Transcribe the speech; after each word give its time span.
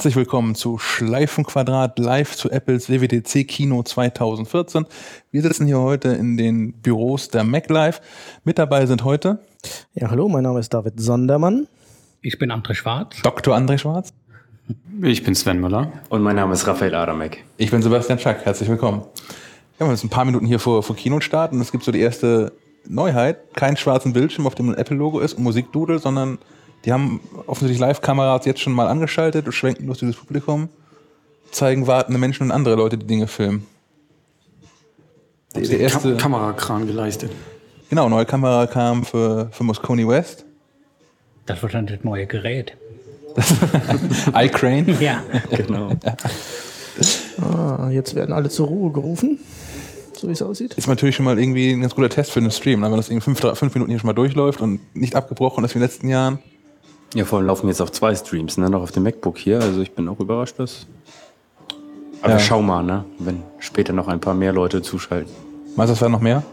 Herzlich 0.00 0.16
willkommen 0.16 0.54
zu 0.54 0.78
Schleifenquadrat 0.78 1.98
live 1.98 2.34
zu 2.34 2.50
Apples 2.50 2.88
WWDC 2.88 3.46
Kino 3.46 3.82
2014. 3.82 4.86
Wir 5.30 5.42
sitzen 5.42 5.66
hier 5.66 5.78
heute 5.78 6.08
in 6.08 6.38
den 6.38 6.72
Büros 6.72 7.28
der 7.28 7.44
MacLive. 7.44 8.00
Mit 8.42 8.58
dabei 8.58 8.86
sind 8.86 9.04
heute. 9.04 9.40
Ja, 9.92 10.10
hallo, 10.10 10.26
mein 10.30 10.44
Name 10.44 10.58
ist 10.58 10.72
David 10.72 10.98
Sondermann. 10.98 11.66
Ich 12.22 12.38
bin 12.38 12.50
André 12.50 12.72
Schwarz. 12.72 13.20
Dr. 13.22 13.54
André 13.54 13.76
Schwarz. 13.76 14.14
Ich 15.02 15.22
bin 15.22 15.34
Sven 15.34 15.60
Müller. 15.60 15.92
Und 16.08 16.22
mein 16.22 16.36
Name 16.36 16.54
ist 16.54 16.66
Raphael 16.66 16.94
Adamek. 16.94 17.44
Ich 17.58 17.70
bin 17.70 17.82
Sebastian 17.82 18.18
Schack. 18.18 18.46
Herzlich 18.46 18.70
willkommen. 18.70 19.02
Wir 19.76 19.86
haben 19.86 19.92
jetzt 19.92 20.02
ein 20.02 20.08
paar 20.08 20.24
Minuten 20.24 20.46
hier 20.46 20.60
vor, 20.60 20.82
vor 20.82 20.96
Kinostart 20.96 21.52
und 21.52 21.60
es 21.60 21.72
gibt 21.72 21.84
so 21.84 21.92
die 21.92 22.00
erste 22.00 22.54
Neuheit. 22.88 23.54
Kein 23.54 23.76
schwarzen 23.76 24.14
Bildschirm, 24.14 24.46
auf 24.46 24.54
dem 24.54 24.70
ein 24.70 24.78
Apple-Logo 24.78 25.20
ist 25.20 25.34
und 25.34 25.42
Musikdudel, 25.42 25.98
sondern 25.98 26.38
die 26.84 26.92
haben 26.92 27.20
offensichtlich 27.46 27.78
Live-Kameras 27.78 28.46
jetzt 28.46 28.60
schon 28.60 28.72
mal 28.72 28.88
angeschaltet 28.88 29.46
und 29.46 29.52
schwenken 29.52 29.86
durch 29.86 29.98
dieses 29.98 30.16
Publikum, 30.16 30.68
zeigen 31.50 31.86
wartende 31.86 32.18
Menschen 32.18 32.44
und 32.44 32.50
andere 32.52 32.76
Leute, 32.76 32.96
die 32.96 33.06
Dinge 33.06 33.26
filmen. 33.26 33.66
Der, 35.54 35.62
der 35.62 35.80
erste 35.80 36.10
Kam 36.10 36.32
Kamerakran 36.32 36.86
geleistet. 36.86 37.32
Genau, 37.88 38.08
neue 38.08 38.24
Kamera 38.24 38.66
kam 38.68 39.04
für, 39.04 39.48
für 39.50 39.64
Moscone 39.64 40.06
West. 40.06 40.44
Das 41.46 41.60
wird 41.60 41.74
dann 41.74 41.86
das 41.86 42.04
neue 42.04 42.26
Gerät. 42.26 42.76
iCrane? 44.34 44.96
ja, 45.00 45.22
genau. 45.50 45.90
ah, 47.42 47.90
jetzt 47.90 48.14
werden 48.14 48.32
alle 48.32 48.48
zur 48.48 48.68
Ruhe 48.68 48.92
gerufen, 48.92 49.40
so 50.16 50.28
wie 50.28 50.32
es 50.32 50.42
aussieht. 50.42 50.74
Ist 50.74 50.86
natürlich 50.86 51.16
schon 51.16 51.24
mal 51.24 51.38
irgendwie 51.38 51.72
ein 51.72 51.80
ganz 51.80 51.94
guter 51.96 52.08
Test 52.08 52.30
für 52.30 52.38
einen 52.38 52.52
Stream, 52.52 52.82
wenn 52.82 52.92
das 52.92 53.08
irgendwie 53.08 53.34
fünf, 53.34 53.58
fünf 53.58 53.74
Minuten 53.74 53.90
hier 53.90 53.98
schon 53.98 54.06
mal 54.06 54.12
durchläuft 54.12 54.60
und 54.60 54.80
nicht 54.94 55.16
abgebrochen 55.16 55.64
ist 55.64 55.74
wie 55.74 55.78
in 55.78 55.80
den 55.80 55.88
letzten 55.88 56.08
Jahren. 56.08 56.38
Ja, 57.14 57.24
vor 57.24 57.38
allem 57.38 57.48
laufen 57.48 57.62
wir 57.64 57.70
jetzt 57.70 57.80
auf 57.80 57.90
zwei 57.90 58.14
Streams, 58.14 58.56
ne? 58.56 58.70
Noch 58.70 58.82
auf 58.82 58.92
dem 58.92 59.02
MacBook 59.02 59.36
hier. 59.36 59.60
Also 59.60 59.80
ich 59.80 59.92
bin 59.92 60.08
auch 60.08 60.20
überrascht, 60.20 60.58
dass. 60.58 60.86
Aber 62.22 62.34
ja. 62.34 62.38
schau 62.38 62.62
mal, 62.62 62.84
ne? 62.84 63.04
Wenn 63.18 63.42
später 63.58 63.92
noch 63.92 64.06
ein 64.06 64.20
paar 64.20 64.34
mehr 64.34 64.52
Leute 64.52 64.80
zuschalten. 64.82 65.32
Meinst 65.74 65.90
du, 65.90 65.94
es 65.94 66.00
werden 66.00 66.12
noch 66.12 66.20
mehr? 66.20 66.44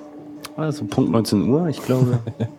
Also 0.56 0.86
Punkt 0.86 1.12
19 1.12 1.48
Uhr, 1.48 1.68
ich 1.68 1.84
glaube. 1.84 2.20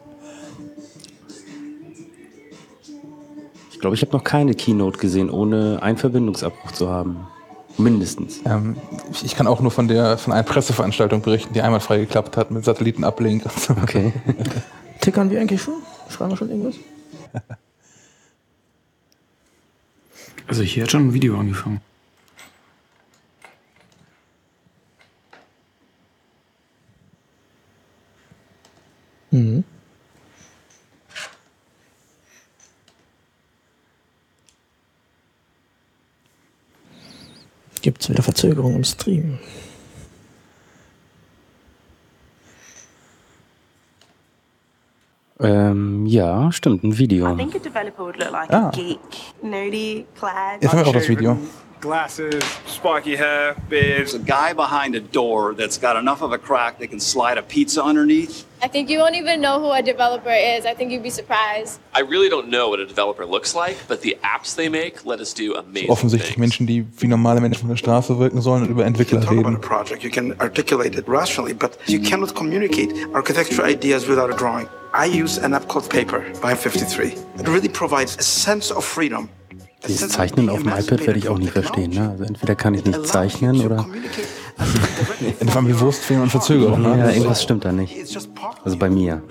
ich 3.73 3.81
glaube, 3.81 3.97
ich 3.97 4.03
habe 4.03 4.13
noch 4.13 4.23
keine 4.23 4.55
Keynote 4.55 4.99
gesehen, 4.99 5.29
ohne 5.29 5.83
einen 5.83 5.97
Verbindungsabbruch 5.97 6.71
zu 6.71 6.89
haben. 6.89 7.27
Mindestens. 7.79 8.41
Ähm, 8.45 8.77
ich 9.25 9.35
kann 9.35 9.49
auch 9.49 9.61
nur 9.61 9.71
von 9.73 9.89
der 9.89 10.19
von 10.19 10.33
einer 10.33 10.43
Presseveranstaltung 10.45 11.23
berichten, 11.23 11.55
die 11.55 11.63
einmal 11.63 11.81
frei 11.81 11.99
geklappt 11.99 12.37
hat 12.37 12.53
mit 12.53 12.65
Satellitenablink. 12.65 13.45
Okay. 13.83 14.13
Tickern 15.01 15.31
wir 15.31 15.41
eigentlich 15.41 15.63
schon? 15.63 15.75
Schreiben 16.09 16.31
wir 16.33 16.37
schon 16.37 16.51
irgendwas? 16.51 16.75
Also 20.49 20.63
hier 20.63 20.85
hat 20.85 20.91
schon 20.91 21.09
ein 21.09 21.13
Video 21.13 21.39
angefangen. 21.39 21.83
Mhm. 29.31 29.63
Gibt 37.83 38.03
es 38.03 38.09
wieder 38.09 38.23
Verzögerung 38.23 38.75
im 38.75 38.85
Stream? 38.85 39.39
Ähm, 45.41 46.07
ja, 46.07 46.51
stimmt, 46.51 46.83
ein 46.83 46.99
Video. 46.99 47.33
I 47.33 47.37
think 47.37 47.55
a 47.55 47.59
developer 47.59 48.05
would 48.05 48.19
look 48.19 48.33
like 48.33 48.53
ah. 48.53 48.69
a 48.69 48.71
geek, 48.71 48.99
nerdy, 49.43 50.07
clad. 50.19 50.61
Jetzt 50.61 50.73
haben 50.73 50.81
wir 50.81 50.89
auch 50.89 50.93
das 50.93 51.09
Video. 51.09 51.37
Glasses, 51.81 52.43
spiky 52.67 53.15
hair, 53.15 53.55
beard. 53.69 53.99
There's 53.99 54.15
a 54.15 54.19
guy 54.19 54.53
behind 54.53 54.95
a 54.97 55.01
door 55.01 55.55
that's 55.55 55.79
got 55.79 55.97
enough 55.97 56.23
of 56.23 56.33
a 56.33 56.39
crack 56.39 56.79
that 56.81 56.89
can 56.89 56.99
slide 56.99 57.39
a 57.39 57.43
pizza 57.43 57.83
underneath. 57.83 58.45
I 58.61 58.67
think 58.67 58.91
you 58.91 58.99
won't 58.99 59.15
even 59.15 59.41
know 59.41 59.61
who 59.61 59.71
a 59.71 59.81
developer 59.83 60.33
is. 60.33 60.67
I 60.67 60.75
think 60.75 60.91
you'd 60.91 61.05
be 61.05 61.11
surprised. 61.11 61.79
I 61.95 62.01
really 62.01 62.29
don't 62.29 62.49
know 62.49 62.69
what 62.71 62.81
a 62.81 62.87
developer 62.87 63.25
looks 63.25 63.55
like, 63.55 63.77
but 63.87 64.01
the 64.01 64.19
apps 64.25 64.57
they 64.57 64.69
make 64.69 65.07
let 65.07 65.21
us 65.21 65.33
do 65.33 65.55
amazing 65.55 65.91
Offensichtlich 65.91 66.35
things. 66.35 66.39
Menschen, 66.39 66.67
die 66.67 66.85
wie 66.99 67.07
normale 67.07 67.41
Menschen 67.41 67.61
von 67.61 67.69
der 67.69 67.77
Straße 67.77 68.19
wirken 68.19 68.41
sollen 68.41 68.63
und 68.65 68.71
über 68.71 68.85
Entwickler 68.85 69.21
reden. 69.21 69.31
you 69.31 69.39
reden. 69.39 69.55
About 69.55 69.65
a 69.65 69.69
project. 69.69 70.03
You 70.03 70.11
can 70.11 70.35
articulate 70.41 70.99
it 70.99 71.07
rationally, 71.07 71.55
but 71.55 71.79
you 71.87 72.01
cannot 72.01 72.35
communicate 72.35 72.93
architecture 73.15 73.65
ideas 73.65 74.09
without 74.09 74.31
a 74.33 74.37
drawing. 74.37 74.67
I 74.93 75.07
use 75.07 75.39
an 75.39 75.55
app 75.55 75.69
called 75.69 75.89
Paper 75.89 76.25
by 76.43 76.55
M53. 76.55 77.13
It 77.39 77.47
really 77.47 77.69
provides 77.69 78.17
a 78.19 78.23
sense 78.23 78.73
of 78.73 78.85
freedom. 78.85 79.29
Dieses 79.87 80.09
Zeichnen 80.09 80.51
auf 80.51 80.59
dem 80.59 80.69
iPad 80.69 81.07
werde 81.07 81.19
ich 81.19 81.29
auch 81.29 81.39
nie 81.39 81.47
verstehen. 81.47 81.93
Ne? 81.93 82.11
Also 82.11 82.25
entweder 82.25 82.55
kann 82.55 82.75
ich 82.75 82.85
nicht 82.85 83.07
zeichnen 83.07 83.61
oder. 83.61 83.87
Vor 85.47 85.57
allem 85.57 85.69
wie 85.69 85.79
Wurstfilm 85.79 86.23
und 86.23 86.31
Verzögerung. 86.31 86.83
Ne? 86.83 86.99
Ja, 86.99 87.11
irgendwas 87.11 87.43
stimmt 87.43 87.65
da 87.65 87.71
nicht. 87.71 87.95
Also 88.65 88.77
bei 88.77 88.91
mir. 88.91 89.23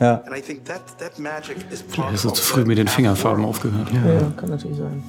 Ja. 0.00 0.22
Vielleicht 0.26 2.12
hast 2.12 2.24
du 2.24 2.30
zu 2.30 2.42
früh 2.42 2.64
mit 2.64 2.78
den 2.78 2.88
Fingerfarben 2.88 3.44
aufgehört. 3.44 3.88
Ja, 3.92 4.12
ja 4.14 4.32
kann 4.36 4.48
natürlich 4.48 4.78
sein. 4.78 5.02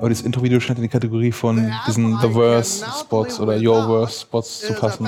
Aber 0.00 0.08
das 0.08 0.22
Intro-Video 0.22 0.58
scheint 0.58 0.80
in 0.80 0.82
die 0.82 0.88
Kategorie 0.88 1.30
von 1.30 1.72
diesen 1.86 2.18
The 2.20 2.34
Worst 2.34 2.84
Spots 3.02 3.38
oder 3.38 3.54
Your 3.54 3.86
Worst 3.86 4.22
Spots 4.22 4.62
zu 4.62 4.72
passen, 4.72 5.06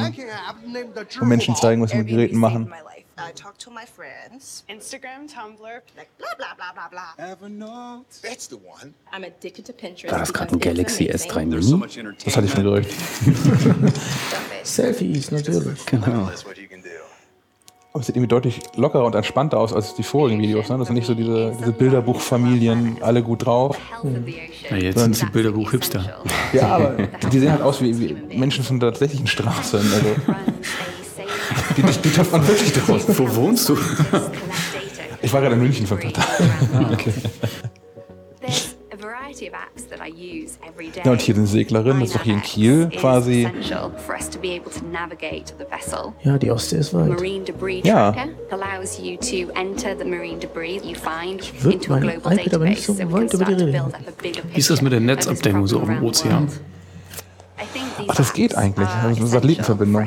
wo 1.19 1.25
Menschen 1.25 1.57
zeigen, 1.57 1.83
was 1.83 1.91
sie 1.91 1.97
mit 1.97 2.07
Geräten 2.07 2.39
machen. 2.39 2.73
I 3.17 3.33
talk 3.33 3.57
to 3.59 3.71
my 3.71 3.85
friends. 3.87 4.65
Instagram, 4.69 5.29
Tumblr, 5.33 5.83
like 5.97 6.09
blah 6.19 6.35
blah 6.37 6.55
blah 6.57 6.73
blah 6.75 6.89
blah. 6.89 7.15
Evernote. 7.25 8.21
That's 8.23 8.49
the 8.49 8.57
one. 8.57 8.95
I'm 9.13 9.23
addicted 9.25 9.65
to 9.67 9.73
Pinterest. 9.73 10.11
War 10.11 10.19
das 10.19 10.33
gerade 10.33 10.53
ein 10.53 10.59
Galaxy 10.59 11.09
S3 11.09 11.47
Mini? 11.47 12.15
Das 12.25 12.37
hatte 12.37 12.47
ich 12.47 12.53
schon 12.53 12.65
gerücht. 12.65 12.91
Selfies, 14.65 15.31
natürlich. 15.31 15.87
Genau. 15.87 16.29
Aber 17.95 18.01
es 18.01 18.07
sieht 18.07 18.17
irgendwie 18.17 18.29
deutlich 18.29 18.61
lockerer 18.75 19.05
und 19.05 19.15
entspannter 19.15 19.61
aus 19.61 19.73
als 19.73 19.95
die 19.95 20.03
vorigen 20.03 20.41
Videos. 20.43 20.69
Ne? 20.69 20.79
Das 20.79 20.89
sind 20.89 20.97
nicht 20.97 21.07
so 21.07 21.15
diese, 21.15 21.55
diese 21.57 21.71
Bilderbuchfamilien, 21.71 22.97
alle 23.01 23.23
gut 23.23 23.47
drauf. 23.47 23.79
Ja, 24.69 24.77
jetzt 24.77 24.99
sind 24.99 25.15
sie 25.15 25.27
Bilderbuch-Hipster. 25.27 26.25
Ja, 26.53 26.75
aber 26.75 26.97
die 27.31 27.39
sehen 27.39 27.53
halt 27.53 27.63
aus 27.63 27.81
wie, 27.81 27.97
wie 28.01 28.37
Menschen 28.37 28.65
von 28.65 28.81
der 28.81 28.91
tatsächlichen 28.91 29.29
Straße. 29.29 29.77
Also. 29.79 30.17
Die, 31.77 31.83
die, 31.83 31.93
die 31.93 32.11
trifft 32.11 32.33
man 32.33 32.47
wirklich 32.47 32.73
draus. 32.73 33.05
Wo 33.09 33.37
wohnst 33.37 33.69
du? 33.69 33.77
Ich 35.23 35.33
war 35.33 35.41
gerade 35.41 35.55
in 35.55 35.63
München 35.63 35.87
vor 35.87 35.99
ein 35.99 36.13
paar 36.13 36.25
Tagen. 36.25 36.93
okay. 36.93 37.13
Ja, 41.05 41.11
und 41.11 41.21
hier 41.21 41.35
eine 41.35 41.47
Seglerin, 41.47 42.01
das 42.01 42.11
ist 42.11 42.17
doch 42.17 42.23
hier 42.23 42.35
in 42.35 42.43
Kiel 42.43 42.89
quasi. 42.97 43.49
Ja, 46.23 46.39
die 46.39 46.51
Ostsee 46.51 46.77
ist 46.77 46.95
weit. 46.95 47.21
Ja. 47.85 48.15
Ich 51.53 51.65
würde 51.65 51.89
mein 51.91 52.09
iPad 52.09 52.55
aber 52.55 52.65
nicht 52.65 52.83
so 52.85 52.97
weit 52.99 53.33
über 53.35 53.45
die 53.45 53.53
Rede 53.55 53.85
Wie 54.53 54.59
ist 54.59 54.71
das 54.71 54.83
mit 54.83 54.93
der 54.93 55.01
Netzabdeckung 55.01 55.67
so 55.67 55.81
auf 55.81 55.89
dem 55.89 56.03
Ozean? 56.03 56.49
Ach, 58.09 58.15
das 58.15 58.33
geht 58.33 58.55
eigentlich. 58.57 58.89
Also 58.89 59.21
eine 59.21 59.27
Satellitenverbindung. 59.27 60.07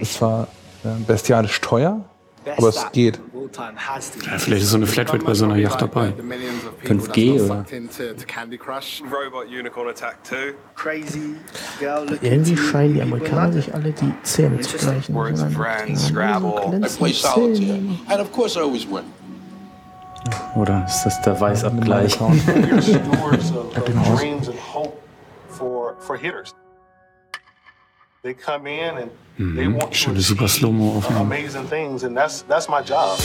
Ist 0.00 0.14
zwar 0.14 0.48
äh, 0.84 0.88
bestialisch 1.06 1.60
teuer, 1.60 2.04
aber 2.56 2.68
es 2.68 2.86
geht. 2.92 3.20
Ja, 3.56 4.38
vielleicht 4.38 4.62
ist 4.62 4.70
so 4.70 4.76
eine 4.76 4.86
Flatrate 4.86 5.24
bei 5.24 5.34
so 5.34 5.44
einer 5.44 5.56
Yacht 5.56 5.80
dabei. 5.80 6.12
5G 6.84 7.42
oder? 7.44 7.64
Irgendwie 12.20 12.56
scheinen 12.56 12.94
die 12.94 13.02
Amerikaner 13.02 13.52
sich 13.52 13.72
alle 13.74 13.92
die 13.92 14.12
Zähne 14.22 14.60
zu 14.60 14.76
gleichen. 14.76 15.14
Oder 20.56 20.84
ist 20.86 21.02
das 21.04 21.20
der 21.22 21.40
Weißabgleich? 21.40 22.18
They 28.26 28.34
come 28.34 28.66
in 28.66 28.98
and 28.98 29.10
mhm. 29.38 29.54
they 29.54 29.68
want 29.68 29.94
Schöne 29.94 30.20
super 30.20 30.48
Slow-Mo 30.48 30.96
Aufnahmen. 30.96 31.26
Amazing 31.26 31.68
things 31.68 32.02
and 32.02 32.16
that's 32.16 32.42
that's 32.48 32.68
my 32.68 32.82
job. 32.82 33.16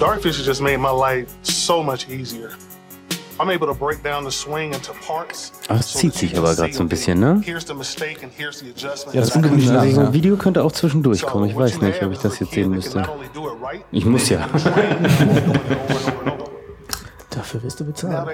Darkfish 0.00 0.44
just 0.44 0.60
made 0.60 0.78
my 0.78 0.90
life 0.90 1.28
so 1.42 1.80
much 1.80 2.08
easier. 2.08 2.50
I'm 3.38 3.50
able 3.50 3.68
to 3.68 3.74
break 3.74 4.02
down 4.02 4.24
the 4.24 4.32
swing 4.32 4.74
into 4.74 4.92
parts. 5.06 5.52
Ah, 5.68 5.76
es 5.76 5.92
zieht 5.92 6.12
sich 6.14 6.36
aber 6.36 6.56
gerade 6.56 6.72
so 6.72 6.82
ein 6.82 6.88
bisschen, 6.88 7.20
ne? 7.20 7.40
Ja, 7.46 7.54
das 7.54 7.70
ist 7.70 8.00
lang. 9.36 9.76
Also 9.76 9.94
so 9.94 10.00
ein 10.00 10.12
Video 10.12 10.36
könnte 10.36 10.64
auch 10.64 10.72
zwischendurch 10.72 11.22
kommen. 11.22 11.48
Ich 11.48 11.54
weiß 11.54 11.80
nicht, 11.80 12.02
ob 12.02 12.10
ich 12.10 12.18
das 12.18 12.40
jetzt 12.40 12.50
sehen 12.50 12.70
müsste. 12.70 13.08
Ich 13.92 14.04
muss 14.04 14.28
ja. 14.28 14.48
Dafür 17.40 17.62
wirst 17.62 17.80
du 17.80 17.84
bezahlt. 17.86 18.12
Ja, 18.12 18.20
aber 18.20 18.32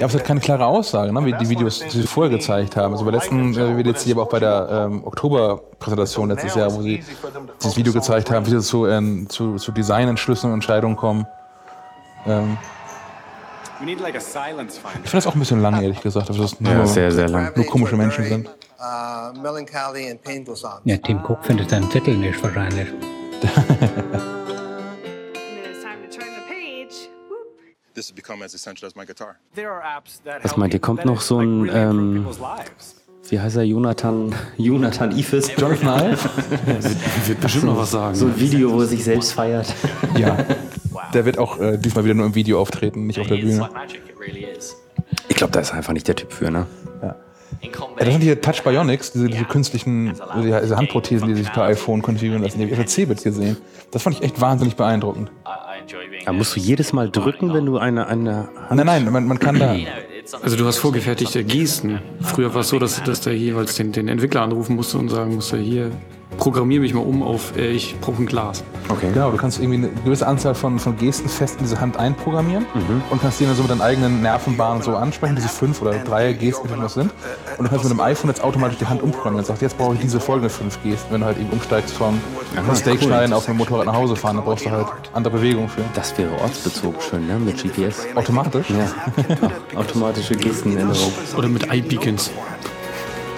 es 0.00 0.14
hat 0.14 0.24
keine 0.24 0.40
klare 0.40 0.66
Aussage, 0.66 1.12
ne? 1.12 1.24
wie 1.24 1.32
die 1.32 1.48
Videos, 1.48 1.78
die 1.78 2.00
sie 2.00 2.06
vorher 2.06 2.36
gezeigt 2.36 2.76
haben. 2.76 2.92
Also 2.92 3.04
bei 3.04 3.12
der 3.12 3.20
letzten 3.20 3.54
äh, 3.54 3.76
WWDC, 3.76 4.10
aber 4.10 4.24
auch 4.24 4.28
bei 4.28 4.40
der 4.40 4.68
ähm, 4.68 5.04
Oktober-Präsentation 5.04 6.30
letztes 6.30 6.56
Jahr, 6.56 6.74
wo 6.74 6.82
sie 6.82 7.04
dieses 7.62 7.76
Video 7.76 7.92
gezeigt 7.92 8.32
haben, 8.32 8.44
wie 8.46 8.50
sie 8.50 8.60
zu, 8.60 8.86
ähm, 8.86 9.28
zu, 9.28 9.56
zu 9.56 9.70
Designentschlüssen 9.70 10.50
und 10.50 10.54
Entscheidungen 10.54 10.96
kommen. 10.96 11.24
Ähm, 12.26 12.58
ich 13.80 13.86
finde 13.86 15.12
das 15.12 15.26
auch 15.28 15.34
ein 15.34 15.38
bisschen 15.38 15.62
lang, 15.62 15.80
ehrlich 15.80 16.00
gesagt. 16.00 16.28
Also 16.28 16.42
das 16.42 16.60
nur, 16.60 16.72
Ja, 16.72 16.86
sehr, 16.86 17.12
sehr 17.12 17.28
lang. 17.28 17.52
Nur 17.54 17.66
komische 17.66 17.96
Menschen 17.96 18.24
sind. 18.24 18.48
Uh. 18.48 19.32
Ja, 20.84 20.96
Tim 20.96 21.20
Cook 21.24 21.44
findet 21.44 21.70
seinen 21.70 21.88
Zettel 21.92 22.16
nicht 22.16 22.42
wahrscheinlich. 22.42 22.88
Was 30.42 30.56
meint 30.56 30.74
ihr, 30.74 30.80
kommt 30.80 31.04
noch 31.04 31.20
so 31.20 31.40
ein, 31.40 31.70
ähm, 31.72 32.26
wie 33.28 33.40
heißt 33.40 33.56
er, 33.56 33.62
Jonathan, 33.64 34.34
Jonathan 34.56 35.16
Ifes? 35.16 35.50
Jonathan 35.56 36.12
Ive? 36.12 36.30
Wird 37.26 37.40
bestimmt 37.40 37.64
noch 37.64 37.78
was 37.78 37.90
sagen. 37.90 38.14
So 38.14 38.26
ein 38.26 38.38
Video, 38.38 38.72
wo 38.72 38.80
er 38.80 38.86
sich 38.86 39.02
selbst 39.02 39.32
feiert. 39.32 39.74
Ja. 40.16 40.36
Der 41.14 41.24
wird 41.24 41.38
auch 41.38 41.58
äh, 41.60 41.78
diesmal 41.78 42.04
wieder 42.04 42.14
nur 42.14 42.26
im 42.26 42.34
Video 42.34 42.60
auftreten, 42.60 43.06
nicht 43.06 43.20
auf 43.20 43.26
der 43.26 43.36
Bühne. 43.36 43.68
Ich 45.28 45.36
glaube, 45.36 45.52
da 45.52 45.60
ist 45.60 45.72
einfach 45.72 45.92
nicht 45.92 46.08
der 46.08 46.16
Typ 46.16 46.32
für, 46.32 46.50
ne? 46.50 46.66
Ja, 47.62 47.70
das 48.04 48.08
sind 48.08 48.22
die 48.22 48.36
Touch 48.36 48.62
Bionics, 48.62 49.12
diese, 49.12 49.28
diese 49.28 49.44
künstlichen 49.44 50.14
diese, 50.36 50.60
diese 50.60 50.76
Handprothesen, 50.76 51.28
die 51.28 51.34
sich 51.34 51.52
per 51.52 51.64
iPhone 51.64 52.02
konfigurieren 52.02 52.42
lassen. 52.42 52.58
Die 52.58 52.64
habe 52.64 52.72
ich 52.72 52.78
auf 52.78 52.84
der 52.84 52.92
Cebit 52.92 53.22
gesehen. 53.22 53.56
Das 53.90 54.02
fand 54.02 54.16
ich 54.16 54.22
echt 54.22 54.40
wahnsinnig 54.40 54.76
beeindruckend. 54.76 55.30
Da 56.24 56.32
musst 56.32 56.56
du 56.56 56.60
jedes 56.60 56.92
Mal 56.92 57.10
drücken, 57.10 57.54
wenn 57.54 57.66
du 57.66 57.78
eine, 57.78 58.06
eine 58.06 58.48
Hand 58.68 58.76
Nein, 58.76 58.86
nein, 58.86 59.12
man, 59.12 59.26
man 59.26 59.38
kann 59.38 59.58
da. 59.58 59.76
Also 60.42 60.56
du 60.56 60.66
hast 60.66 60.78
vorgefertigte 60.78 61.44
Gesten. 61.44 62.00
Früher 62.20 62.52
war 62.52 62.62
es 62.62 62.68
so, 62.68 62.78
dass, 62.78 63.02
dass 63.04 63.20
der 63.20 63.36
jeweils 63.36 63.76
den, 63.76 63.92
den 63.92 64.08
Entwickler 64.08 64.42
anrufen 64.42 64.74
musste 64.74 64.98
und 64.98 65.08
sagen 65.08 65.36
musste, 65.36 65.56
hier, 65.56 65.92
programmier 66.36 66.80
mich 66.80 66.94
mal 66.94 67.00
um 67.00 67.22
auf, 67.22 67.56
äh, 67.56 67.70
ich 67.70 67.98
brauche 68.00 68.22
ein 68.22 68.26
Glas. 68.26 68.62
Okay. 68.88 69.08
Genau, 69.12 69.30
du 69.30 69.36
kannst 69.36 69.58
irgendwie 69.58 69.78
eine 69.78 69.88
gewisse 70.04 70.26
Anzahl 70.26 70.54
von, 70.54 70.78
von 70.78 70.96
Gesten 70.96 71.28
fest 71.28 71.56
in 71.58 71.64
diese 71.64 71.80
Hand 71.80 71.96
einprogrammieren 71.96 72.66
und 73.10 73.20
kannst 73.20 73.40
die 73.40 73.44
dann 73.44 73.56
so 73.56 73.62
mit 73.62 73.70
deinen 73.70 73.80
eigenen 73.80 74.22
Nervenbahnen 74.22 74.82
so 74.82 74.94
ansprechen, 74.94 75.34
diese 75.34 75.48
fünf 75.48 75.82
oder 75.82 75.92
drei 75.98 76.32
Gesten, 76.32 76.68
die 76.68 76.80
noch 76.80 76.88
sind. 76.88 77.10
Und 77.58 77.64
du 77.64 77.70
kannst 77.70 77.84
mit 77.84 77.92
dem 77.92 78.00
iPhone 78.00 78.30
jetzt 78.30 78.42
automatisch 78.42 78.78
die 78.78 78.86
Hand 78.86 79.02
umprogrammieren. 79.02 79.40
Und 79.40 79.46
sagst, 79.46 79.62
jetzt 79.62 79.76
brauche 79.76 79.94
ich 79.94 80.00
diese 80.00 80.20
folgenden 80.20 80.50
fünf 80.50 80.80
Gesten. 80.82 81.12
Wenn 81.12 81.20
du 81.20 81.26
halt 81.26 81.38
eben 81.38 81.50
umsteigst 81.50 81.94
vom, 81.94 82.20
vom 82.64 82.74
Steak 82.76 83.02
schneiden 83.02 83.32
auf 83.32 83.48
einem 83.48 83.58
Motorrad 83.58 83.86
nach 83.86 83.94
Hause 83.94 84.14
fahren, 84.14 84.36
dann 84.36 84.44
brauchst 84.44 84.66
du 84.66 84.70
halt 84.70 84.86
andere 85.14 85.36
Bewegungen 85.36 85.68
für. 85.68 85.82
Das 85.94 86.16
wäre 86.16 86.30
ortsbezogen 86.40 87.00
schön, 87.00 87.26
ne? 87.26 87.38
Mit 87.38 87.62
GPS. 87.62 88.06
Automatisch? 88.14 88.66
Ja. 88.70 88.88
Automatische 89.78 90.36
Gestenänderung. 90.36 91.12
Oder 91.36 91.48
mit 91.48 91.70
Eye-Beacons. 91.70 92.30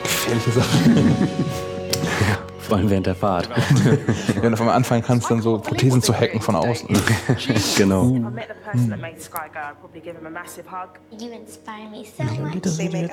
Gefährliche 0.02 0.50
Sache. 0.50 0.68
Vor 2.68 2.76
allem 2.76 2.90
während 2.90 3.06
der 3.06 3.14
Fahrt. 3.14 3.48
Wenn 4.42 4.50
du 4.50 4.56
von 4.58 4.68
anfangen 4.68 5.02
kannst, 5.02 5.30
dann 5.30 5.40
so 5.40 5.58
Prothesen 5.58 6.02
zu 6.02 6.12
hacken 6.14 6.42
von 6.42 6.54
außen. 6.54 6.86
genau. 7.78 8.12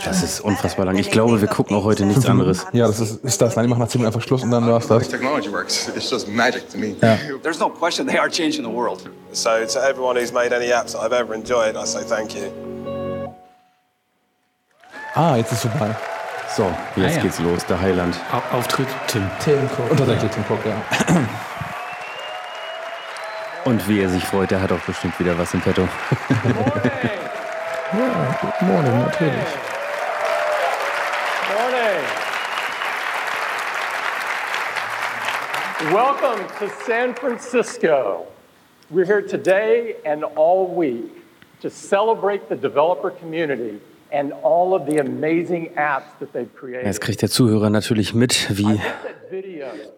Das 0.03 0.23
ist 0.23 0.41
unfassbar 0.41 0.85
lang. 0.85 0.97
Ich 0.97 1.09
glaube, 1.09 1.39
wir 1.39 1.47
gucken 1.47 1.77
auch 1.77 1.85
heute 1.85 2.05
nichts 2.05 2.25
anderes. 2.25 2.67
Ja, 2.73 2.87
das 2.87 2.99
ist, 2.99 3.23
ist 3.23 3.41
das. 3.41 3.55
Nein, 3.55 3.65
die 3.65 3.69
machen 3.69 3.79
nach 3.79 3.87
10 3.87 4.01
Minuten 4.01 4.13
einfach 4.13 4.27
Schluss 4.27 4.43
und 4.43 4.51
dann 4.51 4.67
war's 4.67 4.87
das. 4.87 5.07
Technology 5.07 5.49
works. 5.49 5.89
It's 5.95 6.09
just 6.09 6.27
magic 6.27 6.69
to 6.69 6.77
me. 6.77 6.95
Ja. 7.01 7.17
There's 7.41 7.59
no 7.59 7.69
question 7.69 8.05
they 8.05 8.17
are 8.17 8.29
changing 8.29 8.65
the 8.65 8.71
world. 8.71 9.09
So 9.31 9.49
to 9.49 9.79
everyone 9.79 10.19
who's 10.19 10.33
made 10.33 10.53
any 10.53 10.73
apps 10.73 10.91
that 10.91 11.01
I've 11.01 11.13
ever 11.13 11.33
enjoyed, 11.33 11.77
I 11.77 11.85
say 11.85 12.03
thank 12.03 12.35
you. 12.35 12.51
Ah, 15.13 15.37
jetzt 15.37 15.53
ist 15.53 15.63
es 15.63 15.71
vorbei. 15.71 15.95
So, 16.55 16.71
jetzt 16.95 17.13
Ah, 17.13 17.17
ja. 17.17 17.21
geht's 17.23 17.39
los, 17.39 17.65
der 17.65 17.81
Heiland. 17.81 18.15
Au- 18.31 18.57
Auftritt 18.57 18.87
Tim. 19.07 19.29
Tim 19.43 19.59
Cook. 19.77 19.91
Und 19.91 19.97
tatsächlich 19.97 20.31
Tim 20.31 20.43
Cook, 20.47 20.65
ja. 20.65 20.75
Und 23.65 23.89
wie 23.89 23.99
er 24.01 24.09
sich 24.09 24.23
freut, 24.25 24.51
der 24.51 24.61
hat 24.61 24.71
auch 24.71 24.79
bestimmt 24.79 25.19
wieder 25.19 25.37
was 25.37 25.53
im 25.53 25.61
Petto. 25.61 25.87
Ja, 27.93 28.35
guten 28.41 28.67
Morgen, 28.67 28.99
natürlich. 28.99 29.33
Morning. 31.53 32.03
Welcome 35.93 36.45
to 36.59 36.67
San 36.85 37.13
Francisco. 37.15 38.25
We're 38.91 39.05
here 39.05 39.21
today 39.21 39.95
and 40.05 40.23
all 40.35 40.67
week 40.75 41.11
to 41.61 41.69
celebrate 41.69 42.49
the 42.49 42.55
developer 42.55 43.11
community 43.11 43.79
and 44.11 44.33
all 44.43 44.73
of 44.73 44.89
the 44.89 44.99
amazing 44.99 45.69
apps 45.75 46.17
that 46.19 46.31
they've 46.33 46.53
created. 46.55 46.85
Jetzt 46.85 47.01
kriegt 47.01 47.21
der 47.21 47.29
Zuhörer 47.29 47.69
natürlich 47.69 48.13
mit, 48.13 48.57
wie 48.57 48.79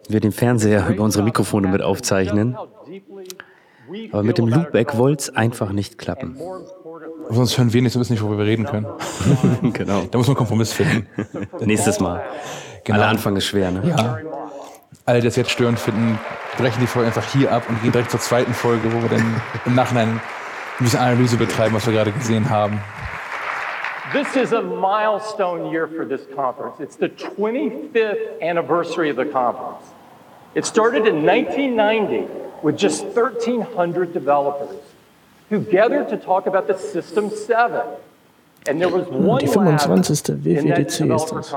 wir 0.08 0.20
den 0.20 0.32
Fernseher 0.32 0.88
über 0.88 1.04
unsere 1.04 1.24
Mikrofone 1.24 1.68
mit 1.68 1.82
aufzeichnen. 1.82 2.56
Aber 4.12 4.22
mit 4.22 4.38
dem 4.38 4.48
Loopback 4.48 4.98
wollte 4.98 5.22
es 5.22 5.36
einfach 5.36 5.72
nicht 5.72 5.98
klappen. 5.98 6.38
Sonst 7.30 7.58
hören 7.58 7.72
wir 7.72 7.82
nicht, 7.82 7.92
so 7.92 8.00
wissen 8.00 8.12
nicht, 8.12 8.22
worüber 8.22 8.38
wir 8.38 8.46
reden 8.46 8.64
können. 8.64 8.86
genau. 9.72 10.02
Da 10.10 10.18
muss 10.18 10.26
man 10.26 10.28
einen 10.28 10.36
Kompromiss 10.36 10.72
finden. 10.72 11.06
Nächstes 11.60 12.00
Mal. 12.00 12.22
Genau. 12.84 12.98
Aller 12.98 13.08
Anfang 13.08 13.36
ist 13.36 13.46
schwer, 13.46 13.70
ne? 13.70 13.82
Ja. 13.86 14.18
Alle, 15.04 15.20
die 15.20 15.26
das 15.26 15.36
jetzt 15.36 15.50
störend 15.50 15.78
finden, 15.78 16.18
brechen 16.56 16.80
die 16.80 16.86
Folge 16.86 17.08
einfach 17.08 17.32
hier 17.32 17.52
ab 17.52 17.64
und 17.68 17.80
gehen 17.82 17.92
direkt 17.92 18.10
zur 18.10 18.20
zweiten 18.20 18.52
Folge, 18.52 18.92
wo 18.92 19.02
wir 19.02 19.08
dann 19.08 19.40
im 19.64 19.74
Nachhinein 19.74 20.08
ein 20.08 20.84
bisschen 20.84 21.00
Analyse 21.00 21.36
betreiben, 21.36 21.74
was 21.74 21.86
wir 21.86 21.92
gerade 21.92 22.12
gesehen 22.12 22.50
haben. 22.50 22.80
This 24.12 24.36
is 24.36 24.52
a 24.52 24.62
milestone 24.62 25.70
year 25.70 25.86
for 25.86 26.04
this 26.04 26.22
conference. 26.34 26.80
It's 26.80 26.96
the 26.96 27.08
25th 27.10 28.40
anniversary 28.40 29.10
of 29.10 29.16
the 29.16 29.26
conference. 29.26 29.84
It 30.54 30.64
started 30.64 31.06
in 31.06 31.26
1990 31.26 32.26
with 32.62 32.78
just 32.78 33.04
1,300 33.04 34.12
developers 34.14 34.76
who 35.50 35.60
gathered 35.60 36.08
to 36.08 36.16
talk 36.16 36.46
about 36.46 36.66
the 36.66 36.78
System 36.78 37.30
7. 37.30 37.82
And 38.66 38.80
there 38.80 38.88
was 38.88 39.06
one 39.08 39.40
Die 39.44 39.52
25. 39.52 40.46
in 40.46 40.68
that 40.68 40.78
WWDC 40.78 41.14
ist 41.14 41.30
das. 41.32 41.50
conference. 41.50 41.52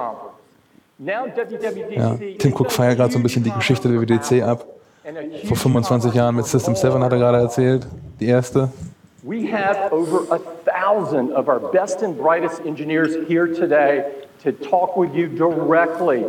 Now 1.00 1.26
WWDC 1.28 1.96
Ja. 1.96 2.18
Tim 2.38 2.54
Cook 2.54 2.72
feiert 2.72 2.98
gerade 2.98 3.12
so 3.12 3.20
ein 3.20 3.24
bisschen 3.24 3.44
die 3.44 3.52
Geschichte 3.52 3.88
der 3.90 4.00
WWDC 4.00 4.44
ab. 4.44 4.66
Vor 5.48 5.58
25 5.58 6.14
Jahren 6.14 6.36
mit 6.36 6.46
System 6.46 6.76
7 6.76 7.04
hat 7.04 7.12
er 7.12 7.18
gerade 7.18 7.38
erzählt, 7.40 7.88
die 8.20 8.28
erste. 8.28 8.70
We 9.24 9.46
have 9.48 9.94
over 9.94 10.26
a 10.34 10.40
thousand 10.40 11.34
of 11.34 11.48
our 11.48 11.60
best 11.60 12.02
and 12.02 12.18
brightest 12.18 12.62
engineers 12.62 13.28
here 13.28 13.46
today 13.46 14.12
to 14.40 14.52
talk 14.52 14.98
with 14.98 15.14
you 15.14 15.28
directly 15.28 16.26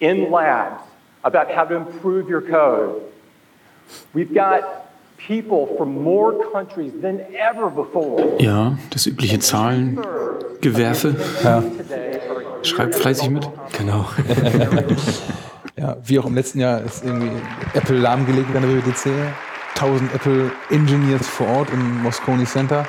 in 0.00 0.30
labs 0.30 0.82
about 1.22 1.50
how 1.50 1.64
to 1.64 1.74
improve 1.74 2.28
your 2.28 2.42
code. 2.42 3.00
We've 4.12 4.34
got 4.34 4.90
people 5.16 5.74
from 5.78 6.02
more 6.02 6.50
countries 6.52 6.92
than 7.00 7.24
ever 7.34 7.70
before. 7.70 8.36
Ja, 8.38 8.76
das 8.90 9.06
übliche 9.06 9.38
Zahlen, 9.38 9.98
Gewerfe. 10.60 11.16
Ja. 11.42 11.62
Schreibt 12.62 12.94
fleißig 12.94 13.30
mit. 13.30 13.48
Genau. 13.78 14.06
Ja, 15.76 15.96
wie 16.04 16.20
auch 16.20 16.26
im 16.26 16.36
letzten 16.36 16.60
Jahr 16.60 16.82
ist 16.82 17.04
irgendwie 17.04 17.32
Apple 17.74 17.98
lahmgelegt 17.98 18.54
an 18.54 18.62
der 18.62 18.70
WWDC. 18.70 19.08
1000 19.74 20.14
Apple 20.14 20.50
Engineers 20.70 21.26
vor 21.26 21.46
Ort 21.48 21.70
im 21.70 22.02
Moscone 22.02 22.44
Center. 22.44 22.86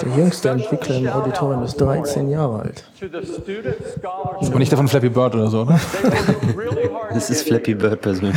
Der 0.00 0.12
jüngste 0.14 0.50
Entwickler 0.50 0.96
im 0.96 1.08
Auditorium 1.08 1.62
ist 1.62 1.80
13 1.80 2.28
Jahre 2.28 2.60
alt. 2.60 2.84
Ist 3.00 4.48
aber 4.48 4.58
nicht 4.58 4.72
davon 4.72 4.88
Flappy 4.88 5.08
Bird 5.08 5.34
oder 5.34 5.48
so, 5.48 5.64
ne? 5.64 5.80
Das 7.14 7.30
ist 7.30 7.46
Flappy 7.46 7.74
Bird 7.74 8.02
persönlich. 8.02 8.36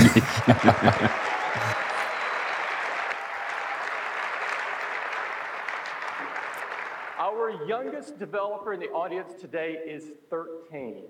Our 7.20 7.52
youngest 7.68 8.18
developer 8.20 8.72
in 8.74 8.80
the 8.80 8.90
audience 8.94 9.34
today 9.40 9.78
is 9.86 10.14
13. 10.30 11.04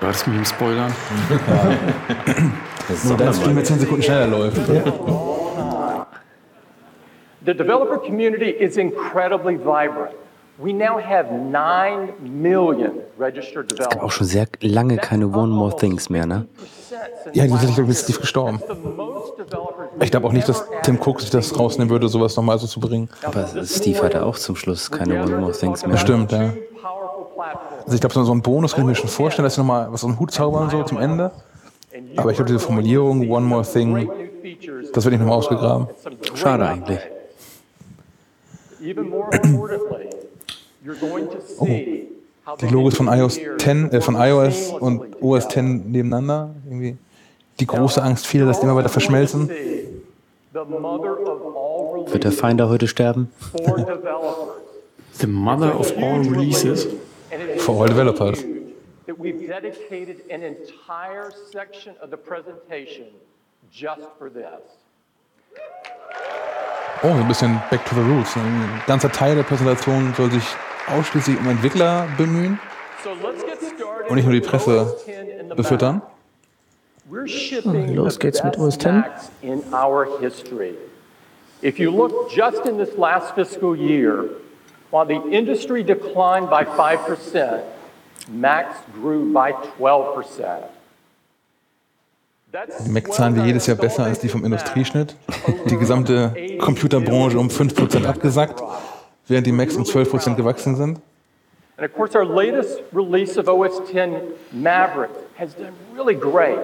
War 0.00 0.08
das 0.12 0.26
mit 0.26 0.36
dem 0.36 0.44
Spoilern? 0.44 0.92
Nur 3.04 3.16
dein 3.16 3.34
Stream 3.34 3.54
mit 3.54 3.66
10 3.66 3.80
Sekunden 3.80 4.02
schneller 4.02 4.26
läuft. 4.26 4.56
The 7.44 7.54
developer 7.54 7.98
community 7.98 8.50
is 8.50 8.76
incredibly 8.76 9.56
vibrant. 9.58 10.12
We 10.60 10.72
now 10.72 10.98
have 10.98 11.30
9 11.32 12.14
million 12.20 12.90
registered 13.16 13.70
Es 13.72 13.78
gab 13.78 13.90
developers. 13.90 14.02
auch 14.02 14.10
schon 14.10 14.26
sehr 14.26 14.46
lange 14.60 14.96
keine 14.96 15.28
One 15.28 15.52
More 15.52 15.76
Things 15.76 16.10
mehr, 16.10 16.26
ne? 16.26 16.46
Ja, 17.32 17.44
die 17.46 17.56
sind 17.56 17.96
Steve 17.96 18.18
gestorben. 18.20 18.58
Developers 18.58 19.30
Ich 20.00 20.10
glaube 20.10 20.26
auch 20.26 20.32
nicht, 20.32 20.48
dass 20.48 20.64
Tim 20.82 20.98
Cook 21.00 21.20
sich 21.20 21.30
das 21.30 21.56
rausnehmen 21.56 21.90
würde, 21.90 22.08
sowas 22.08 22.36
nochmal 22.36 22.58
so 22.58 22.66
zu 22.66 22.80
bringen. 22.80 23.08
Aber 23.22 23.46
Steve 23.64 24.02
hatte 24.02 24.24
auch 24.24 24.36
zum 24.36 24.56
Schluss 24.56 24.90
keine 24.90 25.22
One 25.22 25.36
More 25.36 25.52
Things 25.52 25.82
mehr. 25.82 25.92
Bestimmt, 25.92 26.32
ja. 26.32 26.52
Also 27.38 27.94
ich 27.94 28.00
glaube, 28.00 28.14
so 28.14 28.24
so 28.24 28.32
ein 28.32 28.42
Bonus 28.42 28.72
kann 28.74 28.82
ich 28.82 28.88
mir 28.88 28.94
schon 28.94 29.08
vorstellen, 29.08 29.44
dass 29.44 29.54
sie 29.54 29.60
nochmal 29.60 29.86
was 29.90 30.02
aus 30.04 30.10
dem 30.10 30.18
Hut 30.18 30.30
zaubern, 30.30 30.70
so 30.70 30.82
zum 30.82 30.98
Ende. 30.98 31.30
Aber 32.16 32.30
ich 32.30 32.36
glaube, 32.36 32.50
diese 32.50 32.58
Formulierung, 32.58 33.30
One 33.30 33.46
More 33.46 33.62
Thing, 33.64 34.08
das 34.92 35.04
wird 35.04 35.12
nicht 35.12 35.20
nochmal 35.20 35.38
ausgegraben. 35.38 35.88
Schade 36.34 36.66
eigentlich. 36.66 37.00
How 41.60 42.56
Die 42.60 42.66
Logos 42.68 42.96
von 42.96 43.08
iOS 43.08 43.38
10, 43.58 43.92
äh, 43.92 44.00
von 44.00 44.14
iOS 44.14 44.70
und 44.72 45.20
OS 45.20 45.48
10 45.48 45.90
nebeneinander. 45.90 46.54
Irgendwie 46.64 46.96
die 47.60 47.66
große 47.66 48.02
Angst 48.02 48.26
vieler, 48.26 48.46
dass 48.46 48.60
die 48.60 48.64
immer 48.64 48.76
weiter 48.76 48.88
verschmelzen. 48.88 49.50
Wird 52.06 52.24
der 52.24 52.32
Finder 52.32 52.68
heute 52.68 52.88
sterben? 52.88 53.30
The 55.12 55.26
mother 55.26 55.78
of 55.78 55.92
all 55.98 56.20
releases. 56.20 56.86
For 57.60 57.74
all 57.74 57.86
developers. 57.86 58.42
that 59.08 59.18
we've 59.18 59.48
dedicated 59.48 60.20
an 60.30 60.42
entire 60.42 61.32
section 61.50 61.94
of 62.02 62.10
the 62.10 62.16
presentation 62.16 63.06
just 63.72 64.06
for 64.18 64.28
this. 64.28 64.60
Oh, 67.02 67.08
ein 67.08 67.26
bisschen 67.26 67.54
back 67.70 67.86
to 67.86 67.94
the 67.94 68.02
roots. 68.02 68.36
Ein 68.36 68.82
ganzer 68.86 69.10
Teil 69.10 69.34
der 69.34 69.44
Präsentation 69.44 70.12
soll 70.14 70.30
sich 70.30 70.44
ausschließlich 70.88 71.38
um 71.38 71.48
Entwickler 71.48 72.06
bemühen 72.18 72.60
So 73.02 73.10
let's 73.26 73.42
get 73.44 73.58
started 73.58 74.10
und 74.10 74.16
nicht 74.16 74.26
nur 74.26 74.34
die 74.34 74.40
Presse 74.40 74.82
OS 74.82 75.04
10 75.04 75.28
in 75.28 75.48
the 75.48 75.54
befüttern. 75.54 76.02
Shipping 77.24 77.94
Los 77.94 78.18
geht's 78.18 78.44
mit 78.44 78.58
OS 78.58 78.76
10. 78.76 78.94
Macs 78.94 79.30
in 79.40 79.62
our 79.72 80.20
history. 80.20 80.74
If 81.62 81.78
you 81.78 81.90
look 81.90 82.30
just 82.30 82.66
in 82.66 82.76
this 82.76 82.98
last 82.98 83.34
fiscal 83.34 83.74
year, 83.74 84.24
while 84.90 85.04
the 85.04 85.20
industry 85.30 85.82
declined 85.82 86.48
by 86.48 86.64
5%, 86.64 87.62
Macs 88.30 88.78
grew 88.92 89.32
by 89.32 89.52
12%. 89.52 90.64
That's 92.50 92.84
Die 92.84 92.90
Mac 92.90 93.12
zahlen 93.12 93.36
wir 93.36 93.44
jedes 93.44 93.66
Jahr 93.66 93.76
besser 93.76 94.04
als 94.04 94.20
die 94.20 94.28
vom 94.28 94.42
Industrieschnitt. 94.42 95.14
Die 95.66 95.76
gesamte 95.76 96.34
Computerbranche 96.58 97.38
um 97.38 97.48
5% 97.48 98.06
abgesackt, 98.06 98.62
während 99.26 99.46
die 99.46 99.52
Macs 99.52 99.76
um 99.76 99.82
12% 99.82 100.34
gewachsen 100.34 100.74
sind. 100.76 101.00
And 101.76 101.88
of 101.88 101.94
course, 101.94 102.16
our 102.16 102.24
latest 102.24 102.82
release 102.92 103.38
of 103.38 103.48
OS 103.48 103.80
10 103.92 104.34
Maverick 104.50 105.10
has 105.36 105.54
done 105.54 105.74
really 105.94 106.14
great. 106.14 106.58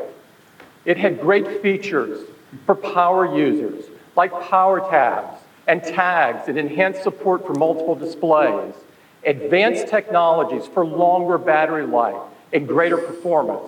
It 0.87 0.97
had 0.97 1.21
great 1.21 1.63
features 1.63 2.21
for 2.67 2.75
power 2.75 3.27
users, 3.27 3.85
like 4.17 4.33
power 4.49 4.81
tabs 4.81 5.44
and 5.67 5.83
tags 5.83 6.49
and 6.49 6.59
enhanced 6.59 7.03
support 7.03 7.47
for 7.47 7.55
multiple 7.55 7.95
displays, 7.95 8.75
advanced 9.25 9.89
technologies 9.89 10.67
for 10.67 10.85
longer 10.85 11.39
battery 11.39 11.87
life 11.87 12.17
and 12.53 12.69
greater 12.69 12.97
performance, 12.99 13.65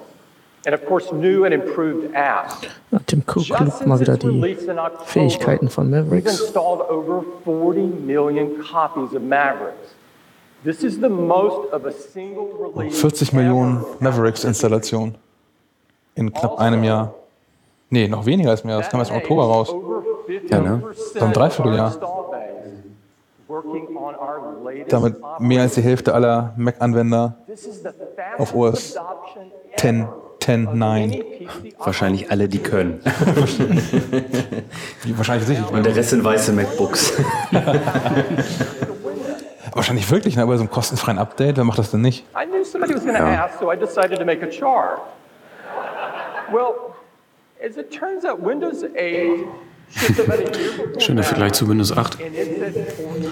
and 0.67 0.75
of 0.75 0.85
course, 0.87 1.13
new 1.13 1.45
and 1.45 1.55
improved 1.55 2.13
apps. 2.15 2.67
Ja, 2.93 2.99
Tim 3.07 3.23
Cook 3.27 3.45
Just 3.45 3.51
lobt 3.51 3.73
since 3.73 3.87
mal 3.87 3.99
wieder 4.01 4.15
its 4.15 4.23
die 4.25 4.29
release 4.29 4.65
in 4.65 4.79
October, 4.79 5.07
Fähigkeiten 5.07 5.69
von 5.69 5.91
We've 5.91 6.05
Mavericks. 6.05 6.41
installed 6.41 6.83
over 6.89 7.23
40 7.45 7.81
million 8.05 8.63
copies 8.63 9.15
of 9.15 9.23
Mavericks. 9.23 9.95
This 10.65 10.83
is 10.83 11.01
the 11.01 11.09
most 11.09 11.71
of 11.73 11.85
a 11.87 11.93
single 11.93 12.49
release 12.59 13.01
40 13.01 13.33
Millionen 13.33 13.85
Mavericks-Installationen 14.01 15.15
in 16.17 16.33
knapp 16.33 16.59
einem 16.59 16.83
Jahr. 16.83 17.15
Nee, 17.91 18.09
noch 18.09 18.27
weniger 18.27 18.51
als 18.51 18.65
mehr. 18.65 18.79
Das 18.79 18.89
kam 18.89 18.99
erst 19.01 19.13
im 19.13 19.19
Oktober 19.19 19.45
raus. 19.45 19.73
Ja, 20.49 20.61
ne? 20.61 20.83
So 20.95 21.25
ein 21.25 21.33
Dreivierteljahr. 21.33 21.95
Damit 24.89 25.17
mehr 25.39 25.63
als 25.63 25.75
die 25.75 25.83
Hälfte 25.83 26.13
aller 26.15 26.53
Mac-Anwender 26.57 27.37
auf 28.39 28.55
OS 28.55 28.97
adoption 28.97 29.53
10, 29.77 30.09
10, 30.41 30.69
9. 30.79 31.23
Wahrscheinlich 31.79 32.31
alle, 32.31 32.49
die 32.49 32.59
können. 32.59 33.01
Wahrscheinlich 35.17 35.47
sicher. 35.47 35.71
Und 35.73 35.87
der 35.87 35.95
Rest 35.95 36.11
sind 36.11 36.25
weiße 36.25 36.53
MacBooks. 36.53 37.13
Wahrscheinlich 39.73 40.11
wirklich, 40.11 40.37
ne? 40.37 40.47
bei 40.47 40.57
so 40.57 40.63
einem 40.63 40.71
kostenfreien 40.71 41.19
Update. 41.19 41.59
Wer 41.59 41.65
macht 41.65 41.79
das 41.79 41.91
denn 41.91 42.01
nicht? 42.01 42.25
I 42.35 42.47
knew 42.47 42.65
somebody 42.65 42.95
was 42.95 43.03
going 43.05 43.15
to 43.17 43.23
Ja. 43.23 43.45
ask, 43.45 43.61
so 43.61 43.71
I 43.71 43.77
decided 43.77 44.19
to 44.19 44.25
make 44.25 44.43
a 44.43 44.49
chart. 44.49 44.99
Well, 46.51 46.75
as 47.63 47.77
it 47.77 47.91
turns 47.91 48.25
out, 48.25 48.41
Windows 48.43 48.83
8 48.83 49.45
Schöner 50.99 51.23
Vergleich 51.23 51.53
zu 51.53 51.69
Windows 51.69 51.97
8. 51.97 52.19
and 52.21 52.35
it's 52.35 52.63
at 52.63 52.75
48%. 52.75 53.31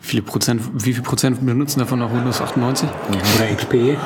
Viele 0.00 0.22
Prozent, 0.22 0.60
wie 0.84 0.92
viel 0.92 1.02
Prozent 1.02 1.44
benutzen 1.44 1.78
davon 1.78 1.98
noch 2.00 2.12
Windows 2.12 2.40
98? 2.40 2.88
Oder 3.08 3.46
XP? 3.54 3.74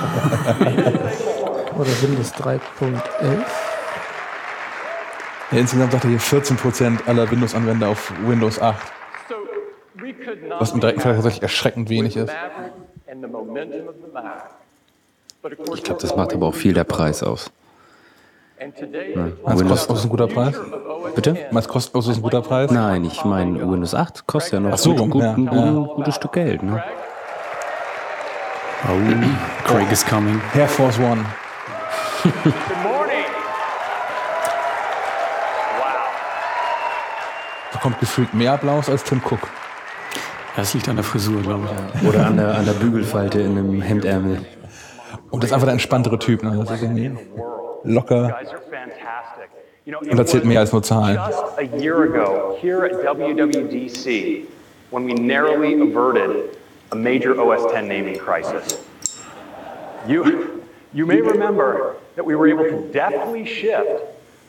Oder 1.77 2.03
Windows 2.03 2.33
3.11. 2.35 2.61
Ja, 5.51 5.59
insgesamt 5.59 5.93
sagt 5.93 6.05
er 6.05 6.11
hier 6.11 6.21
14% 6.21 7.07
aller 7.07 7.31
Windows-Anwender 7.31 7.89
auf 7.89 8.13
Windows 8.27 8.61
8. 8.61 8.77
We 9.95 10.13
could 10.13 10.49
not 10.49 10.61
Was 10.61 10.73
im 10.73 10.81
direkten 10.81 11.01
Vergleich 11.01 11.17
tatsächlich 11.23 11.43
erschreckend 11.43 11.89
wenig 11.89 12.17
ist. 12.17 12.33
Ich 15.75 15.83
glaube, 15.83 16.01
das 16.01 16.15
macht 16.15 16.33
aber 16.33 16.47
auch 16.47 16.55
viel 16.55 16.75
der 16.75 16.85
Preis 16.85 17.23
aus. 17.23 17.51
Ja. 18.61 19.29
Meinst 19.45 19.63
du, 19.63 19.69
kostenlos 19.69 20.01
ist 20.01 20.07
ein 20.07 20.09
guter 20.09 20.27
Preis? 20.27 20.55
bitte? 21.15 21.37
Meinst 21.53 21.69
du, 21.69 21.73
kostenlos 21.73 22.09
ist 22.09 22.17
ein 22.17 22.23
guter 22.23 22.43
Preis? 22.43 22.71
Nein, 22.71 23.05
ich 23.05 23.25
meine, 23.25 23.61
Windows 23.61 23.95
8 23.95 24.27
kostet 24.27 24.55
ja 24.55 24.61
noch 24.61 24.77
so, 24.77 24.95
gut, 24.95 25.11
gut, 25.11 25.23
ja, 25.23 25.35
ein, 25.35 25.45
ja. 25.45 25.53
ein 25.53 25.87
gutes 25.87 26.17
Stück 26.17 26.33
Geld. 26.33 26.63
Ne? 26.63 26.83
Oh, 28.85 28.95
Craig 29.65 29.91
is 29.93 30.05
coming. 30.05 30.41
Air 30.55 30.69
Force 30.69 30.99
One. 30.99 31.25
Bekommt 37.73 38.01
gefühlt 38.01 38.35
mehr 38.35 38.55
Applaus 38.55 38.89
als 38.89 39.05
Tim 39.05 39.21
Cook. 39.25 39.49
Das 40.57 40.75
liegt 40.75 40.89
an 40.89 40.97
der 40.97 41.05
Frisur, 41.05 41.43
glaube 41.43 41.69
ich. 41.95 42.09
Oder 42.09 42.27
an 42.27 42.37
der, 42.37 42.57
an 42.57 42.65
der 42.65 42.73
Bügelfalte 42.73 43.41
in 43.41 43.57
einem 43.57 43.81
Hemdärmel. 43.81 44.45
Und 45.31 45.45
das 45.45 45.51
ist 45.51 45.55
einfach 45.55 45.67
der 45.67 45.75
entspanntere 45.75 46.19
Typ. 46.19 46.43
Ne? 46.43 46.65
Locker 47.85 48.39
und 49.87 50.19
erzählt 50.19 50.45
mehr 50.45 50.61
als 50.61 50.73
nur 50.73 50.83
Zahlen. 50.83 51.19
When 54.91 55.05
we 55.05 55.13
narrowly 55.13 55.75
averted 55.83 56.57
a 56.93 56.97
major 56.97 57.39
OS 57.39 57.71
X 57.71 57.87
naming 57.87 58.19
crisis. 58.19 58.79
You, 60.07 60.63
you 60.95 61.05
may 61.05 61.21
remember 61.21 61.97
that 62.17 62.25
we 62.25 62.35
were 62.35 62.49
able 62.49 62.65
to 62.65 62.91
deftly 62.91 63.45
shift 63.45 64.01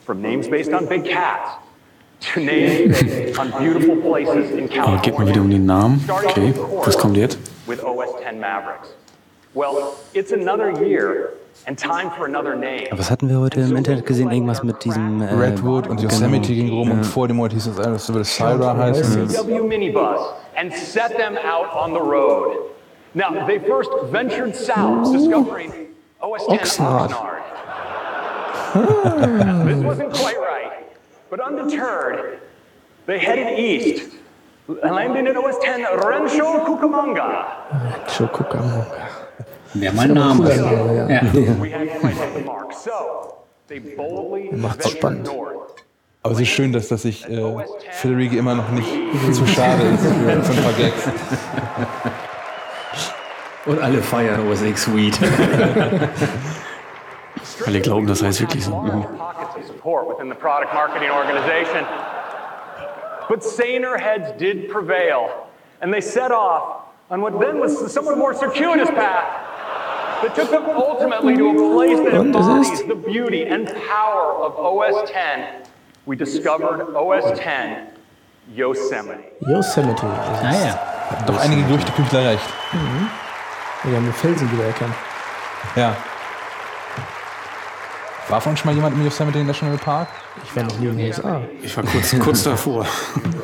from 0.06 0.22
names 0.22 0.48
based 0.48 0.72
on 0.72 0.86
big 0.86 1.04
cats 1.04 1.56
to 2.20 2.40
names 2.40 3.02
based 3.02 3.38
on 3.38 3.50
beautiful 3.62 3.96
places 3.96 4.50
in 4.52 4.70
Aber 4.80 4.96
geht 5.02 5.18
mal 5.18 5.26
California. 5.26 5.28
wieder 5.28 5.40
um 5.42 5.50
den 5.50 5.66
Namen. 5.66 6.08
Okay, 6.08 6.54
was 6.86 6.96
kommt 6.96 7.18
jetzt? 7.18 7.38
with 7.66 7.84
OS 7.84 8.08
X 8.20 8.34
Mavericks. 8.34 8.88
Was 12.92 13.10
hatten 13.10 13.28
wir 13.28 13.38
heute 13.40 13.60
im 13.60 13.76
Internet 13.76 14.06
gesehen? 14.06 14.30
Irgendwas 14.30 14.62
mit 14.62 14.84
diesem. 14.84 15.20
Äh, 15.20 15.34
Redwood 15.34 15.88
und 15.88 16.00
Yosemite 16.00 16.54
ging 16.54 16.70
rum 16.70 16.90
und 16.90 17.04
vor 17.04 17.28
dem 17.28 17.36
Monat 17.36 17.52
hieß 17.52 17.66
es, 17.66 17.78
ah, 17.78 17.90
das 17.90 18.08
würde 18.08 18.24
Syra 18.24 18.76
heißen. 18.76 19.28
CW 19.28 19.62
minibus 19.62 20.20
and 20.56 20.72
set 20.72 21.16
them 21.16 21.36
out 21.38 21.74
on 21.74 21.92
the 21.92 22.00
road. 22.00 22.70
Now, 23.14 23.46
they 23.46 23.58
first 23.58 23.90
ventured 24.04 24.54
south, 24.54 25.12
discovering 25.12 25.94
OS 26.20 26.42
X 26.50 26.78
Oxnard. 26.78 27.10
Oxnard. 27.10 27.42
Hmm. 28.72 29.66
this 29.66 29.82
wasn't 29.82 30.12
quite 30.12 30.38
right, 30.38 30.86
but 31.28 31.40
undeterred, 31.40 32.40
they 33.06 33.18
headed 33.18 33.58
east, 33.58 34.12
landing 34.68 35.26
at 35.26 35.36
OS 35.36 35.56
X 35.64 35.80
Rancho 36.04 36.64
Cucamonga. 36.64 38.06
Joe 38.16 38.28
Cucamonga. 38.28 39.26
Wäre 39.74 39.94
mein 39.94 40.12
Name. 40.12 40.42
Cooler 40.42 40.56
Name, 40.56 40.96
ja. 40.96 41.08
Ja. 41.08 41.22
Boldly 43.96 44.50
Macht's 44.52 44.90
spannend. 44.90 45.30
Aber 46.22 46.34
es 46.34 46.40
ist 46.40 46.48
schön, 46.48 46.70
dass, 46.72 46.88
dass 46.88 47.02
sich 47.02 47.24
äh, 47.28 47.64
Federici 47.92 48.36
immer 48.36 48.54
noch 48.54 48.68
nicht 48.70 48.88
zu 49.32 49.46
schade 49.46 49.84
ist 49.84 50.02
für, 50.02 50.42
für 50.42 50.52
ein 50.52 50.62
paar 50.62 50.72
Gags. 50.72 51.08
Und 53.66 53.78
alle 53.80 54.02
feiern 54.02 54.48
OS 54.48 54.62
X 54.62 54.92
Weed. 54.94 55.18
Alle 57.66 57.80
glauben, 57.80 58.06
das 58.06 58.22
heißt 58.22 58.40
wirklich 58.40 58.64
so. 58.64 58.74
Mhm. 58.74 59.04
pockets 59.18 59.54
of 59.56 59.66
support 59.66 60.08
within 60.08 60.30
the 60.30 60.34
product 60.34 60.72
marketing 60.72 61.10
organization. 61.10 61.84
But 63.28 63.44
saner 63.44 63.98
heads 63.98 64.32
did 64.38 64.70
prevail, 64.70 65.28
and 65.82 65.92
they 65.92 66.00
set 66.00 66.32
off 66.32 66.86
on 67.10 67.20
what 67.20 67.38
then 67.38 67.60
was 67.60 67.92
somewhat 67.92 68.16
more 68.16 68.32
circuitous 68.34 68.88
path 68.90 69.26
Und 70.22 70.30
es 70.36 72.12
embodies 72.12 72.70
ist- 72.72 72.86
the 72.88 72.94
beauty 72.94 73.48
and 73.50 73.66
power 73.88 74.46
of 74.46 74.58
OS 74.58 75.02
X. 75.02 75.14
We 76.06 76.16
discovered 76.16 76.94
OS 76.94 77.24
X 77.30 77.40
Yosemite. 78.54 79.18
Yosemite. 79.48 80.06
Ah. 80.06 80.78
Doch 81.26 81.38
einige 81.40 81.62
Gerüchteküchler 81.64 82.24
recht. 82.30 82.42
Wir 83.84 83.96
haben 83.96 84.04
den 84.04 84.12
Felsen 84.12 84.50
wieder 84.52 84.64
erkannt. 84.64 84.94
Ja. 85.76 85.94
War 88.28 88.40
von 88.40 88.50
uns 88.50 88.60
schon 88.60 88.70
mal 88.70 88.74
jemand 88.76 88.94
im 88.96 89.04
Yosemite 89.04 89.42
National 89.42 89.76
Park? 89.78 90.08
Ich 90.44 90.54
war 90.54 90.62
noch 90.64 90.78
nie 90.78 90.86
in 90.86 90.96
den 90.98 91.06
USA. 91.08 91.40
Ich 91.62 91.76
war 91.76 91.84
kurz, 91.84 92.18
kurz 92.20 92.42
davor. 92.44 92.86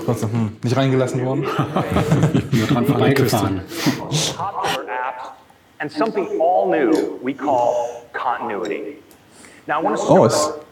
Trotzdem, 0.04 0.30
hm, 0.32 0.56
nicht 0.62 0.76
reingelassen 0.76 1.24
worden? 1.26 1.46
Nur 2.52 2.66
dran 2.68 2.86
vorbeigefahren. 2.86 3.62
And 5.80 5.90
something 5.90 6.38
all 6.40 6.68
new 6.70 7.18
we 7.22 7.34
call 7.34 8.04
continuity. 8.12 8.96
Now, 9.66 9.80
I 9.80 9.82
want 9.82 9.96
to 9.96 10.02
start 10.02 10.32
Oh, 10.32 10.64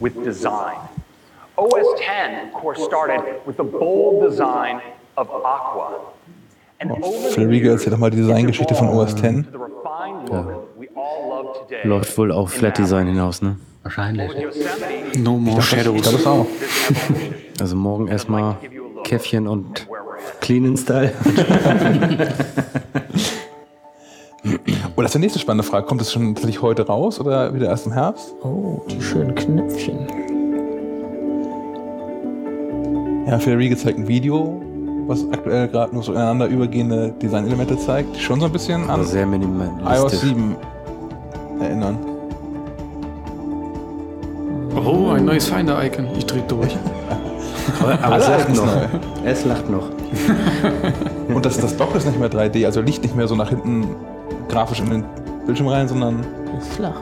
with 0.00 0.14
design. 0.24 0.76
OS 1.56 1.86
10, 2.00 2.48
of 2.48 2.52
course, 2.54 2.82
started 2.82 3.22
with 3.46 3.56
the 3.56 3.64
bold 3.64 4.22
design 4.28 4.80
of 5.16 5.28
Aqua. 5.30 6.00
The 6.80 7.30
Phil 7.34 7.46
Rieger 7.46 7.72
erzählt 7.72 7.92
doch 7.92 7.98
mal 7.98 8.10
die 8.10 8.16
Designgeschichte 8.16 8.74
von 8.74 8.88
OS 8.88 9.12
X. 9.12 9.20
today. 9.22 9.44
Läuft 11.84 12.18
wohl 12.18 12.32
auf 12.32 12.50
Flat 12.52 12.76
Design 12.78 13.06
hinaus, 13.06 13.40
ne? 13.40 13.56
Wahrscheinlich. 13.84 14.32
No 15.18 15.36
more 15.36 15.60
Ich 15.60 15.70
glaube 15.70 15.98
shadows. 16.02 16.12
es 16.14 16.26
auch. 16.26 16.46
Also 17.60 17.76
morgen 17.76 18.08
erstmal 18.08 18.56
Käffchen 19.04 19.46
und 19.46 19.86
Clean 20.40 20.76
Style. 20.76 21.12
Oh, 24.94 25.00
das 25.00 25.10
ist 25.10 25.14
die 25.14 25.20
nächste 25.20 25.38
spannende 25.38 25.64
Frage. 25.64 25.86
Kommt 25.86 26.02
es 26.02 26.12
schon 26.12 26.34
tatsächlich 26.34 26.60
heute 26.60 26.86
raus 26.86 27.18
oder 27.18 27.54
wieder 27.54 27.68
erst 27.68 27.86
im 27.86 27.92
Herbst? 27.92 28.34
Oh, 28.42 28.82
die 28.90 29.00
schönen 29.00 29.34
Knöpfchen. 29.34 30.06
Ja, 33.26 33.36
Rieger 33.36 33.76
zeigt 33.78 33.98
ein 33.98 34.06
Video, 34.06 34.60
was 35.06 35.24
aktuell 35.32 35.68
gerade 35.68 35.94
nur 35.94 36.02
so 36.02 36.12
ineinander 36.12 36.46
übergehende 36.46 37.14
Designelemente 37.22 37.78
zeigt, 37.78 38.16
die 38.16 38.20
schon 38.20 38.40
so 38.40 38.46
ein 38.46 38.52
bisschen 38.52 38.90
an 38.90 39.02
sehr 39.04 39.22
iOS 39.22 39.30
minimalistisch. 39.30 40.20
7 40.20 40.56
erinnern. 41.60 41.98
Oh, 44.76 45.10
ein 45.10 45.24
neues 45.24 45.46
Finder-Icon. 45.48 46.08
Ich 46.18 46.26
dreh 46.26 46.42
durch. 46.46 46.76
Aber, 48.02 48.18
es 48.18 48.28
lacht 48.28 48.48
noch. 48.50 48.66
neu. 48.66 48.72
Es 49.24 49.44
lacht 49.46 49.70
noch. 49.70 49.88
Und 51.34 51.46
das, 51.46 51.58
das 51.58 51.76
Dock 51.78 51.94
ist 51.94 52.06
nicht 52.06 52.18
mehr 52.20 52.30
3D, 52.30 52.66
also 52.66 52.82
liegt 52.82 53.02
nicht 53.02 53.16
mehr 53.16 53.26
so 53.26 53.34
nach 53.34 53.48
hinten 53.48 53.86
grafisch 54.52 54.80
in 54.80 54.90
den 54.90 55.04
Bildschirm 55.46 55.68
rein, 55.68 55.88
sondern 55.88 56.20
Ist 56.58 56.74
flach. 56.74 57.00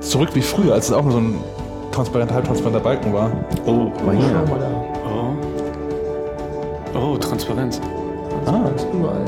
zurück 0.00 0.28
wie 0.34 0.42
früher, 0.42 0.74
als 0.74 0.86
es 0.88 0.92
auch 0.92 1.02
nur 1.02 1.12
so 1.12 1.18
ein 1.18 1.34
transparenter, 1.92 2.34
halbtransparenter 2.34 2.80
Balken 2.80 3.12
war. 3.12 3.30
Oh, 3.66 3.90
mal 4.04 4.16
da. 4.16 4.44
Oh. 6.94 6.96
Oh, 6.98 7.16
Transparenz. 7.16 7.80
Ah, 8.46 8.68
Ist 8.76 8.86
überall. 8.92 9.24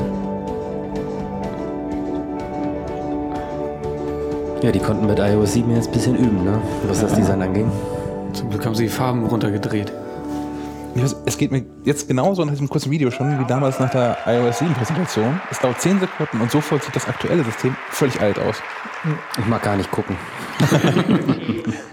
Ja, 4.61 4.71
die 4.71 4.79
konnten 4.79 5.07
mit 5.07 5.19
iOS 5.19 5.53
7 5.53 5.75
jetzt 5.75 5.87
ein 5.89 5.93
bisschen 5.93 6.15
üben, 6.15 6.45
ne? 6.45 6.57
Was 6.87 7.01
das 7.01 7.13
Design 7.13 7.41
anging. 7.41 7.69
Zum 8.31 8.49
Glück 8.49 8.65
haben 8.65 8.75
sie 8.75 8.83
die 8.83 8.89
Farben 8.89 9.25
runtergedreht. 9.25 9.91
Weiß, 10.95 11.15
es 11.25 11.37
geht 11.37 11.51
mir 11.51 11.65
jetzt 11.83 12.07
genauso 12.07 12.43
in 12.43 12.49
diesem 12.49 12.69
kurzen 12.69 12.91
Video 12.91 13.09
schon 13.09 13.39
wie 13.39 13.45
damals 13.45 13.79
nach 13.79 13.89
der 13.89 14.17
iOS 14.27 14.59
7 14.59 14.73
Präsentation. 14.73 15.41
Es 15.49 15.59
dauert 15.59 15.81
10 15.81 15.99
Sekunden 15.99 16.39
und 16.39 16.51
sofort 16.51 16.83
sieht 16.83 16.95
das 16.95 17.07
aktuelle 17.07 17.43
System 17.43 17.75
völlig 17.89 18.21
alt 18.21 18.37
aus. 18.39 18.61
Ich 19.39 19.45
mag 19.47 19.63
gar 19.63 19.75
nicht 19.75 19.89
gucken. 19.91 20.15
has 20.59 20.71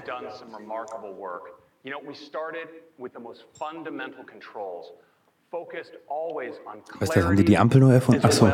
done 0.07 0.26
some 0.38 0.54
remarkable 0.54 1.14
work. 1.19 1.54
You 1.83 1.90
know, 1.90 2.00
we 2.07 2.14
started 2.14 2.69
with 2.99 3.12
the 3.14 3.21
most 3.21 3.45
fundamental 3.59 4.23
controls, 4.25 4.92
focused 5.50 5.97
always 6.09 6.54
on 6.66 6.83
Weißt 7.00 7.16
du, 7.16 7.25
haben 7.25 7.37
die 7.37 7.45
die 7.45 7.57
Ampel 7.57 7.80
neu 7.80 7.92
erfunden? 7.92 8.23
Achso. 8.23 8.47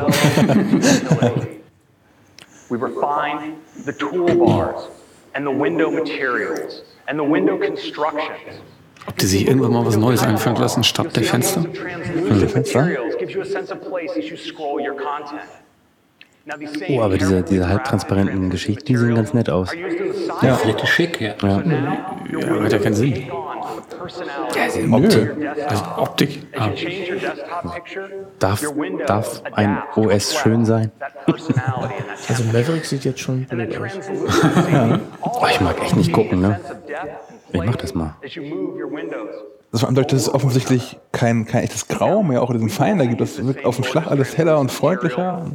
We 2.69 2.77
refined 2.77 3.57
the 3.85 3.93
toolbars 3.93 4.89
and 5.33 5.45
the 5.45 5.51
window 5.51 5.91
materials 5.91 6.83
and 7.07 7.19
the 7.19 7.23
window 7.23 7.57
constructions. 7.57 8.61
Ob 9.07 9.17
die 9.17 9.25
sich 9.25 9.47
irgendwann 9.47 9.73
mal 9.73 9.85
was 9.85 9.97
Neues 9.97 10.23
einfallen 10.23 10.57
lassen, 10.57 10.83
statt 10.83 11.15
der 11.15 11.23
Fenster? 11.23 11.65
These 16.55 16.79
same 16.79 16.97
Oh, 16.97 17.01
aber 17.01 17.17
diese, 17.17 17.43
diese 17.43 17.67
halbtransparenten 17.67 18.49
Geschichten, 18.49 18.85
die 18.85 18.95
sehen 18.95 19.15
ganz 19.15 19.33
nett 19.33 19.49
aus. 19.49 19.69
Ja. 20.41 20.55
Vielleicht 20.55 20.81
ist 20.81 20.89
schick, 20.89 21.19
ja. 21.19 21.35
Ja. 21.41 21.61
Ja, 21.61 22.63
hat 22.63 22.71
ja 22.71 22.79
keinen 22.79 22.93
Sinn. 22.93 23.27
Ja, 24.55 24.95
Optik. 24.97 25.35
Also 25.67 25.83
Optik. 25.97 26.47
Ah. 26.57 26.69
Darf, 28.39 28.63
darf 29.05 29.43
ein 29.51 29.77
OS 29.95 30.35
schön 30.35 30.65
sein? 30.65 30.91
Also 32.29 32.43
Maverick 32.45 32.83
sieht 32.83 33.05
jetzt 33.05 33.19
schon 33.19 33.45
blöd 33.45 33.77
aus. 33.77 33.91
Oh, 35.21 35.45
ich 35.49 35.61
mag 35.61 35.81
echt 35.81 35.95
nicht 35.95 36.11
gucken, 36.11 36.41
ne? 36.41 36.59
Ich 37.51 37.63
mach 37.63 37.75
das 37.75 37.93
mal. 37.95 38.15
Das 39.71 39.83
war 39.83 39.89
dadurch, 39.89 40.07
dass 40.07 40.21
es 40.21 40.33
offensichtlich 40.33 40.97
kein, 41.11 41.45
kein 41.45 41.63
echtes 41.63 41.87
Grau 41.87 42.23
mehr 42.23 42.41
auch 42.41 42.49
in 42.49 42.57
diesem 42.59 42.69
Finder 42.69 43.05
gibt. 43.05 43.21
Das 43.21 43.45
wirkt 43.45 43.65
auf 43.65 43.75
dem 43.75 43.83
Schlag 43.83 44.07
alles 44.07 44.37
heller 44.37 44.59
und 44.59 44.71
freundlicher. 44.71 45.45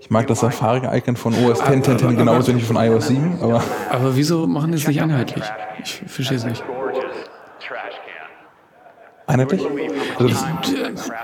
Ich 0.00 0.10
mag 0.10 0.26
das 0.26 0.40
Safari-Icon 0.40 1.16
von 1.16 1.34
OS 1.34 1.60
X 1.60 1.68
10, 1.68 1.98
10 1.98 2.16
genauso 2.16 2.48
wenig 2.48 2.62
wie 2.62 2.66
von 2.66 2.76
iOS 2.76 3.08
7, 3.08 3.38
aber 3.40 3.62
Aber 3.90 4.16
wieso 4.16 4.46
machen 4.46 4.72
die 4.72 4.78
es 4.78 4.88
nicht 4.88 5.00
einheitlich? 5.00 5.44
Ich 5.82 6.02
verstehe 6.06 6.38
es 6.38 6.44
nicht. 6.44 6.64
Einheitlich? 9.26 9.66
Also 10.18 10.34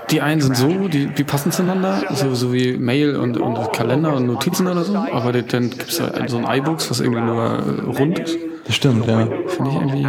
Die 0.09 0.21
einen 0.21 0.41
sind 0.41 0.57
so, 0.57 0.67
die, 0.87 1.07
die 1.07 1.23
passen 1.23 1.51
zueinander, 1.51 2.03
so, 2.11 2.33
so 2.33 2.53
wie 2.53 2.77
Mail 2.77 3.15
und, 3.15 3.37
und 3.37 3.73
Kalender 3.73 4.15
und 4.15 4.27
Notizen 4.27 4.67
oder 4.67 4.83
so. 4.83 4.95
Aber 4.95 5.31
dann 5.31 5.69
gibt 5.69 5.89
es 5.89 6.01
halt 6.01 6.29
so 6.29 6.37
ein 6.37 6.45
iBooks, 6.59 6.89
was 6.89 6.99
irgendwie 6.99 7.21
nur 7.21 7.43
äh, 7.43 7.97
rund 7.99 8.19
ist. 8.19 8.37
das 8.65 8.75
stimmt, 8.75 9.05
ja. 9.07 9.27
Finde 9.47 9.71
ich 9.71 9.75
irgendwie. 9.75 10.07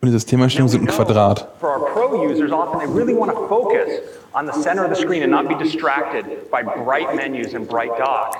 Und 0.00 0.08
die 0.08 0.12
Systemeinstellungen 0.12 0.70
sind 0.70 0.82
ein 0.82 0.86
Quadrat. 0.88 1.48
For 1.60 1.70
our 1.70 1.86
pro 1.86 2.22
users, 2.22 2.52
often 2.52 2.78
they 2.78 2.86
really 2.86 3.18
want 3.18 3.32
to 3.32 3.48
focus 3.48 3.88
on 4.34 4.46
the 4.46 4.52
center 4.52 4.84
of 4.84 4.94
the 4.94 5.00
screen 5.00 5.22
and 5.22 5.30
not 5.30 5.48
be 5.48 5.54
distracted 5.54 6.50
by 6.50 6.62
bright 6.62 7.14
menus 7.16 7.54
and 7.54 7.66
bright 7.68 7.90
dock. 7.98 8.36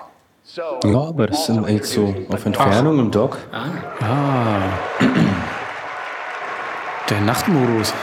So, 0.47 0.63
Ja, 0.85 1.09
aber 1.09 1.29
das 1.29 1.47
sind 1.47 1.67
jetzt 1.71 1.93
so 1.93 2.15
auf 2.31 2.45
Entfernung 2.45 2.99
im 2.99 3.11
Dock. 3.11 3.39
Ah. 3.51 4.61
Der 7.11 7.21
Nachtmodus. 7.21 7.93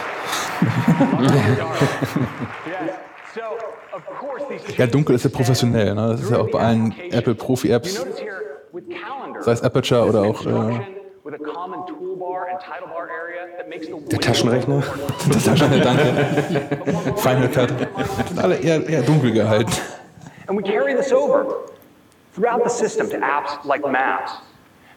Ja, 4.78 4.88
dunkel 4.88 5.16
ist 5.16 5.24
ja 5.24 5.30
professionell. 5.30 5.96
Ne? 5.96 6.10
Das 6.10 6.22
ist 6.22 6.32
ja 6.32 6.40
auch 6.40 6.50
bei 6.50 6.60
allen 6.60 6.94
Apple 7.12 7.36
Profi-Apps, 7.36 8.06
sei 9.40 9.52
es 9.52 9.62
Aperture 9.62 10.06
oder 10.06 10.22
auch 10.22 10.46
äh, 10.46 10.80
with 11.24 11.34
a 11.34 11.38
common 11.38 11.86
toolbar 11.88 12.48
and 12.50 12.60
title 12.60 12.88
bar 12.88 13.08
area 13.10 13.46
that 13.58 13.70
makes 13.70 13.88
the 13.88 13.94
Der 14.10 14.20
Taschenrechner. 14.20 14.84
das 15.32 15.44
Taschenrechner, 15.44 15.84
danke. 15.84 17.18
Final 17.18 17.50
Cut. 17.50 17.70
Sind 18.28 18.40
alle 18.40 18.56
eher, 18.56 18.88
eher 18.88 19.02
dunkel 19.04 19.32
gehalten. 19.32 19.72
And 20.48 20.58
we 20.58 20.64
carry 20.64 20.96
this 20.96 21.12
over 21.14 21.46
throughout 22.36 22.64
the 22.64 22.70
system 22.70 23.10
to 23.10 23.18
apps 23.18 23.64
like 23.64 23.84
Maps. 23.90 24.32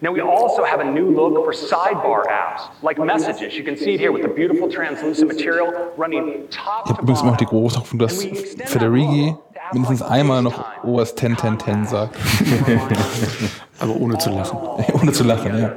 Now, 0.01 0.13
we 0.13 0.21
also 0.21 0.65
have 0.65 0.81
a 0.81 0.85
new 0.85 1.11
look 1.11 1.45
for 1.45 1.53
sidebar 1.53 2.27
apps 2.27 2.63
like 2.83 2.99
Messages. 2.99 3.57
You 3.57 3.65
can 3.65 3.77
see 3.77 3.95
it 3.95 4.01
here 4.01 4.13
with 4.13 4.23
the 4.23 4.29
beautiful 4.29 4.69
translucent 4.69 5.29
material 5.29 5.73
running 5.97 6.49
top 6.51 6.85
Ich 6.85 6.91
habe 6.91 7.03
übrigens 7.03 7.23
immer 7.23 7.31
noch 7.31 7.39
die 7.39 7.47
große 7.47 7.79
Hoffnung, 7.79 8.01
dass 8.01 8.27
Federighi 8.67 9.35
mindestens 9.73 10.03
einmal 10.03 10.43
noch 10.43 10.65
OS 10.83 11.15
10 11.15 11.37
10 11.37 11.59
10 11.59 11.87
sagt. 11.87 12.17
Aber 13.81 13.97
ohne 13.97 14.19
zu 14.19 14.31
lachen. 14.31 14.59
Ohne 15.01 15.13
zu 15.13 15.25
lachen, 15.25 15.59
ja. 15.59 15.73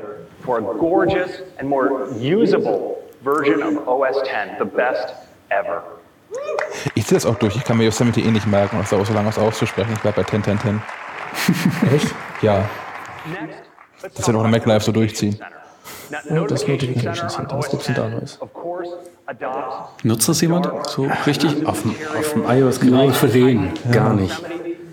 for 0.47 0.59
a 0.59 0.77
gorgeous 0.79 1.41
and 1.59 1.67
more 1.67 2.09
usable 2.13 3.03
version 3.21 3.61
of 3.61 3.85
OS 3.85 4.15
10, 4.25 4.57
the 4.57 4.65
best 4.65 5.13
ever. 5.51 5.83
Ich 6.95 7.05
ziehe 7.05 7.17
das 7.17 7.25
auch 7.25 7.35
durch. 7.35 7.55
Ich 7.57 7.65
kann 7.65 7.77
mir 7.77 7.83
Yosemite 7.83 8.21
eh 8.21 8.31
nicht 8.31 8.47
merken, 8.47 8.79
was 8.79 8.89
da 8.89 9.03
so 9.03 9.13
lange 9.13 9.27
was 9.27 9.37
auszusprechen. 9.37 9.91
Ich 9.93 9.99
bleibe 9.99 10.21
bei 10.21 10.23
10 10.23 10.43
10 10.43 10.59
10. 10.59 10.81
Echt? 11.93 12.15
Ja. 12.41 12.69
Das 14.01 14.27
wird 14.27 14.37
auch 14.37 14.41
eine 14.43 14.49
Mac 14.49 14.65
Live 14.65 14.83
so 14.83 14.91
durchziehen. 14.91 15.39
Oh, 16.29 16.45
das 16.47 16.67
Notification 16.67 17.29
Center. 17.29 17.57
Was 17.57 17.69
gibt's 17.69 17.85
denn 17.87 17.95
da 17.95 18.07
Neues? 18.09 18.39
Nutzt 20.03 20.29
das 20.29 20.41
jemand? 20.41 20.69
So 20.87 21.07
richtig? 21.25 21.65
Auf 21.65 21.81
dem, 21.81 21.95
auf 22.17 22.33
dem 22.33 22.43
iOS-Gerät 22.47 22.93
Nur 22.93 23.03
aus 23.03 23.17
Versehen. 23.17 23.71
gar 23.91 24.13
nicht. 24.13 24.41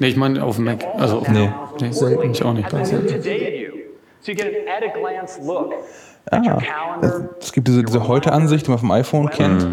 Nee, 0.01 0.09
ich 0.09 0.17
meine 0.17 0.43
auf 0.43 0.57
dem 0.57 0.65
Mac. 0.65 0.85
Also 0.99 1.19
auf 1.19 1.29
Nee. 1.29 1.51
nee. 1.81 1.93
Selten. 1.93 2.31
Ich 2.33 2.43
auch 2.45 2.53
nicht. 2.53 2.73
Ah, 6.31 6.59
es 7.39 7.53
gibt 7.53 7.69
diese, 7.69 7.83
diese 7.85 8.09
Heute-Ansicht, 8.09 8.67
die 8.67 8.71
man 8.71 8.79
vom 8.79 8.91
iPhone 8.91 9.29
kennt. 9.31 9.67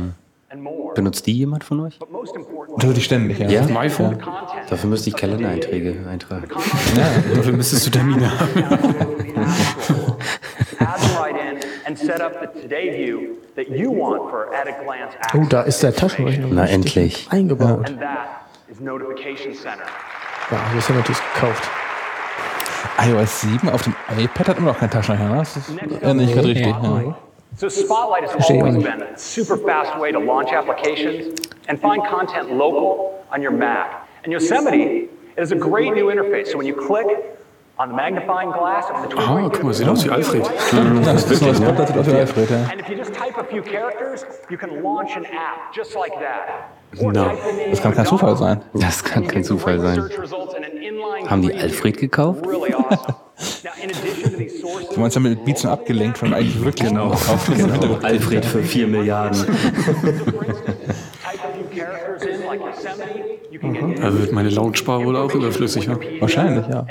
more. 0.57 0.80
Benutzt 0.95 1.25
die 1.27 1.33
jemand 1.33 1.63
von 1.63 1.79
euch? 1.81 1.99
Das 2.77 2.85
hatte 2.87 2.97
ich 2.97 3.05
ständig, 3.05 3.39
ja. 3.39 3.49
Ja? 3.49 3.83
IPhone? 3.83 4.17
Dafür 4.69 4.89
müsste 4.89 5.09
ich 5.09 5.15
Kalendereinträge 5.15 5.95
eintragen. 6.09 6.47
Dafür 7.35 7.53
müsstest 7.53 7.87
du 7.87 7.91
Termine 7.91 8.39
haben. 8.39 8.63
add 10.79 11.01
them 11.01 11.17
right 11.17 11.35
in 11.39 11.59
and 11.85 11.97
set 11.97 12.21
up 12.21 12.33
the 12.41 12.61
today 12.61 12.91
view 12.91 13.37
that 13.55 13.69
you 13.69 13.91
want 13.91 14.29
for 14.29 14.47
at 14.53 14.67
a 14.67 14.83
glance 14.83 15.15
Oh, 15.33 15.45
da 15.47 15.61
ist 15.61 15.83
der 15.83 15.93
Taschenrechner 15.95 16.47
Na 16.51 16.65
endlich. 16.65 17.27
eingebaut. 17.29 17.87
Center. 17.87 19.85
Ja, 20.51 20.69
hier 20.69 20.79
ist 20.79 20.89
ja 20.89 20.95
natürlich 20.95 21.21
gekauft. 21.33 21.69
iOS 23.05 23.41
7 23.41 23.69
auf 23.69 23.83
dem 23.83 23.95
iPad 24.17 24.49
hat 24.49 24.57
immer 24.57 24.71
noch 24.71 24.79
keinen 24.79 24.89
Taschenrechner, 24.89 25.29
ne? 25.29 25.37
Das 25.37 25.55
ist 25.57 25.69
äh, 26.01 26.13
nicht 26.13 26.33
gerade 26.33 26.47
richtig. 26.47 26.67
Ja. 26.67 27.15
So 27.61 27.69
Spotlight 27.69 28.27
has 28.27 28.49
always 28.49 28.75
been 28.75 29.03
a 29.03 29.15
super 29.15 29.55
fast 29.55 29.99
way 29.99 30.11
to 30.11 30.17
launch 30.17 30.51
applications 30.51 31.39
and 31.67 31.79
find 31.79 32.03
content 32.07 32.51
local 32.51 33.23
on 33.29 33.43
your 33.43 33.51
Mac. 33.51 34.09
And 34.23 34.33
Yosemite 34.33 35.09
is 35.37 35.51
a 35.51 35.55
great 35.55 35.93
new 35.93 36.05
interface. 36.05 36.47
So 36.47 36.57
when 36.57 36.65
you 36.65 36.73
click 36.73 37.37
on 37.81 37.89
the 37.89 37.95
magnifying 37.95 38.51
glass 38.51 38.85
of 38.91 39.01
the 39.01 39.07
twin 39.07 39.23
Ah, 39.27 39.49
guck 39.49 39.63
mal, 39.63 39.73
sieht 39.73 39.87
aus 39.87 40.05
wie 40.05 40.11
Alfred. 40.11 40.43
Das 41.03 41.31
ist 41.31 41.41
das 41.41 41.57
Spotlight 41.57 41.87
sieht 41.87 41.97
aus 41.97 42.07
wie 42.07 42.15
Alfred, 42.15 42.49
ja. 42.49 42.57
And 42.71 42.79
if 42.79 42.89
you 42.89 42.95
just 42.95 43.13
type 43.13 43.37
a 43.37 43.43
few 43.43 43.63
characters, 43.63 44.25
you 44.49 44.57
can 44.57 44.83
launch 44.83 45.15
an 45.17 45.25
app 45.25 45.73
just 45.73 45.95
like 45.95 46.13
that. 46.13 47.01
No. 47.01 47.31
Das 47.69 47.81
kann 47.81 47.95
kein 47.95 48.05
Zufall 48.05 48.35
sein. 48.37 48.61
Das 48.73 49.03
kann 49.03 49.25
kein 49.25 49.43
Zufall 49.43 49.79
sein. 49.79 50.09
Haben 51.27 51.41
die 51.41 51.53
Alfred 51.53 51.97
gekauft? 51.97 52.45
Du 54.93 54.99
meinst 54.99 55.15
ja 55.15 55.21
mit 55.21 55.43
Beats 55.43 55.65
abgelenkt 55.65 56.19
von 56.19 56.31
eigentlich 56.33 56.63
wirklich 56.63 56.89
genau. 56.89 57.11
Genau. 57.47 57.97
Alfred 58.03 58.45
für 58.45 58.61
4 58.61 58.87
Milliarden. 58.87 59.45
Da 63.97 64.19
wird 64.19 64.31
meine 64.31 64.49
Lautspar 64.49 65.03
wohl 65.03 65.15
auch 65.15 65.33
überflüssig, 65.33 65.85
ja? 65.85 65.97
Wahrscheinlich, 66.19 66.67
ja. 66.67 66.85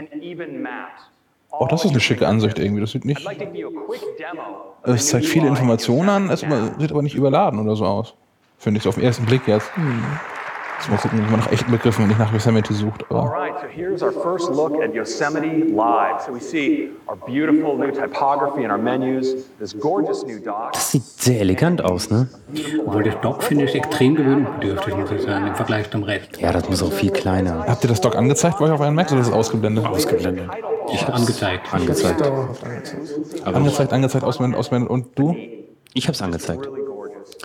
Oh, 1.52 1.66
das 1.68 1.84
ist 1.84 1.90
eine 1.90 2.00
schicke 2.00 2.26
Ansicht 2.28 2.58
irgendwie. 2.58 2.80
Das 2.80 2.92
sieht 2.92 3.04
nicht. 3.04 3.26
Es 4.84 5.08
zeigt 5.08 5.26
viele 5.26 5.48
Informationen 5.48 6.08
an, 6.08 6.30
es 6.30 6.40
sieht 6.40 6.90
aber 6.90 7.02
nicht 7.02 7.16
überladen 7.16 7.58
oder 7.58 7.76
so 7.76 7.84
aus. 7.84 8.14
Finde 8.58 8.78
ich 8.78 8.84
so 8.84 8.90
auf 8.90 8.94
den 8.96 9.04
ersten 9.04 9.24
Blick 9.26 9.46
jetzt. 9.48 9.70
Das 10.80 10.88
muss 10.88 11.12
man 11.12 11.26
immer 11.26 11.36
nach 11.36 11.52
echten 11.52 11.70
Begriffen 11.70 12.04
und 12.04 12.08
nicht 12.08 12.18
nach 12.18 12.32
Yosemite 12.32 12.72
sucht. 12.72 13.04
All 13.10 13.18
Aber 13.18 13.30
right, 13.30 13.52
so 13.60 13.66
here's 13.68 14.02
our 14.02 14.12
first 14.12 14.48
look 14.48 14.82
at 14.82 14.94
Yosemite 14.94 15.70
Live. 15.74 16.22
So 16.26 16.32
we 16.32 16.40
see 16.40 16.88
our 17.06 17.16
beautiful 17.16 17.76
new 17.76 17.90
typography 17.90 18.64
in 18.64 18.70
our 18.70 18.78
menus, 18.78 19.34
this 19.58 19.78
gorgeous 19.78 20.24
new 20.24 20.38
dock. 20.38 20.72
Das 20.72 20.90
sieht 20.90 21.04
sehr 21.04 21.40
elegant 21.40 21.84
aus, 21.84 22.10
ne? 22.10 22.28
Obwohl 22.86 23.02
das 23.02 23.20
Dock 23.20 23.42
finde 23.42 23.66
ich 23.66 23.74
extrem 23.74 24.14
gewöhnungsbedürftig, 24.14 24.96
muss 24.96 25.10
ich 25.10 25.22
sagen, 25.22 25.48
im 25.48 25.54
Vergleich 25.54 25.90
zum 25.90 26.02
Rest. 26.02 26.40
Ja, 26.40 26.50
das 26.50 26.66
muss 26.66 26.82
auch 26.82 26.92
viel 26.92 27.10
kleiner. 27.10 27.66
habt 27.68 27.84
ihr 27.84 27.88
das 27.88 28.00
Doc 28.00 28.16
angezeigt 28.16 28.58
bei 28.58 28.64
euch 28.64 28.72
auf 28.72 28.80
euren 28.80 28.94
Mac 28.94 29.12
oder 29.12 29.20
ist 29.20 29.28
es 29.28 29.32
ausgeblendet? 29.34 29.84
Ausgeblendet. 29.84 30.48
Ich 30.94 31.02
habe 31.02 31.12
angezeigt. 31.12 31.74
Angezeigt. 31.74 32.20
Dauerhaft 32.22 32.64
angezeigt. 32.64 33.46
Angezeigt, 33.46 33.92
angezeigt, 33.92 34.24
ausgeblendet, 34.24 34.58
ausgeblendet. 34.58 34.90
Und 34.90 35.18
du? 35.18 35.36
Ich 35.92 36.08
hab's 36.08 36.22
angezeigt. 36.22 36.66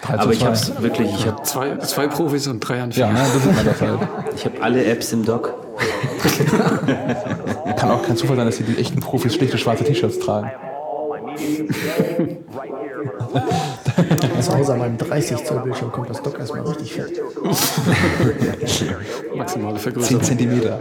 Also 0.02 0.24
Aber 0.24 0.34
ich 0.34 0.46
hab's 0.46 0.82
wirklich, 0.82 1.14
ich 1.14 1.26
hab, 1.26 1.46
Zwei, 1.46 1.78
zwei 1.78 2.08
Profis 2.08 2.48
und 2.48 2.60
drei 2.60 2.82
Anfänger. 2.82 3.08
Ja, 3.08 3.14
ne, 3.14 3.20
das 3.20 3.36
ist 3.36 3.46
immer 3.46 3.64
das 3.64 3.82
halt. 3.82 4.00
ich 4.36 4.46
hab 4.46 4.64
alle 4.64 4.86
Apps 4.86 5.14
im 5.14 5.26
Dock. 5.26 5.54
Kann 7.78 7.92
auch 7.92 8.04
kein 8.04 8.18
Zufall 8.18 8.36
sein, 8.36 8.46
dass 8.46 8.58
die, 8.58 8.64
die 8.64 8.78
echten 8.78 9.00
Profis 9.00 9.36
schlichte 9.36 9.58
schwarze 9.58 9.84
T-Shirts 9.84 10.20
tragen. 10.20 10.52
Zu 14.42 14.58
Hause 14.58 14.74
an 14.74 14.80
meinem 14.80 14.98
30 14.98 15.44
Zoll 15.44 15.60
Bildschirm 15.60 15.92
kommt 15.92 16.10
das 16.10 16.22
Dock 16.22 16.40
erstmal 16.40 16.62
richtig 16.62 16.94
fett. 16.94 17.22
Maximale 19.36 19.76
10 19.76 19.82
Vergrößerung. 19.82 20.24
Zentimeter. 20.24 20.80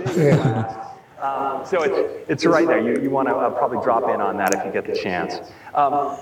Um, 1.23 1.65
so 1.65 1.83
it's, 1.83 1.99
it's 2.29 2.47
right 2.47 2.67
there. 2.67 2.81
You, 2.81 3.01
you 3.03 3.11
want 3.11 3.29
to 3.29 3.35
uh, 3.35 3.51
probably 3.51 3.79
drop 3.83 4.05
in 4.15 4.21
on 4.21 4.37
that 4.37 4.55
if 4.55 4.65
you 4.65 4.71
get 4.71 4.85
the 4.85 4.93
chance. 4.93 5.41
Um, 5.75 6.17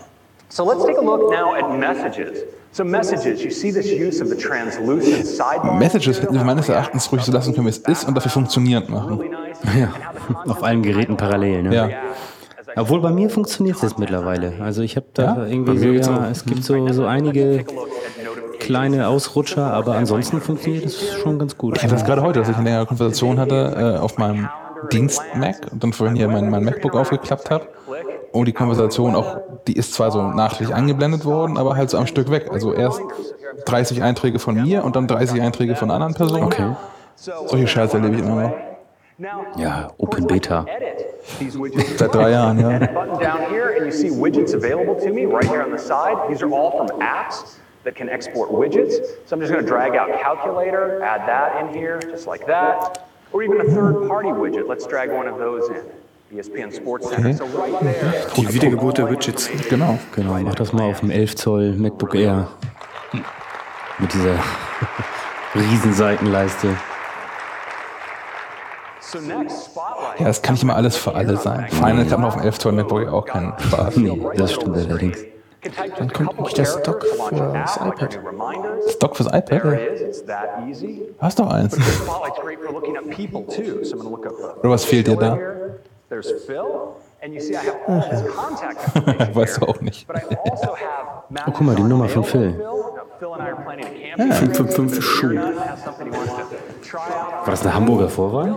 so 0.49 0.65
let's 0.65 0.85
take 0.85 0.97
a 0.97 1.01
look 1.01 1.31
now 1.31 1.55
at 1.57 1.77
messages. 1.79 2.45
So 2.75 2.85
messages, 2.85 3.45
you 3.45 3.51
see 3.51 3.71
this 3.71 3.87
use 3.87 4.23
of 4.23 4.29
the 4.31 4.37
translucent 4.37 5.27
sidebar. 5.27 5.75
Messages 5.79 6.23
hätten 6.23 6.35
wir 6.35 6.45
meines 6.45 6.69
Erachtens 6.71 7.13
ruhig 7.13 7.23
so 7.23 7.31
lassen 7.31 7.55
können, 7.55 7.67
wie 7.67 7.71
es 7.71 7.79
ist 7.79 8.09
und 8.09 8.15
dafür 8.15 8.31
funktionierend 8.31 8.89
machen. 8.89 9.21
Ja, 9.79 9.93
auf 10.51 10.65
allen 10.65 10.83
Geräten 10.83 11.17
parallel, 11.17 11.63
ne? 11.63 11.75
Ja. 11.75 11.89
Obwohl 12.75 13.01
bei 13.01 13.13
mir 13.13 13.31
funktioniert 13.31 13.77
es 13.77 13.83
jetzt 13.83 13.99
mittlerweile. 13.99 14.55
Also 14.61 14.83
ich 14.83 14.97
habe 14.97 15.07
da 15.15 15.23
Ja? 15.23 15.47
irgendwie 15.47 15.79
so, 15.79 16.11
ja, 16.11 16.29
es 16.31 16.45
gibt 16.45 16.65
so, 16.65 16.89
so 16.89 17.07
einige 17.07 17.65
kleine 18.59 19.07
Ausrutscher, 19.07 19.73
aber 19.73 19.95
ansonsten 19.95 20.41
funktioniert 20.41 20.87
es 20.87 21.13
schon 21.23 21.39
ganz 21.39 21.57
gut. 21.57 21.77
Ich 21.77 21.83
hatte 21.85 21.95
das 21.95 22.05
gerade 22.05 22.23
heute, 22.23 22.41
dass 22.41 22.49
ich 22.49 22.57
eine 22.57 22.65
längere 22.65 22.87
Konversation 22.87 23.39
hatte 23.39 23.97
äh, 23.99 24.01
auf 24.01 24.19
meinem 24.19 24.49
Dienst-Mac 24.91 25.59
und 25.71 25.85
dann 25.85 25.93
vorhin 25.93 26.17
hier 26.17 26.27
mein, 26.27 26.51
mein 26.51 26.65
MacBook 26.65 26.97
aufgeklappt 26.97 27.51
habe. 27.51 27.69
Und 28.33 28.47
die 28.47 28.53
Konversation 28.53 29.15
auch, 29.15 29.41
die 29.67 29.77
ist 29.77 29.95
zwar 29.95 30.11
so 30.11 30.23
nachträglich 30.23 30.75
eingeblendet 30.75 31.25
worden, 31.25 31.59
aber 31.59 31.77
halt 31.77 31.91
so 31.91 31.99
am 31.99 32.07
Stück 32.07 32.31
weg. 32.31 32.49
Also 32.51 32.73
erst 32.73 33.01
30 33.67 34.03
Einträge 34.03 34.39
von 34.39 34.61
mir 34.61 34.85
und 34.85 34.97
dann 34.97 35.07
30 35.07 35.41
Einträge 35.41 35.77
von 35.77 35.91
anderen 35.91 36.15
Personen. 36.15 36.45
Okay. 36.45 36.75
Solche 37.15 37.67
Scheiße 37.67 37.99
erlebe 37.99 38.17
ich 38.17 38.23
immer 38.23 38.43
noch. 38.43 38.53
Ja, 39.57 39.89
Open 39.99 40.27
Beta. 40.27 40.65
These 41.39 41.59
widgets. 41.59 41.99
Seit 41.99 42.15
drei 42.15 42.31
Jahren, 42.31 42.59
ja. 42.59 42.69
And 42.71 42.83
a 42.83 42.87
button 42.87 43.21
down 43.21 43.39
here, 43.51 43.77
and 43.77 43.87
you 43.87 43.93
see 43.93 44.11
widgets 44.11 44.55
available 44.55 44.97
to 44.97 45.13
me 45.13 45.25
right 45.27 45.45
here 45.45 45.63
on 45.63 45.71
the 45.71 45.79
side. 45.79 46.17
These 46.29 46.43
are 46.43 46.51
all 46.53 46.73
from 46.77 46.89
apps 47.01 47.59
that 47.85 47.95
can 47.95 48.09
export 48.09 48.51
widgets. 48.51 48.95
So 49.27 49.37
I'm 49.37 49.41
just 49.41 49.53
going 49.53 49.65
to 49.65 49.69
drag 49.69 49.95
out 49.95 50.09
calculator, 50.21 51.01
add 51.03 51.29
that 51.29 51.63
in 51.63 51.73
here, 51.73 52.01
just 52.01 52.27
like 52.27 52.47
that. 52.47 53.07
Or 53.33 53.43
even 53.45 53.61
a 53.61 53.65
third-party 53.65 54.31
widget. 54.31 54.67
Let's 54.67 54.87
drag 54.87 55.13
one 55.13 55.29
of 55.29 55.39
those 55.39 55.69
in. 55.69 55.85
E 56.33 56.39
ESPN 56.39 56.73
Sports 56.73 57.09
Center. 57.09 57.35
So 57.35 57.45
right 57.45 57.79
there. 57.81 58.27
Die 58.37 58.55
Wiedergeburt 58.55 58.99
der 58.99 59.11
Widgets. 59.11 59.51
Genau. 59.69 59.99
Genau, 60.15 60.39
mach 60.41 60.55
das 60.55 60.73
mal 60.73 60.91
auf 60.91 61.01
dem 61.01 61.11
11 61.11 61.37
Zoll 61.37 61.75
MacBook 61.75 62.15
Air. 62.15 62.49
Mit 63.99 64.13
dieser 64.15 64.37
Riesenseitenleiste. 65.55 66.69
Ja, 70.19 70.25
das 70.25 70.41
kann 70.41 70.55
nicht 70.55 70.63
immer 70.63 70.77
alles 70.77 70.97
für 70.97 71.15
alle 71.15 71.37
sein. 71.37 71.69
Final 71.69 72.07
Cut 72.07 72.25
auf 72.25 72.35
dem 72.35 72.43
11 72.45 72.59
Zoll 72.59 72.73
MacBook 72.73 73.09
auch 73.09 73.27
keinen 73.27 73.53
Spaß. 73.59 73.97
Nee, 73.97 74.19
das 74.37 74.55
stimmt 74.55 74.77
allerdings. 74.77 75.19
Dann 75.99 76.13
kommt 76.13 76.41
nicht 76.41 76.59
das 76.59 76.83
Dock 76.83 77.05
für 77.05 77.53
das 77.53 77.77
iPad. 77.77 78.21
Das 78.87 78.99
Dock 78.99 79.17
fürs 79.17 79.29
iPad? 79.29 79.63
Du 79.63 79.79
hast 81.21 81.39
doch 81.39 81.51
eins. 81.51 81.77
Oder 84.61 84.71
was 84.71 84.85
fehlt 84.85 85.07
dir 85.07 85.17
da? 85.17 85.39
Here. 86.13 86.23
There's 86.23 86.45
Phil, 86.47 86.97
and 87.23 87.33
you 87.35 87.41
see 87.41 87.57
I 87.57 87.63
have 87.65 87.79
all 87.89 88.01
his 88.01 88.23
contact 88.35 88.97
information 88.97 89.35
Weißt 89.35 89.57
du 89.57 89.61
here. 89.61 89.69
auch 89.69 89.81
nicht. 89.81 90.07
But 90.07 90.17
I 90.17 90.37
also 90.51 90.77
Oh, 91.47 91.51
guck 91.51 91.61
mal, 91.63 91.75
die 91.75 91.83
Nummer 91.83 92.09
von 92.09 92.25
Phil. 92.25 92.51
Now, 92.53 92.85
Phil 93.19 93.33
and 93.33 93.43
I 93.43 93.47
are 93.53 93.63
planning 93.63 93.87
a 93.87 94.17
camping. 94.17 94.33
555 94.33 95.03
Schuh. 95.03 95.37
Has 95.39 95.83
something 95.85 96.07
he 96.07 96.13
wants 96.13 96.33
to 96.35 96.45
try 96.83 96.99
out. 97.01 97.47
War 97.47 97.51
das 97.51 97.63
eine 97.63 97.75
Hamburger 97.75 98.09
Vorwahl? 98.09 98.57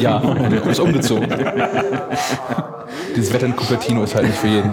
Ja, 0.00 0.18
du 0.20 0.60
bist 0.62 0.80
umgezogen. 0.80 1.28
Dieses 3.14 3.32
Wetter 3.34 3.46
in 3.46 3.56
Cupertino 3.56 4.04
ist 4.04 4.14
halt 4.14 4.26
nicht 4.26 4.38
für 4.38 4.46
jeden. 4.46 4.72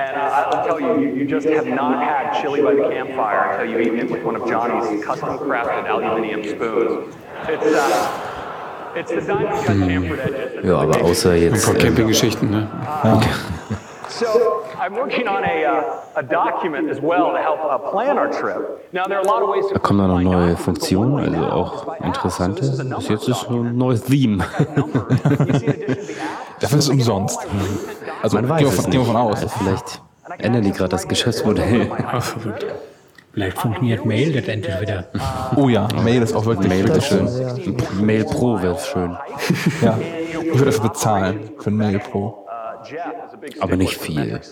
Uh, 0.00 0.06
Jeff 0.06 0.08
and 0.08 0.08
Johnny 0.08 0.08
are 0.08 0.08
both 0.08 0.08
in 0.08 0.08
on 0.08 0.08
the 0.08 0.08
trip 0.08 0.08
as 0.08 0.08
well. 0.08 0.08
And 0.08 0.16
uh, 0.16 0.56
I'll 0.56 0.66
tell 0.66 0.80
you, 0.80 1.00
you, 1.00 1.14
you 1.16 1.24
just 1.26 1.46
have 1.48 1.66
not 1.66 2.02
had 2.02 2.40
chili 2.40 2.62
by 2.62 2.74
the 2.74 2.88
campfire 2.88 3.52
until 3.52 3.70
you 3.70 3.78
eat 3.80 3.98
it 3.98 4.10
with 4.10 4.22
one 4.24 4.36
of 4.36 4.48
Johnny's 4.48 5.04
custom 5.04 5.38
crafted 5.38 5.88
aluminium 5.88 6.42
spoons. 6.44 7.14
It's, 7.48 7.66
uh, 7.66 8.92
it's 8.96 9.10
the 9.10 9.20
diamond 9.20 9.66
cut 9.66 9.76
chamfered 9.76 10.18
edges. 10.20 10.54
that 10.54 10.64
Ja, 10.64 10.78
aber 10.78 11.02
außer 11.02 11.30
Ein 11.30 11.42
jetzt. 11.42 11.66
paar 11.66 11.74
ähm, 11.76 11.80
Campinggeschichten, 11.82 12.50
ne? 12.50 12.68
So 14.10 14.26
I'm 14.78 14.94
working 14.94 15.28
on 15.28 15.44
a, 15.44 15.64
uh, 15.64 16.16
a 16.16 16.22
document 16.22 16.90
as 16.90 17.00
well 17.00 17.30
to 17.32 17.38
help 17.38 17.60
uh, 17.60 17.78
plan 17.90 18.18
our 18.18 18.28
trip. 18.30 18.88
Now 18.92 19.04
there 19.06 19.18
are 19.18 19.22
a 19.22 19.26
lot 19.26 19.42
of 19.42 19.48
ways 19.48 19.66
to 19.68 19.74
Da 19.74 19.78
kommen 19.80 20.00
dann 20.00 20.24
noch 20.24 20.32
neue 20.32 20.56
Funktionen, 20.56 21.34
also 21.34 21.46
auch 21.46 22.00
interessante. 22.02 22.60
Bis 22.96 23.08
jetzt 23.08 23.28
ist 23.28 23.40
so 23.42 23.60
ein 23.62 23.76
neues 23.76 24.02
Theme. 24.02 24.38
Dafür 26.60 26.78
ist 26.78 26.84
es 26.84 26.88
umsonst. 26.88 27.38
Also 28.22 28.36
Man 28.36 28.44
gehen 28.46 28.50
weiß 28.50 28.60
wir 28.60 28.68
es 28.68 28.74
von, 28.76 28.90
gehen 28.90 28.92
wir 28.94 28.98
nicht. 29.00 29.06
von 29.06 29.16
aus. 29.16 29.42
Also 29.42 29.48
vielleicht 29.58 30.02
ändern 30.38 30.62
die 30.62 30.72
gerade 30.72 30.90
das 30.90 31.06
Geschäftsmodell. 31.06 31.90
Ach, 32.12 32.22
verrückt. 32.22 32.66
Vielleicht 33.32 33.58
funktioniert 33.58 34.04
Mail 34.04 34.32
letztendlich 34.34 34.80
wieder. 34.80 35.04
Oh 35.56 35.68
ja, 35.68 35.86
Mail 36.02 36.20
ist 36.22 36.34
auch 36.34 36.44
wirklich, 36.46 36.68
Mail 36.68 36.84
wirklich 36.88 37.06
schön. 37.06 37.28
schön. 37.28 37.76
Mail 38.04 38.24
Pro 38.24 38.60
wäre 38.60 38.76
schön. 38.78 39.16
Ja. 39.82 39.96
Ich 40.42 40.58
würde 40.58 40.64
dafür 40.72 40.88
bezahlen, 40.88 41.50
für 41.58 41.70
ein 41.70 41.76
Mail 41.76 42.00
Pro. 42.00 42.44
Aber 43.60 43.76
nicht 43.76 43.96
viel. 43.98 44.40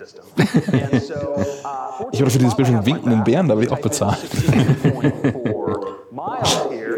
Ich 2.13 2.21
würde 2.21 2.31
für 2.31 2.39
dieses 2.39 2.55
Bild 2.55 2.69
von 2.69 2.87
winkenden 2.87 3.25
Bären, 3.25 3.49
da 3.49 3.57
würde 3.57 3.67
ich 3.67 3.73
auch 3.73 3.81
bezahlen. 3.81 4.17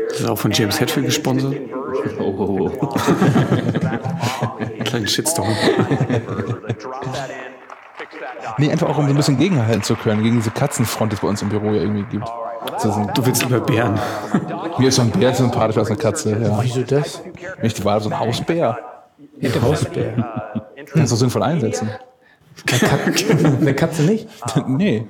Das 0.08 0.20
ist 0.20 0.28
auch 0.28 0.36
von 0.38 0.50
James 0.50 0.78
Hetfield 0.78 1.06
gesponsert. 1.06 1.56
Oh, 2.18 2.34
oh, 2.36 2.70
oh. 2.80 2.86
Kleinen 4.84 5.06
Shitstorm. 5.06 5.48
Nee, 8.58 8.70
einfach 8.70 8.88
auch 8.88 8.98
um 8.98 9.04
so 9.06 9.10
ein 9.10 9.16
bisschen 9.16 9.38
gegenhalten 9.38 9.82
zu 9.82 9.96
können, 9.96 10.22
gegen 10.22 10.36
diese 10.36 10.50
Katzenfront, 10.50 11.12
die 11.12 11.16
es 11.16 11.20
bei 11.22 11.28
uns 11.28 11.40
im 11.42 11.48
Büro 11.48 11.66
ja 11.66 11.80
irgendwie 11.82 12.04
gibt. 12.04 12.28
Ein, 12.28 13.10
Du 13.14 13.24
willst 13.24 13.42
über 13.42 13.60
Bären. 13.60 13.98
mir 14.78 14.88
ist 14.88 14.96
so 14.96 15.02
ein 15.02 15.10
Bär 15.10 15.34
sympathischer 15.34 15.80
als 15.80 15.88
eine 15.90 15.98
Katze. 15.98 16.36
Ja. 16.36 16.58
Wieso 16.62 16.82
das? 16.82 17.22
Ich 17.62 17.74
die 17.74 17.84
Wahl 17.84 18.00
so 18.00 18.10
ein 18.10 18.18
Hausbär. 18.18 18.78
Der 19.40 19.62
Hausbär. 19.62 20.59
Kannst 20.86 21.12
du 21.12 21.16
sinnvoll 21.16 21.42
einsetzen. 21.42 21.90
Eine 23.60 23.74
Katze 23.74 24.02
nicht? 24.10 24.28
nee. 24.66 25.06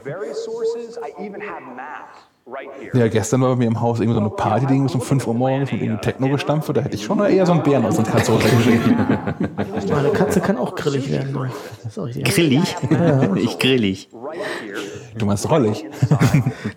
Ja, 2.93 3.07
gestern 3.07 3.43
war 3.43 3.51
bei 3.51 3.57
mir 3.57 3.69
im 3.69 3.81
Haus 3.81 4.01
irgendwie 4.01 4.15
so 4.15 4.21
eine 4.21 4.31
Party, 4.31 4.67
die 4.67 4.75
irgendwie 4.75 4.95
um 4.95 5.01
5 5.01 5.27
Uhr 5.27 5.35
morgens 5.35 5.71
mit 5.71 5.83
irgendwie 5.83 6.01
Techno 6.01 6.29
gestampft 6.29 6.67
wird. 6.67 6.79
Da 6.79 6.83
hätte 6.83 6.97
ich 6.97 7.05
schon 7.05 7.21
eher 7.21 7.47
so 7.47 7.53
einen 7.53 7.63
Bären 7.63 7.87
aus 7.87 7.95
dem 7.95 8.05
Katze 8.05 8.33
runtergeschickt. 8.33 8.87
Meine 9.89 10.09
Katze 10.13 10.41
kann 10.41 10.57
auch 10.57 10.75
grillig 10.75 11.11
werden. 11.11 11.51
Grillig? 12.25 12.77
Ja, 12.91 13.23
ja. 13.23 13.35
Ich 13.37 13.59
grillig. 13.59 14.09
Du 15.17 15.27
meinst 15.27 15.49
rollig. 15.49 15.85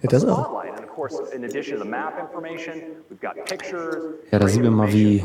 Ja, 0.01 0.09
das 0.09 0.25
auch. 0.25 0.63
And 1.03 1.11
of 1.11 1.17
course, 1.17 1.35
in 1.35 1.43
addition 1.43 1.77
to 1.77 1.83
the 1.83 1.89
map 1.89 2.17
information, 2.19 2.81
we've 3.09 3.19
got 3.19 3.35
pictures. 3.45 3.95
Ja, 4.31 4.39
da 4.39 4.47
sieht 4.47 4.63
man 4.63 4.73
mal, 4.73 4.93
wie, 4.93 5.23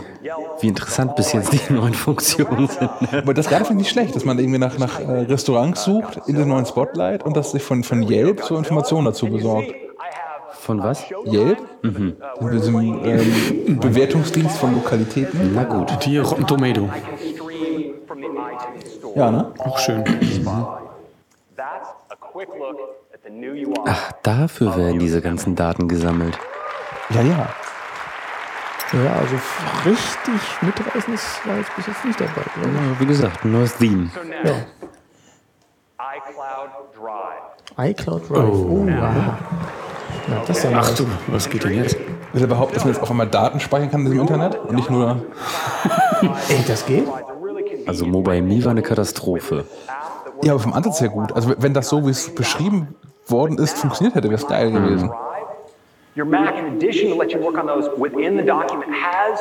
wie 0.60 0.68
interessant 0.68 1.14
bis 1.14 1.32
jetzt 1.32 1.52
die 1.52 1.72
neuen 1.72 1.94
Funktionen 1.94 2.66
sind. 2.66 3.12
ne? 3.12 3.22
Aber 3.22 3.34
das 3.34 3.48
gerade 3.48 3.64
finde 3.64 3.82
ich 3.82 3.86
nicht 3.86 3.92
schlecht, 3.92 4.16
dass 4.16 4.24
man 4.24 4.38
irgendwie 4.38 4.58
nach, 4.58 4.76
nach 4.78 5.00
äh, 5.00 5.20
Restaurants 5.20 5.84
sucht 5.84 6.20
in 6.26 6.36
den 6.36 6.48
neuen 6.48 6.66
Spotlight 6.66 7.24
und 7.24 7.36
dass 7.36 7.52
sich 7.52 7.62
von, 7.62 7.84
von 7.84 8.02
Yelp 8.02 8.42
so 8.42 8.56
Informationen 8.56 9.04
dazu 9.04 9.26
besorgt. 9.26 9.72
Von 10.52 10.82
was? 10.82 11.04
Yelp? 11.26 11.58
Mhm. 11.82 12.16
In 12.40 12.50
diesem 12.50 12.76
ähm, 12.76 13.78
Bewertungsdienst 13.80 14.58
von 14.58 14.74
Lokalitäten. 14.74 15.52
Na 15.54 15.64
gut. 15.64 16.02
Hier 16.02 16.22
Rotten 16.22 16.46
Tomato. 16.46 16.88
Ja, 19.14 19.30
ne? 19.30 19.52
Auch 19.58 19.78
schön. 19.78 20.04
That's 21.56 21.88
Ach, 23.86 24.12
dafür 24.22 24.76
werden 24.76 24.98
diese 24.98 25.20
ganzen 25.20 25.54
Daten 25.54 25.88
gesammelt. 25.88 26.38
Ja, 27.10 27.22
ja. 27.22 27.48
Ja, 28.92 29.12
also 29.12 29.34
richtig 29.84 30.40
mitreißendes 30.62 31.40
war 31.44 31.58
jetzt 31.58 31.76
bis 31.76 31.86
jetzt 31.86 32.04
nicht 32.06 32.18
dabei. 32.18 32.40
Ja, 32.62 33.00
wie 33.00 33.06
gesagt, 33.06 33.44
ein 33.44 33.52
neues 33.52 33.76
Theme. 33.76 34.10
Ja. 34.44 34.52
iCloud 36.16 36.70
Drive. 36.96 37.90
iCloud 37.90 38.30
Drive. 38.30 38.48
Oh, 38.48 38.86
aha. 38.88 39.38
Na, 40.26 40.42
das 40.46 40.58
ist 40.58 40.64
ja 40.64 40.78
Ach 40.78 40.94
du, 40.94 41.06
was 41.26 41.50
geht 41.50 41.64
denn 41.64 41.74
jetzt? 41.74 41.98
Will 42.32 42.42
er 42.42 42.48
behaupten, 42.48 42.74
dass 42.74 42.84
man 42.84 42.94
jetzt 42.94 43.02
auf 43.02 43.10
einmal 43.10 43.28
Daten 43.28 43.60
speichern 43.60 43.90
kann 43.90 44.00
in 44.00 44.06
diesem 44.06 44.20
Internet 44.20 44.56
und 44.56 44.74
nicht 44.74 44.90
nur. 44.90 45.22
Ey, 46.48 46.64
das 46.66 46.86
geht? 46.86 47.06
Also 47.86 48.06
Mobile 48.06 48.42
Me 48.42 48.64
war 48.64 48.70
eine 48.70 48.82
Katastrophe. 48.82 49.66
Ja, 50.42 50.52
aber 50.52 50.60
vom 50.60 50.72
Ansatz 50.72 51.00
her 51.00 51.08
gut. 51.08 51.32
Also 51.32 51.54
wenn 51.58 51.74
das 51.74 51.88
so, 51.88 52.06
wie 52.06 52.10
es 52.10 52.34
beschrieben 52.34 52.94
worden 53.30 53.58
ist, 53.58 53.78
funktioniert 53.78 54.14
hätte, 54.14 54.28
wäre 54.28 54.40
es 54.40 54.46
geil 54.46 54.70
gewesen. 54.70 55.10
Your 56.16 56.24
Mac, 56.24 56.58
in 56.58 56.76
addition 56.76 57.10
to 57.10 57.16
let 57.16 57.32
you 57.32 57.40
work 57.40 57.56
on 57.56 57.66
those 57.66 57.88
within 57.96 58.36
the 58.36 58.44
document, 58.44 58.90
has 58.90 59.40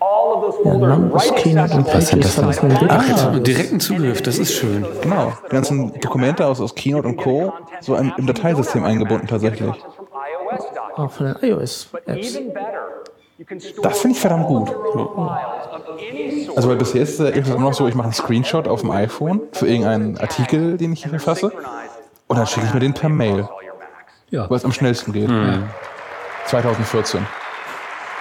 all 0.00 0.34
of 0.34 0.42
those 0.42 0.62
folders 0.62 0.88
Lambus 0.88 1.30
right 1.30 1.36
Keynote 1.36 1.74
und 1.74 1.86
accessible. 1.86 2.20
Pages 2.20 2.34
verlassen 2.34 2.68
den 2.68 2.78
Bildschirm. 2.78 3.34
Ah, 3.34 3.38
direkten 3.38 3.80
Zugriff, 3.80 4.22
das 4.22 4.38
ist 4.38 4.54
schön. 4.54 4.86
Genau. 5.02 5.32
Die 5.46 5.50
ganzen 5.50 6.00
Dokumente 6.00 6.46
aus, 6.46 6.60
aus 6.60 6.74
Keynote 6.74 7.08
und 7.08 7.16
Co. 7.16 7.52
so 7.80 7.96
im, 7.96 8.12
im 8.16 8.26
Dateisystem 8.26 8.84
eingebunden 8.84 9.26
tatsächlich. 9.26 9.74
Ah, 10.96 11.08
von 11.08 11.26
den 11.26 11.36
iOS-Apps. 11.50 12.38
Das 13.82 13.98
finde 13.98 14.14
ich 14.14 14.20
verdammt 14.20 14.46
gut. 14.46 14.74
Also 16.56 16.68
weil 16.68 16.76
bisher 16.76 17.02
ist 17.02 17.18
es 17.18 17.34
ja 17.34 17.42
immer 17.42 17.58
noch 17.58 17.74
so, 17.74 17.88
ich 17.88 17.94
mache 17.94 18.06
einen 18.06 18.14
Screenshot 18.14 18.68
auf 18.68 18.80
dem 18.82 18.92
iPhone 18.92 19.40
für 19.52 19.66
irgendeinen 19.66 20.18
Artikel, 20.18 20.76
den 20.76 20.92
ich 20.92 21.02
hier 21.02 21.10
verfasse. 21.10 21.52
Und 22.34 22.40
dann 22.40 22.46
schicke 22.48 22.66
ich 22.66 22.74
mir 22.74 22.80
den 22.80 22.92
per 22.92 23.08
Mail. 23.08 23.48
Ja. 24.30 24.50
Weil 24.50 24.56
es 24.56 24.64
am 24.64 24.72
schnellsten 24.72 25.12
geht. 25.12 25.30
2014. 26.46 27.24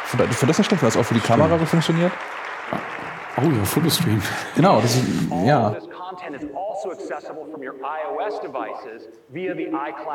Von 0.05 0.19
finde 0.19 0.47
das 0.47 0.57
nicht 0.59 0.67
schlecht, 0.67 0.83
weil 0.83 0.89
das 0.89 0.97
auch 0.97 1.03
für 1.03 1.15
die 1.15 1.19
Kamera 1.19 1.57
so 1.57 1.65
funktioniert. 1.65 2.11
Oh 3.37 3.41
ja, 3.41 3.65
Fotostream. 3.65 4.21
Genau, 4.55 4.79
das 4.79 4.95
ist, 4.95 5.05
ja. 5.43 5.75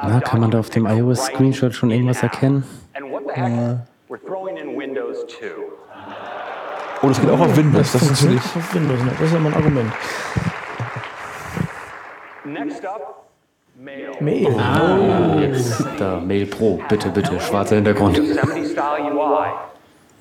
Na, 0.04 0.20
kann 0.20 0.40
man 0.40 0.52
da 0.52 0.60
auf 0.60 0.70
dem 0.70 0.86
iOS-Screenshot 0.86 1.74
schon 1.74 1.90
irgendwas 1.90 2.22
erkennen? 2.22 2.64
Too. 5.26 5.46
Oh, 7.02 7.08
das 7.08 7.20
geht 7.20 7.30
auch 7.30 7.40
auf 7.40 7.56
Windows. 7.56 7.90
Das 7.92 8.02
ist 8.02 8.06
funktioniert 8.06 8.44
nicht. 8.44 8.56
auf 8.56 8.74
Windows. 8.74 9.00
Ne? 9.02 9.10
Das 9.10 9.20
ist 9.20 9.32
ja 9.32 9.40
mal 9.40 9.48
ein 9.48 9.56
Argument. 9.56 9.92
Next 12.44 12.86
up, 12.86 13.27
Mail. 13.80 14.16
Mail. 14.20 14.56
Ah, 14.58 15.38
jetzt 15.40 15.84
da, 15.98 16.18
Mail 16.18 16.46
Pro, 16.46 16.80
bitte, 16.88 17.10
bitte, 17.10 17.38
schwarzer 17.38 17.76
Hintergrund. 17.76 18.16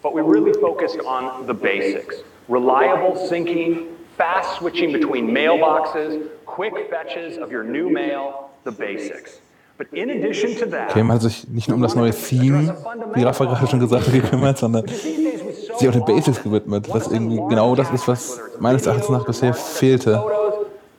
But 0.03 0.13
we 0.13 0.21
really 0.21 0.53
focused 0.61 0.99
on 1.03 1.47
the 1.47 1.55
basics. 1.55 2.23
Reliable 2.47 3.15
syncing, 3.27 3.87
fast 4.15 4.59
switching 4.59 4.91
between 4.93 5.33
mailboxes, 5.33 6.29
quick 6.45 6.73
fetches 6.91 7.39
of 7.39 7.51
your 7.51 7.63
new 7.63 7.89
mail, 7.89 8.51
the 8.63 8.71
basics. 8.71 9.41
But 9.79 9.87
in 9.91 10.11
addition 10.11 10.55
to 10.59 10.67
that, 10.67 10.91
Okay, 10.91 11.01
man 11.01 11.15
hat 11.15 11.23
sich 11.23 11.47
nicht 11.47 11.67
nur 11.67 11.77
um 11.77 11.81
das 11.81 11.95
neue 11.95 12.11
Theme, 12.11 12.75
wie 13.15 13.23
Rafa 13.23 13.45
gerade 13.45 13.65
schon 13.65 13.79
gesagt 13.79 14.05
hat, 14.05 14.13
gekümmert, 14.13 14.59
sondern 14.59 14.87
sich 14.87 15.89
auch 15.89 15.93
den 15.93 16.05
Basics 16.05 16.43
gewidmet, 16.43 16.87
was 16.93 17.07
irgendwie 17.11 17.37
genau 17.49 17.75
das 17.75 17.89
ist, 17.89 18.07
was 18.07 18.39
meines 18.59 18.85
Erachtens 18.85 19.09
nach 19.09 19.25
bisher 19.25 19.55
fehlte. 19.55 20.21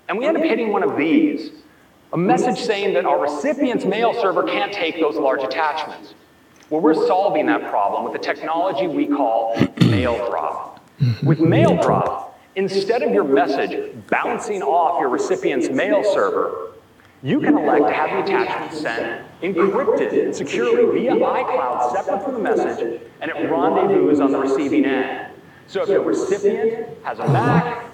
and 0.09 0.19
we 0.19 0.25
end 0.27 0.37
up 0.37 0.43
hitting 0.43 0.73
one 0.73 0.83
of 0.83 0.97
these 0.97 1.51
a 2.13 2.17
message 2.17 2.61
saying 2.61 2.95
that 2.95 3.05
our 3.05 3.21
recipient's 3.21 3.85
mail 3.85 4.15
server 4.15 4.43
can't 4.43 4.73
take 4.73 4.99
those 4.99 5.17
large 5.17 5.43
attachments. 5.43 6.15
Well, 6.71 6.81
we're 6.81 7.07
solving 7.07 7.47
that 7.47 7.69
problem 7.71 8.05
with 8.05 8.15
a 8.15 8.19
technology 8.19 8.87
we 8.87 9.07
call 9.07 9.57
mail 9.83 10.17
drop. 10.29 10.85
With 11.23 11.41
mail 11.41 11.81
drop, 11.81 12.41
instead 12.57 13.03
of 13.03 13.13
your 13.13 13.25
message 13.25 13.95
bouncing 14.09 14.63
off 14.63 15.01
your 15.01 15.09
recipient's 15.09 15.71
mail 15.71 16.03
server, 16.13 16.73
you 17.23 17.41
can 17.41 17.57
elect 17.59 17.87
to 17.87 17.93
have 17.93 18.11
the 18.11 18.33
attachment 18.33 18.73
sent 18.73 19.25
encrypted 19.43 20.35
securely 20.35 21.01
via 21.01 21.15
iCloud 21.15 21.93
separate 21.93 22.25
from 22.25 22.35
the 22.35 22.41
message, 22.41 23.01
and 23.21 23.31
it 23.31 23.51
rendezvous 23.51 24.21
on 24.21 24.33
the 24.33 24.39
receiving 24.39 24.85
end. 24.85 25.33
So 25.67 25.83
if 25.83 25.89
your 25.89 26.03
recipient 26.03 26.89
has 27.05 27.19
a 27.19 27.29
Mac, 27.29 27.88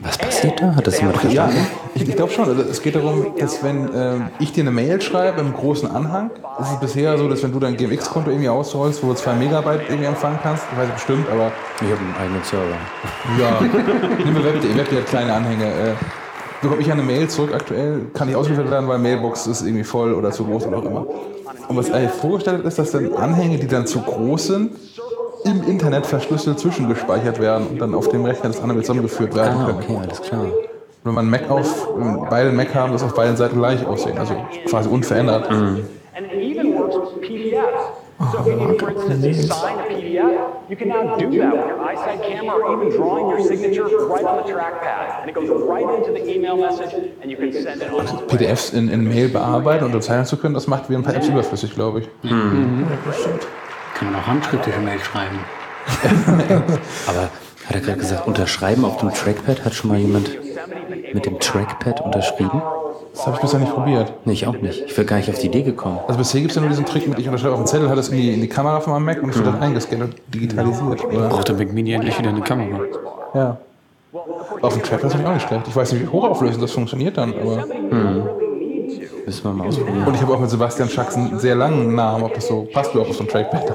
Was 0.00 0.18
passiert 0.18 0.60
da? 0.60 0.74
Hat 0.76 0.86
das 0.86 0.98
jemand 1.00 1.16
Ja, 1.24 1.48
verstanden? 1.48 1.66
ich, 1.94 2.08
ich 2.08 2.16
glaube 2.16 2.30
schon. 2.32 2.44
Also 2.48 2.62
es 2.62 2.82
geht 2.82 2.94
darum, 2.94 3.34
dass 3.38 3.62
wenn 3.64 3.88
ähm, 3.94 4.28
ich 4.38 4.52
dir 4.52 4.60
eine 4.62 4.70
Mail 4.70 5.00
schreibe 5.00 5.40
im 5.40 5.52
großen 5.54 5.90
Anhang, 5.90 6.30
ist 6.60 6.70
es 6.72 6.80
bisher 6.80 7.16
so, 7.18 7.28
dass 7.28 7.42
wenn 7.42 7.52
du 7.52 7.58
dein 7.58 7.76
GMX-Konto 7.76 8.30
irgendwie 8.30 8.48
ausrollst, 8.48 9.02
wo 9.02 9.08
du 9.08 9.14
2 9.14 9.34
Megabyte 9.34 9.82
irgendwie 9.88 10.04
empfangen 10.06 10.38
kannst, 10.42 10.64
ich 10.70 10.78
weiß 10.78 10.84
nicht 10.86 10.94
bestimmt, 10.96 11.28
aber 11.30 11.52
Ich 11.80 11.90
habe 11.90 12.00
einen 12.00 12.14
eigenen 12.20 12.42
Server. 12.44 12.64
ja, 13.40 13.60
nimm 14.24 14.34
mir 14.34 14.44
Web.de, 14.44 14.76
Web.de 14.76 14.98
hat 15.00 15.06
kleine 15.06 15.32
Anhänge. 15.32 15.64
Äh, 15.64 15.92
bekomme 16.62 16.80
ich 16.80 16.90
eine 16.92 17.02
Mail 17.02 17.28
zurück 17.28 17.52
aktuell, 17.54 18.02
kann 18.14 18.26
nicht 18.28 18.36
ausgeliefert 18.36 18.70
werden, 18.70 18.88
weil 18.88 18.98
Mailbox 18.98 19.46
ist 19.46 19.62
irgendwie 19.62 19.84
voll 19.84 20.14
oder 20.14 20.30
zu 20.30 20.44
groß 20.44 20.66
oder 20.66 20.78
auch 20.78 20.84
immer. 20.84 21.06
Und 21.68 21.76
was 21.76 21.90
eigentlich 21.90 22.10
vorgestellt 22.12 22.64
ist, 22.64 22.78
dass 22.78 22.90
dann 22.92 23.14
Anhänge, 23.14 23.58
die 23.58 23.66
dann 23.66 23.86
zu 23.86 24.00
groß 24.00 24.46
sind, 24.46 24.70
im 25.44 25.62
Internet 25.68 26.06
verschlüsselt 26.06 26.58
zwischengespeichert 26.58 27.40
werden 27.40 27.66
und 27.68 27.80
dann 27.80 27.94
auf 27.94 28.08
dem 28.08 28.24
Rechner 28.24 28.50
des 28.50 28.60
anderen 28.60 28.82
zusammengeführt 28.82 29.34
werden 29.34 29.58
Ah, 29.60 29.66
können. 29.66 29.78
okay, 29.82 29.98
alles 30.02 30.22
klar. 30.22 30.46
Wenn 31.04 31.14
man 31.14 31.28
Mac 31.28 31.50
auf, 31.50 31.88
wenn 31.96 32.24
beide 32.30 32.50
Mac 32.50 32.74
haben, 32.74 32.92
das 32.92 33.02
auf 33.02 33.14
beiden 33.14 33.36
Seiten 33.36 33.58
gleich 33.58 33.84
aussehen, 33.86 34.16
also 34.18 34.34
quasi 34.66 34.88
unverändert. 34.88 35.48
With 35.50 37.20
PDFs. 37.20 37.84
So 38.32 38.38
if 38.38 38.46
you 38.46 38.56
need, 38.56 38.78
for 38.80 38.90
instance, 38.90 39.48
to 39.48 39.54
sign 39.54 39.76
a 39.80 39.82
PDF, 39.88 40.70
you 40.70 40.76
can 40.76 40.88
now 40.88 41.16
do 41.16 41.26
that 41.40 41.52
with 41.52 41.66
your 41.66 41.82
eyesight 41.82 42.22
camera 42.22 42.56
or 42.56 42.80
even 42.80 42.96
drawing 42.96 43.28
your 43.28 43.40
signature 43.42 43.84
right 44.06 44.24
on 44.24 44.36
the 44.46 44.52
trackpad. 44.52 45.20
And 45.22 45.28
it 45.28 45.34
goes 45.34 45.50
right 45.68 45.84
into 45.98 46.12
the 46.12 46.24
email 46.32 46.56
message 46.56 46.94
and 47.20 47.30
you 47.30 47.36
can 47.36 47.52
send 47.52 47.82
it 47.82 47.90
on 47.92 48.04
its 48.04 48.12
way. 48.12 48.26
PDFs 48.28 48.72
in, 48.72 48.88
in 48.88 49.04
Mail 49.08 49.28
bearbeiten 49.28 49.84
und 49.84 49.90
unterzeichnen 49.92 50.26
zu 50.26 50.36
können, 50.36 50.54
das 50.54 50.68
macht 50.68 50.88
wie 50.88 50.94
ein 50.94 51.02
paar 51.02 51.14
Apps 51.16 51.26
überflüssig, 51.28 51.74
glaube 51.74 52.00
ich. 52.00 52.08
Kann 54.04 54.12
man 54.12 54.20
auch 54.20 54.26
handschriftliche 54.26 54.80
Mail 54.80 54.98
schreiben. 54.98 55.38
Aber 57.06 57.22
hat 57.22 57.74
er 57.74 57.80
gerade 57.80 57.98
gesagt, 57.98 58.26
unterschreiben 58.26 58.84
auf 58.84 58.98
dem 58.98 59.14
Trackpad? 59.14 59.64
Hat 59.64 59.72
schon 59.72 59.88
mal 59.88 59.98
jemand 59.98 60.28
mit 61.14 61.24
dem 61.24 61.40
Trackpad 61.40 62.02
unterschrieben? 62.02 62.60
Das 63.14 63.26
habe 63.26 63.36
ich 63.36 63.42
bisher 63.42 63.60
nicht 63.60 63.72
probiert. 63.72 64.12
Nee, 64.26 64.34
ich 64.34 64.46
auch 64.46 64.60
nicht. 64.60 64.82
Ich 64.84 64.94
wäre 64.94 65.06
gar 65.06 65.16
nicht 65.16 65.30
auf 65.30 65.38
die 65.38 65.46
Idee 65.46 65.62
gekommen. 65.62 66.00
Also 66.06 66.18
bisher 66.18 66.42
gibt 66.42 66.50
es 66.50 66.56
ja 66.56 66.60
nur 66.60 66.68
diesen 66.68 66.84
Trick 66.84 67.08
mit, 67.08 67.18
ich 67.18 67.26
unterschreibe 67.26 67.54
auf 67.54 67.60
den 67.60 67.66
Zettel, 67.66 67.88
hat 67.88 67.96
es 67.96 68.10
in 68.10 68.18
die, 68.18 68.34
in 68.34 68.42
die 68.42 68.48
Kamera 68.48 68.80
von 68.80 68.92
meinem 68.92 69.06
Mac 69.06 69.22
und 69.22 69.30
es 69.30 69.36
wird 69.36 69.46
dann 69.46 69.62
eingescannt 69.62 70.02
und 70.02 70.14
digitalisiert. 70.28 71.02
Oder? 71.06 71.28
Braucht 71.30 71.48
der 71.48 71.56
Mac 71.56 71.72
Mini 71.72 71.94
endlich 71.94 72.18
wieder 72.18 72.28
eine 72.28 72.42
Kamera. 72.42 72.80
Ja. 73.32 73.56
Auf 74.60 74.74
dem 74.74 74.82
Trackpad 74.82 75.04
ist 75.04 75.18
das 75.18 75.24
auch 75.24 75.32
nicht 75.32 75.48
schlecht. 75.48 75.66
Ich 75.66 75.74
weiß 75.74 75.92
nicht, 75.92 76.02
wie 76.02 76.08
hochauflösend 76.08 76.62
das 76.62 76.72
funktioniert 76.72 77.16
dann, 77.16 77.32
aber. 77.32 77.66
Müssen 79.26 79.44
wir 79.44 79.52
mal 79.52 79.68
ausprobieren. 79.68 80.06
Und 80.06 80.14
ich 80.14 80.22
habe 80.22 80.34
auch 80.34 80.40
mit 80.40 80.50
Sebastian 80.50 80.88
Schacks 80.88 81.16
einen 81.16 81.38
sehr 81.38 81.54
langen 81.54 81.94
Namen, 81.94 82.24
ob 82.24 82.34
das 82.34 82.46
so 82.46 82.68
passt 82.72 82.92
überhaupt 82.92 83.10
auf 83.10 83.16
so 83.16 83.24
ein 83.24 83.28
Trackpad. 83.28 83.74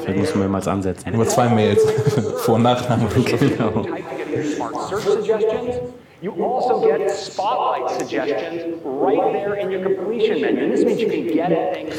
Vielleicht 0.00 0.18
müssen 0.18 0.40
wir 0.40 0.48
mal 0.48 0.66
ansetzen. 0.68 1.12
Über 1.12 1.26
zwei 1.26 1.48
Mails. 1.48 1.82
Vor- 2.38 2.56
und 2.56 2.62
Nachnamen. 2.62 3.06
Genau. 3.14 3.82
Type 3.82 4.04
together 4.04 4.34
your 4.34 4.44
smart 4.44 4.88
search 4.88 5.02
suggestions. 5.04 5.92
You 6.20 6.32
also 6.42 6.80
get 6.80 7.10
spotlight 7.10 7.90
suggestions 7.90 8.80
right 8.84 9.32
there 9.32 9.54
in 9.56 9.70
your 9.70 9.82
completion 9.82 10.40
menu. 10.40 10.64
And 10.64 10.72
this 10.72 10.84
means 10.84 11.00
you 11.00 11.08
can 11.08 11.26
get 11.26 11.52
at 11.52 11.74
things 11.74 11.94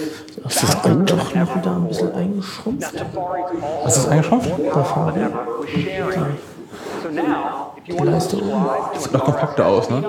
Ist 0.46 0.64
das 0.64 0.82
dann 0.82 1.06
doch 1.06 1.36
noch 1.36 1.56
wieder 1.56 1.76
ein 1.76 1.88
bisschen 1.88 2.14
eingeschrumpft? 2.14 2.94
Was 3.84 3.98
ist 3.98 4.08
eingeschrumpft? 4.08 4.52
Da 4.74 4.84
vorne. 4.84 5.32
Die 7.88 7.92
Leiste 7.92 8.38
oben. 8.38 8.66
Das 8.94 9.04
sieht 9.04 9.14
noch 9.14 9.24
kompakter 9.24 9.68
aus, 9.68 9.90
ne? 9.90 10.04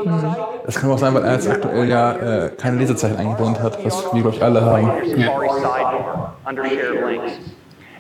Das 0.65 0.77
kann 0.77 0.91
auch 0.91 0.99
sein, 0.99 1.15
weil 1.15 1.25
er 1.25 1.35
jetzt 1.35 1.49
aktuell 1.49 1.89
ja 1.89 2.13
äh, 2.13 2.51
keine 2.51 2.79
Lesezeichen 2.79 3.17
eingebaut 3.17 3.61
hat, 3.61 3.85
was 3.85 4.05
wir, 4.13 4.23
glaube 4.23 4.37
ich, 4.37 4.43
alle 4.43 4.65
haben. 4.65 4.93
Links. 7.07 7.33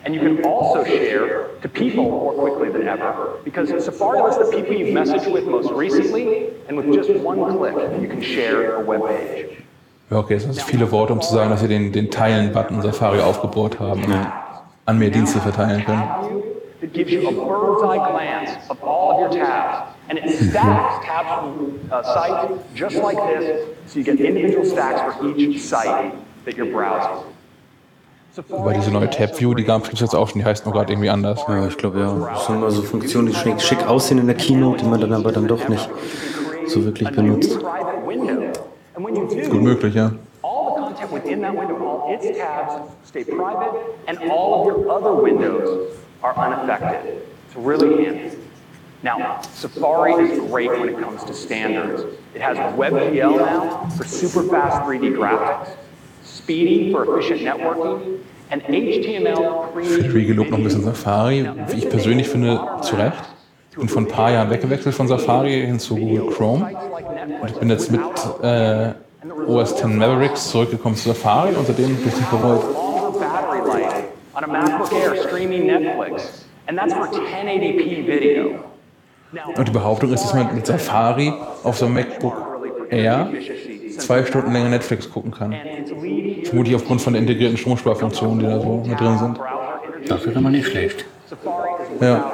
And 0.05 0.15
you 0.15 0.21
can 0.21 0.45
also 0.45 0.85
share 0.85 1.49
to 1.63 1.69
people 1.69 2.05
more 2.05 2.33
quickly 2.33 2.71
than 2.71 2.87
ever 2.87 3.41
because 3.45 3.69
Safari 3.85 4.21
lists 4.23 4.39
the 4.39 4.57
people 4.57 4.73
you've 4.73 4.95
messaged 4.95 5.33
with 5.33 5.47
most 5.47 5.73
recently, 5.73 6.51
and 6.69 6.77
with 6.77 6.95
just 6.95 7.11
one 7.25 7.41
click, 7.59 7.75
you 8.01 8.09
can 8.09 8.23
share 8.23 8.77
a 8.77 8.81
web 8.81 9.01
page. 9.03 9.65
Ja, 10.09 10.19
okay, 10.19 10.35
das 10.35 10.45
sind 10.45 10.63
viele 10.63 10.93
Worte, 10.93 11.13
um 11.13 11.21
zu 11.21 11.35
sagen, 11.35 11.51
dass 11.51 11.61
wir 11.61 11.69
den, 11.69 11.91
den 11.91 12.09
Teilen-Button 12.09 12.83
Safari 12.83 13.21
aufgebaut 13.21 13.81
haben 13.81 14.05
und 14.05 14.27
an 14.85 14.99
mehr 14.99 15.11
Dienste 15.11 15.41
verteilen 15.41 15.85
können. 15.85 16.05
That 16.87 16.93
gives 16.93 17.11
you 17.11 17.27
a 17.27 17.33
bird's 17.33 17.83
eye 17.83 17.97
glance 17.97 18.71
of 18.71 18.81
all 18.85 19.25
of 19.25 19.33
your 19.33 19.45
tabs. 19.45 19.93
And 20.09 20.19
it 20.19 20.31
stacks 20.31 21.05
tabs 21.05 21.29
from 21.29 21.81
a 21.91 22.05
site 22.05 22.75
just 22.75 22.97
like 22.97 23.17
this, 23.17 23.67
so 23.89 23.99
you 23.99 24.05
get 24.05 24.21
individual 24.21 24.65
stacks 24.65 25.17
for 25.17 25.37
each 25.37 25.63
site 25.63 26.15
that 26.45 26.57
you're 26.57 26.71
browsing. 26.71 27.25
Aber 28.53 28.75
diese 28.75 28.93
neue 28.93 29.11
Tab-View, 29.11 29.55
die 29.55 29.65
gab 29.65 29.91
es 29.93 29.99
jetzt 29.99 30.15
auch 30.15 30.29
schon, 30.29 30.41
die 30.41 30.45
heißt 30.45 30.65
nur 30.67 30.75
gerade 30.75 30.93
irgendwie 30.93 31.09
anders. 31.09 31.41
Ja, 31.49 31.67
ich 31.67 31.77
glaube 31.77 31.99
ja. 32.01 32.15
Das 32.33 32.47
sind 32.47 32.57
immer 32.57 32.71
so 32.71 32.83
Funktionen, 32.83 33.29
die 33.29 33.35
schick, 33.35 33.61
schick 33.61 33.89
aussehen 33.89 34.19
in 34.19 34.27
der 34.27 34.37
Keynote, 34.37 34.85
die 34.85 34.89
man 34.89 35.01
dann 35.01 35.15
aber 35.15 35.33
dann 35.33 35.49
doch 35.49 35.67
nicht 35.69 35.89
so 36.67 36.85
wirklich 36.85 37.11
benutzt. 37.11 37.59
Private 37.59 38.07
window. 38.07 38.53
And 38.95 39.05
when 39.05 39.17
you 39.17 39.27
do, 39.27 39.51
Gut 39.51 39.63
möglich, 39.63 39.95
ja. 39.95 40.13
all 40.43 40.75
the 40.77 40.81
content 40.83 41.11
within 41.11 41.41
that 41.41 41.57
window, 41.57 41.77
all 41.85 42.15
its 42.15 42.39
tabs 42.39 42.93
stay 43.05 43.25
private, 43.25 43.73
and 44.07 44.19
all 44.31 44.61
of 44.61 44.67
your 44.67 44.91
other 44.91 45.15
windows 45.15 45.97
are 46.23 46.35
unaffected. 46.37 47.23
It's 47.47 47.57
really 47.57 48.05
handy. 48.05 48.37
Now, 49.03 49.41
Safari 49.55 50.15
is 50.15 50.39
great 50.51 50.71
when 50.71 50.89
it 50.89 50.99
comes 50.99 51.23
to 51.25 51.35
standards. 51.35 52.03
It 52.35 52.41
has 52.41 52.57
WebGL 52.75 53.37
now 53.37 53.89
for 53.91 54.05
super 54.05 54.43
fast 54.43 54.87
3D 54.87 55.15
graphics, 55.15 55.77
speedy 56.25 56.93
for 56.93 57.19
efficient 57.19 57.43
networking, 57.43 58.21
and 58.51 58.63
HTML. 58.63 59.73
Free 60.11 60.25
gelobt 60.25 60.51
noch 60.51 60.59
ein 60.59 60.65
bisschen 60.65 60.83
Safari. 60.83 61.49
Wie 61.69 61.79
ich 61.79 61.89
persönlich 61.89 62.29
finde, 62.29 62.61
zu 62.83 62.97
Recht. 62.97 63.23
Ich 63.71 63.77
bin 63.77 63.89
vor 63.89 64.03
ein 64.03 64.09
paar 64.09 64.33
Jahren 64.33 64.51
weggewechselt 64.51 64.95
von 64.95 65.07
Safari 65.07 65.67
hin 65.67 65.79
zu 65.79 65.97
Google 65.97 66.33
Chrome. 66.33 66.71
Und 67.43 67.51
ich 67.51 67.57
bin 67.57 67.69
jetzt 67.69 67.93
mit 67.93 68.01
äh, 68.43 68.93
OS 69.47 69.73
X 69.73 69.85
Mavericks 69.85 70.51
zurückgekommen 70.51 70.97
zu 70.97 71.09
Safari 71.09 71.55
und 71.55 71.67
seitdem 71.67 71.95
bin 71.97 72.09
ich 72.09 72.27
bereut. 72.27 72.86
On 74.37 74.45
a 74.45 74.49
MacBook 74.49 74.93
Air 74.93 75.17
streaming 75.27 75.67
Netflix, 75.67 76.45
and 76.69 76.77
that's 76.79 76.93
for 76.93 77.07
1080p 77.07 78.07
video. 78.07 78.65
Und 79.57 79.69
die 79.69 79.73
Behauptung 79.73 80.13
ist, 80.13 80.25
dass 80.25 80.35
man 80.35 80.55
mit 80.55 80.67
Safari 80.67 81.33
auf 81.65 81.77
so 81.79 81.87
einem 81.87 81.95
MacBook 81.95 82.35
Air 82.91 83.31
zwei 83.99 84.25
Stunden 84.25 84.53
länger 84.53 84.69
Netflix 84.69 85.11
gucken 85.11 85.33
kann. 85.33 85.55
Vermutlich 86.45 86.77
aufgrund 86.77 87.01
von 87.01 87.15
der 87.15 87.23
integrierten 87.23 87.57
Stromsparfunktionen, 87.57 88.39
die 88.39 88.47
da 88.47 88.61
so 88.61 88.85
mit 88.87 89.01
drin 89.01 89.19
sind. 89.19 89.41
Das 90.07 90.25
ist 90.25 90.37
aber 90.37 90.51
nicht 90.51 90.69
schlecht. 90.69 91.05
Ja. 92.01 92.31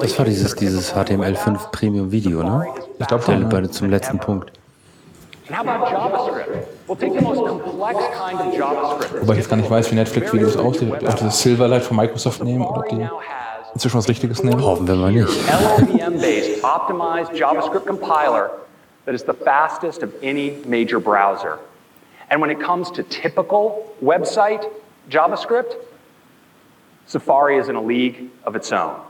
Das 0.00 0.18
war 0.18 0.24
dieses, 0.24 0.54
dieses 0.56 0.94
HTML5 0.94 1.70
Premium 1.70 2.10
Video, 2.10 2.42
ne? 2.42 2.66
Ich 2.98 3.06
glaube 3.06 3.24
Der. 3.26 3.38
Ja. 3.38 3.46
bei, 3.46 3.66
zum 3.66 3.90
letzten 3.90 4.18
Punkt. 4.18 4.57
And 5.48 5.56
how 5.56 5.62
about 5.62 5.88
JavaScript? 5.88 6.66
Well, 6.86 6.96
take 6.96 7.14
the 7.14 7.22
most 7.22 7.38
complex 7.38 7.98
kind 8.14 8.38
of 8.38 8.54
JavaScript. 8.54 9.22
Wobei 9.22 9.32
ich 9.32 9.38
jetzt 9.38 9.48
gar 9.48 9.56
nicht 9.56 9.70
weiß, 9.70 9.90
wie 9.90 9.94
Netflix-Videos 9.94 10.58
aussehen. 10.58 10.92
Ob 10.92 10.98
die 10.98 11.08
auch 11.08 11.14
dieses 11.14 11.40
Silverlight 11.40 11.84
von 11.84 11.96
Microsoft 11.96 12.44
nehmen 12.44 12.66
oder 12.66 12.80
ob 12.80 12.88
die 12.90 13.08
inzwischen 13.72 13.96
was 13.96 14.08
Richtiges 14.08 14.42
nehmen. 14.42 14.62
Hoffen 14.62 14.86
wir 14.86 14.94
mal 14.94 15.10
nicht. 15.10 15.26
LLVM-based 15.26 16.62
optimized 16.62 17.32
JavaScript 17.32 17.86
compiler 17.86 18.50
that 19.06 19.14
is 19.14 19.22
the 19.24 19.32
fastest 19.32 20.02
of 20.02 20.10
any 20.22 20.58
major 20.66 21.00
browser. 21.00 21.58
And 22.28 22.42
when 22.42 22.50
it 22.50 22.60
comes 22.60 22.90
to 22.90 23.02
typical 23.02 23.90
website 24.02 24.66
JavaScript, 25.08 25.76
Safari 27.06 27.56
is 27.56 27.70
in 27.70 27.76
a 27.76 27.80
league 27.80 28.28
of 28.44 28.54
its 28.54 28.70
own. 28.70 29.00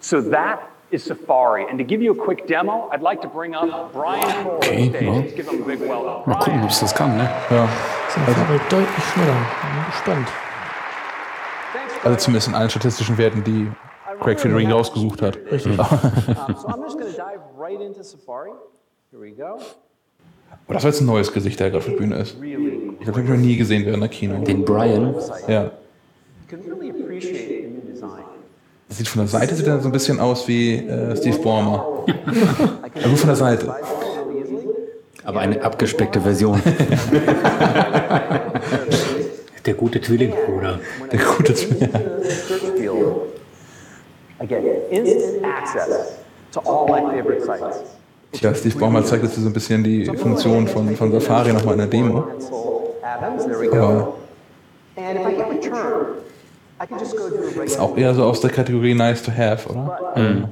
So 0.00 0.20
that 0.20 0.60
is 0.90 1.04
Safari. 1.04 1.66
And 1.68 1.78
to 1.78 1.84
give 1.84 2.02
you 2.02 2.12
a 2.12 2.14
quick 2.14 2.46
demo, 2.46 2.88
I'd 2.92 3.02
like 3.02 3.20
to 3.22 3.28
bring 3.28 3.54
up 3.54 3.92
Brian 3.92 4.44
Cole 4.44 4.56
Okay, 4.56 4.90
ja. 5.04 5.12
Let's 5.12 5.34
give 5.34 5.48
him 5.48 5.62
a 5.62 5.66
big 5.66 5.80
welcome. 5.80 6.22
Mal 6.26 6.38
gucken, 6.38 6.62
ob 6.62 6.70
es 6.70 6.80
das 6.80 6.94
kann, 6.94 7.16
ne? 7.16 7.28
Ja. 7.50 7.68
Safari 8.08 8.60
deutlich 8.70 9.04
schneller. 9.12 9.36
Bin 9.62 9.84
gespannt. 9.86 10.28
Also 12.04 12.16
zumindest 12.18 12.48
in 12.48 12.54
allen 12.54 12.70
statistischen 12.70 13.16
Werten, 13.16 13.42
die 13.44 13.70
Craig 14.20 14.38
Federighi 14.38 14.70
rausgesucht 14.70 15.22
hat. 15.22 15.38
Richtig. 15.50 15.78
Aber 15.78 16.02
das 20.74 20.84
war 20.84 20.90
jetzt 20.90 21.00
ein 21.00 21.06
neues 21.06 21.32
Gesicht, 21.32 21.58
der 21.60 21.70
gerade 21.70 21.78
auf 21.78 21.86
der 21.86 21.96
Bühne 21.96 22.16
ist. 22.16 22.36
Ich 22.40 23.08
habe 23.08 23.20
ihn 23.20 23.28
noch 23.28 23.36
nie 23.36 23.56
gesehen 23.56 23.84
während 23.86 24.02
der 24.02 24.10
Kino. 24.10 24.38
Den 24.44 24.64
Brian. 24.64 25.14
Ja. 25.48 25.70
Can 26.48 26.60
really 26.60 26.90
appreciate 26.90 27.62
the 27.62 27.68
new 27.68 27.80
design. 27.80 28.24
Das 28.83 28.83
sieht 28.94 29.08
von 29.08 29.20
der 29.22 29.28
Seite 29.28 29.54
sieht 29.54 29.66
er 29.66 29.80
so 29.80 29.88
ein 29.88 29.92
bisschen 29.92 30.20
aus 30.20 30.46
wie 30.48 30.76
äh, 30.76 31.16
Steve 31.16 31.38
Ballmer. 31.38 32.04
Aber 32.06 33.08
nur 33.08 33.16
von 33.16 33.28
der 33.28 33.36
Seite. 33.36 33.74
Aber 35.24 35.40
eine 35.40 35.62
abgespeckte 35.62 36.20
Version. 36.20 36.60
Der 39.64 39.74
gute 39.74 40.00
Zwillingsbruder. 40.00 40.78
Der 41.10 41.18
gute 41.20 41.54
Zwilling. 41.54 41.88
Tja, 48.32 48.54
Steve 48.54 48.78
Ballmer 48.78 49.04
zeigt 49.04 49.22
jetzt 49.24 49.36
so 49.36 49.46
ein 49.46 49.52
bisschen 49.52 49.82
die 49.82 50.04
Funktion 50.04 50.68
von, 50.68 50.94
von 50.96 51.12
Safari 51.12 51.52
nochmal 51.52 51.74
in 51.74 51.78
der 51.78 51.88
Demo. 51.88 52.24
Aber 53.72 54.14
ist 57.64 57.78
auch 57.78 57.96
eher 57.96 58.14
so 58.14 58.24
aus 58.24 58.40
der 58.40 58.50
Kategorie 58.50 58.94
nice 58.94 59.22
to 59.22 59.32
have, 59.32 59.68
oder? 59.68 59.98
Mhm. 60.16 60.48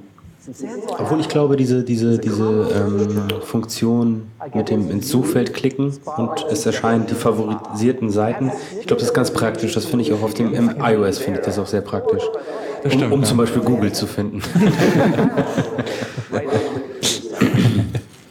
Obwohl 0.99 1.21
ich 1.21 1.29
glaube, 1.29 1.57
diese, 1.57 1.85
diese, 1.85 2.19
diese 2.19 2.69
ähm, 2.75 3.29
Funktion 3.43 4.29
mit 4.53 4.71
dem 4.71 4.91
ins 4.91 5.09
Suchfeld 5.09 5.55
klicken 5.55 5.97
und 6.17 6.47
es 6.51 6.67
erscheinen 6.67 7.07
die 7.07 7.15
favorisierten 7.15 8.11
Seiten, 8.11 8.51
ich 8.81 8.87
glaube, 8.89 8.99
das 9.01 9.11
ist 9.11 9.15
ganz 9.15 9.31
praktisch. 9.31 9.73
Das 9.75 9.85
finde 9.85 10.05
ich 10.05 10.13
auch 10.13 10.23
auf 10.23 10.35
dem 10.35 10.53
im 10.53 10.75
iOS 10.81 11.19
finde 11.19 11.39
ich 11.39 11.47
das 11.47 11.61
auch 11.61 11.69
sehr 11.69 11.83
praktisch. 11.83 12.25
Das 12.83 12.93
Um, 12.93 12.99
stimmt, 12.99 13.13
um 13.13 13.21
ja. 13.21 13.27
zum 13.27 13.39
Beispiel 13.39 13.63
Google 13.63 13.93
zu 13.93 14.09
finden. 14.09 14.43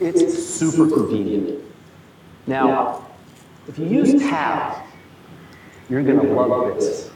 It's 0.02 0.60
super 0.60 0.94
convenient. 0.94 1.52
Now, 2.48 3.04
if 3.70 3.78
you 3.78 3.86
use 3.86 4.16
tabs, 4.30 4.76
you're 5.90 6.04
going 6.04 6.20
to 6.20 6.34
love 6.34 6.76
this. 6.78 7.11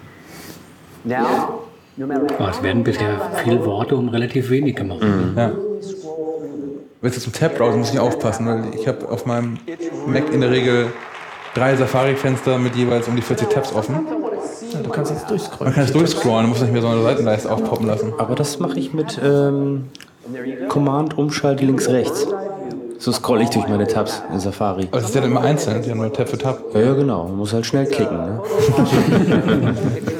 Aber 1.08 2.50
es 2.50 2.64
werden 2.64 2.84
bisher 2.84 3.32
viele 3.44 3.66
Worte 3.66 3.96
um 3.96 4.10
relativ 4.10 4.50
wenig 4.50 4.76
gemacht. 4.76 5.02
Ja. 5.36 5.52
Wenn 7.02 7.12
jetzt 7.12 7.22
zum 7.22 7.34
Tab 7.34 7.58
browsen 7.58 7.80
muss 7.80 7.94
ich 7.94 8.00
aufpassen, 8.00 8.48
weil 8.48 8.64
ich 8.74 8.88
habe 8.88 9.08
auf 9.10 9.26
meinem 9.26 9.58
Mac 10.08 10.34
in 10.34 10.42
der 10.42 10.52
Regel 10.52 10.88
drei 11.54 11.76
Safari-Fenster 11.76 12.58
mit 12.58 12.76
jeweils 12.76 13.08
um 13.08 13.16
die 13.16 13.22
40 13.22 13.50
Tabs 13.50 13.74
offen. 13.74 14.08
Ja, 14.72 14.80
du 14.82 14.90
kannst 14.90 15.12
jetzt 15.12 15.30
durchscrollen. 15.30 15.66
Man 15.66 15.74
kann 15.74 15.84
es 15.84 15.94
durchscrollen, 15.94 16.42
man 16.44 16.50
muss 16.50 16.62
nicht 16.62 16.74
mehr 16.74 16.82
so 16.82 16.88
eine 16.88 17.04
Seitenleiste 17.04 17.52
aufpoppen 17.52 17.88
lassen. 17.88 18.14
Aber 18.18 18.36
das 18.36 18.60
mache 18.60 18.80
ich 18.80 18.94
mit 18.94 19.20
ähm, 19.24 19.86
Command 20.68 21.18
Umschalt 21.18 21.62
links 21.62 21.90
rechts. 21.90 22.28
So 22.98 23.12
scroll 23.12 23.42
ich 23.42 23.50
durch 23.50 23.68
meine 23.68 23.88
Tabs 23.88 24.24
in 24.34 24.40
Safari. 24.40 24.88
Aber 24.90 25.00
das 25.00 25.10
ist 25.10 25.16
ja 25.16 25.22
dann 25.22 25.32
immer 25.32 25.42
einzeln, 25.42 25.82
die 25.84 25.92
haben 25.92 26.00
nur 26.00 26.12
Tab 26.12 26.30
für 26.30 26.38
Tab. 26.38 26.60
Ja, 26.74 26.80
ja 26.82 26.94
genau. 26.94 27.26
Man 27.26 27.38
muss 27.38 27.54
halt 27.54 27.66
schnell 27.66 27.86
klicken. 27.86 28.18
Ne? 28.18 28.42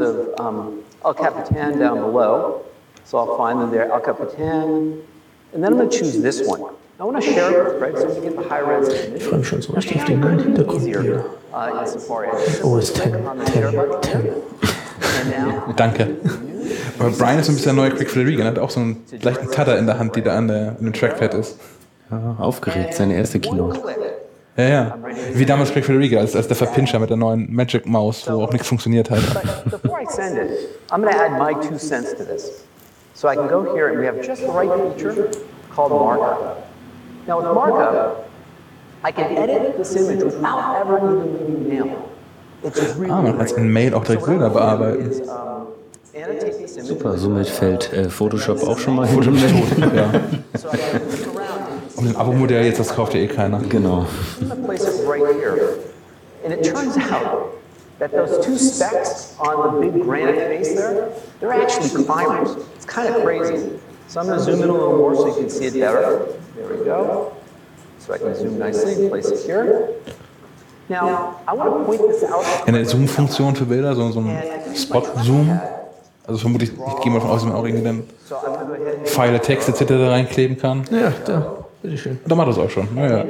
There's 0.00 0.16
a 0.16 0.34
couple 0.34 0.34
good 0.34 0.40
ones 0.40 0.40
of 0.40 0.40
um, 0.40 0.84
El 1.04 1.14
Capitan 1.14 1.78
down 1.78 2.00
below. 2.00 2.62
So 3.04 3.18
I'll 3.18 3.36
find 3.36 3.60
them 3.60 3.70
there, 3.70 3.90
El 3.90 4.00
Capitan. 4.00 5.02
And 5.52 5.64
then 5.64 5.72
I'm 5.72 5.78
going 5.78 5.90
to 5.90 5.98
choose 5.98 6.20
this 6.22 6.46
one. 6.46 6.74
I 6.98 7.04
want 7.04 7.22
to 7.22 7.22
share 7.22 7.50
it 7.50 7.64
with 7.64 7.78
Fred 7.78 7.98
so 7.98 8.08
we 8.08 8.20
get 8.20 8.36
the 8.36 8.48
high 8.48 8.60
res 8.60 8.88
Ich 9.14 9.22
freue 9.24 9.38
mich 9.38 9.48
schon 9.48 9.62
so 9.62 9.72
richtig 9.72 9.96
auf 9.96 10.04
den 10.04 10.20
neuen 10.20 10.38
Hintergrund 10.38 10.82
hier. 10.84 11.24
uh, 11.52 11.80
in 11.80 11.86
Safari. 11.86 12.28
OS 12.62 12.92
10, 12.92 13.12
10, 13.46 13.64
10. 14.02 14.32
Danke. 15.76 16.08
Aber 16.98 17.10
Brian 17.10 17.38
ist 17.38 17.46
so 17.46 17.52
ein 17.52 17.56
bisschen 17.56 17.76
der 17.76 17.84
neue 17.84 17.90
Quick 17.90 18.10
Federighi, 18.10 18.40
er 18.40 18.46
hat 18.48 18.58
auch 18.58 18.70
so 18.70 18.80
einen 18.80 19.04
leichten 19.22 19.48
Cutter 19.50 19.78
in 19.78 19.86
der 19.86 19.98
Hand, 19.98 20.14
die 20.14 20.22
da 20.22 20.36
an, 20.36 20.48
der, 20.48 20.76
an 20.78 20.84
dem 20.84 20.92
Trackpad 20.92 21.34
ist. 21.34 21.58
Ja, 22.10 22.36
aufgeregt, 22.38 22.94
seine 22.94 23.14
erste 23.16 23.40
Keynote. 23.40 23.80
Ja, 24.60 24.68
ja. 24.68 24.98
Wie 25.34 25.46
damals 25.46 25.72
Craig 25.72 25.84
Federighi, 25.84 26.16
als, 26.18 26.36
als 26.36 26.46
der 26.48 26.56
Verpinscher 26.56 26.98
mit 26.98 27.10
der 27.10 27.16
neuen 27.16 27.52
Magic 27.52 27.86
Maus, 27.86 28.28
wo 28.30 28.42
auch 28.44 28.52
nichts 28.52 28.68
funktioniert 28.68 29.10
hat. 29.10 29.20
Before 29.70 30.02
I 30.02 30.06
send 30.06 30.36
it, 30.38 30.50
I'm 30.90 31.02
going 31.02 31.12
to 31.14 31.18
add 31.20 31.38
my 31.38 31.54
two 31.54 31.78
cents 31.78 32.14
to 32.16 32.24
this. 32.24 32.64
So 33.14 33.28
I 33.28 33.36
can 33.36 33.48
go 33.48 33.74
here 33.74 33.88
and 33.88 33.98
we 33.98 34.06
have 34.06 34.20
just 34.22 34.42
the 34.42 34.48
right 34.52 34.70
feature 34.96 35.28
called 35.74 35.92
markup. 35.92 36.68
Now 37.26 37.38
with 37.38 37.54
markup, 37.54 38.28
I 39.04 39.12
can 39.12 39.36
edit 39.36 39.76
this 39.78 39.94
image 39.96 40.22
without 40.22 40.76
ever 40.80 40.98
even 40.98 41.38
leaving 41.38 41.68
mail. 41.68 42.08
It's 42.62 42.94
really 42.96 43.10
Ah, 43.10 43.22
man 43.22 43.36
kann 43.36 43.46
es 43.46 43.52
in 43.52 43.72
Mail 43.72 43.94
auch 43.94 44.04
direkt 44.04 44.26
Bilder 44.26 44.50
bearbeiten. 44.50 45.10
Super, 46.82 47.16
somit 47.16 47.48
fällt 47.48 47.92
äh, 47.92 48.10
Photoshop 48.10 48.62
auch 48.66 48.78
schon 48.78 48.96
mal 48.96 49.06
Photoshop 49.06 49.34
tot, 49.38 49.80
weg. 49.80 49.90
ja. 49.94 50.10
Und 52.00 52.08
ein 52.08 52.16
Abo-Modell 52.16 52.64
jetzt, 52.64 52.80
das 52.80 52.94
kauft 52.94 53.14
ja 53.14 53.20
eh 53.20 53.26
keiner. 53.26 53.60
Genau. 53.68 54.06
I'm 54.40 54.48
gonna 54.48 54.66
place 54.66 54.84
it 54.84 55.06
right 55.06 55.22
here. 55.38 55.76
And 56.42 56.54
it 56.54 56.64
turns 56.64 56.96
out 56.96 57.52
that 57.98 58.10
those 58.12 58.40
two 58.44 58.56
specks 58.56 59.34
on 59.38 59.80
the 59.80 59.86
big 59.86 60.02
granite 60.02 60.36
face 60.48 60.74
there, 60.74 61.08
they're 61.40 61.52
actually 61.52 61.90
climbers. 61.90 62.56
It's 62.76 62.86
kind 62.86 63.14
of 63.14 63.22
crazy. 63.22 63.78
So 64.08 64.20
I'm 64.20 64.28
gonna 64.28 64.40
zoom 64.40 64.62
in 64.62 64.70
a 64.70 64.72
little 64.72 64.96
more 64.96 65.14
so 65.14 65.26
you 65.26 65.34
can 65.34 65.50
see 65.50 65.66
it 65.66 65.74
better. 65.74 66.26
There 66.56 66.78
we 66.78 66.84
go. 66.84 67.32
So 67.98 68.14
I 68.14 68.18
can 68.18 68.34
zoom 68.34 68.58
nicely, 68.58 69.08
place 69.10 69.30
it 69.30 69.44
here. 69.44 69.90
Now, 70.88 71.36
I 71.46 71.52
want 71.52 71.70
to 71.70 71.84
point 71.84 72.00
this 72.10 72.24
out. 72.24 72.44
Eine 72.66 72.84
Zoom-Funktion 72.84 73.54
für 73.54 73.66
Bilder, 73.66 73.94
so, 73.94 74.10
so 74.10 74.20
ein 74.20 74.42
Spot-Zoom. 74.74 75.60
Also 76.26 76.40
vermutlich, 76.40 76.72
ich 76.72 77.02
gehe 77.02 77.12
mal 77.12 77.18
davon 77.18 77.30
aus, 77.30 77.42
dass 77.42 77.44
man 77.44 77.54
auch 77.54 77.64
irgendwie 77.64 77.84
dann 77.84 78.02
Pfeile, 79.04 79.38
Texte 79.40 79.72
etc. 79.72 79.92
reinkleben 80.10 80.58
kann. 80.58 80.84
Ja, 80.90 81.12
da, 81.24 81.59
bitteschön. 81.82 82.18
Da 82.26 82.34
macht 82.34 82.48
das 82.48 82.58
auch 82.58 82.70
schon. 82.70 82.88
Ja, 82.96 83.18
ja. 83.18 83.24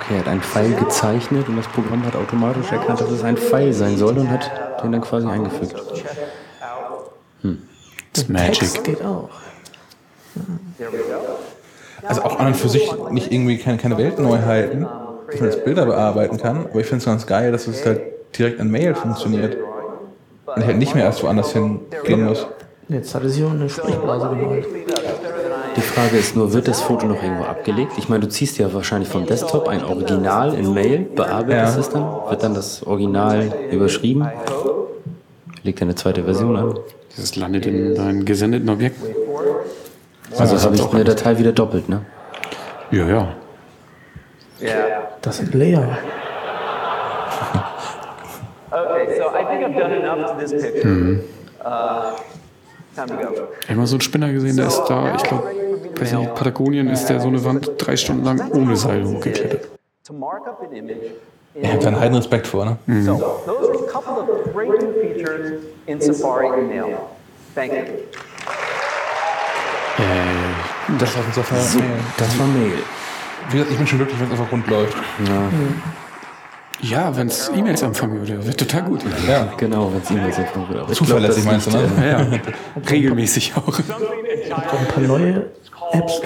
Okay, 0.00 0.14
er 0.14 0.18
hat 0.18 0.28
einen 0.28 0.42
Pfeil 0.42 0.72
gezeichnet 0.74 1.48
und 1.48 1.56
das 1.56 1.66
Programm 1.68 2.04
hat 2.04 2.16
automatisch 2.16 2.70
erkannt, 2.70 3.00
dass 3.00 3.10
es 3.10 3.22
ein 3.22 3.36
Pfeil 3.36 3.72
sein 3.72 3.96
soll 3.96 4.18
und 4.18 4.30
hat 4.30 4.50
den 4.82 4.92
dann 4.92 5.00
quasi 5.00 5.26
eingefügt. 5.26 5.74
Hm. 7.42 7.62
Das 8.12 8.28
Magic. 8.28 8.58
Text 8.58 8.84
geht 8.84 9.04
auch. 9.04 9.30
Also 12.02 12.22
auch 12.22 12.38
an 12.38 12.48
und 12.48 12.56
für 12.56 12.68
sich 12.68 12.90
nicht 13.10 13.32
irgendwie 13.32 13.58
keine, 13.58 13.78
keine 13.78 13.98
Weltneuheiten, 13.98 14.86
dass 15.30 15.40
man 15.40 15.50
jetzt 15.50 15.64
Bilder 15.64 15.86
bearbeiten 15.86 16.38
kann, 16.38 16.66
aber 16.66 16.80
ich 16.80 16.86
finde 16.86 16.98
es 16.98 17.04
ganz 17.04 17.26
geil, 17.26 17.52
dass 17.52 17.66
es 17.66 17.84
halt 17.84 18.00
direkt 18.36 18.60
in 18.60 18.70
Mail 18.70 18.94
funktioniert. 18.94 19.56
Und 20.46 20.58
ich 20.58 20.66
halt 20.66 20.78
nicht 20.78 20.94
mehr 20.94 21.04
erst 21.04 21.22
woanders 21.22 21.52
hingehen 21.52 22.24
muss. 22.24 22.46
Jetzt 22.90 23.14
hat 23.14 23.22
er 23.22 23.28
sich 23.28 23.44
auch 23.44 23.50
eine 23.52 23.68
Sprechblase 23.68 24.28
gemalt. 24.30 24.66
Die 25.76 25.80
Frage 25.80 26.16
ist 26.16 26.34
nur, 26.34 26.52
wird 26.52 26.66
das 26.66 26.80
Foto 26.80 27.06
noch 27.06 27.22
irgendwo 27.22 27.44
abgelegt? 27.44 27.92
Ich 27.96 28.08
meine, 28.08 28.22
du 28.24 28.28
ziehst 28.28 28.58
ja 28.58 28.72
wahrscheinlich 28.74 29.08
vom 29.08 29.26
Desktop 29.26 29.68
ein 29.68 29.84
Original 29.84 30.54
in 30.54 30.74
Mail, 30.74 31.06
bearbeitest 31.14 31.74
Ja. 31.74 31.80
es 31.80 31.88
dann, 31.90 32.02
wird 32.28 32.42
dann 32.42 32.54
das 32.54 32.82
Original 32.84 33.52
überschrieben, 33.70 34.28
legt 35.62 35.80
eine 35.80 35.94
zweite 35.94 36.24
Version 36.24 36.56
an. 36.56 36.74
Das 37.16 37.36
landet 37.36 37.66
in 37.66 37.94
deinem 37.94 38.24
gesendeten 38.24 38.68
Objekt. 38.68 38.96
Also 40.36 40.54
das 40.54 40.64
habe 40.64 40.74
ich 40.74 40.82
auch 40.82 40.92
eine 40.92 41.04
Datei 41.04 41.38
wieder 41.38 41.52
doppelt, 41.52 41.88
ne? 41.88 42.02
Ja, 42.90 43.06
ja. 43.06 43.28
Das 45.22 45.36
sind 45.36 45.54
Layer. 45.54 45.98
Okay, 48.72 49.18
so 49.18 49.24
I 49.26 49.44
think 49.48 49.64
I've 49.64 49.78
done 49.78 49.92
enough 49.94 50.32
to 50.32 50.38
this 50.38 50.52
picture. 50.52 50.84
Mhm. 50.86 51.20
Uh. 51.64 52.12
Ich 53.62 53.68
habe 53.68 53.78
mal 53.78 53.86
so 53.86 53.94
einen 53.96 54.00
Spinner 54.00 54.32
gesehen, 54.32 54.56
der 54.56 54.66
ist 54.66 54.82
da, 54.88 55.14
ich 55.14 55.22
glaube, 55.22 55.44
weiß 55.98 56.12
nicht, 56.12 56.34
Patagonien 56.34 56.88
ist 56.88 57.06
der 57.06 57.20
so 57.20 57.28
eine 57.28 57.42
Wand 57.44 57.70
drei 57.78 57.96
Stunden 57.96 58.24
lang 58.24 58.50
ohne 58.52 58.76
Seil 58.76 59.04
hochgeklettert. 59.04 59.68
Ich 61.54 61.68
habe 61.68 61.78
da 61.80 61.88
einen 61.88 62.00
heiden 62.00 62.16
Respekt 62.16 62.46
vor, 62.46 62.64
ne? 62.64 62.76
So, 63.02 63.16
those 63.44 63.70
are 63.70 63.84
a 63.84 63.90
couple 63.90 64.22
of 64.22 64.94
features 65.00 65.60
in 65.86 66.00
Safari 66.00 66.46
Email. 66.46 66.96
Thank 67.54 67.72
you. 67.72 67.78
Äh, 69.98 70.98
Das 70.98 71.16
war 71.16 71.24
unser 71.26 71.42
Fall. 71.42 71.60
So, 71.60 71.80
das 72.16 72.38
war 72.38 72.46
Mail. 72.46 72.72
Wie 73.48 73.52
gesagt, 73.56 73.72
ich 73.72 73.78
bin 73.78 73.86
schon 73.86 73.98
glücklich, 73.98 74.20
wenn 74.20 74.26
es 74.28 74.32
einfach 74.40 74.52
rund 74.52 74.66
läuft. 74.68 74.96
Ja, 75.26 75.50
wenn 76.82 77.26
es 77.26 77.50
E-Mails 77.54 77.82
empfangen 77.82 78.20
würde, 78.20 78.44
wäre 78.44 78.56
total 78.56 78.82
gut. 78.84 79.00
Ja. 79.28 79.52
Genau, 79.56 79.92
wenn 79.92 80.00
es 80.00 80.10
E-Mails 80.10 80.38
empfangen 80.38 80.68
würde. 80.68 80.92
Zuverlässig 80.92 81.44
meinst 81.44 81.66
du, 81.66 81.70
ne? 81.76 81.88
äh, 82.00 82.10
Ja, 82.10 82.20
ja. 82.22 82.40
Regelmäßig 82.90 83.52
auch. 83.56 83.68
Auch 83.68 84.80
ein 84.80 84.86
paar 84.88 85.02
neue 85.02 85.50
Apps. 85.92 86.20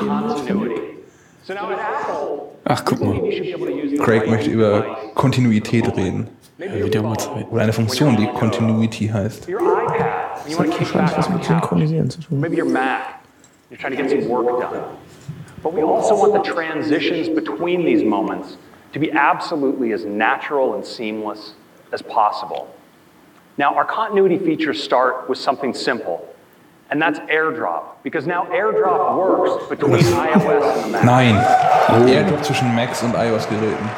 Ach, 2.65 2.85
guck 2.85 3.01
mal. 3.03 3.21
Craig 3.99 4.29
möchte 4.29 4.51
über 4.51 4.97
Kontinuität 5.15 5.97
reden. 5.97 6.29
Ja, 6.59 6.85
wieder 6.87 7.03
mal 7.03 7.17
Zeit. 7.19 7.47
Oder 7.51 7.63
eine 7.63 7.73
Funktion, 7.73 8.17
die 8.17 8.27
Continuity 8.29 9.09
heißt. 9.09 9.49
Das 9.49 10.59
hat 10.59 10.69
wahrscheinlich 10.69 11.17
was 11.17 11.31
mit. 11.31 11.45
Synchronisieren 11.45 12.11
zu 12.11 12.21
tun. 12.21 12.41
Maybe 12.41 12.63
your 12.63 12.71
Mac. 12.71 13.01
You're 13.71 13.79
trying 13.79 13.97
to 13.97 14.03
get 14.03 14.23
some 14.23 14.29
work 14.29 14.61
done. 14.61 14.81
But 15.63 15.75
we 15.75 15.83
also 15.83 16.15
want 16.15 16.35
the 16.35 16.51
transitions 16.53 17.29
between 17.35 17.85
these 17.85 18.05
moments 18.05 18.57
to 18.95 19.01
be 19.01 19.11
absolutely 19.11 19.93
as 19.93 20.05
natural 20.05 20.75
and 20.75 20.87
seamless 20.87 21.55
as 21.93 22.01
possible. 22.01 22.73
Now, 23.59 23.75
our 23.75 23.85
continuity 23.85 24.39
features 24.39 24.83
start 24.83 25.29
with 25.29 25.39
something 25.39 25.75
simple, 25.75 26.27
and 26.91 27.03
that's 27.03 27.19
AirDrop, 27.21 28.03
because 28.05 28.27
now 28.27 28.45
AirDrop 28.47 29.17
works 29.17 29.69
between 29.69 30.01
iOS 30.01 30.77
and 30.77 30.85
the 30.85 30.89
Mac. 30.91 31.05
Nein. 31.05 31.35
Oh. 31.89 32.07
Airdrop 32.07 32.45
zwischen 32.45 32.75
Macs 32.75 33.03
und 33.03 33.15
iOS-Geräten. 33.15 33.91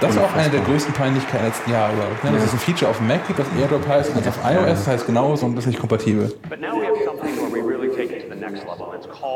Das 0.00 0.10
ist 0.10 0.20
auch 0.20 0.34
eine 0.34 0.50
der 0.50 0.60
größten 0.60 0.92
Peinlichkeiten 0.92 1.38
der 1.38 1.46
letzten 1.46 1.70
Jahre, 1.70 1.94
glaube 1.94 2.10
ich. 2.16 2.24
Ne? 2.24 2.32
Dass 2.32 2.44
es 2.44 2.52
ein 2.52 2.58
Feature 2.58 2.90
auf 2.90 2.98
dem 2.98 3.06
Mac 3.06 3.26
gibt, 3.26 3.38
das 3.38 3.46
Airdrop 3.58 3.86
heißt, 3.86 4.10
und 4.10 4.26
das 4.26 4.36
auf 4.36 4.44
iOS 4.44 4.66
das 4.66 4.86
heißt 4.88 5.06
genauso 5.06 5.46
und 5.46 5.54
das 5.54 5.64
ist 5.64 5.70
nicht 5.70 5.80
kompatibel. 5.80 6.32
But 6.48 6.60
now 6.60 6.72
we 6.72 6.84
have 6.84 6.96
something 7.04 7.36
where 7.36 7.50
we 7.50 7.62
really 7.62 7.88
take 7.88 8.12
it 8.14 8.28
to 8.28 8.34
the 8.34 8.40
next 8.40 8.64
level. 8.64 8.88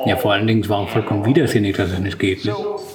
Ja, 0.07 0.17
vor 0.17 0.33
allen 0.33 0.47
Dingen, 0.47 0.61
es 0.61 0.69
war 0.69 0.79
auch 0.79 0.89
vollkommen 0.89 1.25
widersinnig, 1.25 1.77
dass 1.77 1.91
es 1.91 1.99
nicht 2.01 2.19
geht. 2.19 2.45
Ne? 2.45 2.53
So, 2.53 2.55
turns 2.55 2.69
out 2.69 2.79
now. 2.79 2.88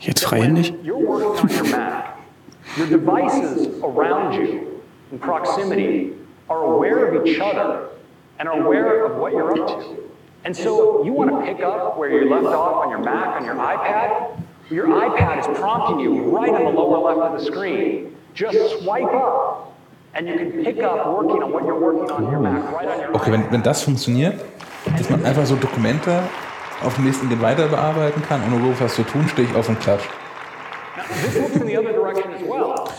Jetzt 0.00 0.24
freihändig? 0.24 0.74
You're 0.82 0.98
working 0.98 1.40
on 1.40 1.48
your 1.48 1.76
Mac. 1.76 2.18
Your 2.76 2.86
devices 2.86 3.68
around 3.82 4.34
you 4.34 4.82
in 5.10 5.18
proximity 5.18 6.12
are 6.50 6.62
aware 6.62 7.06
of 7.06 7.26
each 7.26 7.40
other 7.40 7.88
and 8.38 8.48
are 8.48 8.60
aware 8.60 9.06
of 9.06 9.16
what 9.16 9.32
you're 9.32 9.52
up 9.52 9.80
to. 9.80 9.96
And 10.44 10.54
so 10.54 11.02
you 11.02 11.12
want 11.12 11.30
to 11.30 11.40
pick 11.42 11.64
up 11.64 11.96
where 11.98 12.10
you 12.10 12.28
left 12.28 12.46
off 12.46 12.84
on 12.84 12.90
your 12.90 13.00
Mac, 13.00 13.40
on 13.40 13.44
your 13.44 13.54
iPad. 13.54 14.40
Your 14.70 14.86
iPad 14.86 15.40
is 15.40 15.58
prompting 15.58 16.00
you 16.00 16.24
right 16.30 16.52
on 16.52 16.64
the 16.64 16.70
lower 16.70 17.14
left 17.14 17.34
of 17.34 17.40
the 17.40 17.46
screen. 17.46 18.14
Just 18.34 18.82
swipe 18.82 19.12
up 19.14 19.74
and 20.14 20.28
you 20.28 20.36
can 20.36 20.64
pick 20.64 20.78
up 20.82 21.06
working 21.06 21.42
on 21.42 21.52
what 21.52 21.64
you're 21.64 21.80
working 21.80 22.10
on 22.10 22.30
your 22.30 22.40
Mac 22.40 22.70
right 22.72 22.88
on 22.88 23.00
your 23.00 23.16
Okay, 23.16 23.32
wenn, 23.32 23.50
wenn 23.50 23.62
das 23.62 23.82
funktioniert, 23.82 24.34
dass 24.96 25.08
man 25.08 25.24
einfach 25.24 25.46
so 25.46 25.56
Dokumente 25.56 26.22
auf 26.84 26.94
dem 26.94 27.04
nächsten 27.04 27.28
Ding 27.28 27.40
weiter 27.40 27.66
bearbeiten 27.66 28.22
kann, 28.28 28.40
ohne 28.46 28.62
groß 28.62 28.80
was 28.80 28.94
zu 28.94 29.02
tun, 29.02 29.26
stehe 29.28 29.48
ich 29.48 29.54
auf 29.56 29.68
und 29.68 29.80
klatsch. 29.80 30.04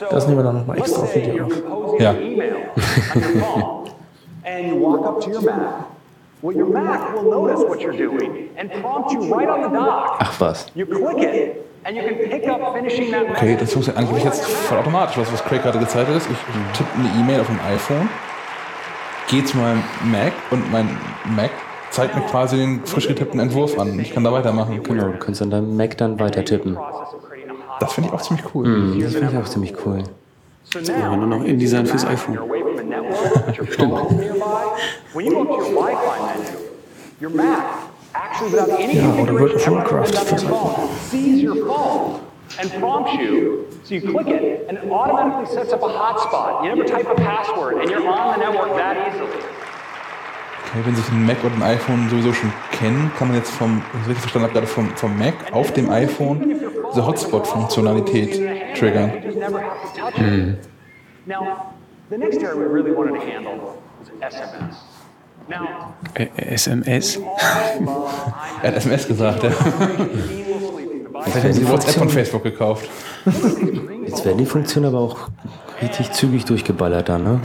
Das 0.09 0.27
nehmen 0.27 0.37
wir 0.37 0.43
dann 0.43 0.57
nochmal 0.57 0.77
extra 0.77 1.03
auf 1.03 1.15
Video 1.15 1.45
auf. 1.45 1.99
Ja. 1.99 2.11
an 2.11 2.21
email 2.21 2.55
on 2.55 3.21
your 3.21 3.41
phone 3.41 3.89
and 4.45 4.67
you 4.67 4.75
walk 4.75 5.05
up 5.05 5.21
to 5.21 5.29
your 5.29 5.41
Mac. 5.41 5.85
Well, 6.41 6.55
your 6.55 6.67
Mac 6.67 7.13
will 7.13 7.29
notice 7.29 7.59
what 7.67 7.81
you're 7.81 7.97
doing 7.97 8.49
and 8.57 8.71
prompt 8.81 9.11
you 9.11 9.21
right 9.33 9.49
on 9.49 9.61
the 9.61 9.69
dock. 9.69 10.17
Ach 10.19 10.39
was. 10.39 10.67
You 10.73 10.85
click 10.85 11.17
it 11.17 11.65
and 11.83 11.95
you 11.95 12.03
can 12.03 12.15
pick 12.29 12.47
up 12.47 12.73
finishing 12.73 13.11
that 13.11 13.29
Okay, 13.31 13.57
das 13.57 13.73
funktioniert 13.73 13.97
eigentlich 13.97 14.23
jetzt 14.23 14.45
voll 14.45 14.77
automatisch, 14.77 15.17
was, 15.17 15.31
was 15.31 15.43
Craig 15.43 15.61
gerade 15.61 15.79
gezeigt 15.79 16.07
hat. 16.07 16.15
Ist, 16.15 16.29
ich 16.29 16.77
tippe 16.77 16.89
eine 16.97 17.09
E-Mail 17.19 17.41
auf 17.41 17.47
dem 17.47 17.59
iPhone, 17.59 18.09
gehe 19.27 19.43
zu 19.43 19.57
meinem 19.57 19.83
Mac 20.05 20.33
und 20.51 20.71
mein 20.71 20.97
Mac 21.35 21.51
zeigt 21.91 22.15
mir 22.15 22.21
quasi 22.21 22.57
den 22.57 22.85
frisch 22.85 23.07
getippten 23.07 23.39
Entwurf 23.39 23.77
an. 23.79 23.99
Ich 23.99 24.13
kann 24.13 24.23
da 24.23 24.31
weitermachen. 24.31 24.81
Genau, 24.83 25.07
du 25.07 25.17
kannst 25.17 25.41
an 25.41 25.49
deinem 25.49 25.75
Mac 25.75 25.97
dann 25.97 26.19
weiter 26.19 26.45
tippen. 26.45 26.77
Das 27.79 27.93
finde 27.93 28.09
ich 28.09 28.15
auch 28.15 28.21
ziemlich 28.21 28.45
cool. 28.53 28.65
Hm, 28.65 28.99
das 29.01 29.13
finde 29.13 29.29
ich 29.31 29.37
auch 29.37 29.49
ziemlich 29.49 29.73
cool. 29.85 30.03
So 30.63 30.79
Ja, 30.79 31.09
now, 31.09 31.15
nur 31.15 31.27
noch 31.39 31.43
InDesign 31.43 31.85
fürs 31.85 32.05
iPhone. 32.05 32.37
any 38.79 38.95
Ja, 38.97 39.13
oder 39.21 39.33
World 39.33 39.55
of 39.55 39.67
Warcraft 39.67 40.15
fürs 40.15 40.43
done 40.43 40.53
on 40.53 40.61
your 40.61 40.77
phone, 40.77 40.89
sees 41.09 41.43
your 41.43 41.55
phone 41.65 42.19
and 42.59 42.71
prompts 42.79 43.13
you. 43.13 43.65
So 43.83 43.95
you 43.95 44.01
click 44.01 44.27
it, 44.27 44.67
and 44.69 44.77
it 44.77 44.91
automatically 44.91 45.53
sets 45.53 45.73
up 45.73 45.81
a 45.81 45.87
hotspot. 45.87 46.63
You 46.63 46.75
never 46.75 46.87
type 46.87 47.07
a 47.09 47.15
password, 47.15 47.77
and 47.81 47.89
you're 47.89 48.07
on 48.07 48.39
the 48.39 48.45
network 48.45 48.77
that 48.77 49.13
easily. 49.13 49.68
Okay, 50.71 50.81
wenn 50.85 50.95
sich 50.95 51.09
ein 51.09 51.25
Mac 51.25 51.43
und 51.43 51.53
ein 51.55 51.63
iPhone 51.63 52.07
sowieso 52.09 52.31
schon 52.31 52.53
kennen, 52.71 53.11
kann 53.17 53.29
man 53.29 53.37
jetzt 53.37 53.49
vom, 53.49 53.81
wenn 53.91 54.01
ich 54.01 54.09
richtig 54.09 54.21
verstanden 54.21 54.49
habe, 54.49 54.53
gerade 54.53 54.67
vom, 54.67 54.95
vom 54.95 55.17
Mac 55.17 55.33
auf 55.51 55.73
dem 55.73 55.89
iPhone 55.89 56.59
diese 56.91 57.07
Hotspot-Funktionalität 57.07 58.77
triggern. 58.77 59.11
Was 64.19 64.33
SMS. 64.35 64.77
Now, 65.47 65.93
Ä 66.13 66.29
SMS? 66.35 67.19
Er 68.61 68.67
hat 68.67 68.75
SMS 68.75 69.07
gesagt, 69.07 69.43
ja. 69.43 69.49
Vielleicht 71.23 71.43
haben 71.43 71.53
sie 71.53 71.61
die 71.61 71.69
WhatsApp 71.69 71.95
von 71.95 72.09
Facebook 72.09 72.43
gekauft. 72.43 72.87
Jetzt 74.05 74.23
werden 74.23 74.37
die 74.37 74.45
Funktionen 74.45 74.85
aber 74.85 74.99
auch 74.99 75.29
richtig 75.81 76.11
zügig 76.11 76.45
durchgeballert 76.45 77.09
dann, 77.09 77.23
ne? 77.23 77.41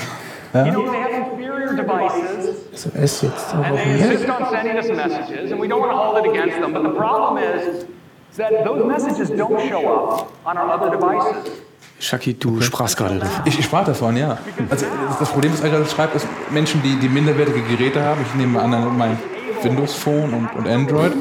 you 0.55 0.73
know, 0.73 0.91
they 0.91 1.01
have 1.01 1.11
inferior 1.11 1.75
devices 1.75 2.64
SMS 2.75 3.23
jetzt 3.23 3.51
auch 3.51 3.55
and 3.55 3.73
auf 3.73 3.77
they 3.83 3.93
dem 3.93 4.01
Mac. 4.01 4.11
insist 4.13 4.31
on 4.31 4.47
sending 4.51 4.77
us 4.77 4.89
messages, 4.89 5.53
and 5.53 5.61
we 5.61 5.69
don't 5.69 5.81
want 5.81 5.93
to 5.93 5.97
hold 5.97 6.19
it 6.19 6.31
against 6.31 6.61
them. 6.61 6.73
But 6.73 6.83
the 6.83 6.91
problem 6.91 7.39
is, 7.39 7.85
is 8.31 8.37
that 8.37 8.65
those 8.65 8.85
messages 8.85 9.31
don't 9.31 9.61
show 9.69 9.87
up 9.89 10.33
on 10.45 10.57
our 10.59 10.71
other 10.71 10.91
devices. 10.91 11.53
Shaki, 12.01 12.35
du 12.35 12.61
sprachst 12.61 12.97
gerade 12.97 13.19
davon. 13.21 13.43
Ich, 13.47 13.59
ich 13.59 13.65
sprach 13.65 13.85
davon, 13.85 14.17
ja. 14.17 14.37
Also 14.69 14.85
das 15.19 15.31
Problem, 15.31 15.53
das 15.53 15.63
er 15.63 15.71
gerade 15.71 15.87
schreibt, 15.87 16.17
ist 16.17 16.27
Menschen, 16.51 16.83
die, 16.83 16.97
die 16.97 17.09
minderwertige 17.09 17.63
Geräte 17.63 18.03
haben, 18.03 18.21
ich 18.21 18.35
nehme 18.35 18.61
an 18.61 18.97
mein 18.99 19.17
Windows 19.63 19.95
Phone 19.95 20.35
und, 20.35 20.49
und 20.57 20.69
Android, 20.69 21.13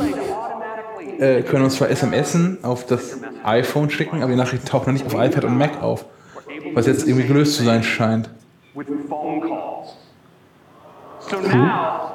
äh, 1.20 1.44
können 1.44 1.64
uns 1.66 1.76
zwar 1.76 1.90
SMSen 1.96 2.58
auf 2.64 2.86
das 2.86 3.18
iPhone 3.44 3.90
schicken, 3.92 4.24
aber 4.24 4.32
die 4.32 4.38
Nachrichten 4.38 4.66
tauchen 4.68 4.86
dann 4.88 4.94
nicht 4.96 5.06
auf 5.06 5.14
iPad 5.14 5.46
und 5.46 5.58
Mac 5.58 5.82
auf, 5.82 6.06
was 6.74 6.88
jetzt 6.88 7.08
irgendwie 7.08 7.28
gelöst 7.28 7.56
zu 7.56 7.64
sein 7.64 7.84
scheint. 7.84 8.30
So 11.34 11.40
now, 11.42 12.12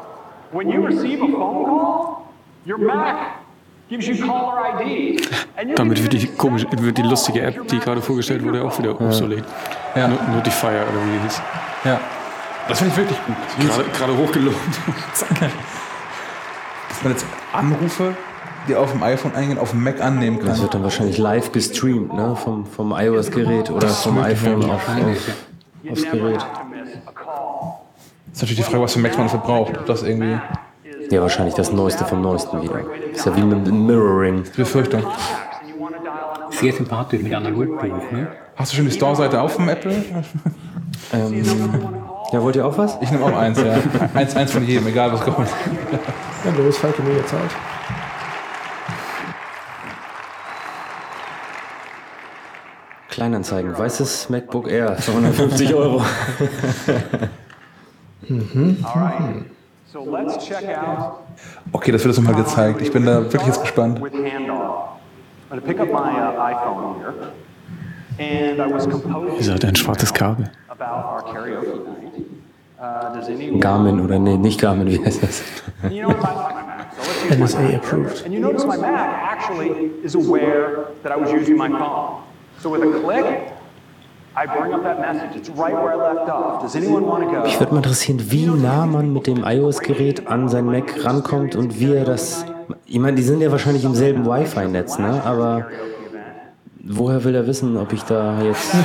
when 0.53 0.71
you 0.71 0.81
receive 0.87 1.21
a 1.23 1.27
phone 1.27 1.65
call, 1.65 2.33
your 2.65 2.79
Mac 2.79 3.41
gives 3.91 4.07
you 4.07 4.15
caller 4.25 4.81
ID. 4.81 5.29
And 5.57 5.71
you 5.71 5.75
Damit 5.75 6.01
wird 6.01 6.13
die, 6.13 6.27
komisch, 6.29 6.65
wird 6.71 6.99
die 6.99 7.03
lustige 7.03 7.41
App, 7.43 7.67
die 7.67 7.81
gerade 7.81 8.01
vorgestellt 8.01 8.45
wurde, 8.45 8.63
auch 8.63 8.79
wieder 8.79 8.93
obsolet. 9.01 9.43
Ja. 9.97 10.07
No- 10.07 10.19
Notifier 10.35 10.85
oder 10.89 11.05
wie 11.05 11.17
die 11.17 11.23
hieß. 11.25 11.43
Ja. 11.85 12.01
Das 12.69 12.79
finde 12.79 12.93
ich 12.93 12.99
wirklich 12.99 13.19
gut. 13.27 13.37
Gerade, 13.59 13.85
gerade 13.91 14.17
hochgelobt. 14.17 14.57
Zack. 15.15 15.51
Dass 16.89 17.03
man 17.03 17.13
jetzt 17.13 17.27
Anrufe, 17.53 18.15
die 18.69 18.77
auf 18.77 18.93
dem 18.93 19.03
iPhone 19.03 19.35
eingehen, 19.35 19.59
auf 19.59 19.71
dem 19.71 19.83
Mac 19.83 20.01
annehmen 20.01 20.39
kann. 20.39 20.49
Das 20.49 20.63
wird 20.63 20.75
dann 20.75 20.85
wahrscheinlich 20.85 21.19
live 21.19 21.51
gestreamt, 21.51 22.13
ne? 22.15 22.37
Vom, 22.37 22.67
vom 22.67 22.93
iOS-Gerät 22.93 23.71
oder 23.71 23.89
vom 23.89 24.19
iPhone 24.21 24.63
ja. 24.63 24.75
auf, 24.75 24.89
auf, 24.89 25.91
aufs 25.91 26.03
Gerät. 26.09 26.47
Ist 28.39 28.43
natürlich 28.43 28.65
die 28.65 28.71
Frage, 28.71 28.85
was 28.85 28.93
für 28.93 29.01
Macs 29.01 29.17
man 29.17 29.27
dafür 29.27 29.41
braucht. 29.41 29.77
Ob 29.77 29.87
das 29.87 30.05
irgendwie. 30.05 30.39
Ja, 31.11 31.21
wahrscheinlich 31.23 31.55
das 31.55 31.73
Neueste 31.73 32.05
vom 32.05 32.23
Neuesten 32.23 32.63
wieder. 32.63 32.83
Ist 33.13 33.27
ja 33.27 33.37
wie 33.37 33.43
mit 33.43 33.67
dem 33.67 33.85
Mirroring. 33.85 34.45
Befürchtung. 34.57 35.03
Sehr 36.51 36.73
sympathisch 36.73 37.21
mit 37.21 37.35
Analogbuch, 37.35 38.13
ne? 38.13 38.29
Hast 38.55 38.73
du 38.73 38.77
schon 38.77 38.85
die 38.85 38.93
Store-Seite 38.93 39.41
auf 39.41 39.57
dem 39.57 39.69
Apple? 39.69 40.05
Ähm, 41.13 41.45
ja, 42.33 42.41
wollt 42.41 42.55
ihr 42.55 42.65
auch 42.65 42.79
was? 42.79 42.97
Ich 43.01 43.11
nehme 43.11 43.25
auch 43.25 43.37
eins, 43.37 43.59
ja. 43.59 43.77
eins, 44.15 44.37
eins 44.37 44.53
von 44.53 44.65
jedem, 44.65 44.87
egal 44.87 45.13
was 45.13 45.21
kommt. 45.23 45.49
Ja, 46.45 46.63
los, 46.63 46.79
Falke, 46.79 47.03
mir 47.03 47.17
jetzt 47.17 47.31
Zeit. 47.31 47.41
Kleinanzeigen. 53.09 53.77
Weißes 53.77 54.31
MacBook 54.31 54.69
Air 54.69 54.97
für 54.97 55.11
150 55.11 55.75
Euro. 55.75 56.05
Mhm. 56.51 56.69
So 56.69 56.87
let's 56.87 56.87
check 56.93 57.17
out 57.23 58.18
Okay, 61.73 61.93
das 61.93 62.05
wird 62.05 62.17
uns 62.17 62.19
nochmal 62.19 62.43
gezeigt. 62.43 62.83
Ich 62.83 62.93
bin 62.93 63.07
da 63.07 63.23
wirklich 63.23 63.47
jetzt 63.47 63.63
gespannt. 63.63 64.01
with 64.03 64.13
handoff. 64.13 64.99
I'm 65.51 65.59
going 65.59 65.63
to 65.63 65.67
pick 65.67 65.81
up 65.81 65.89
my 65.89 66.11
uh, 66.11 66.35
composing 68.91 69.37
Ihr 69.37 69.43
seid 69.43 69.65
ein 69.65 69.77
schwarzes 69.77 70.13
Kabel. 70.13 70.51
Uh, 72.81 73.15
does 73.15 73.29
anyone... 73.29 73.59
Garmin 73.59 74.01
oder 74.01 74.19
nee, 74.19 74.37
nicht 74.37 74.61
Garmin, 74.61 74.87
wie 74.89 75.05
heißt 75.05 75.23
das? 75.23 75.43
And 75.83 75.93
you 75.93 76.03
know 76.03 76.11
what? 76.11 76.21
My, 76.21 76.53
my 76.53 76.63
Mac. 76.63 76.95
So 76.95 77.03
let's 77.03 77.25
use 77.25 77.57
my 77.57 77.63
NSA 77.63 77.77
approved. 77.77 78.25
And 78.25 78.33
you 78.33 78.41
notice 78.41 78.65
my 78.67 78.77
Mac 78.77 79.09
actually 79.33 79.91
is 80.05 80.15
aware 80.15 80.87
that 81.03 81.11
I 81.11 81.17
was 81.17 81.33
using 81.33 81.57
my 81.57 81.69
phone. 81.69 82.23
So 82.61 82.71
with 82.71 82.83
a 82.83 83.01
click, 83.01 83.53
Mich 87.45 87.61
würde 87.61 87.73
mal 87.73 87.77
interessieren, 87.79 88.21
wie 88.31 88.47
nah 88.47 88.87
man 88.87 89.13
mit 89.13 89.27
dem 89.27 89.45
iOS-Gerät 89.45 90.29
an 90.29 90.49
sein 90.49 90.67
Mac 90.67 91.05
rankommt 91.05 91.57
und 91.57 91.81
wie 91.81 91.95
er 91.95 92.05
das. 92.05 92.45
Ich 92.87 92.99
meine, 92.99 93.17
die 93.17 93.23
sind 93.23 93.41
ja 93.41 93.51
wahrscheinlich 93.51 93.85
im 93.85 93.95
selben 93.95 94.27
Wi-Fi-Netz, 94.27 94.99
ne? 94.99 95.23
Aber 95.25 95.67
woher 96.85 97.25
will 97.25 97.35
er 97.35 97.47
wissen, 97.47 97.77
ob 97.77 97.93
ich 97.93 98.03
da 98.03 98.41
jetzt. 98.43 98.75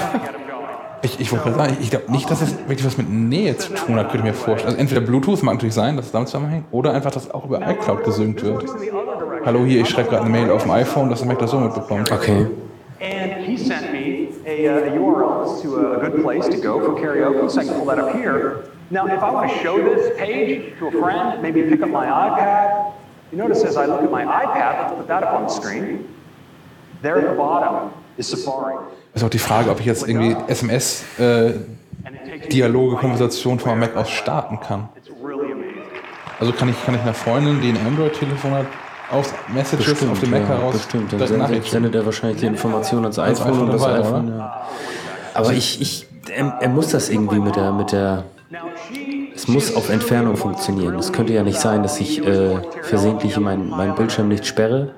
Ich, 1.06 1.20
ich 1.20 1.30
wollte 1.34 1.54
sagen, 1.54 1.76
ich 1.82 1.90
glaube 1.90 2.10
nicht, 2.14 2.32
dass 2.32 2.40
das 2.40 2.58
wirklich 2.60 2.86
was 2.86 2.98
mit 2.98 3.10
Nähe 3.10 3.58
zu 3.58 3.74
tun 3.74 3.98
hat, 3.98 4.10
könnte 4.10 4.20
ich 4.20 4.24
mir 4.24 4.34
vorstellen. 4.34 4.70
Also 4.70 4.80
entweder 4.80 5.02
Bluetooth 5.02 5.44
mag 5.44 5.56
natürlich 5.56 5.74
sein, 5.76 5.98
dass 5.98 6.06
es 6.06 6.12
damit 6.14 6.30
zusammenhängt, 6.30 6.68
oder 6.72 6.94
einfach, 6.94 7.12
dass 7.12 7.30
auch 7.30 7.44
über 7.44 7.60
iCloud 7.60 8.06
gesynkt 8.06 8.42
wird. 8.42 8.64
Hallo 9.46 9.66
hier, 9.66 9.82
ich 9.82 9.90
schreibe 9.90 10.12
gerade 10.12 10.24
eine 10.24 10.32
Mail 10.32 10.50
auf 10.50 10.62
dem 10.62 10.72
iPhone, 10.72 11.10
dass 11.10 11.20
der 11.20 11.28
Mac 11.28 11.40
das 11.40 11.52
so 11.52 11.60
mitbekommt. 11.60 12.10
Okay. 12.10 12.48
And 13.02 13.46
he 13.46 13.58
sent 13.58 13.92
me 13.92 14.03
a, 14.46 14.68
uh, 14.68 14.78
a 14.78 14.92
URL 14.92 15.62
to 15.62 15.76
a, 15.78 16.00
a 16.00 16.10
good 16.10 16.22
place 16.22 16.48
to 16.48 16.58
go 16.58 16.80
for 16.80 16.94
karaoke, 17.00 17.50
so 17.50 17.62
I 17.62 17.66
can 17.66 17.74
pull 17.76 17.86
that 17.86 18.00
up 18.00 18.16
here. 18.16 18.66
Now, 18.90 19.08
if 19.08 19.24
I 19.24 19.32
want 19.32 19.50
to 19.52 19.58
show 19.60 19.78
this 19.78 20.18
page 20.18 20.78
to 20.80 20.88
a 20.88 20.92
friend, 20.92 21.42
maybe 21.42 21.64
pick 21.64 21.82
up 21.82 21.90
my 21.90 22.06
iPad, 22.06 22.94
you 23.32 23.38
notice 23.38 23.64
as 23.64 23.78
I 23.78 23.86
look 23.86 24.04
at 24.04 24.12
my 24.12 24.24
iPad, 24.24 24.82
let's 24.82 24.96
put 24.96 25.08
that 25.08 25.24
up 25.24 25.34
on 25.34 25.44
the 25.44 25.50
screen. 25.50 26.14
There 27.02 27.18
at 27.18 27.30
the 27.30 27.36
bottom 27.36 27.94
is 28.18 28.30
Safari. 28.30 28.76
Ist 29.14 29.24
auch 29.24 29.30
die 29.30 29.40
Frage, 29.40 29.72
ob 29.72 29.80
ich 29.80 29.86
jetzt 29.86 30.06
irgendwie 30.08 30.36
SMS-Dialoge, 30.48 32.96
Konversationen 32.98 33.60
von 33.60 33.70
meinem 33.72 33.82
Mac 33.82 33.96
aus 33.96 34.10
starten 34.10 34.60
kann. 34.60 34.90
Also 36.40 36.52
kann 36.52 36.70
ich, 36.70 36.86
kann 36.86 36.96
ich 36.96 37.02
einer 37.02 37.14
Freundin, 37.14 37.62
die 37.62 37.70
ein 37.70 37.78
Android-Telefon 37.86 38.52
hat, 38.52 38.66
aus 39.12 39.34
Messages 39.54 40.08
auf 40.08 40.20
dem 40.20 40.32
Mac 40.32 40.42
ja, 40.42 40.48
heraus 40.48 40.74
bestimmt. 40.74 41.14
Dann 41.14 41.28
sendet, 41.28 41.66
sendet 41.66 41.96
er 41.96 42.06
wahrscheinlich 42.06 42.40
die 42.40 42.48
Information 42.48 43.04
ans 43.04 43.20
Ans 43.20 43.42
iPhone 43.42 43.62
und 43.62 43.74
das 43.74 43.82
weiter, 43.82 44.00
iPhone. 44.00 44.28
oder? 44.28 44.38
Ja. 44.38 44.68
Aber 45.34 45.54
ich, 45.54 45.82
ich, 45.82 46.08
er, 46.30 46.58
er 46.62 46.70
muss 46.70 46.90
das 46.90 47.10
irgendwie 47.10 47.40
mit 47.40 47.56
der, 47.56 47.72
mit 47.72 47.92
der. 47.92 48.26
Es 49.36 49.48
muss 49.48 49.76
auf 49.76 49.90
Entfernung 49.90 50.38
funktionieren. 50.38 50.96
Es 50.96 51.12
könnte 51.12 51.34
ja 51.34 51.44
nicht 51.44 51.60
sein, 51.60 51.82
dass 51.82 52.00
ich 52.00 52.26
äh, 52.26 52.58
versehentlich 52.84 53.38
meinen 53.40 53.70
mein 53.70 53.96
Bildschirm 53.96 54.28
nicht 54.28 54.46
sperre 54.46 54.92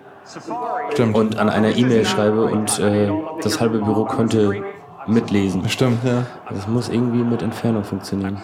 Stimmt. 0.91 1.16
und 1.16 1.38
an 1.38 1.49
einer 1.49 1.76
E-Mail 1.76 2.06
schreibe 2.06 2.45
und 2.45 2.80
äh, 2.80 3.10
das 3.41 3.62
halbe 3.62 3.80
Büro 3.80 4.06
könnte 4.06 4.62
mitlesen. 5.08 5.68
Stimmt, 5.70 6.03
ja. 6.03 6.26
Das 6.49 6.68
muss 6.68 6.89
irgendwie 6.89 7.24
mit 7.24 7.41
Entfernung 7.41 7.84
funktionieren. 7.84 8.41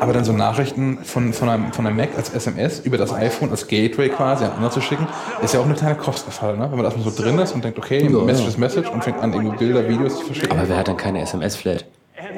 Aber 0.00 0.12
dann 0.12 0.24
so 0.24 0.32
Nachrichten 0.32 0.98
von, 1.04 1.32
von, 1.32 1.48
einem, 1.48 1.72
von 1.72 1.86
einem 1.86 1.96
Mac 1.96 2.10
als 2.16 2.30
SMS 2.30 2.80
über 2.80 2.98
das 2.98 3.12
iPhone 3.12 3.50
als 3.50 3.66
Gateway 3.66 4.08
quasi 4.08 4.44
an 4.44 4.52
andere 4.52 4.70
zu 4.70 4.80
schicken, 4.80 5.06
ist 5.42 5.54
ja 5.54 5.60
auch 5.60 5.64
eine 5.64 5.74
kleine 5.74 5.96
Kostenfalle, 5.96 6.58
ne? 6.58 6.70
Wenn 6.70 6.76
man 6.76 6.84
erstmal 6.84 7.10
so 7.10 7.22
drin 7.22 7.38
ist 7.38 7.52
und 7.52 7.64
denkt, 7.64 7.78
okay, 7.78 8.02
Ja, 8.02 8.18
Message 8.20 8.44
ja. 8.44 8.48
ist 8.48 8.58
Message 8.58 8.90
und 8.90 9.04
fängt 9.04 9.20
an, 9.20 9.32
irgendwie 9.32 9.56
Bilder, 9.56 9.88
Videos 9.88 10.18
zu 10.18 10.26
verschicken. 10.26 10.58
Aber 10.58 10.68
wer 10.68 10.76
hat 10.76 10.88
dann 10.88 10.96
keine 10.96 11.20
SMS-Flat? 11.20 11.84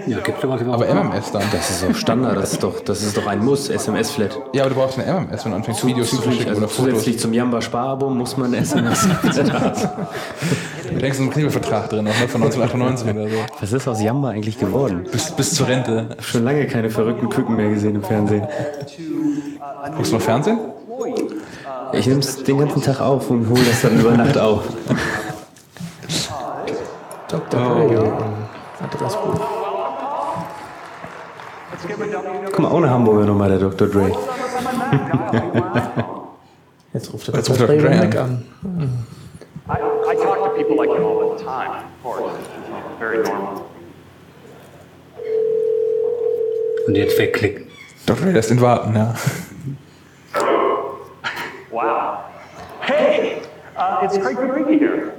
Ja, 0.07 0.19
gibt's 0.21 0.43
sowas 0.43 0.61
überhaupt? 0.61 0.89
Aber 0.89 1.05
MMS 1.05 1.33
dann. 1.33 1.43
Das 1.53 1.71
ist 1.71 1.83
doch 1.83 1.95
Standard, 1.95 2.37
das 2.37 2.53
ist 2.53 2.63
doch, 2.63 2.81
das 2.81 3.03
ist 3.03 3.17
doch 3.17 3.27
ein 3.27 3.45
Muss, 3.45 3.69
SMS-Flat. 3.69 4.39
Ja, 4.53 4.63
aber 4.65 4.75
du 4.75 4.81
brauchst 4.81 4.99
eine 4.99 5.07
MMS, 5.13 5.45
wenn 5.45 5.53
du 5.53 5.57
anfängst, 5.57 5.87
Videos 5.87 6.11
zu 6.11 6.17
verschicken 6.17 6.49
also 6.49 6.61
oder 6.61 6.69
Fotos. 6.69 6.91
zusätzlich 6.91 7.19
zum 7.19 7.33
Jamba 7.33 7.61
Sparabo 7.61 8.11
muss 8.11 8.37
man 8.37 8.55
SMS-Flat 8.55 9.53
haben. 9.53 9.89
Du 10.91 10.99
denkst, 10.99 11.19
einen 11.21 11.31
Knebelvertrag 11.31 11.91
drin, 11.91 12.05
noch, 12.05 12.19
ne? 12.19 12.29
von 12.29 12.43
1998 12.43 13.11
oder 13.11 13.29
so. 13.29 13.37
Was 13.61 13.73
ist 13.73 13.89
aus 13.89 14.03
Jamba 14.03 14.31
eigentlich 14.31 14.59
geworden? 14.59 15.07
Bis, 15.11 15.31
bis 15.33 15.55
zur 15.55 15.69
Rente. 15.69 16.17
Schon 16.21 16.45
lange 16.45 16.67
keine 16.67 16.91
verrückten 16.91 17.29
Küken 17.29 17.57
mehr 17.57 17.69
gesehen 17.71 17.95
im 17.95 18.03
Fernsehen. 18.03 18.47
Guckst 19.97 20.13
du 20.13 20.17
noch 20.17 20.23
Fernsehen? 20.23 20.59
Ich 21.93 22.07
nehme 22.07 22.21
es 22.21 22.43
den 22.43 22.59
ganzen 22.59 22.83
Tag 22.83 23.01
auf 23.01 23.31
und 23.31 23.49
hole 23.49 23.63
das 23.69 23.83
dann 23.83 23.99
über 23.99 24.13
Nacht 24.13 24.37
auf. 24.37 24.63
Dr. 27.29 27.77
Oh. 27.77 27.89
Dre, 27.89 28.13
Adressbuch. 28.81 29.58
Guck 31.87 32.59
mal, 32.59 32.73
ohne 32.73 32.91
Hamburger 32.91 33.27
nochmal 33.27 33.51
der 33.51 33.59
Dr. 33.59 33.87
Dre. 33.87 34.11
Jetzt 36.93 37.13
ruft 37.13 37.29
er 37.29 37.35
Jetzt 37.37 37.49
Dr. 37.49 37.69
er 37.69 37.77
Dre 37.79 37.91
an. 37.91 38.17
An. 38.65 39.07
I, 39.69 39.73
I 39.73 40.15
talk 40.17 40.39
to 40.45 40.51
people 40.57 40.77
like 40.77 40.91
him 40.91 41.05
all 41.05 41.37
the 41.37 41.45
time, 41.45 41.71
of 41.71 42.03
course. 42.03 42.35
Very 42.99 43.19
normal. 43.19 43.63
Und 46.87 46.97
jetzt 46.97 47.19
wegklicken. 47.19 47.67
Dr. 48.07 48.23
Dre 48.23 48.33
lässt 48.33 48.51
ihn 48.51 48.61
warten, 48.61 48.97
ja. 48.97 49.15
Wow. 51.71 52.25
Hey, 52.81 53.43
uh, 53.77 54.01
it's 54.03 54.17
Craig 54.19 54.37
Federighi 54.37 54.79
here. 54.79 55.13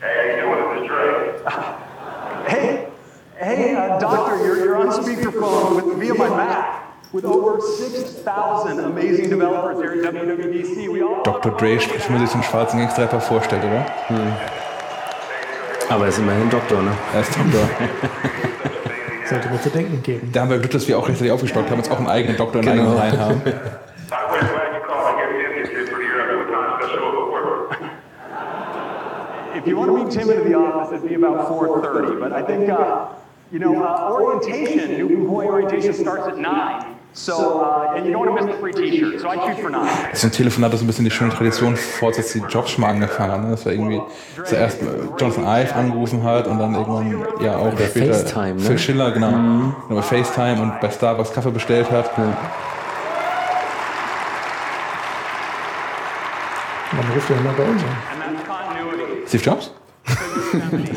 Hey, 0.00 0.36
you 0.36 0.42
doing 0.42 0.80
this 0.80 0.88
Dre? 0.88 1.32
Hey, 2.46 2.91
hey, 3.42 3.74
uh, 3.74 3.98
doctor, 3.98 4.36
you're, 4.38 4.56
you're 4.58 4.76
on 4.76 4.88
speakerphone 5.02 5.76
with 5.76 5.98
via 5.98 6.14
my 6.14 6.28
Mac 6.28 7.12
with 7.12 7.24
over 7.24 7.60
6,000 7.60 8.80
amazing 8.80 9.28
developers 9.28 9.78
here 9.82 9.92
at 10.06 10.14
WWDC. 10.14 10.90
We 10.90 11.02
all 11.02 11.22
Dr. 11.22 11.50
Dre 11.50 11.78
spricht, 11.78 12.08
wenn 12.08 12.16
man 12.18 12.26
sich 12.26 12.34
einen 12.34 12.44
schwarzen 12.44 12.78
Gangster-Rapper 12.78 13.20
vorstellt, 13.20 13.62
oder? 13.64 13.84
Aber 15.90 16.04
er 16.04 16.08
ist 16.08 16.18
immerhin 16.18 16.48
Doktor, 16.48 16.82
ne? 16.82 16.92
Er 17.14 17.20
ist 17.20 17.36
Doktor. 17.36 17.68
Sollte 19.28 19.48
mir 19.50 19.60
zu 19.60 19.70
denken 19.70 20.02
geben. 20.02 20.30
Da 20.32 20.42
haben 20.42 20.50
wir 20.50 20.58
Glück, 20.58 20.70
dass 20.72 20.88
wir 20.88 20.98
auch 20.98 21.08
rechtzeitig 21.08 21.32
aufgestockt 21.32 21.70
haben, 21.70 21.78
jetzt 21.78 21.90
auch 21.90 21.98
einen 21.98 22.08
eigenen 22.08 22.36
Doktor 22.36 22.60
in 22.60 22.66
Genau. 22.66 22.82
eigenen 22.82 22.98
Reihen 22.98 23.20
haben. 23.20 23.42
If 29.54 29.68
you 29.68 29.76
want 29.76 29.90
to 29.90 30.04
meet 30.04 30.10
Tim 30.10 30.28
into 30.30 30.42
the 30.42 30.54
office, 30.54 30.98
it'd 30.98 31.08
be 31.08 31.14
about 31.14 31.46
4:30. 31.46 32.18
But 32.18 32.32
I 32.32 32.42
think, 32.42 32.68
uh, 32.68 33.08
you 33.52 33.58
know, 33.58 33.84
uh, 33.84 34.12
orientation, 34.18 34.98
new 34.98 35.08
employee 35.20 35.46
orientation 35.48 35.92
starts 35.94 36.26
at 36.28 36.38
nine. 36.38 36.96
So, 37.14 37.60
uh, 37.60 37.92
and 37.94 38.06
you 38.06 38.12
don't 38.12 38.20
want 38.26 38.40
to 38.40 38.46
miss 38.46 38.54
the 38.54 38.60
free 38.60 38.72
T-shirt. 38.72 39.20
So 39.20 39.28
I 39.28 39.36
shoot 39.36 39.60
for 39.60 39.68
nine. 39.70 39.86
Das 40.10 40.18
ist 40.20 40.24
ein 40.24 40.32
Telefonat, 40.32 40.72
das 40.72 40.80
so 40.80 40.84
ein 40.84 40.86
bisschen 40.86 41.04
die 41.04 41.10
schöne 41.10 41.30
Tradition 41.30 41.76
fortsetzt, 41.76 42.34
die 42.34 42.38
Jobs 42.48 42.70
schon 42.70 42.80
mal 42.82 42.88
angefangen 42.90 43.32
hat. 43.32 43.42
Ne? 43.44 43.50
Das 43.50 43.66
war 43.66 43.72
irgendwie 43.72 44.00
zuerst 44.44 44.80
äh, 44.80 44.86
Jonathan 45.18 45.44
Ive 45.44 45.74
angerufen 45.74 46.22
hat 46.24 46.46
und 46.46 46.58
dann 46.58 46.74
irgendwann 46.74 47.26
ja 47.44 47.58
auch 47.58 47.74
Bei 47.74 47.84
später 47.86 48.14
FaceTime, 48.14 48.54
ne? 48.54 48.60
Phil 48.60 48.78
Schiller, 48.78 49.10
genau, 49.12 49.30
Mhm. 49.30 49.74
über 49.90 50.02
FaceTime 50.02 50.62
und 50.62 50.80
bei 50.80 50.88
Starbucks 50.90 51.34
Kaffee 51.34 51.50
bestellt 51.50 51.90
hat. 51.90 52.16
Man 52.16 52.34
ruft 57.14 57.28
ja 57.28 57.36
immer 57.36 57.52
bei 57.52 57.64
uns 57.64 57.82
an. 57.82 57.88
Steve 59.26 59.42
Jobs? 59.44 59.70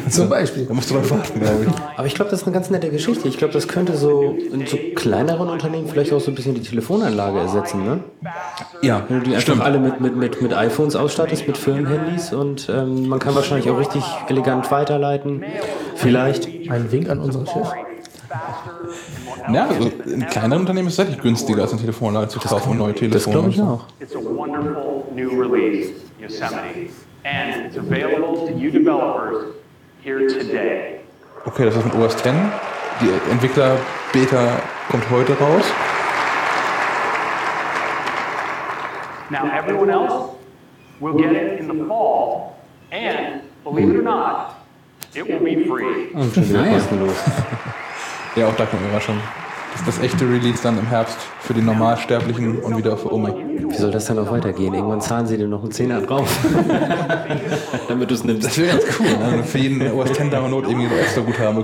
Zum 0.09 0.29
Beispiel. 0.29 0.65
Da 0.67 0.73
musst 0.73 0.89
du 0.89 0.95
drauf 0.95 1.11
warten, 1.11 1.39
glaube 1.39 1.65
ich. 1.65 1.71
Aber 1.97 2.07
ich 2.07 2.15
glaube, 2.15 2.31
das 2.31 2.41
ist 2.41 2.47
eine 2.47 2.53
ganz 2.53 2.69
nette 2.69 2.89
Geschichte. 2.89 3.27
Ich 3.27 3.37
glaube, 3.37 3.53
das 3.53 3.67
könnte 3.67 3.95
so 3.95 4.35
in 4.51 4.65
so 4.65 4.77
kleineren 4.95 5.49
Unternehmen 5.49 5.87
vielleicht 5.87 6.11
auch 6.13 6.19
so 6.19 6.31
ein 6.31 6.35
bisschen 6.35 6.55
die 6.55 6.61
Telefonanlage 6.61 7.39
ersetzen, 7.39 7.83
ne? 7.85 7.99
Ja, 8.81 9.03
Wenn 9.07 9.19
du 9.19 9.23
die 9.25 9.31
einfach 9.31 9.41
stimmt. 9.43 9.61
alle 9.61 9.79
mit, 9.79 10.01
mit, 10.01 10.15
mit, 10.15 10.41
mit 10.41 10.53
iPhones 10.53 10.95
ausstattest, 10.95 11.47
mit 11.47 11.57
Firmenhandys 11.57 12.33
und 12.33 12.69
ähm, 12.69 13.07
man 13.07 13.19
kann 13.19 13.35
wahrscheinlich 13.35 13.69
auch 13.69 13.77
richtig 13.77 14.03
elegant 14.27 14.69
weiterleiten. 14.71 15.43
Vielleicht. 15.95 16.47
Ein 16.69 16.91
Wink 16.91 17.09
an 17.09 17.19
unseren 17.19 17.45
Chef. 17.45 17.67
Ja, 19.53 19.67
also 19.67 19.91
in 20.05 20.25
kleineren 20.25 20.61
Unternehmen 20.61 20.87
ist 20.87 20.93
es 20.93 20.97
tatsächlich 20.97 21.23
günstiger, 21.23 21.61
als 21.61 21.71
ein 21.73 21.79
Telefonladen 21.79 22.29
zu 22.29 22.39
kaufen 22.39 22.71
und 22.71 22.77
neue 22.79 22.93
Telefone. 22.95 23.33
glaube 23.35 23.49
ich 23.51 23.61
auch. 23.61 23.85
It's 23.99 24.15
a 24.15 24.19
wonderful 24.19 25.05
new 25.13 25.29
release, 25.29 25.91
Yosemite, 26.19 26.89
and 27.23 27.67
it's 27.67 27.77
available 27.77 28.47
to 28.47 28.57
you 28.57 28.71
developers 28.71 29.53
here 30.03 30.27
today. 30.27 30.94
Okay, 31.47 31.65
das 31.65 31.75
ist 31.75 31.85
mit 31.85 31.93
OS 31.93 32.15
X. 32.15 32.23
Die 33.01 33.31
Entwickler-Beta 33.31 34.59
kommt 34.89 35.09
heute 35.11 35.37
raus. 35.37 35.63
Now, 39.29 39.45
everyone 39.55 39.91
else 39.91 40.31
will 40.99 41.13
get 41.13 41.31
it 41.31 41.59
in 41.59 41.67
the 41.67 41.85
fall, 41.87 42.55
and 42.91 43.41
believe 43.63 43.89
it 43.89 43.97
or 43.97 44.03
not, 44.03 44.55
it 45.13 45.27
will 45.27 45.39
be 45.39 45.65
free. 45.65 46.13
Und 46.13 46.33
schon 46.33 46.49
wieder 46.49 46.65
kostenlos. 46.65 47.15
Ja, 48.35 48.47
auch 48.47 48.55
da 48.55 48.65
kommt 48.65 48.81
Überraschung. 48.83 49.19
Das 49.19 49.44
ist 49.75 49.87
das 49.87 49.99
echte 49.99 50.25
Release 50.25 50.63
dann 50.63 50.77
im 50.79 50.87
Herbst 50.87 51.17
für 51.41 51.53
die 51.53 51.61
Normalsterblichen 51.61 52.59
und 52.59 52.77
wieder 52.77 52.97
für 52.97 53.13
Oma. 53.13 53.29
Wie 53.35 53.75
soll 53.75 53.91
das 53.91 54.05
dann 54.05 54.19
auch 54.19 54.31
weitergehen? 54.31 54.73
Irgendwann 54.73 55.01
zahlen 55.01 55.27
sie 55.27 55.37
dir 55.37 55.47
noch 55.47 55.61
einen 55.63 55.71
Zehner 55.71 56.01
drauf. 56.01 56.29
Damit 57.87 58.09
du 58.09 58.15
es 58.15 58.23
nimmst. 58.23 58.47
Das 58.47 58.57
wäre 58.57 58.77
ganz 58.77 58.83
cool, 58.99 59.37
ne? 59.37 59.43
für 59.43 59.57
jeden 59.57 59.91
OS 59.91 60.09
X 60.11 60.29
Download 60.29 60.67
irgendwie 60.67 60.87
so 60.87 60.95
extra 60.95 61.21
Guthaben 61.21 61.63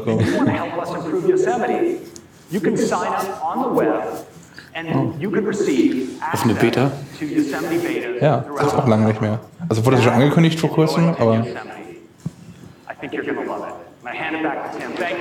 and 4.74 5.22
you 5.22 5.30
can 5.32 5.46
receive 5.46 6.20
Offene 6.34 6.54
access 6.54 6.62
Beta. 6.62 6.92
Ja, 8.22 8.46
das 8.58 8.68
ist 8.68 8.76
auch 8.76 8.88
lange 8.88 9.06
nicht 9.08 9.22
mehr. 9.22 9.40
Also 9.70 9.86
wurde 9.86 9.98
das 9.98 10.06
schon 10.06 10.14
angekündigt 10.14 10.60
vor 10.60 10.72
kurzem, 10.72 11.10
aber 11.20 11.46
I 11.46 11.48
think 13.00 13.14
you're 13.14 13.24
going 13.24 13.36
to 13.36 13.44
love 13.44 13.68
it. 13.68 13.74
I'm 14.04 14.06
going 14.06 14.14
to 14.14 14.24
hand 14.24 14.36
it 14.36 14.44
back 14.44 14.72
to 14.72 14.78
Tim. 14.80 14.94
Thank 14.96 15.20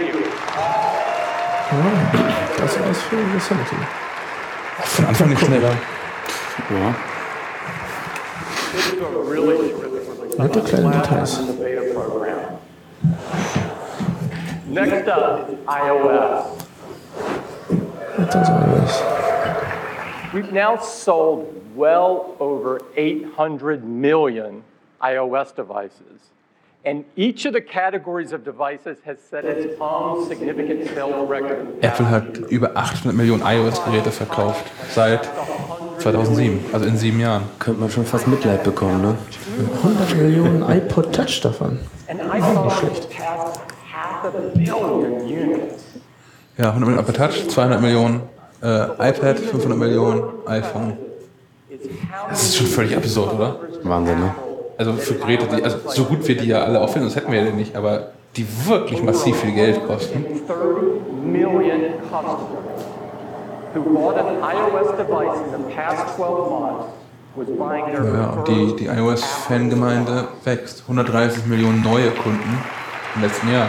you. 2.46 2.49
Das 2.60 2.78
war's 2.80 3.02
für 3.02 3.16
Yosemite. 3.16 3.76
von 4.84 5.04
Anfang 5.06 5.28
nicht 5.30 5.40
schneller. 5.44 5.70
Ja. 6.70 6.94
This 8.72 8.92
is 8.92 9.00
a 9.00 9.06
really 9.28 9.70
terrific 9.70 10.38
Nette 10.38 10.60
kleine 10.62 10.90
Details. 11.00 11.38
in 11.38 11.46
the 11.46 11.52
beta 11.54 11.94
program. 11.94 12.58
Next 14.68 15.08
up 15.08 15.48
is 15.50 15.58
iOS. 15.66 16.66
Das 18.30 18.50
alles. 18.50 19.02
We've 20.32 20.52
now 20.52 20.76
sold 20.76 21.46
well 21.74 22.36
over 22.38 22.80
800 22.96 23.84
million 23.84 24.62
iOS 25.02 25.52
devices. 25.54 26.30
And 26.82 27.04
each 27.14 27.44
of 27.44 27.52
the 27.52 27.60
categories 27.60 28.32
of 28.32 28.42
devices 28.42 28.96
has 29.04 29.18
set 29.28 29.44
its 29.44 29.78
own 29.78 30.26
significant 30.26 30.88
sales 30.94 31.28
record. 31.28 31.66
Apple 31.82 32.08
hat 32.08 32.38
über 32.48 32.74
800 32.74 33.14
Millionen 33.14 33.42
iOS-Geräte 33.42 34.10
verkauft 34.10 34.64
seit 34.90 35.28
2007, 35.98 36.58
also 36.72 36.86
in 36.86 36.96
sieben 36.96 37.20
Jahren. 37.20 37.42
Könnte 37.58 37.80
man 37.80 37.90
schon 37.90 38.06
fast 38.06 38.26
Mitleid 38.28 38.64
bekommen, 38.64 39.02
ne? 39.02 39.14
100 39.82 40.16
Millionen 40.16 40.62
iPod 40.62 41.12
Touch 41.14 41.42
davon. 41.42 41.78
And 42.08 42.20
iPhone 42.22 42.66
passed 42.66 43.08
half 43.92 44.24
a 44.24 44.30
billion 44.30 45.28
units. 45.28 45.84
Ja, 46.56 46.70
100 46.70 46.88
Millionen 46.88 46.98
Apple 46.98 47.12
Touch, 47.14 47.46
200 47.46 47.82
Millionen 47.82 48.22
äh, 48.62 49.10
iPad, 49.10 49.38
500 49.38 49.78
Millionen 49.78 50.22
iPhone. 50.46 50.96
Das 52.30 52.42
ist 52.42 52.56
schon 52.56 52.66
völlig 52.66 52.96
absurd, 52.96 53.34
oder? 53.34 53.60
Wahnsinn, 53.82 54.18
ne? 54.18 54.34
Also 54.80 54.94
für 54.94 55.12
Geräte, 55.12 55.46
die, 55.46 55.62
also 55.62 55.76
so 55.90 56.04
gut 56.04 56.26
wir 56.26 56.38
die 56.38 56.46
ja 56.46 56.62
alle 56.62 56.80
auffinden, 56.80 57.06
das 57.06 57.14
hätten 57.14 57.30
wir 57.30 57.44
ja 57.44 57.50
nicht, 57.50 57.76
aber 57.76 58.12
die 58.34 58.46
wirklich 58.66 59.02
massiv 59.02 59.36
viel 59.36 59.52
Geld 59.52 59.86
kosten. 59.86 60.24
30 60.24 61.22
million 61.22 61.80
customers 62.08 62.40
who 63.74 63.82
bought 63.82 64.16
an 64.16 64.38
iOS 64.38 64.96
device 64.96 65.36
in 65.44 65.52
the 65.52 65.74
past 65.74 66.16
12 66.16 66.48
months 66.48 66.86
was 67.36 67.46
buying 67.58 67.84
their 67.92 68.04
Ja, 68.06 68.30
und 68.30 68.48
die, 68.48 68.76
die 68.76 68.86
iOS-Fangemeinde 68.86 70.28
wächst. 70.44 70.80
130 70.84 71.44
Millionen 71.44 71.82
neue 71.82 72.10
Kunden 72.12 72.58
im 73.16 73.20
letzten 73.20 73.52
Jahr. 73.52 73.68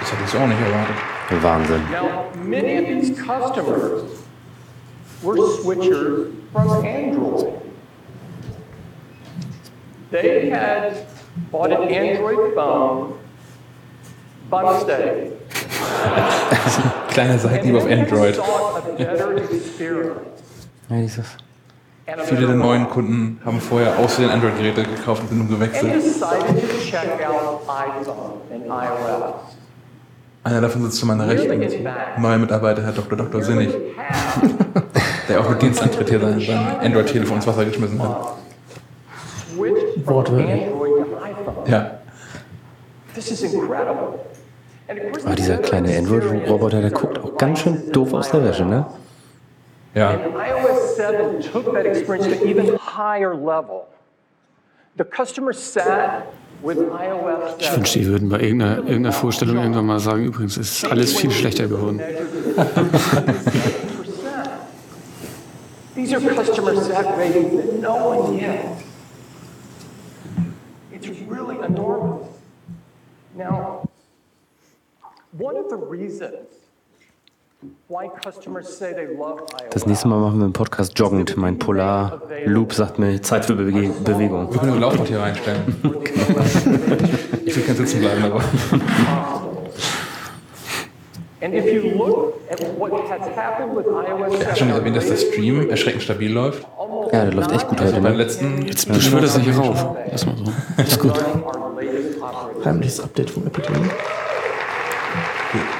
Das 0.00 0.12
hätte 0.12 0.22
ich 0.22 0.30
so 0.30 0.38
auch 0.38 0.46
nicht 0.46 0.60
erwartet. 0.60 0.96
Wahnsinn. 1.42 1.80
Now, 1.90 2.26
many 2.44 2.76
of 2.76 2.84
these 2.84 3.14
customers 3.14 4.02
were 5.22 5.38
switchers 5.62 6.26
from 6.52 6.84
Android. 6.84 7.65
They 10.10 10.50
had 10.50 11.06
bought 11.50 11.72
an 11.72 11.88
Android 11.88 12.54
phone 12.54 13.14
by 14.48 14.62
mistake. 14.62 15.32
Kleiner 17.08 17.38
Seitenhieb 17.38 17.76
auf 17.76 17.90
Android. 17.90 18.36
Ja, 18.98 19.14
dieses. 20.90 21.26
Viele 22.26 22.46
der 22.46 22.54
neuen 22.54 22.88
Kunden 22.88 23.40
haben 23.44 23.60
vorher 23.60 23.98
außerdem 23.98 24.30
Android-Geräte 24.30 24.84
gekauft 24.84 25.22
und 25.22 25.28
sind 25.28 25.38
nun 25.38 25.48
gewechselt. 25.48 25.92
Einer 30.44 30.60
davon 30.60 30.82
sitzt 30.84 30.98
zu 30.98 31.06
meiner 31.06 31.26
Rechten. 31.26 31.60
Neuer 32.18 32.38
Mitarbeiter, 32.38 32.84
Herr 32.84 32.92
Dr. 32.92 33.18
Dr. 33.18 33.42
Sinnig. 33.42 33.74
Der 35.28 35.40
auch 35.40 35.50
mit 35.50 35.60
Dienstantritt 35.60 36.08
hier 36.08 36.20
sein 36.20 36.78
Android-Telefon 36.80 37.38
ins 37.38 37.46
Wasser 37.48 37.64
geschmissen 37.64 38.00
hat. 38.00 38.36
IPhone. 39.96 41.66
Ja. 41.66 41.98
Aber 45.24 45.34
dieser 45.34 45.58
kleine 45.58 45.96
Android-Roboter, 45.96 46.80
der 46.80 46.90
guckt 46.90 47.18
auch 47.18 47.36
ganz 47.36 47.60
schön 47.60 47.90
doof 47.92 48.12
aus 48.12 48.30
der 48.30 48.44
Wäsche, 48.44 48.64
ne? 48.64 48.86
Ja. 49.94 50.12
iOS 50.12 50.96
7 50.96 51.40
took 51.40 51.72
that 51.72 51.86
experience 51.86 52.28
to 52.28 52.34
even 52.44 52.76
higher 52.76 53.34
level. 53.34 53.86
The 54.98 55.04
customer 55.04 55.54
sat 55.54 56.26
with 56.62 56.76
iOS 56.78 57.56
Ich 57.58 57.66
7. 57.66 57.76
wünschte, 57.76 57.98
die 58.00 58.06
würden 58.06 58.28
bei 58.28 58.40
irgendeiner, 58.40 58.76
irgendeiner 58.78 59.12
Vorstellung 59.12 59.56
irgendwann 59.56 59.86
mal 59.86 60.00
sagen, 60.00 60.24
übrigens 60.24 60.58
ist 60.58 60.84
alles 60.84 61.16
viel 61.16 61.30
schlechter 61.30 61.66
geworden. 61.66 62.00
These 65.94 66.14
are 66.14 66.20
customer 66.20 66.74
sat 66.76 67.06
ratings 67.16 67.56
that 67.56 67.80
no 67.80 67.96
one 67.96 68.38
gets. 68.38 68.84
It's 70.92 71.08
really 71.26 71.56
enormous. 71.64 71.66
Now, 71.66 71.66
one 71.66 71.74
of 71.74 71.74
the 71.74 71.74
reasons 71.74 71.74
why 71.74 71.74
customers 71.76 71.84
say 71.86 73.02
they 73.02 73.24
love 73.24 73.25
iOS 73.38 73.86
Das 79.70 79.86
nächste 79.86 80.08
Mal 80.08 80.18
machen 80.20 80.38
wir 80.38 80.44
einen 80.44 80.52
Podcast 80.52 80.98
joggend. 80.98 81.36
Mein 81.36 81.58
Polar-Loop 81.58 82.72
sagt 82.72 82.98
mir 82.98 83.20
Zeit 83.22 83.44
für 83.44 83.54
Bewe 83.54 83.90
Bewegung. 84.04 84.52
Wir 84.52 84.60
können 84.60 84.72
ein 84.74 84.80
Laufrad 84.80 85.08
hier 85.08 85.20
reinstellen. 85.20 85.76
Ich 87.46 87.54
will 87.56 87.62
kein 87.62 87.76
Sitzen 87.76 88.00
bleiben, 88.00 88.24
aber. 88.24 88.42
Er 94.40 94.48
hat 94.48 94.58
schon 94.58 94.70
erwähnt, 94.70 94.96
dass 94.96 95.06
der 95.06 95.16
Stream 95.16 95.70
erschreckend 95.70 96.02
stabil 96.02 96.32
läuft. 96.32 96.66
Ja, 97.12 97.24
der 97.24 97.34
läuft 97.34 97.52
echt 97.52 97.68
gut 97.68 97.80
Also 97.80 97.92
heute, 97.92 98.02
beim 98.02 98.12
ne? 98.16 98.18
letzten. 98.18 98.62
Jetzt 98.66 98.88
beschwört 98.92 99.22
er 99.22 99.28
sich 99.28 99.56
rauf. 99.56 99.96
Erstmal 100.10 100.36
so. 100.36 100.52
Ist 100.82 100.98
gut. 100.98 101.14
Heimliches 102.66 103.00
Update 103.00 103.30
vom 103.30 103.46
Apple 103.46 103.62
TV. 103.62 103.80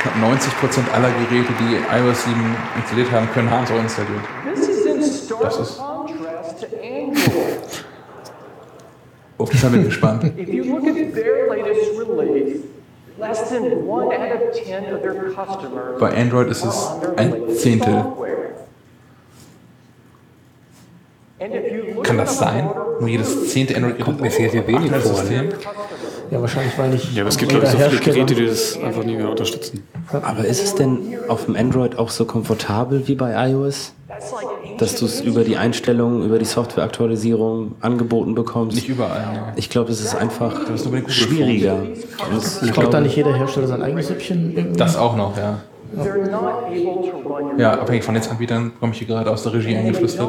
Knapp 0.01 0.15
90% 0.17 0.93
aller 0.95 1.11
Geräte, 1.29 1.53
die 1.61 1.77
iOS 1.95 2.25
7 2.25 2.57
installiert 2.77 3.11
haben, 3.11 3.29
können 3.33 3.51
haben 3.51 3.65
es 3.65 3.71
auch 3.71 3.81
installiert. 3.81 4.23
Das 5.43 5.59
ist-. 5.59 5.83
Auf 9.39 9.51
das 9.51 9.65
haben 9.65 9.75
wir 9.75 9.85
gespannt. 9.85 10.25
If 10.39 10.49
you 10.49 10.65
look 10.65 10.87
at 10.87 11.15
their 11.15 11.49
latest 11.49 11.99
release, 11.99 12.63
Less 13.19 13.49
than 13.49 13.87
one 13.87 14.13
out 14.13 14.31
of 14.31 14.53
ten 14.53 14.93
of 14.95 15.01
their 15.01 15.15
customers 15.31 15.99
Bei 15.99 16.15
Android 16.15 16.51
ist 16.51 16.65
es 16.65 16.91
ein 17.17 17.49
Zehntel. 17.57 18.05
Kann 22.03 22.19
das 22.19 22.39
sein? 22.39 22.71
Nur 23.01 23.09
jedes 23.09 23.51
zehnte 23.51 23.77
Android 23.77 24.01
Kommt 24.01 24.21
mir 24.21 24.31
sehr, 24.31 24.51
sehr 24.51 24.67
wenig 24.67 24.91
vor. 24.91 25.23
Ja, 26.31 26.41
wahrscheinlich, 26.41 26.77
weil 26.79 26.91
nicht 26.91 27.15
Ja, 27.15 27.23
aber 27.23 27.29
es 27.31 27.37
gibt, 27.39 27.51
glaube 27.51 27.65
ich, 27.67 27.71
so 27.73 27.79
viele 27.79 28.01
Geräte, 28.01 28.35
die 28.35 28.47
das 28.47 28.79
einfach 28.83 29.05
nie 29.05 29.17
mehr 29.17 29.31
unterstützen. 29.31 29.83
Aber 30.13 30.45
ist 30.45 30.63
es 30.63 30.75
denn 30.75 30.99
auf 31.29 31.45
dem 31.47 31.57
Android 31.57 31.99
auch 31.99 32.11
so 32.11 32.25
komfortabel 32.25 33.07
wie 33.07 33.15
bei 33.15 33.51
iOS? 33.51 33.93
Dass 34.79 34.97
du 34.97 35.05
es 35.07 35.21
über 35.21 35.45
die 35.45 35.57
Einstellungen, 35.57 36.25
über 36.25 36.39
die 36.39 36.45
Softwareaktualisierung 36.45 37.75
angeboten 37.81 38.35
bekommst? 38.35 38.77
Nicht 38.77 38.89
überall. 38.89 39.21
Ne? 39.33 39.53
Ich 39.57 39.69
glaube, 39.71 39.91
es 39.93 40.01
ist 40.01 40.15
einfach 40.15 40.69
ist 40.71 40.89
schwieriger. 41.13 41.77
Es- 42.37 42.63
Ich 42.63 42.73
glaube, 42.73 42.91
da 42.91 43.01
nicht 43.01 43.17
jeder 43.17 43.35
Hersteller 43.35 43.67
sein 43.67 43.83
eigenes 43.83 44.09
Süppchen. 44.09 44.75
Das 44.77 44.97
auch 44.97 45.17
noch, 45.17 45.37
ja. 45.37 45.61
Ja, 47.59 47.73
abhängig 47.75 48.05
von 48.05 48.15
Netzanbietern 48.15 48.73
komme 48.81 48.93
ich 48.93 48.99
hier 48.99 49.07
gerade 49.07 49.31
aus 49.31 49.45
der 49.45 49.53
Regie 49.55 49.77
eingeflüstert. 49.77 50.29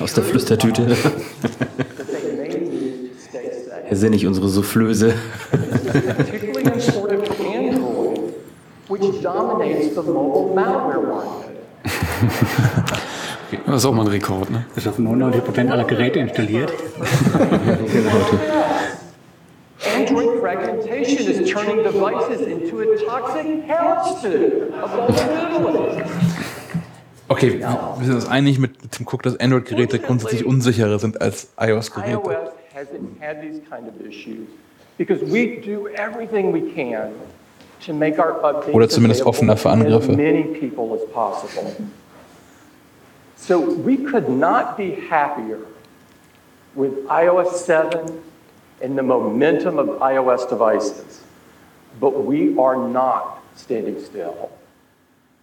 Aus 0.00 0.14
der 0.14 0.24
Flüstertüte. 0.24 0.96
Herr 3.92 3.98
Sinnig, 3.98 4.26
unsere 4.26 4.48
Soufflöse. 4.48 5.12
Das 13.66 13.76
ist 13.76 13.84
auch 13.84 13.92
mal 13.92 14.02
ein 14.02 14.08
Rekord, 14.08 14.48
ne? 14.50 14.64
Das 14.74 14.86
ist 14.86 14.90
auf 14.90 14.98
99% 14.98 15.68
aller 15.70 15.84
Geräte 15.84 16.20
installiert. 16.20 16.72
Android 19.94 20.40
fragmentation 20.40 21.26
is 21.28 21.50
turning 21.50 21.84
devices 21.84 22.40
into 22.40 22.80
a 22.80 22.96
toxic 22.96 23.62
hellspoon 23.66 24.72
of 24.82 24.90
vulnerability. 24.90 26.02
Okay, 27.28 27.60
wir 27.60 28.06
sind 28.06 28.14
uns 28.14 28.26
einig 28.26 28.58
mit 28.58 28.90
Tim 28.90 29.06
Cook, 29.06 29.22
dass 29.22 29.38
Android-Geräte 29.38 29.98
grundsätzlich 29.98 30.46
unsicherer 30.46 30.98
sind 30.98 31.20
als 31.20 31.48
iOS-Geräte. 31.60 32.52
Hasn't 32.82 33.20
had 33.20 33.40
these 33.40 33.60
kind 33.68 33.86
of 33.86 34.04
issues 34.04 34.48
because 34.98 35.22
we 35.22 35.56
do 35.56 35.88
everything 35.88 36.50
we 36.52 36.72
can 36.72 37.14
to 37.80 37.92
make 37.92 38.18
our 38.18 38.34
updates 38.40 38.74
Oder 38.74 38.88
zumindest 38.88 39.24
offener 39.24 39.56
für 39.56 39.70
Angriffe. 39.70 40.10
as 40.10 40.16
many 40.16 40.44
people 40.44 40.94
as 40.94 41.04
possible. 41.12 41.74
So 43.36 43.60
we 43.60 43.96
could 43.96 44.28
not 44.28 44.76
be 44.76 44.92
happier 45.08 45.60
with 46.74 47.06
iOS 47.06 47.52
7 47.64 48.22
and 48.80 48.98
the 48.98 49.02
momentum 49.02 49.78
of 49.78 50.00
iOS 50.00 50.48
devices. 50.48 51.22
But 52.00 52.24
we 52.24 52.56
are 52.58 52.76
not 52.76 53.42
standing 53.56 54.02
still. 54.02 54.50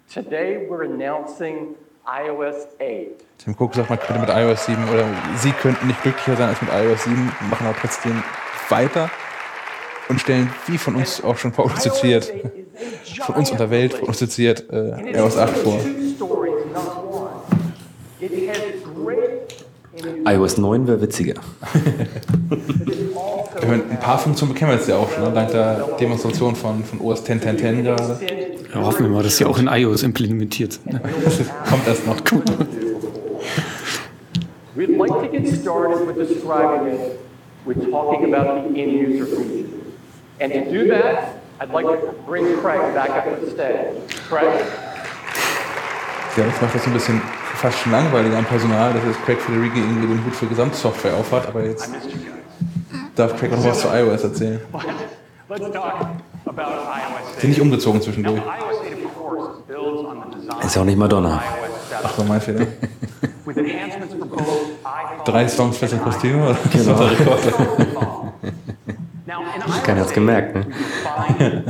Today 0.09 0.65
we're 0.67 0.83
announcing 0.83 1.75
iOS 2.09 2.67
8. 2.79 3.23
Tim 3.37 3.55
Cook 3.57 3.75
sagt, 3.75 3.89
man 3.89 3.99
könnte 3.99 4.19
mit 4.21 4.29
iOS 4.29 4.65
7 4.65 4.89
oder 4.89 5.05
sie 5.37 5.51
könnten 5.51 5.87
nicht 5.87 6.01
glücklicher 6.01 6.35
sein 6.35 6.49
als 6.49 6.61
mit 6.61 6.71
iOS 6.71 7.03
7, 7.03 7.31
machen 7.49 7.67
aber 7.67 7.77
trotzdem 7.79 8.23
weiter 8.69 9.09
und 10.09 10.19
stellen, 10.19 10.51
wie 10.67 10.77
von 10.77 10.95
uns 10.95 11.23
auch 11.23 11.37
schon 11.37 11.51
prognostiziert, 11.51 12.33
von 13.25 13.35
uns 13.35 13.51
und 13.51 13.59
der 13.59 13.69
Welt 13.69 13.97
prognostiziert, 13.97 14.65
äh, 14.71 15.17
iOS 15.17 15.37
8 15.37 15.57
vor. 15.57 15.79
It 18.21 18.49
has 18.49 18.68
iOS 20.25 20.57
9 20.57 20.87
wäre 20.87 21.01
witziger. 21.01 21.35
Ich 23.61 23.67
meine, 23.67 23.83
ein 23.89 23.99
paar 23.99 24.17
Funktionen 24.19 24.53
bekennen 24.53 24.71
wir 24.71 24.77
jetzt 24.77 24.87
ja 24.87 24.97
auch 24.97 25.09
schon, 25.11 25.23
ne? 25.23 25.31
dank 25.33 25.51
der 25.51 25.87
Demonstration 25.99 26.55
von, 26.55 26.83
von 26.83 27.01
OS 27.01 27.23
10 27.23 27.41
10 27.41 27.57
10 27.57 27.83
gerade. 27.83 28.19
Ja, 28.73 28.81
hoffen 28.81 29.05
wir 29.05 29.09
mal, 29.09 29.23
dass 29.23 29.37
die 29.37 29.45
auch 29.45 29.57
in 29.59 29.67
iOS 29.67 30.03
implementiert 30.03 30.73
sind. 30.73 30.93
Ne? 30.93 31.01
Kommt 31.69 31.87
erst 31.87 32.05
noch. 32.07 32.17
We'd 34.75 34.97
like 34.97 35.11
to 35.11 35.27
get 35.27 35.47
started 35.47 36.07
with 36.07 36.15
describing 36.15 36.93
it 36.93 37.19
with 37.65 37.91
talking 37.91 38.33
about 38.33 38.69
the 38.69 38.81
end 38.81 38.93
user 38.93 39.25
features. 39.25 39.69
And 40.39 40.53
to 40.53 40.71
do 40.71 40.87
that, 40.89 41.41
I'd 41.59 41.71
like 41.71 41.85
to 41.85 42.13
bring 42.25 42.45
Craig 42.61 42.93
back 42.93 43.09
up 43.09 43.27
on 43.27 43.49
stage. 43.49 43.95
Craig? 44.29 44.47
Ja, 46.37 46.45
das 46.45 46.61
macht 46.61 46.75
das 46.75 46.83
so 46.83 46.89
ein 46.89 46.93
bisschen 46.93 47.21
fast 47.59 47.77
schon 47.79 47.91
langweilig 47.91 48.33
am 48.35 48.45
Personal, 48.45 48.93
dass 48.93 49.03
jetzt 49.03 49.21
Craig 49.25 49.39
Federighi 49.41 49.79
irgendwie 49.79 50.07
den 50.07 50.23
Hut 50.25 50.33
für 50.33 50.47
Gesamtsoftware 50.47 51.13
aufhat, 51.15 51.45
aber 51.47 51.65
jetzt 51.65 51.89
darf 53.15 53.35
Craig 53.37 53.51
noch 53.51 53.63
was 53.65 53.81
zu 53.81 53.89
iOS 53.89 54.23
erzählen. 54.23 54.61
Sind 57.37 57.49
nicht 57.49 57.59
umgezogen 57.61 58.01
zwischendurch. 58.01 58.37
iOS 58.37 58.45
8, 58.45 58.51
of 59.05 59.15
course, 59.15 59.49
builds 59.67 60.05
on 60.05 60.23
the 60.23 60.29
design 60.39 60.61
Ist 60.65 60.75
ja 60.75 60.81
auch 60.81 60.85
nicht 60.85 60.97
Madonna. 60.97 61.43
Ach 62.01 62.13
so, 62.15 62.23
mein 62.23 62.39
Fehler. 62.39 62.65
Drei 65.25 65.47
Songs, 65.47 65.77
14 65.77 66.01
Kostüme? 66.01 66.45
oder? 66.45 66.57
Genau. 66.71 67.09
Keiner 69.83 70.01
hat's 70.01 70.13
gemerkt, 70.13 70.55
ne? 70.55 70.65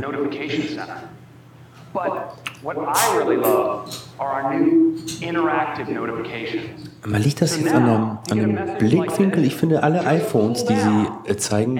what 2.62 2.76
I 2.78 3.16
really 3.16 3.36
love 3.36 3.90
are 4.18 4.42
our 4.42 4.54
new 4.54 4.96
interactive 5.20 5.88
notifications. 5.88 6.88
Aber 7.02 7.18
liegt 7.18 7.40
das 7.40 7.58
jetzt 7.58 7.72
an 7.72 7.84
einem, 7.84 8.18
an 8.30 8.38
einem 8.38 8.78
Blickwinkel? 8.78 9.44
Ich 9.44 9.56
finde, 9.56 9.82
alle 9.82 10.04
iPhones, 10.06 10.64
die 10.66 10.76
sie 10.76 11.06
äh, 11.24 11.36
zeigen, 11.36 11.76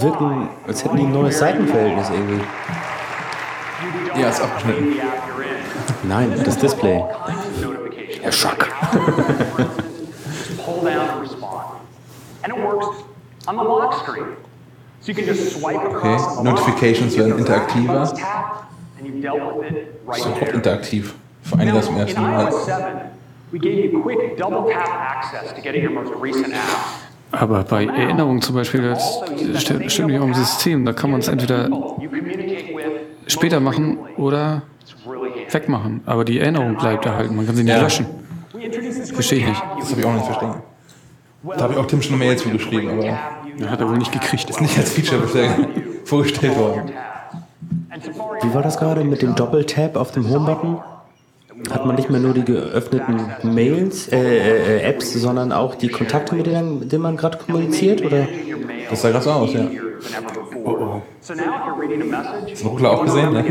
wirken, 0.00 0.48
als 0.66 0.84
hätten 0.84 0.96
die 0.96 1.02
ein 1.04 1.12
neues 1.12 1.38
Seitenverhältnis 1.38 2.08
irgendwie. 2.10 2.40
Ja, 4.18 4.30
ist 4.30 4.40
abgeschnitten. 4.40 4.94
Nein, 6.04 6.32
das 6.42 6.56
Display. 6.58 7.04
Herr 8.22 8.32
Schack. 8.32 8.66
Pull 10.64 10.84
down 10.84 11.08
to 11.08 11.20
respond. 11.20 11.66
And 12.42 12.52
it 12.52 12.58
works 12.58 13.04
on 13.46 13.56
the 13.56 13.62
lock 13.62 13.94
screen. 14.02 14.36
So 15.00 15.12
you 15.12 15.14
can 15.14 15.26
just 15.26 15.60
swipe 15.60 15.84
Okay, 15.84 16.16
Notifications 16.42 17.16
werden 17.16 17.38
interaktiver. 17.38 18.12
Sofort 20.12 20.52
interaktiv. 20.52 21.14
Für 21.42 21.58
einige 21.58 21.80
zum 21.80 21.94
In 21.96 22.00
ersten 22.02 22.20
Mal. 22.22 22.44
iOS 22.44 22.66
7, 22.66 22.76
we 23.52 23.58
gave 23.58 23.74
you 23.92 24.02
quick 24.02 24.36
double 24.36 24.72
tap 24.72 24.88
access 25.16 25.54
to 25.54 25.60
get 25.62 25.74
at 25.76 25.82
your 25.82 25.90
most 25.92 26.12
recent 26.22 26.48
apps. 26.48 27.02
Aber 27.32 27.62
bei 27.64 27.84
Erinnerungen 27.86 28.40
zum 28.40 28.54
Beispiel, 28.54 28.82
das 28.82 29.20
st- 29.54 29.90
stimmt 29.90 30.08
nicht 30.08 30.20
auch 30.20 30.24
im 30.24 30.34
System. 30.34 30.84
Da 30.84 30.92
kann 30.92 31.10
man 31.10 31.20
es 31.20 31.28
entweder 31.28 31.68
später 33.26 33.60
machen 33.60 33.98
oder 34.16 34.62
wegmachen. 35.50 36.00
Aber 36.06 36.24
die 36.24 36.38
Erinnerung 36.40 36.76
bleibt 36.76 37.04
erhalten. 37.06 37.36
Man 37.36 37.46
kann 37.46 37.56
sie 37.56 37.64
nicht 37.64 37.74
Ja. 37.74 37.82
löschen. 37.82 38.06
Verstehe 39.12 39.40
ich 39.40 39.46
nicht. 39.48 39.62
Das 39.80 39.90
habe 39.90 40.00
ich 40.00 40.06
auch 40.06 40.12
nicht 40.14 40.24
verstanden. 40.24 40.62
Da 41.42 41.60
habe 41.62 41.72
ich 41.74 41.78
auch 41.78 41.86
Tim 41.86 42.02
schon 42.02 42.14
eine 42.14 42.24
Mail 42.24 42.36
zugeschrieben, 42.36 42.90
aber 42.90 43.04
Ja, 43.04 43.18
hat 43.70 43.80
er 43.80 43.88
wohl 43.88 43.98
nicht 43.98 44.12
gekriegt. 44.12 44.48
ist 44.50 44.60
nicht 44.60 44.76
als 44.78 44.92
Feature 44.92 45.20
bisher 45.22 45.56
vorgestellt 46.04 46.56
worden. 46.56 46.90
Wie 48.42 48.54
war 48.54 48.62
das 48.62 48.78
gerade 48.78 49.04
mit 49.04 49.22
dem 49.22 49.34
Doppeltap 49.34 49.96
auf 49.96 50.12
dem 50.12 50.28
Home-Button? 50.28 50.78
Hat 51.70 51.86
man 51.86 51.96
nicht 51.96 52.10
mehr 52.10 52.20
nur 52.20 52.34
die 52.34 52.44
geöffneten 52.44 53.32
Mails, 53.42 54.08
äh, 54.08 54.18
äh, 54.18 54.82
Apps, 54.82 55.14
sondern 55.14 55.52
auch 55.52 55.74
die 55.74 55.88
Kontakte, 55.88 56.34
mit 56.34 56.46
denen, 56.46 56.80
mit 56.80 56.92
denen 56.92 57.02
man 57.02 57.16
gerade 57.16 57.38
kommuniziert? 57.38 58.04
Oder? 58.04 58.28
Das 58.90 59.00
sah 59.00 59.10
gerade 59.10 59.24
so 59.24 59.30
aus, 59.30 59.54
ja. 59.54 59.66
So 61.20 61.34
now 61.34 61.42
if 61.42 61.66
you're 61.66 61.80
reading 61.80 62.02
a 62.02 62.04
message, 62.04 62.50
Das 62.50 62.64
hat 62.64 62.70
Ruckler 62.70 62.90
auch 62.90 63.04
gesehen, 63.04 63.32
ne? 63.32 63.44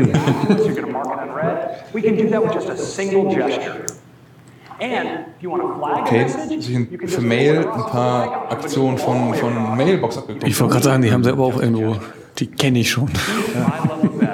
Okay, 6.00 6.26
sich 6.28 7.10
für 7.10 7.20
Mail 7.22 7.58
ein 7.58 7.84
paar 7.86 8.52
Aktionen 8.52 8.98
von, 8.98 9.34
von 9.34 9.76
Mailbox 9.76 10.18
abgeguckt. 10.18 10.46
Ich 10.46 10.60
wollte 10.60 10.74
gerade 10.74 10.84
sagen, 10.84 11.02
die 11.02 11.12
haben 11.12 11.24
sie 11.24 11.30
aber 11.30 11.44
auch 11.44 11.60
irgendwo. 11.60 11.96
Die 12.38 12.46
kenne 12.46 12.80
ich 12.80 12.90
schon. 12.90 13.08
I 13.08 13.88
love 13.88 14.04
it 14.04 14.18
best. 14.20 14.30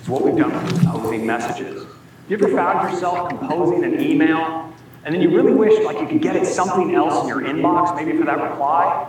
It's 0.00 0.01
what 0.12 0.24
we've 0.24 0.36
done 0.36 0.52
with 0.52 0.80
composing 0.80 1.26
messages. 1.26 1.86
You 2.28 2.36
ever 2.36 2.54
found 2.54 2.92
yourself 2.92 3.30
composing 3.30 3.82
an 3.82 3.98
email 4.00 4.70
and 5.04 5.14
then 5.14 5.22
you 5.22 5.34
really 5.34 5.54
wish 5.54 5.82
like 5.84 6.00
you 6.00 6.06
could 6.06 6.20
get 6.20 6.36
at 6.36 6.46
something 6.46 6.94
else 6.94 7.22
in 7.22 7.28
your 7.28 7.40
inbox, 7.40 7.96
maybe 7.96 8.16
for 8.18 8.26
that 8.26 8.40
reply? 8.40 9.08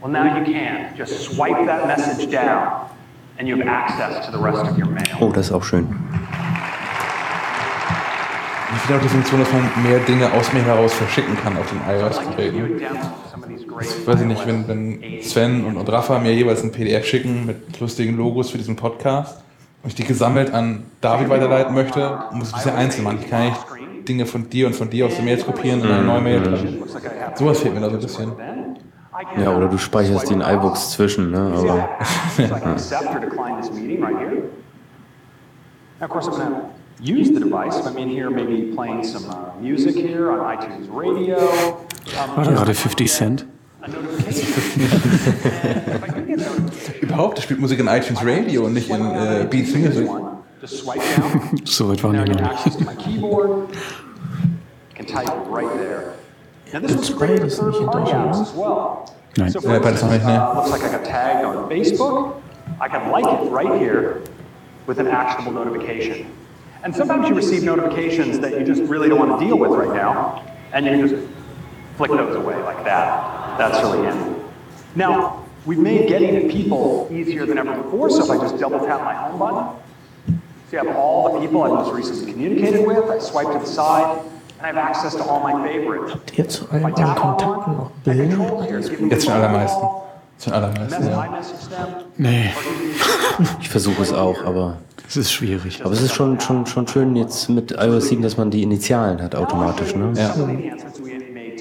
Well, 0.00 0.10
now 0.10 0.36
you 0.36 0.44
can. 0.44 0.96
Just 0.96 1.30
swipe 1.30 1.64
that 1.66 1.86
message 1.86 2.30
down 2.30 2.90
and 3.38 3.46
you 3.46 3.56
have 3.56 3.68
access 3.68 4.26
to 4.26 4.32
the 4.32 4.38
rest 4.38 4.66
of 4.66 4.76
your 4.76 4.88
mail. 4.88 5.16
Oh, 5.20 5.30
das 5.32 5.46
ist 5.46 5.52
auch 5.52 5.64
schön. 5.64 5.86
Ich 8.74 8.82
finde 8.82 8.98
auch 8.98 9.02
die 9.02 9.08
Funktion, 9.08 9.40
dass 9.40 9.52
man 9.52 9.70
mehr 9.84 10.00
Dinge 10.00 10.30
aus 10.32 10.52
mir 10.52 10.62
heraus 10.62 10.92
verschicken 10.92 11.36
kann 11.42 11.56
auf 11.56 11.70
den 11.70 11.80
iOS-Geräten. 11.88 12.82
Ich 13.80 14.06
weiß 14.06 14.20
ich 14.20 14.26
nicht, 14.26 14.46
wenn, 14.46 14.68
wenn 14.68 15.22
Sven 15.22 15.64
und, 15.64 15.76
und 15.76 15.88
Rafa 15.88 16.18
mir 16.18 16.34
jeweils 16.34 16.62
ein 16.62 16.72
PDF 16.72 17.06
schicken 17.06 17.46
mit 17.46 17.78
lustigen 17.80 18.16
Logos 18.16 18.50
für 18.50 18.58
diesen 18.58 18.76
Podcast 18.76 19.45
und 19.86 19.90
ich 19.90 19.94
die 19.94 20.02
gesammelt 20.02 20.52
an 20.52 20.82
David 21.00 21.28
weiterleiten 21.28 21.72
möchte, 21.72 22.18
muss 22.32 22.48
ich 22.48 22.54
ein 22.54 22.58
bisschen 22.58 22.76
einzeln 22.76 23.04
machen. 23.04 23.18
Ich 23.22 23.30
kann 23.30 23.44
nicht 23.44 24.08
Dinge 24.08 24.26
von 24.26 24.50
dir 24.50 24.66
und 24.66 24.74
von 24.74 24.90
dir 24.90 25.06
aus 25.06 25.14
den 25.14 25.24
Mails 25.24 25.46
kopieren 25.46 25.80
und 25.80 25.88
eine 25.88 26.02
neue 26.02 26.20
Mail 26.20 26.40
packen. 26.40 26.82
Sowas 27.36 27.60
fehlt 27.60 27.72
mir 27.72 27.80
da 27.80 27.90
so 27.90 27.94
ein 27.94 28.02
bisschen. 28.02 28.32
Ja, 29.40 29.56
oder 29.56 29.68
du 29.68 29.78
speicherst 29.78 30.28
die 30.28 30.34
in 30.34 30.40
iBooks 30.40 30.90
zwischen, 30.90 31.30
ne? 31.30 31.38
Aber. 31.38 31.68
have 31.68 31.90
apps, 32.00 32.36
so 32.36 32.42
I 32.42 32.58
can 32.58 32.72
accept 32.72 33.14
or 33.14 33.20
decline 33.20 33.60
this 33.62 33.70
meeting 33.70 34.00
right 34.02 34.18
here. 34.18 34.42
Now, 36.00 36.06
of 36.06 36.10
course, 36.10 36.26
I'm 36.26 36.34
going 36.36 36.50
to 36.50 36.68
use 37.00 37.30
the 37.30 37.38
device. 37.38 37.78
If 37.78 37.86
I'm 37.86 37.96
in 37.96 38.08
here, 38.08 38.28
maybe 38.28 38.74
playing 38.74 39.04
some 39.04 39.30
uh, 39.30 39.52
music 39.60 39.94
here 39.94 40.32
on 40.32 40.40
iTunes 40.40 40.88
Radio. 40.90 41.38
Um, 41.38 42.34
War 42.34 42.44
da 42.44 42.50
gerade 42.50 42.74
50 42.74 43.06
Cent? 43.06 43.46
Überhaupt, 47.00 47.38
das 47.38 47.44
spielt 47.44 47.60
Musik 47.60 47.78
in 47.78 47.86
iTunes 47.86 48.20
Radio 48.24 48.64
und 48.64 48.74
nicht 48.74 48.90
in 48.90 49.00
äh, 49.00 49.46
Beats 49.48 49.72
Music. 49.74 50.08
just 50.60 50.78
swipe 50.84 51.00
down. 51.16 51.60
So 51.64 51.88
weit 51.88 52.02
waren 52.02 52.16
now 52.16 52.22
I 52.22 52.24
die 52.24 52.32
noch 52.42 52.64
nicht. 52.64 52.78
to 52.78 52.84
my 52.84 52.94
keyboard. 52.94 53.68
Can 54.94 55.06
type 55.06 55.28
right 55.48 55.68
there. 55.78 56.14
Now 56.72 56.80
Spray 57.02 57.28
great 57.28 57.42
das 57.42 57.58
for 57.58 57.66
nicht 57.68 57.80
in 57.80 57.86
third-party 57.86 58.12
Deutschland, 58.12 58.36
apps 58.36 58.54
ne? 58.54 59.04
Nein. 59.38 59.50
So 59.50 59.60
Ja, 59.60 59.78
beides 59.78 60.02
noch 60.02 60.10
nicht, 60.10 60.24
ne? 60.26 60.52
looks 60.54 60.70
like 60.70 60.82
I 60.82 60.88
got 60.90 61.04
tagged 61.04 61.44
on 61.44 61.68
Facebook. 61.68 62.42
I 62.80 62.88
can 62.88 63.10
like 63.12 63.26
it 63.26 63.50
right 63.50 63.78
here 63.80 64.22
with 64.86 64.98
an 64.98 65.06
actionable 65.06 65.52
notification. 65.52 66.26
And 66.82 66.94
sometimes 66.94 67.28
you 67.28 67.34
receive 67.34 67.62
notifications 67.62 68.38
that 68.40 68.52
you 68.58 68.64
just 68.64 68.82
really 68.82 69.08
don't 69.08 69.18
want 69.18 69.38
to 69.38 69.44
deal 69.46 69.58
with 69.58 69.70
right 69.72 69.92
now, 69.94 70.42
and 70.72 70.86
you 70.86 70.92
can 70.92 71.08
just 71.08 71.14
flick 71.96 72.10
those 72.10 72.36
away 72.36 72.56
like 72.62 72.84
that. 72.84 73.45
That's 73.58 73.82
really 73.82 74.06
handy. 74.06 74.42
Now, 74.94 75.44
we've 75.66 75.78
made 75.78 76.08
getting 76.08 76.34
to 76.40 76.48
people 76.52 77.08
easier 77.10 77.46
than 77.46 77.58
ever 77.58 77.74
before, 77.82 78.10
so 78.10 78.24
if 78.24 78.30
I 78.30 78.36
just 78.38 78.58
double 78.58 78.80
tap 78.86 79.02
my 79.02 79.14
home 79.14 79.38
button, 79.38 79.66
so 80.70 80.72
you 80.72 80.78
have 80.78 80.96
all 80.96 81.32
the 81.34 81.40
people 81.40 81.62
I've 81.62 81.72
most 81.72 81.92
recently 81.92 82.32
communicated 82.32 82.86
with, 82.86 83.04
I 83.10 83.18
swipe 83.18 83.52
to 83.52 83.58
the 83.58 83.66
side, 83.66 84.18
and 84.58 84.62
I 84.62 84.66
have 84.68 84.76
access 84.76 85.14
to 85.16 85.22
all 85.24 85.40
my 85.40 85.52
favorites. 85.66 86.12
Hier 86.32 86.48
zu 86.48 86.64
allen 86.70 86.84
euren 86.84 87.14
Kontakten 87.14 87.76
noch 87.76 87.90
Bilder. 88.04 88.66
Jetzt 89.10 89.24
schon 89.24 89.34
allermeisten. 89.34 89.86
Schon 90.42 90.52
allermeisten, 90.52 91.08
ja. 91.08 91.24
I. 91.24 91.28
Nee, 92.16 92.50
Ich 93.60 93.68
versuche 93.68 94.02
es 94.02 94.12
auch, 94.12 94.44
aber. 94.44 94.78
es 95.08 95.16
ist 95.16 95.32
schwierig. 95.32 95.82
Aber 95.84 95.92
es 95.92 96.00
ist 96.02 96.14
schon, 96.14 96.40
schon, 96.40 96.66
schon 96.66 96.88
schön 96.88 97.16
jetzt 97.16 97.48
mit 97.48 97.72
iOS 97.72 98.08
7, 98.08 98.22
dass 98.22 98.36
man 98.36 98.50
die 98.50 98.62
Initialen 98.62 99.22
hat 99.22 99.34
automatisch, 99.34 99.94
ne? 99.94 100.12
Ja. 100.16 100.34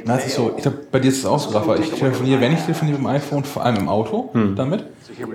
Na, 0.07 0.17
es 0.17 0.27
ist 0.27 0.35
so, 0.35 0.53
ich 0.55 0.61
glaube, 0.61 0.77
bei 0.91 0.99
dir 0.99 1.07
ist 1.09 1.17
es 1.17 1.25
auch 1.25 1.39
so, 1.39 1.49
Rafa. 1.49 1.77
Ich 1.77 1.91
telefoniere, 1.91 2.39
wenn 2.39 2.53
ich 2.53 2.59
telefoniere 2.61 2.99
mit 2.99 3.07
dem 3.07 3.15
iPhone, 3.15 3.43
vor 3.43 3.65
allem 3.65 3.77
im 3.77 3.89
Auto 3.89 4.29
damit. 4.55 4.85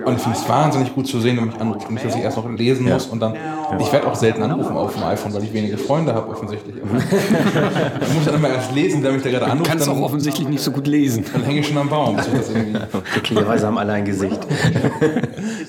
Und 0.05 0.15
ich 0.15 0.21
finde 0.21 0.37
es 0.37 0.47
wahnsinnig 0.47 0.93
gut 0.95 1.07
zu 1.07 1.19
sehen, 1.19 1.35
wenn 1.37 1.45
mich 1.47 1.59
anruft. 1.59 1.89
Nicht, 1.91 2.05
dass 2.05 2.15
ich 2.15 2.21
erst 2.21 2.37
noch 2.37 2.49
lesen 2.49 2.87
Ja. 2.87 2.93
muss 2.93 3.07
und 3.07 3.19
dann. 3.19 3.35
Ich 3.79 3.91
werde 3.91 4.07
auch 4.07 4.15
selten 4.15 4.43
anrufen 4.43 4.77
auf 4.77 4.93
dem 4.93 5.03
iPhone, 5.03 5.33
weil 5.33 5.43
ich 5.43 5.51
wenige 5.53 5.77
Freunde 5.77 6.13
habe, 6.13 6.29
offensichtlich. 6.29 6.75
Ich 8.01 8.13
muss 8.13 8.25
dann 8.25 8.35
immer 8.35 8.49
erst 8.49 8.73
lesen, 8.73 9.03
wer 9.03 9.11
mich 9.11 9.23
da 9.23 9.29
gerade 9.29 9.45
Du 9.45 9.51
anruft. 9.51 9.69
kannst 9.69 9.87
dann, 9.87 9.97
auch 9.97 10.01
offensichtlich 10.03 10.47
nicht 10.47 10.61
so 10.63 10.71
gut 10.71 10.87
lesen. 10.87 11.25
Dann 11.33 11.43
hänge 11.43 11.59
ich 11.61 11.67
schon 11.67 11.77
am 11.77 11.89
Baum. 11.89 12.17
ich. 12.17 12.25
Glücklicherweise 13.23 13.67
haben 13.67 13.77
alle 13.77 13.93
ein 13.93 14.05
Gesicht. 14.05 14.39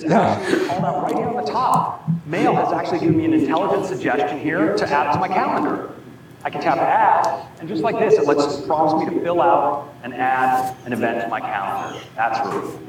Ja. 0.07 0.37
Called 0.67 0.83
out 0.83 1.03
right 1.03 1.15
here 1.17 1.27
on 1.29 1.45
the 1.45 1.51
top. 1.51 1.99
Mail 2.25 2.55
has 2.57 2.71
actually 2.73 2.99
given 2.99 3.15
me 3.17 3.23
an 3.25 3.33
intelligent 3.33 3.85
suggestion 3.85 4.37
here 4.37 4.75
to 4.75 4.83
add 4.85 5.13
to 5.13 5.19
my 5.19 5.27
calendar. 5.29 5.89
I 6.45 6.49
can 6.49 6.61
tap 6.61 6.77
add, 6.77 7.45
and 7.59 7.69
just 7.69 7.83
like 7.83 7.97
this, 7.97 8.15
it 8.15 8.25
lets 8.27 8.61
prompts 8.67 8.93
me 8.95 9.05
to 9.09 9.23
fill 9.23 9.41
out 9.41 9.93
and 10.03 10.13
add 10.13 10.75
an 10.85 10.91
event 10.91 11.23
to 11.23 11.29
my 11.29 11.39
calendar. 11.39 11.99
That's 12.15 12.39
cool. 12.39 12.79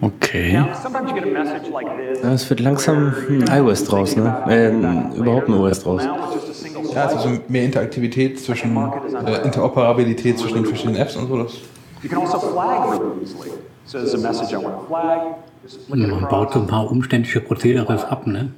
Okay. 0.00 0.52
Now, 0.52 0.74
sometimes 0.74 1.10
you 1.10 1.14
get 1.14 1.26
a 1.26 1.30
message 1.32 1.70
like 1.72 1.86
this. 1.96 2.22
Ja, 2.22 2.32
es 2.32 2.48
wird 2.48 2.60
langsam 2.60 3.14
ein 3.28 3.48
iOS 3.48 3.84
draus, 3.84 4.14
ne? 4.14 4.44
Äh, 4.46 5.16
überhaupt 5.16 5.48
ein 5.48 5.54
OS 5.54 5.82
draus. 5.82 6.04
Ja, 6.04 7.06
es 7.06 7.14
ist 7.14 7.22
so 7.22 7.30
mehr 7.48 7.64
Interaktivität 7.64 8.38
zwischen, 8.38 8.76
äh, 8.76 9.44
Interoperabilität 9.44 10.38
zwischen 10.38 10.56
den 10.56 10.66
verschiedenen 10.66 11.00
Apps 11.00 11.16
und 11.16 11.28
so. 11.28 11.42
Das 11.42 11.52
You 12.02 12.08
can 12.08 12.18
also 12.18 12.38
flag 12.38 13.00
really 13.00 13.22
easily. 13.22 13.50
So 13.86 13.98
there's 13.98 14.14
a 14.14 14.18
message 14.18 14.52
I 14.52 14.56
want 14.62 14.76
to 14.76 14.86
flag. 14.86 15.36
Just 15.64 15.86
flick 15.86 16.00
it 16.00 16.08
Man 16.08 16.28
baut 16.28 16.52
so 16.52 16.60
ein 16.60 16.66
paar 16.68 16.88
umständliche 16.88 17.40
Prozedere 17.40 18.08
ab, 18.08 18.26
ne? 18.26 18.52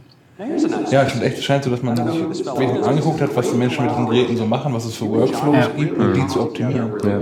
Ja, 0.90 1.08
stimmt 1.08 1.24
echt. 1.24 1.38
Es 1.38 1.44
scheint 1.44 1.64
so, 1.64 1.70
dass 1.70 1.82
man 1.82 1.96
sich 1.96 2.48
angeguckt 2.48 3.20
hat, 3.20 3.36
was 3.36 3.50
die 3.50 3.56
Menschen 3.56 3.84
mit 3.84 3.92
diesen 3.92 4.06
Geräten 4.06 4.36
so 4.36 4.46
machen, 4.46 4.72
was 4.72 4.86
es 4.86 4.96
für 4.96 5.08
Workflows 5.08 5.70
gibt, 5.76 5.98
um 5.98 6.12
die 6.14 6.26
zu 6.28 6.40
optimieren. 6.40 6.92
Ja. 7.04 7.20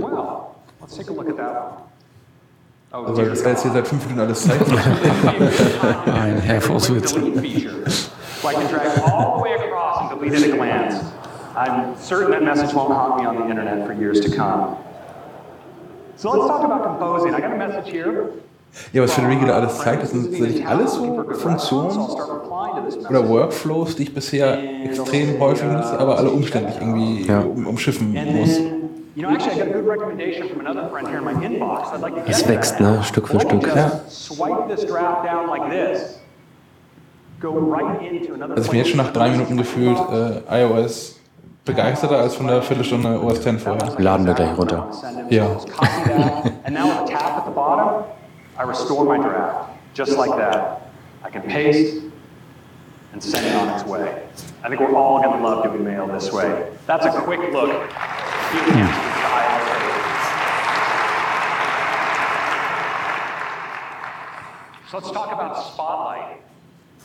Oh, 2.91 2.97
Also 3.05 3.21
das 3.21 3.43
war 3.43 3.51
jetzt 3.51 3.61
hier 3.61 3.71
seit 3.71 3.87
fünf 3.87 4.03
Minuten 4.05 4.21
alles 4.21 4.43
Zeit. 4.43 4.59
Ein 6.07 6.39
Herr 6.39 6.59
Vorswitz. 6.61 7.13
delete 7.13 7.39
feature. 7.39 7.89
So 8.41 8.49
I 8.49 8.53
can 8.53 8.67
drag 8.67 8.97
all 9.03 9.37
the 9.37 9.43
way 9.43 9.53
across 9.53 10.01
and 10.01 10.19
delete 10.19 10.33
at 10.33 10.53
a 10.53 10.55
glance. 10.55 10.95
I'm 11.55 11.95
certain 11.97 12.31
that 12.31 12.41
message 12.43 12.73
won't 12.73 12.93
haunt 12.93 13.21
me 13.21 13.27
on 13.27 13.35
the 13.35 13.49
internet 13.49 13.85
for 13.85 13.93
years 13.93 14.21
to 14.21 14.29
come. 14.35 14.77
So 16.15 16.31
let's 16.31 16.47
talk 16.47 16.63
about 16.63 16.83
composing. 16.83 17.35
I 17.35 17.41
got 17.41 17.51
a 17.53 17.57
message 17.57 17.91
here. 17.91 18.31
Ja, 18.93 19.03
was 19.03 19.13
Federico 19.13 19.45
da 19.45 19.53
alles 19.53 19.77
zeigt, 19.77 20.03
das 20.03 20.11
sind 20.11 20.31
tatsächlich 20.31 20.65
alles 20.65 20.93
so 20.93 21.23
Funktionen 21.33 21.99
oder 23.09 23.27
Workflows, 23.27 23.95
die 23.95 24.03
ich 24.03 24.13
bisher 24.13 24.57
extrem 24.83 25.39
häufig 25.39 25.69
nutze, 25.69 25.99
aber 25.99 26.17
alle 26.17 26.29
umständlich 26.29 26.75
irgendwie 26.79 27.31
um, 27.31 27.67
umschiffen 27.67 28.13
muss. 28.13 28.59
Es 32.27 32.47
wächst, 32.47 32.79
ne? 32.79 32.99
Stück 33.03 33.27
für 33.27 33.39
Stück. 33.39 33.67
Swipe 34.09 34.73
this 34.73 34.85
draft 34.85 35.25
down 35.25 35.49
like 35.49 35.69
this. 35.69 36.19
Go 37.41 37.53
right 37.53 38.01
into 38.01 38.33
another 38.33 38.55
Also 38.55 38.65
ich 38.65 38.69
bin 38.71 38.79
jetzt 38.79 38.89
schon 38.89 38.97
nach 38.97 39.13
drei 39.13 39.29
Minuten 39.29 39.57
gefühlt 39.57 39.97
äh, 40.11 40.61
iOS 40.61 41.19
begeisterter 41.63 42.17
als 42.17 42.35
von 42.35 42.47
der 42.47 42.61
Viertelstunde 42.61 43.21
OS 43.21 43.45
X 43.45 43.63
vorher. 43.63 43.93
Laden 43.97 44.25
wir 44.25 44.33
gleich 44.33 44.57
runter. 44.57 44.87
Ja. 45.29 45.57
Copy 48.59 48.73
that, 48.73 48.81
and 48.81 48.97
now 48.97 48.99
with 48.99 48.99
a 48.99 48.99
tap 48.99 48.99
at 48.99 48.99
the 48.99 48.99
bottom, 48.99 48.99
I 48.99 49.03
restore 49.03 49.05
my 49.05 49.17
draft, 49.17 49.71
just 49.93 50.17
like 50.17 50.37
that. 50.37 50.81
I 51.23 51.29
can 51.29 51.41
paste 51.43 52.03
and 53.13 53.23
send 53.23 53.45
it 53.45 53.55
on 53.55 53.69
its 53.69 53.83
way. 53.85 54.27
I 54.63 54.69
think 54.69 54.81
we're 54.81 54.95
all 54.95 55.21
going 55.21 55.37
to 55.37 55.43
love 55.43 55.63
doing 55.63 55.83
mail 55.83 56.07
this 56.07 56.31
way. 56.31 56.71
That's 56.85 57.05
a 57.05 57.21
quick 57.21 57.39
look. 57.51 57.89
So 64.89 64.97
let's 64.97 65.11
talk 65.11 65.31
about 65.31 65.55
Spotlight. 65.73 66.41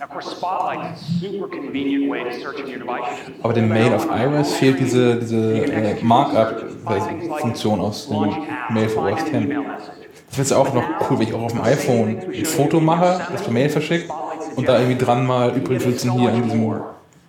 Now, 0.00 0.06
of 0.06 0.10
course, 0.10 0.26
Spotlight 0.26 0.96
is 0.96 1.02
a 1.02 1.12
super 1.20 1.48
convenient 1.48 2.08
way 2.10 2.24
to 2.24 2.40
search 2.40 2.58
in 2.58 2.66
your 2.66 2.78
device. 2.78 3.30
Aber 3.42 3.52
dem 3.52 3.68
Mail 3.68 3.94
auf 3.94 4.06
iOS 4.06 4.54
fehlt 4.56 4.80
diese, 4.80 5.20
diese 5.20 5.64
äh, 5.64 6.02
Markup-Funktion 6.02 7.80
aus 7.80 8.08
dem 8.08 8.46
Mail 8.70 8.88
für 8.88 9.00
OS 9.00 9.22
X. 9.22 10.03
Das 10.36 10.40
ist 10.46 10.50
jetzt 10.50 10.58
auch 10.58 10.74
noch 10.74 10.82
cool, 11.08 11.18
wenn 11.20 11.28
ich 11.28 11.32
auch 11.34 11.42
auf 11.42 11.52
dem 11.52 11.60
iPhone 11.62 12.18
ein 12.34 12.44
Foto 12.44 12.80
mache, 12.80 13.20
das 13.30 13.42
per 13.42 13.52
Mail 13.52 13.68
verschickt 13.68 14.10
und 14.56 14.66
da 14.68 14.80
irgendwie 14.80 14.98
dran 14.98 15.24
mal, 15.24 15.54
übrigens 15.56 15.84
sitzen 15.84 16.10
hier 16.12 16.30
an 16.30 16.42
diesem 16.42 16.74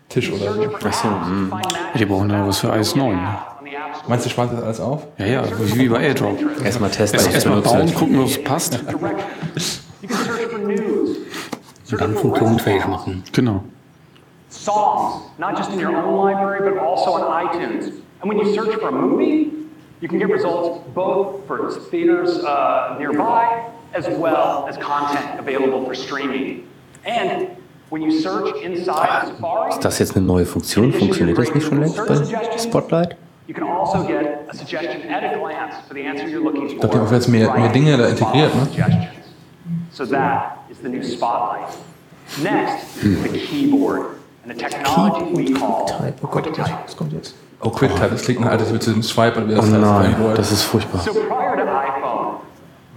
Tisch 0.09 0.31
oder 0.31 0.53
so. 0.53 0.63
Achso, 0.87 1.07
Ja, 1.07 1.97
die 1.99 2.05
brauchen 2.05 2.31
ja 2.31 2.47
was 2.47 2.57
für 2.57 2.69
iOS 2.69 2.95
9. 2.95 3.15
ne? 3.15 3.37
Meinst 4.07 4.25
du, 4.25 4.29
spart 4.31 4.53
das 4.53 4.63
alles 4.63 4.79
auf? 4.79 5.03
Ja, 5.19 5.25
ja, 5.27 5.43
wie 5.59 5.87
bei 5.87 6.01
AirDrop. 6.01 6.37
Erstmal 6.63 6.89
testen, 6.89 7.19
Erst- 7.19 7.27
ob 7.27 7.29
es 7.29 7.35
Erstmal 7.35 7.61
benutzt 7.61 7.75
bauen, 7.75 7.93
gucken, 7.93 8.19
ob 8.19 8.25
es 8.27 8.43
passt. 8.43 8.79
Und 11.91 12.01
dann 12.01 12.15
funktionsfähig 12.15 12.87
machen. 12.87 13.23
Genau. 13.33 13.63
songs, 14.49 15.21
not 15.37 15.55
just 15.57 15.71
in 15.73 15.79
your 15.85 15.95
own 15.95 16.25
library, 16.27 16.71
but 16.71 16.79
also 16.81 17.11
on 17.11 17.45
iTunes. 17.45 17.91
And 18.21 18.31
when 18.31 18.37
you 18.39 18.53
search 18.53 18.75
for 18.79 18.87
a 18.87 18.91
movie, 18.91 19.51
you 20.05 20.09
can 20.09 20.19
get 20.19 20.29
results 20.29 20.87
both 20.93 21.47
for 21.47 21.71
theaters 21.89 22.37
uh, 22.45 22.95
nearby 22.99 23.67
as 23.95 24.07
well 24.07 24.67
as 24.69 24.77
content 24.77 25.39
available 25.39 25.83
for 25.83 25.95
streaming. 25.95 26.67
And 27.05 27.57
when 27.89 28.03
you 28.03 28.11
search 28.21 28.55
inside 28.61 29.27
Safari, 29.29 29.71
Ist 29.71 29.83
das 29.83 29.97
jetzt 29.97 30.15
eine 30.15 30.23
neue 30.23 30.45
Funktion? 30.45 30.93
Funktioniert 30.93 31.39
das 31.39 31.55
nicht 31.55 31.65
schon 31.65 31.79
längst 31.79 31.97
bei 32.05 32.57
Spotlight? 32.59 33.15
you 33.47 33.53
can 33.55 33.63
also 33.63 34.03
get 34.07 34.47
a 34.49 34.53
suggestion 34.55 35.01
at 35.09 35.23
a 35.23 35.37
glance 35.39 35.75
for 35.87 35.95
the 35.95 36.03
answer 36.03 36.27
you're 36.27 36.43
looking 36.43 36.67
Ich 36.67 36.79
glaube, 36.79 36.89
die 36.89 36.97
for. 36.97 37.05
haben 37.07 37.13
jetzt 37.13 37.27
mehr, 37.27 37.51
mehr 37.51 37.69
Dinge 37.69 37.97
da 37.97 38.07
integriert, 38.07 38.53
ne? 38.55 38.65
Suggestions. 38.65 39.09
So 39.91 40.05
that 40.05 40.57
is 40.69 40.77
the 40.83 40.89
new 40.89 41.01
Spotlight. 41.01 41.75
Next, 42.43 43.01
the 43.01 43.39
keyboard 43.39 44.17
and 44.43 44.51
the 44.51 44.57
technology 44.57 45.31
we 45.33 45.59
call 45.59 45.87
Type. 45.87 46.19
Oh 46.23 46.27
Gott, 46.27 46.45
was 46.85 46.95
kommt 46.95 47.13
jetzt? 47.13 47.35
Oh, 47.61 47.69
QuickType, 47.69 48.09
das 48.11 48.23
klingt 48.23 48.41
nach, 48.41 48.51
als 48.51 48.69
würde 48.69 48.91
ein 48.91 49.01
Swipe 49.03 49.37
oder 49.37 49.47
wie 49.47 49.53
Oh 49.53 49.55
das 49.57 49.65
heißt. 49.65 49.81
nein, 49.81 50.15
Android. 50.15 50.37
das 50.37 50.51
ist 50.51 50.63
furchtbar. 50.63 51.01
So 51.01 51.13
prior 51.13 51.55
to 51.55 51.63
iPhone, 51.63 52.35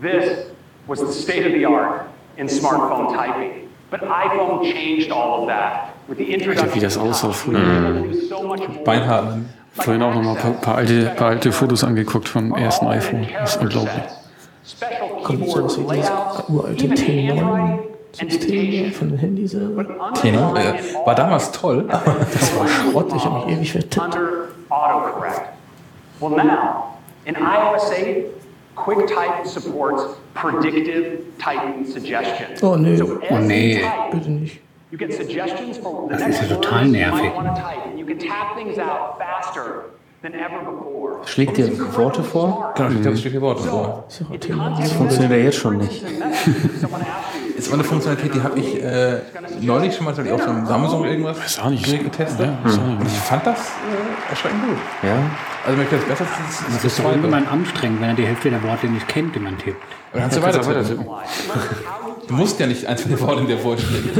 this 0.02 0.46
was 0.86 1.00
the 1.00 1.12
state 1.12 1.46
of 1.46 1.52
the 1.52 1.64
art 1.66 2.06
in 2.36 2.48
smartphone 2.48 3.14
typing. 3.14 3.68
But 3.90 4.02
iPhone 4.02 4.62
changed 4.64 5.10
all 5.10 5.40
of 5.42 5.48
that 5.48 5.94
with 6.08 6.18
the 6.18 6.24
introduction 6.24 6.74
wie 6.74 6.80
das 6.80 6.98
aussah 6.98 7.30
früher. 7.30 8.04
so. 8.28 8.56
Beinhart. 8.84 9.36
ne? 9.36 9.44
Vorhin 9.74 10.02
auch 10.02 10.14
nochmal 10.14 10.36
ein 10.36 10.42
paar, 10.42 10.52
paar, 10.52 10.74
alte, 10.76 11.12
paar 11.16 11.28
alte 11.28 11.52
Fotos 11.52 11.84
angeguckt 11.84 12.28
vom 12.28 12.52
ersten 12.54 12.86
iPhone. 12.88 13.26
Das 13.38 13.54
ist 13.56 13.62
unglaublich. 13.62 14.02
Kommt 15.22 15.48
sowas 15.48 15.78
wie 15.78 15.82
keyboard 15.84 15.96
dieses 15.96 16.48
uralte 16.48 16.84
even 16.84 16.96
T9 16.96 16.98
handwriting 16.98 17.30
and 17.30 17.87
System 18.12 18.92
von 18.92 19.08
den 19.10 19.18
Handys 19.18 19.50
selber. 19.52 19.84
Genau, 20.22 20.54
äh, 20.56 20.74
war 21.04 21.14
damals 21.14 21.50
toll. 21.52 21.84
Das 21.88 22.58
war 22.58 22.66
Schrott, 22.66 23.12
ich 23.14 23.24
habe 23.24 23.46
mich 23.46 23.56
ewig 23.56 23.72
vertippt. 23.72 24.18
Well, 26.20 26.30
now, 26.30 26.98
in 27.26 27.36
iOS 27.36 27.90
8, 27.92 28.24
QuickType 28.74 29.46
supports 29.46 30.02
predictive 30.34 31.18
typing 31.38 31.84
suggestions. 31.86 32.62
Oh, 32.62 32.76
nee. 32.76 32.96
So 32.96 33.20
Oh, 33.30 33.38
nee. 33.38 33.84
Bitte 34.10 34.30
nicht. 34.30 34.60
you 34.90 34.98
get 34.98 35.12
suggestions 35.12 35.78
for 35.78 36.08
the 36.08 36.14
Das 36.14 36.20
next 36.22 36.42
ist 36.42 36.50
ja 36.50 36.56
total 36.56 36.80
words 36.80 36.90
nervig. 36.92 37.18
you 37.18 37.30
might 37.30 37.36
want 37.36 37.48
to 37.56 37.62
type, 37.62 37.86
and 37.86 37.98
you 37.98 38.06
can 38.06 38.18
tap 38.18 38.56
things 38.56 38.78
out 38.78 39.18
faster 39.18 39.62
than 39.62 39.66
ever 39.68 39.82
before. 39.82 39.97
Schlägt 41.24 41.56
dir 41.56 41.96
Worte 41.96 42.22
vor? 42.24 42.72
Genau, 42.74 42.88
ich 42.90 43.00
glaube, 43.02 43.14
es 43.14 43.20
steht 43.20 43.32
hier 43.32 43.40
Worte 43.40 43.62
vor. 43.62 44.04
Das 44.08 44.92
funktioniert 44.92 45.30
ja 45.30 45.36
jetzt 45.38 45.58
schon 45.58 45.78
nicht. 45.78 46.02
Ist 47.56 47.66
aber 47.68 47.74
eine 47.74 47.84
Funktionalität, 47.84 48.34
die 48.34 48.42
habe 48.42 48.58
ich 48.58 48.82
äh, 48.82 49.20
neulich 49.60 49.94
schon 49.94 50.04
mal 50.04 50.10
tatsächlich 50.12 50.32
auf 50.32 50.42
so 50.42 50.50
einem 50.50 50.66
Samsung 50.66 51.04
irgendwas 51.04 51.38
Weiß 51.38 51.58
auch 51.58 51.70
nicht. 51.70 51.84
Getestet. 51.84 52.46
Ja, 52.46 52.58
nicht. 52.64 52.78
Und 52.78 53.06
ich 53.06 53.12
fand 53.12 53.46
das 53.46 53.58
äh, 53.58 54.30
erschreckend 54.30 54.62
gut. 54.64 54.76
Ja? 55.02 55.16
Also 55.66 55.76
mir 55.76 55.84
gefällt 55.84 56.02
es 56.02 56.08
besser 56.08 56.24
das, 56.24 56.58
Das 56.58 56.74
das 56.74 56.84
ist 56.84 56.98
doch 57.00 57.12
ungemein 57.12 57.48
anstrengend, 57.48 58.00
wenn 58.00 58.10
er 58.10 58.14
die 58.14 58.26
Hälfte 58.26 58.50
der 58.50 58.62
Worte 58.62 58.86
nicht 58.86 59.08
kennt, 59.08 59.34
die 59.34 59.40
man 59.40 59.58
tippt. 59.58 59.82
Dann 60.12 60.22
kannst 60.22 60.36
du 60.36 60.42
weiter 60.42 60.60
tippen. 60.60 61.06
Du 62.28 62.34
musst 62.34 62.60
ja 62.60 62.66
nicht 62.66 62.84
eins 62.86 63.00
von 63.02 63.10
den 63.10 63.20
Worten 63.20 63.46
dir 63.46 63.56
vorstellen. 63.58 64.10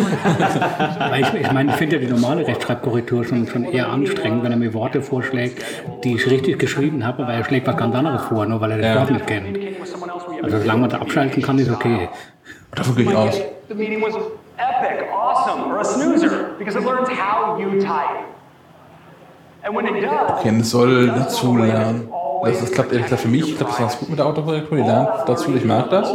Weil 0.98 1.20
ich, 1.22 1.34
ich 1.34 1.52
meine, 1.52 1.72
ich 1.72 1.76
finde 1.76 1.96
ja 1.96 2.02
die 2.06 2.10
normale 2.10 2.46
Rechtschreibkorrektur 2.46 3.24
schon, 3.24 3.46
schon 3.46 3.64
eher 3.64 3.90
anstrengend, 3.90 4.42
wenn 4.44 4.50
er 4.52 4.56
mir 4.56 4.72
Worte 4.72 5.02
vorschlägt, 5.02 5.62
die 6.04 6.14
ich 6.14 6.26
richtig 6.26 6.58
geschrieben 6.58 7.04
habe, 7.06 7.24
aber 7.24 7.34
er 7.34 7.44
schlägt 7.44 7.66
was 7.66 7.76
ganz 7.76 7.94
anderes 7.94 8.22
vor, 8.22 8.46
nur 8.46 8.60
weil 8.62 8.70
er 8.72 8.78
das 8.78 8.86
Ja. 8.86 9.00
Wort 9.00 9.10
nicht 9.10 9.26
kennt. 9.26 9.58
Also 10.42 10.58
solange 10.58 10.80
man 10.80 10.90
da 10.90 10.98
abschalten 10.98 11.42
kann, 11.42 11.58
ist 11.58 11.70
okay. 11.70 12.08
Davon 12.74 12.96
gehe 12.96 13.04
ich 13.04 13.14
aus. 13.16 13.40
The 13.68 13.74
meeting 13.74 14.00
was 14.02 14.14
epic, 14.14 15.04
awesome, 15.12 15.66
or 15.66 15.80
a 15.80 15.84
snoozer, 15.84 16.30
because 16.58 16.78
it 16.78 16.84
learns 16.84 17.08
how 17.10 17.58
you 17.60 17.78
type. 17.78 18.24
And 19.64 19.76
when 19.76 19.86
it 19.86 20.02
does, 20.02 20.38
Okay, 20.40 20.56
es 20.58 20.70
soll 20.70 21.08
dazu 21.08 21.56
lernen. 21.58 22.08
Das, 22.44 22.60
das 22.60 22.70
klappt 22.70 22.92
ehrlich 22.92 23.06
gesagt 23.06 23.22
für 23.22 23.28
mich. 23.28 23.48
Ich 23.48 23.56
glaube, 23.58 23.72
das 23.72 23.80
war 23.80 23.86
ganz 23.88 23.98
gut 23.98 24.08
mit 24.10 24.18
der 24.18 24.26
Autokorrektur. 24.26 24.78
Die 24.78 24.84
lernt 24.84 25.08
dazu, 25.26 25.54
ich 25.54 25.64
mag 25.64 25.90
das. 25.90 26.08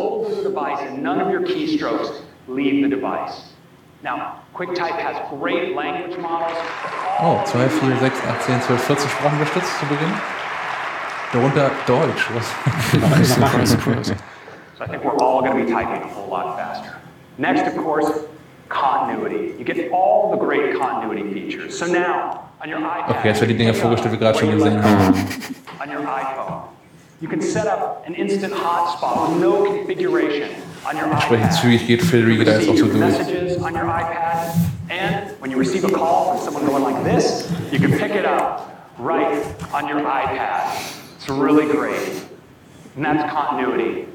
None 1.04 1.20
of 1.20 1.30
your 1.30 1.42
keystrokes 1.42 2.22
leave 2.48 2.82
the 2.84 2.90
device. 2.90 3.54
Now, 4.02 4.42
QuickType 4.56 4.98
has 5.00 5.16
great 5.40 5.76
language 5.76 6.18
models. 6.20 6.58
Oh, 7.20 7.44
2, 7.46 7.70
4, 7.70 8.00
6, 8.00 8.20
8, 8.20 8.42
10, 8.42 8.62
12, 8.62 8.82
14 8.82 9.10
Sprachen 9.10 9.40
unterstützt 9.40 9.80
zu 9.80 9.86
Beginn. 9.86 10.14
Darunter 11.32 11.72
Deutsch. 11.86 12.30
Was? 12.34 14.14
So 14.76 14.84
I 14.84 14.88
think 14.88 15.04
we're 15.04 15.16
all 15.18 15.42
going 15.42 15.56
to 15.56 15.66
be 15.66 15.72
typing 15.72 16.02
a 16.02 16.08
whole 16.08 16.28
lot 16.30 16.58
faster. 16.58 16.96
Next, 17.38 17.62
of 17.68 17.78
course, 17.78 18.26
continuity. 18.70 19.54
You 19.60 19.64
get 19.64 19.92
all 19.92 20.32
the 20.32 20.38
great 20.38 20.76
continuity 20.76 21.32
features. 21.32 21.78
So 21.78 21.86
now, 21.86 22.50
on 22.60 22.70
your 22.70 22.80
iPad, 22.80 23.20
Okay, 23.20 23.30
jetzt 23.30 23.40
werden 23.40 23.50
die 23.50 23.58
Dinge 23.58 23.70
uh, 23.70 23.76
vorgestellt, 23.76 24.16
die 24.16 24.20
wir 24.20 24.26
gerade 24.26 24.40
schon 24.40 24.50
gesehen 24.50 24.84
haben. 24.84 25.14
on 25.80 25.92
your 25.92 26.02
iPhone, 26.02 26.64
you 27.22 27.30
can 27.30 27.40
set 27.40 27.68
up 27.68 28.04
an 28.08 28.16
instant 28.16 28.52
hotspot 28.52 29.30
with 29.30 29.42
no 29.42 29.64
configuration 29.64 30.50
on 30.86 30.98
your 30.98 31.06
Entsprechend 31.08 31.46
iPad. 31.52 31.62
zügig 31.62 31.88
geht 31.88 32.02
Federica 32.04 32.44
da 32.44 32.52
jetzt 32.58 32.70
auch 32.70 32.78
so 32.78 32.88
durch. 32.88 33.62
on 33.62 33.74
your 33.74 33.86
iPad, 33.86 34.54
and 34.90 35.32
when 35.40 35.52
you 35.52 35.58
receive 35.58 35.86
a 35.86 35.90
call 35.92 36.36
from 36.36 36.46
someone 36.46 36.66
going 36.66 36.84
like 36.84 37.04
this, 37.04 37.50
you 37.72 37.80
can 37.80 37.92
pick 37.98 38.12
it 38.16 38.26
up 38.26 38.92
right 38.98 39.44
on 39.74 39.88
your 39.88 40.02
iPad. 40.02 40.68
It's 41.18 41.30
really 41.30 41.66
great. 41.68 42.24
And 42.96 43.06
that's 43.06 43.32
continuity. 43.32 44.08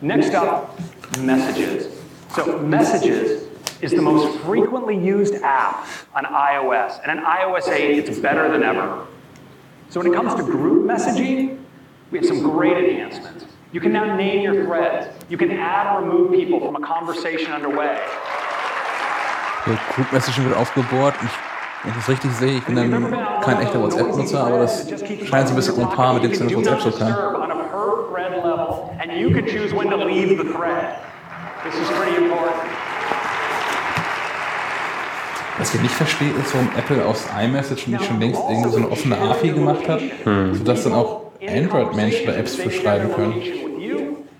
Next 0.00 0.34
up, 0.34 0.78
messages. 1.20 1.88
So 2.34 2.58
messages 2.58 3.42
is 3.80 3.92
the 3.92 4.02
most 4.02 4.38
frequently 4.40 4.96
used 4.96 5.34
app 5.42 5.86
on 6.14 6.24
iOS. 6.24 7.00
And 7.02 7.18
in 7.18 7.24
iOS 7.24 7.68
8, 7.68 8.08
it's 8.08 8.18
better 8.18 8.50
than 8.50 8.62
ever. 8.62 9.06
So 9.90 10.00
when 10.00 10.12
it 10.12 10.16
comes 10.16 10.34
to 10.34 10.42
group 10.42 10.86
messaging, 10.86 11.58
we 12.10 12.18
have 12.18 12.26
some 12.26 12.42
great 12.42 12.76
enhancements. 12.76 13.44
You 13.76 13.82
can 13.82 13.92
now 13.92 14.16
name 14.16 14.40
your 14.40 14.64
threads. 14.64 15.06
You 15.28 15.36
can 15.36 15.50
add 15.50 15.84
or 15.92 16.00
remove 16.00 16.32
people 16.32 16.60
from 16.60 16.76
a 16.76 16.80
conversation 16.80 17.52
underway. 17.52 17.98
Der 19.66 19.78
Group 19.94 20.10
Messaging 20.14 20.46
wird 20.46 20.56
aufgebohrt. 20.56 21.14
Ich, 21.22 21.28
wenn 21.82 21.90
ich 21.90 21.96
das 21.98 22.08
richtig 22.08 22.32
sehe, 22.32 22.56
ich 22.56 22.64
bin 22.64 22.74
dann 22.74 23.12
kein 23.42 23.60
echter 23.60 23.82
WhatsApp-Nutzer, 23.82 24.46
aber 24.46 24.60
das 24.60 24.88
scheint 25.28 25.48
so 25.48 25.52
ein 25.52 25.56
bisschen 25.56 25.78
ein 25.78 25.90
Paar 25.90 26.14
mit 26.14 26.24
dem 26.24 26.30
es 26.30 26.40
in 26.40 26.56
WhatsApp 26.56 26.98
level, 28.16 28.90
and 28.98 29.12
you 29.12 29.30
can 29.30 29.44
choose 29.44 29.74
when 29.74 29.90
to 29.90 29.96
leave 29.98 30.38
the 30.38 30.50
thread. 30.54 30.96
This 31.62 31.74
is 31.74 31.86
pretty 31.98 32.16
important. 32.16 32.56
Was 35.58 35.74
ich 35.74 35.82
nicht 35.82 35.94
verstehe, 35.94 36.30
ist, 36.30 36.54
warum 36.54 36.70
Apple 36.78 37.04
aus 37.04 37.26
iMessage 37.38 37.88
nicht 37.88 38.06
schon 38.06 38.20
längst 38.20 38.40
irgendwie 38.48 38.70
so 38.70 38.78
eine 38.78 38.88
offene 38.90 39.18
API 39.18 39.50
gemacht 39.50 39.86
hat, 39.86 40.00
sodass 40.52 40.84
dann 40.84 40.94
auch 40.94 41.25
Android-Menschen 41.48 42.26
da 42.26 42.32
Apps 42.34 42.56
für 42.56 42.70
schreiben 42.70 43.12
können. 43.12 43.34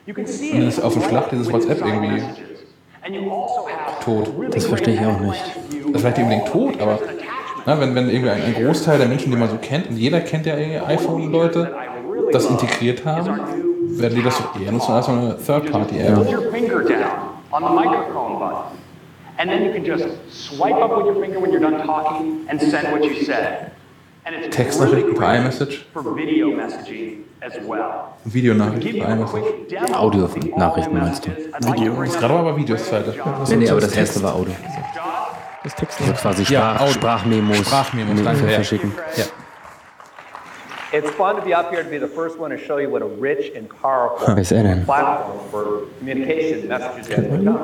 Und 0.07 0.53
dann 0.53 0.69
ist 0.69 0.81
auf 0.81 0.93
dem 0.93 1.03
Schlag 1.03 1.31
dieses 1.31 1.53
WhatsApp 1.53 1.81
irgendwie 1.85 2.23
tot. 4.05 4.31
Das 4.51 4.67
verstehe 4.67 4.95
ich 4.95 5.01
auch 5.01 5.21
nicht. 5.21 5.43
Das 5.45 5.77
ist 5.77 6.01
vielleicht 6.01 6.19
nicht 6.19 6.25
unbedingt 6.25 6.49
tot, 6.49 6.81
aber 6.81 6.99
na, 7.65 7.81
wenn, 7.81 7.95
wenn 7.95 8.09
irgendwie 8.09 8.31
ein, 8.31 8.43
ein 8.43 8.55
Großteil 8.55 8.99
der 8.99 9.09
Menschen, 9.09 9.31
die 9.33 9.37
man 9.37 9.49
so 9.49 9.57
kennt, 9.61 9.89
und 9.91 9.97
jeder 9.97 10.21
kennt 10.21 10.47
ja 10.47 10.57
irgendwie 10.57 10.79
iPhone-Leute, 10.79 11.75
das 12.31 12.47
integriert 12.47 13.05
haben, 13.05 13.41
werden 13.99 14.15
die 14.15 14.23
das 14.23 14.39
doch 14.39 14.61
eher 14.61 14.73
nutzen 14.73 14.93
als 14.93 15.09
eine 15.09 15.31
Put 15.35 15.47
Third-Party-App. 15.47 16.17
your 23.29 23.76
Textnachrichten 24.51 25.15
per 25.15 25.27
great 25.27 25.41
iMessage. 25.41 25.85
Videonachrichten 28.25 29.01
per 29.01 29.09
iMessage. 29.09 29.95
Audio-Nachrichten 29.95 30.99
meinst 30.99 31.27
du? 31.27 31.31
Video. 31.31 32.03
Ist 32.03 32.19
gerade 32.19 32.35
aber 32.35 32.57
Videos 32.57 32.89
Zeit. 32.89 33.05
Nee, 33.49 33.57
nee, 33.57 33.71
aber 33.71 33.81
das 33.81 33.97
erste 33.97 34.23
war 34.23 34.35
Audio. 34.35 34.55
Das 35.63 35.75
Text 35.75 36.01
Also 36.01 36.13
quasi 36.15 36.43
Ja, 36.53 36.61
Sprach, 36.75 36.81
Audio. 36.81 36.93
Sprachmemos, 36.93 37.57
Sprachmemos, 37.59 38.15
Me- 38.15 38.23
danke, 38.23 38.45
ja. 38.47 38.51
verschicken. 38.55 38.93
Ja. 39.17 39.25
It's 40.93 41.11
fun 41.11 41.37
to 41.37 41.43
be 41.43 41.53
up 41.57 41.71
here 41.73 41.83
to 41.83 41.91
be 41.91 41.99
the 41.99 42.07
first 42.07 42.39
one 42.39 42.57
to 42.57 42.63
show 42.63 42.79
you 42.79 42.89
what 42.89 43.03
a 43.03 43.07
rich 43.21 43.53
and 43.57 43.69
powerful 43.69 44.39
ist 44.39 44.53
er 44.53 44.63
platform 44.63 45.41
for 45.51 45.65
communication 45.99 46.69
messages 46.69 47.09
has 47.09 47.25
become. 47.29 47.57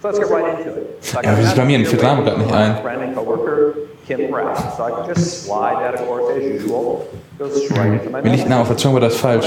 So 0.00 0.08
let's 0.08 0.18
get 0.20 0.30
right 0.30 0.58
into 0.58 0.70
it. 0.80 1.04
So 1.04 1.20
Ja, 1.20 1.36
wie 1.36 1.42
gerade 1.42 2.38
nicht 2.38 2.52
ein. 2.52 2.72
my 2.74 2.82
Friend 2.82 3.02
and 3.02 3.16
coworker 3.16 3.74
Kim 4.06 4.30
Pratt. 4.30 4.76
So 4.76 4.84
I 4.84 4.90
can 4.90 5.06
just 5.14 5.44
slide 5.44 5.76
that, 5.82 5.94
of 6.00 6.06
course, 6.06 6.36
as 6.36 6.44
usual. 6.44 7.08
Goes 7.38 7.66
straight 7.66 7.94
into 7.94 8.10
my 8.10 8.22
Mir 8.22 8.30
liegt 8.30 8.48
nah 8.48 8.60
auf 8.60 8.68
der 8.68 8.76
Zunge, 8.76 8.96
aber 8.96 9.06
das 9.06 9.16
falsch. 9.16 9.46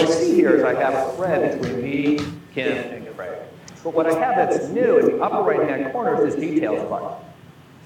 But 3.84 3.96
what 3.96 4.06
I 4.06 4.14
have 4.14 4.36
that's 4.36 4.70
new 4.70 4.98
in 5.00 5.06
the 5.08 5.24
upper 5.24 5.42
right-hand 5.42 5.92
corner 5.92 6.14
is 6.24 6.36
this 6.36 6.40
details 6.40 6.88
button. 6.88 7.16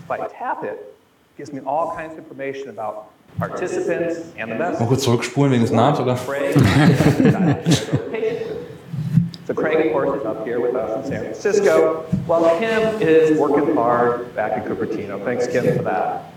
If 0.04 0.12
I 0.12 0.28
tap 0.28 0.64
it, 0.64 0.74
it 0.74 1.38
gives 1.38 1.54
me 1.54 1.62
all 1.66 1.96
kinds 1.96 2.14
of 2.14 2.20
information 2.20 2.70
about 2.70 3.06
participants 3.38 4.20
and 4.38 4.52
the 4.52 4.56
message. 4.56 4.80
Mal 4.82 4.88
kurz 4.88 5.04
zurückspulen 5.04 5.52
wegen 5.54 5.62
des 5.64 5.72
Namens, 5.72 6.00
oder? 6.00 6.18
So 9.46 9.54
Craig, 9.54 9.86
of 9.86 9.92
course, 9.94 10.20
is 10.20 10.26
up 10.26 10.44
here 10.44 10.60
with 10.60 10.76
us 10.76 11.06
in 11.06 11.12
San 11.12 11.22
Francisco, 11.22 12.04
while 12.26 12.58
Kim 12.58 13.00
is 13.02 13.38
working 13.38 13.76
hard 13.76 14.36
back 14.36 14.58
in 14.58 14.64
Cupertino. 14.64 15.24
Thanks, 15.24 15.46
Kim, 15.48 15.64
for 15.78 15.84
that. 15.84 16.32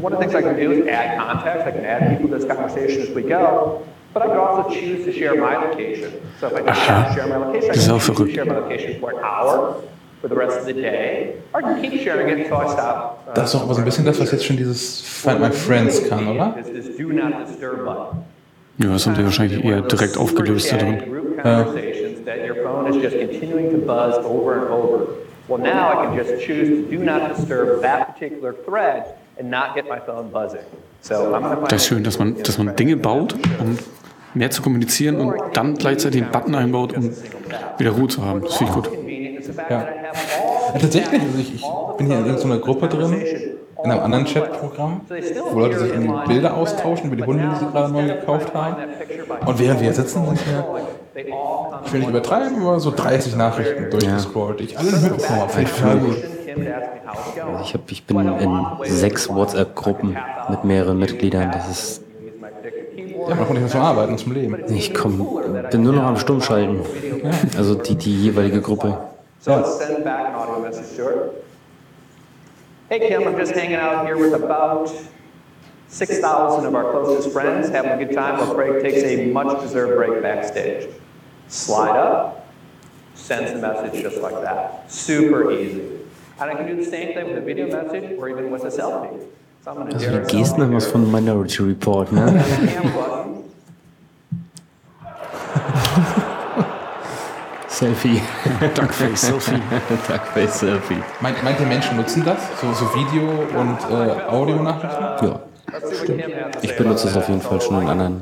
One 0.00 0.12
of 0.12 0.18
the 0.18 0.24
things 0.26 0.34
I 0.34 0.42
can 0.42 0.56
do 0.56 0.72
is 0.72 0.86
add 0.86 1.16
contacts. 1.18 1.62
I 1.66 1.70
can 1.70 1.84
add 1.86 2.10
people 2.18 2.28
to 2.28 2.36
this 2.38 2.44
conversation 2.46 3.02
as 3.02 3.10
we 3.10 3.22
go, 3.22 3.86
but 4.12 4.22
I 4.22 4.26
could 4.26 4.36
also 4.36 4.68
choose 4.74 5.04
to 5.06 5.12
share 5.12 5.34
my 5.40 5.56
location. 5.56 6.12
So 6.40 6.48
if 6.48 6.54
I 6.54 6.60
to 6.60 7.14
share 7.14 7.26
my 7.26 7.36
location, 7.36 7.70
I 7.70 7.72
auch 7.72 8.04
can 8.04 8.16
choose 8.16 8.16
to 8.18 8.32
share 8.34 8.44
my 8.44 8.58
location 8.58 9.00
for 9.00 9.10
an 9.12 9.24
hour, 9.24 9.80
for 10.20 10.28
the 10.28 10.34
rest 10.34 10.58
of 10.58 10.66
the 10.66 10.74
day, 10.74 11.36
or 11.54 11.60
I 11.60 11.62
can 11.62 11.80
keep 11.90 12.02
sharing 12.02 12.28
it 12.28 12.38
until 12.38 12.58
I 12.58 12.66
stop. 12.72 13.24
uh, 13.28 13.32
Das 13.34 13.54
ist 13.54 13.60
aber 13.62 13.72
so 13.72 13.80
ein 13.80 13.84
bisschen 13.86 14.04
das, 14.04 14.20
was 14.20 14.30
jetzt 14.30 14.44
schon 14.44 14.56
dieses 14.58 15.00
Find 15.00 15.40
My 15.40 15.50
Friends 15.50 16.06
kann, 16.08 16.28
oder? 16.28 16.54
This, 16.62 16.86
this 16.86 16.96
do 16.98 17.12
not 17.12 17.46
disturb 17.46 17.84
button. 17.86 18.24
Ja, 18.78 18.88
das 18.90 19.06
haben 19.06 19.14
die 19.14 19.24
wahrscheinlich 19.24 19.64
eher 19.64 19.82
direkt 19.82 20.16
aufgelöst 20.18 20.72
da 20.72 20.76
drin. 20.78 20.98
Group 20.98 21.36
that 22.24 22.38
your 22.46 22.56
phone 22.64 22.86
is 22.88 22.96
just 22.96 23.16
continuing 23.16 23.70
to 23.70 23.78
buzz 23.78 24.14
over 24.24 24.60
and 24.60 24.68
over. 24.70 25.06
Well, 25.48 25.58
now 25.58 25.92
I 25.92 26.06
can 26.06 26.16
just 26.16 26.44
choose 26.44 26.68
to 26.68 26.90
do 26.90 26.98
not 27.04 27.36
disturb 27.36 27.82
that 27.82 28.14
particular 28.14 28.54
thread 28.64 29.14
and 29.38 29.50
not 29.50 29.74
get 29.74 29.86
my 29.88 30.00
phone 30.00 30.30
buzzing. 30.30 30.64
So 31.02 31.34
I'm 31.34 31.68
Das 31.68 31.82
ist 31.82 31.88
schön, 31.88 32.02
dass 32.02 32.18
man, 32.18 32.42
dass 32.42 32.56
man 32.56 32.74
Dinge 32.76 32.96
baut, 32.96 33.34
um 33.60 33.78
mehr 34.32 34.50
zu 34.50 34.62
kommunizieren 34.62 35.16
und 35.16 35.34
dann 35.52 35.74
gleichzeitig 35.74 36.22
einen 36.22 36.32
Button 36.32 36.54
einbaut, 36.54 36.96
um 36.96 37.10
wieder 37.78 37.90
Ruhe 37.90 38.08
zu 38.08 38.24
haben. 38.24 38.40
Das 38.42 38.56
finde 38.56 38.72
ich 38.72 38.82
gut. 38.82 38.90
Ja. 39.68 39.82
ja 40.72 40.78
tatsächlich, 40.78 41.20
also 41.20 41.38
ich, 41.38 41.54
ich 41.56 41.62
bin 41.98 42.06
hier 42.06 42.18
in 42.18 42.26
irgendeiner 42.26 42.58
Gruppe 42.58 42.88
drin, 42.88 43.12
in 43.84 43.90
einem 43.90 44.00
anderen 44.00 44.24
Chatprogramm, 44.24 45.02
wo 45.52 45.58
Leute 45.58 45.78
sich 45.78 45.90
irgendwie 45.90 46.26
Bilder 46.26 46.54
austauschen 46.54 47.08
über 47.08 47.16
die 47.16 47.24
Hunde, 47.24 47.50
die 47.52 47.64
sie 47.64 47.70
gerade 47.70 47.92
neu 47.92 48.06
gekauft 48.06 48.54
haben. 48.54 48.76
Und 49.44 49.58
während 49.58 49.80
wir 49.80 49.84
hier 49.84 49.94
sitzen, 49.94 50.24
sind 50.24 50.40
hier, 50.40 50.64
ich 51.14 51.92
will 51.92 52.00
nicht 52.00 52.08
übertreiben, 52.08 52.60
aber 52.60 52.80
so 52.80 52.90
30 52.90 53.36
Nachrichten 53.36 53.90
durchgescrollt, 53.90 54.60
die 54.60 54.64
ich 54.64 54.78
alle 54.78 54.90
mitbekommen 54.90 55.40
habe. 55.40 55.52
Finde 55.52 55.70
ich 55.70 55.76
total 55.76 55.98
gut. 55.98 56.16
Also 57.46 57.60
ich, 57.62 57.74
hab, 57.74 57.90
ich 57.90 58.04
bin 58.04 58.18
in 58.18 58.66
sechs 58.84 59.28
WhatsApp-Gruppen 59.28 60.16
mit 60.48 60.64
mehreren 60.64 60.98
Mitgliedern. 60.98 61.50
Das 61.52 61.70
ist 61.70 62.04
Ja, 63.28 63.34
man 63.34 63.46
kommt 63.46 63.50
nicht 63.52 63.60
mehr 63.60 63.68
zum 63.68 63.80
Arbeiten, 63.80 64.18
zum 64.18 64.32
Leben. 64.32 64.64
Ich 64.68 64.92
komm, 64.92 65.26
bin 65.70 65.82
nur 65.82 65.92
noch 65.94 66.04
am 66.04 66.16
Stummschalten. 66.16 66.80
Also 67.56 67.74
die, 67.74 67.96
die 67.96 68.24
jeweilige 68.24 68.60
Gruppe. 68.60 68.98
So 69.40 69.52
let's 69.56 69.78
send 69.78 70.04
back 70.04 70.26
an 70.28 70.34
audio 70.34 70.60
message 70.60 70.96
to 70.96 71.02
her. 71.04 71.30
Hey 72.88 73.00
Kim, 73.00 73.22
I'm 73.26 73.38
just 73.38 73.52
hanging 73.54 73.76
out 73.76 74.06
here 74.06 74.16
with 74.16 74.34
about 74.34 74.90
6,000 75.88 76.66
of 76.66 76.74
our 76.74 76.90
closest 76.92 77.32
friends, 77.32 77.68
having 77.70 77.92
a 77.92 77.96
good 77.98 78.14
time 78.14 78.38
while 78.38 78.54
Craig 78.54 78.82
takes 78.82 79.02
a 79.04 79.26
much 79.32 79.60
deserved 79.62 79.96
break 79.96 80.22
backstage. 80.22 80.88
Slide 81.48 81.96
up, 81.96 82.46
sends 83.14 83.52
the 83.52 83.58
message 83.58 84.02
just 84.02 84.20
like 84.20 84.40
that. 84.42 84.90
Super 84.90 85.50
easy. 85.52 85.82
And 86.40 86.50
I 86.50 86.54
can 86.54 86.66
do 86.66 86.76
the 86.76 86.84
same 86.84 87.14
thing 87.14 87.28
with 87.28 87.38
a 87.38 87.40
video 87.40 87.68
message 87.68 88.18
or 88.18 88.28
even 88.28 88.50
with 88.50 88.64
a 88.64 88.68
selfie. 88.68 89.20
So 89.64 89.70
I'm 89.70 89.76
going 89.76 89.88
to 89.88 89.94
Also 89.94 90.10
die 90.10 90.26
Gesten 90.26 90.62
haben 90.62 90.74
was 90.74 90.86
von 90.86 91.10
Minority 91.10 91.62
Report, 91.62 92.12
ne? 92.12 92.44
Selfie. 97.74 98.20
Duckface 98.74 99.16
Selfie. 99.16 99.60
Duckface 100.08 100.58
Selfie. 100.60 101.02
Meint, 101.20 101.42
meint 101.42 101.58
ihr 101.60 101.66
Menschen 101.66 101.96
nutzen 101.96 102.24
das? 102.24 102.38
So, 102.60 102.72
so 102.72 102.86
Video- 102.94 103.46
und 103.58 103.78
äh, 103.90 104.22
Audionachrichten? 104.28 105.28
Ja. 105.28 105.40
Ich 106.62 106.76
benutze 106.76 107.08
es 107.08 107.16
auf 107.16 107.28
jeden 107.28 107.40
Fall 107.40 107.60
schon 107.60 107.82
in 107.82 107.88
anderen 107.88 108.20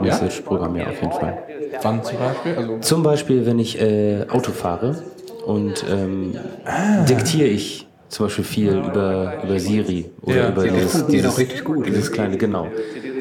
Message-Programmen, 0.00 0.76
ja, 0.76 0.86
auf 0.88 1.00
jeden 1.00 1.12
Fall. 1.12 1.38
Wann 1.82 2.02
zum 2.02 2.18
Beispiel? 2.18 2.56
Also, 2.56 2.78
Zum 2.78 3.02
Beispiel, 3.02 3.46
wenn 3.46 3.58
ich 3.58 3.80
äh, 3.80 4.24
Auto 4.28 4.52
fahre 4.52 5.02
und 5.46 5.84
ähm, 5.90 6.36
diktiere 7.08 7.48
ich 7.48 7.86
zum 8.08 8.26
Beispiel 8.26 8.44
viel 8.44 8.72
über, 8.78 9.34
über 9.44 9.60
Siri 9.60 10.10
oder 10.22 10.36
Ja, 10.36 10.48
über 10.48 10.64
dieses, 10.66 11.06
dieses, 11.06 11.32
auch 11.34 11.38
richtig 11.38 11.64
gut. 11.64 11.86
dieses 11.86 12.10
kleine, 12.10 12.36
genau. 12.38 12.68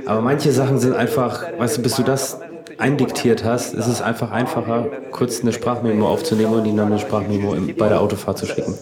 Aber 0.06 0.22
manche 0.22 0.52
Sachen 0.52 0.78
sind 0.80 0.96
einfach, 0.96 1.44
weißt 1.58 1.78
du, 1.78 1.82
bis 1.82 1.96
du 1.98 2.04
das 2.04 2.40
eindiktiert 2.78 3.44
hast, 3.44 3.74
ist 3.74 3.88
es 3.88 4.02
einfach 4.02 4.32
einfacher, 4.32 4.88
kurz 5.12 5.42
eine 5.42 5.52
Sprachmemo 5.52 6.08
aufzunehmen 6.08 6.54
und 6.54 6.66
ihnen 6.66 6.78
dann 6.78 6.88
eine 6.88 7.00
Sprachmemo 7.00 7.56
bei 7.78 7.90
der 7.90 8.00
Autofahrt 8.00 8.38
zu 8.38 8.46
schicken. 8.46 8.76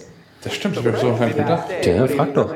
das 0.43 0.53
stimmt, 0.53 0.77
ich 0.77 0.85
habe 0.85 0.97
so 0.97 1.15
gar 1.15 1.25
nicht 1.25 1.37
gedacht. 1.37 1.63
Ja, 1.83 2.05
frag 2.07 2.33
doch. 2.35 2.53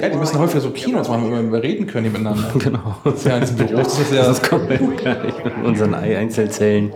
Ja, 0.00 0.08
die 0.10 0.16
müssen 0.16 0.38
häufiger 0.38 0.60
so 0.60 0.70
Kinos 0.70 1.08
machen, 1.08 1.32
wenn 1.32 1.50
wir 1.50 1.62
reden 1.62 1.86
können 1.86 2.12
miteinander. 2.12 2.52
Genau. 2.58 2.96
Das 3.04 3.14
ist 3.14 3.26
ja 3.26 3.34
in 3.34 3.40
diesen 3.40 3.56
Büros, 3.56 3.82
das 3.84 3.98
ist 4.00 4.12
ja. 4.12 4.24
Das 4.24 4.42
kommt 4.42 4.68
gar 4.68 5.24
nicht 5.24 5.44
mit 5.44 5.54
unseren 5.64 5.94
Einzelzellen. 5.94 6.92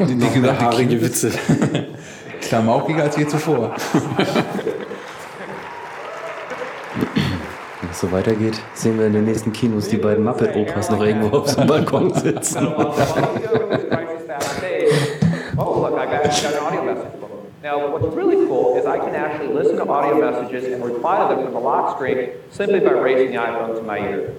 die, 0.00 0.42
haarige 0.42 1.00
Witze. 1.00 1.32
Klamaukiger 2.40 3.04
als 3.04 3.16
je 3.16 3.26
zuvor. 3.26 3.74
Wenn 7.80 7.89
es 8.02 8.10
so 8.10 8.12
weitergeht, 8.12 8.60
sehen 8.74 8.98
wir 8.98 9.06
in 9.06 9.12
den 9.12 9.24
nächsten 9.24 9.52
Kinos 9.52 9.88
die 9.88 9.96
beiden 9.98 10.24
Muppet-Opas 10.24 10.90
noch 10.90 11.02
irgendwo 11.04 11.38
auf 11.38 11.48
so 11.48 11.58
einem 11.60 11.68
Balkon 11.68 12.14
sitzen. 12.14 12.66
Oh. 12.74 12.94
Now, 17.62 17.92
what's 17.92 18.16
really 18.16 18.46
cool 18.46 18.78
is 18.78 18.86
I 18.86 18.96
can 18.98 19.14
actually 19.14 19.52
listen 19.52 19.76
to 19.76 19.86
audio 19.86 20.18
messages 20.18 20.72
and 20.72 20.82
reply 20.82 21.18
to 21.28 21.34
them 21.34 21.44
from 21.44 21.52
the 21.52 21.60
lock 21.60 21.96
screen 21.96 22.30
simply 22.50 22.80
by 22.80 22.92
raising 22.92 23.32
the 23.32 23.36
iPhone 23.36 23.76
to 23.76 23.82
my 23.82 23.98
ear. 23.98 24.32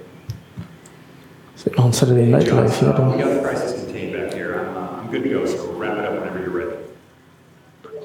Noch 1.77 1.85
ein 1.85 1.93
Saturday 1.93 2.25
Night 2.25 2.49
Live 2.49 2.79
hier. 2.79 2.87
We 2.87 2.93
Da. 2.93 3.23
got 3.23 3.33
the 3.35 3.41
crisis 3.47 3.73
contained 3.75 4.13
back 4.13 4.33
here. 4.33 4.55
I'm, 4.55 4.75
uh, 4.75 5.03
I'm 5.03 5.11
good 5.11 5.21
to 5.23 5.29
go, 5.29 5.45
so 5.45 5.71
wrap 5.77 5.99
it 5.99 6.05
up 6.05 6.13
whenever 6.13 6.39
you're 6.39 6.49
ready. 6.57 6.77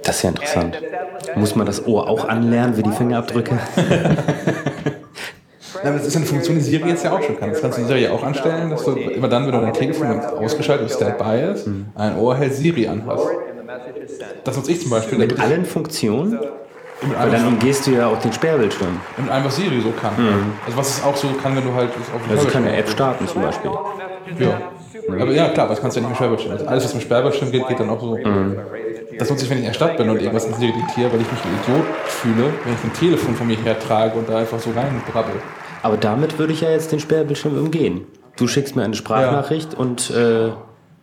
Das 0.02 0.16
ist 0.16 0.22
ja 0.24 0.28
interessant. 0.28 0.78
Muss 1.34 1.57
man 1.57 1.64
das 1.66 1.86
Ohr 1.86 2.11
auch 2.11 2.28
anlernen, 2.28 2.76
wie 2.76 2.82
die 2.82 2.92
Fingerabdrücke? 2.92 3.59
Ja, 5.82 5.90
aber 5.90 5.98
das 5.98 6.06
ist 6.06 6.16
eine 6.16 6.26
Funktion, 6.26 6.56
die 6.56 6.62
Siri 6.62 6.88
jetzt 6.88 7.04
ja 7.04 7.12
auch 7.12 7.22
schon 7.22 7.38
kann. 7.38 7.50
Das 7.50 7.60
kannst 7.60 7.78
du 7.78 7.84
Siri 7.84 8.04
ja 8.04 8.10
auch 8.10 8.22
anstellen, 8.22 8.70
dass 8.70 8.84
du 8.84 8.92
immer 8.92 9.28
dann, 9.28 9.46
wenn 9.46 9.52
du 9.52 9.60
dein 9.60 9.72
Telefon 9.72 10.20
ausgeschaltet 10.20 10.86
ist, 10.86 10.96
Standby 10.96 11.52
ist, 11.52 11.68
ein 11.94 12.16
Ohr 12.18 12.36
hält 12.36 12.54
Siri 12.54 12.86
an 12.88 13.02
hast. 13.06 13.26
Das 14.44 14.56
nutze 14.56 14.72
ich 14.72 14.80
zum 14.80 14.90
Beispiel. 14.90 15.18
Mit 15.18 15.38
allen 15.40 15.64
Funktionen? 15.64 16.38
Weil 17.18 17.30
dann 17.30 17.46
umgehst 17.46 17.86
du 17.86 17.90
ja 17.90 18.06
auch 18.06 18.18
den 18.20 18.32
Sperrbildschirm. 18.32 19.00
und 19.18 19.30
einfach 19.30 19.50
Siri 19.50 19.80
so 19.82 19.90
kann. 19.90 20.14
Mhm. 20.16 20.52
Also 20.64 20.78
was 20.78 20.98
es 20.98 21.04
auch 21.04 21.14
so 21.14 21.28
kann, 21.42 21.54
wenn 21.54 21.64
du 21.64 21.74
halt 21.74 21.90
auf 21.90 22.22
dem 22.22 22.30
Also 22.30 22.46
ich 22.46 22.52
kann 22.52 22.64
eine 22.64 22.76
App 22.76 22.88
starten 22.88 23.26
zum 23.28 23.42
Beispiel. 23.42 23.70
Ja. 24.38 24.60
Aber 25.08 25.30
ja, 25.30 25.48
klar, 25.50 25.66
aber 25.66 25.74
das 25.74 25.82
kannst 25.82 25.96
du 25.96 26.00
ja 26.00 26.08
nicht 26.08 26.10
mit 26.10 26.16
Sperrbildschirm. 26.16 26.52
Also 26.52 26.66
alles, 26.66 26.84
was 26.84 26.94
mit 26.94 27.02
Sperrbildschirm 27.02 27.52
geht, 27.52 27.68
geht 27.68 27.80
dann 27.80 27.90
auch 27.90 28.00
so. 28.00 28.18
Das 29.18 29.30
nutze 29.30 29.44
ich, 29.44 29.50
wenn 29.50 29.58
ich 29.58 29.64
in 29.64 29.68
der 29.68 29.74
Stadt 29.74 29.96
bin 29.96 30.08
und 30.08 30.16
irgendwas 30.20 30.46
in 30.46 30.54
Siri 30.54 30.72
diktiere, 30.72 31.12
weil 31.12 31.20
ich 31.20 31.30
mich 31.30 31.40
ein 31.44 31.58
Idiot 31.62 31.86
fühle, 32.06 32.44
wenn 32.64 32.74
ich 32.74 32.84
ein 32.84 32.92
Telefon 32.92 33.34
von 33.34 33.46
mir 33.46 33.56
her 33.56 33.78
trage 33.78 34.18
und 34.18 34.28
da 34.28 34.38
einfach 34.38 34.58
so 34.58 34.70
reinbrabbel. 34.70 35.34
Aber 35.87 35.99
damit 35.99 36.41
würde 36.41 36.53
ich 36.53 36.62
ja 36.62 36.70
jetzt 36.70 36.91
den 36.91 36.99
Sperrbildschirm 36.99 37.57
umgehen. 37.57 38.09
Du 38.37 38.49
schickst 38.49 38.74
mir 38.74 38.82
eine 38.82 38.95
Sprachnachricht 38.95 39.74
und 39.74 40.11
äh, 40.11 40.51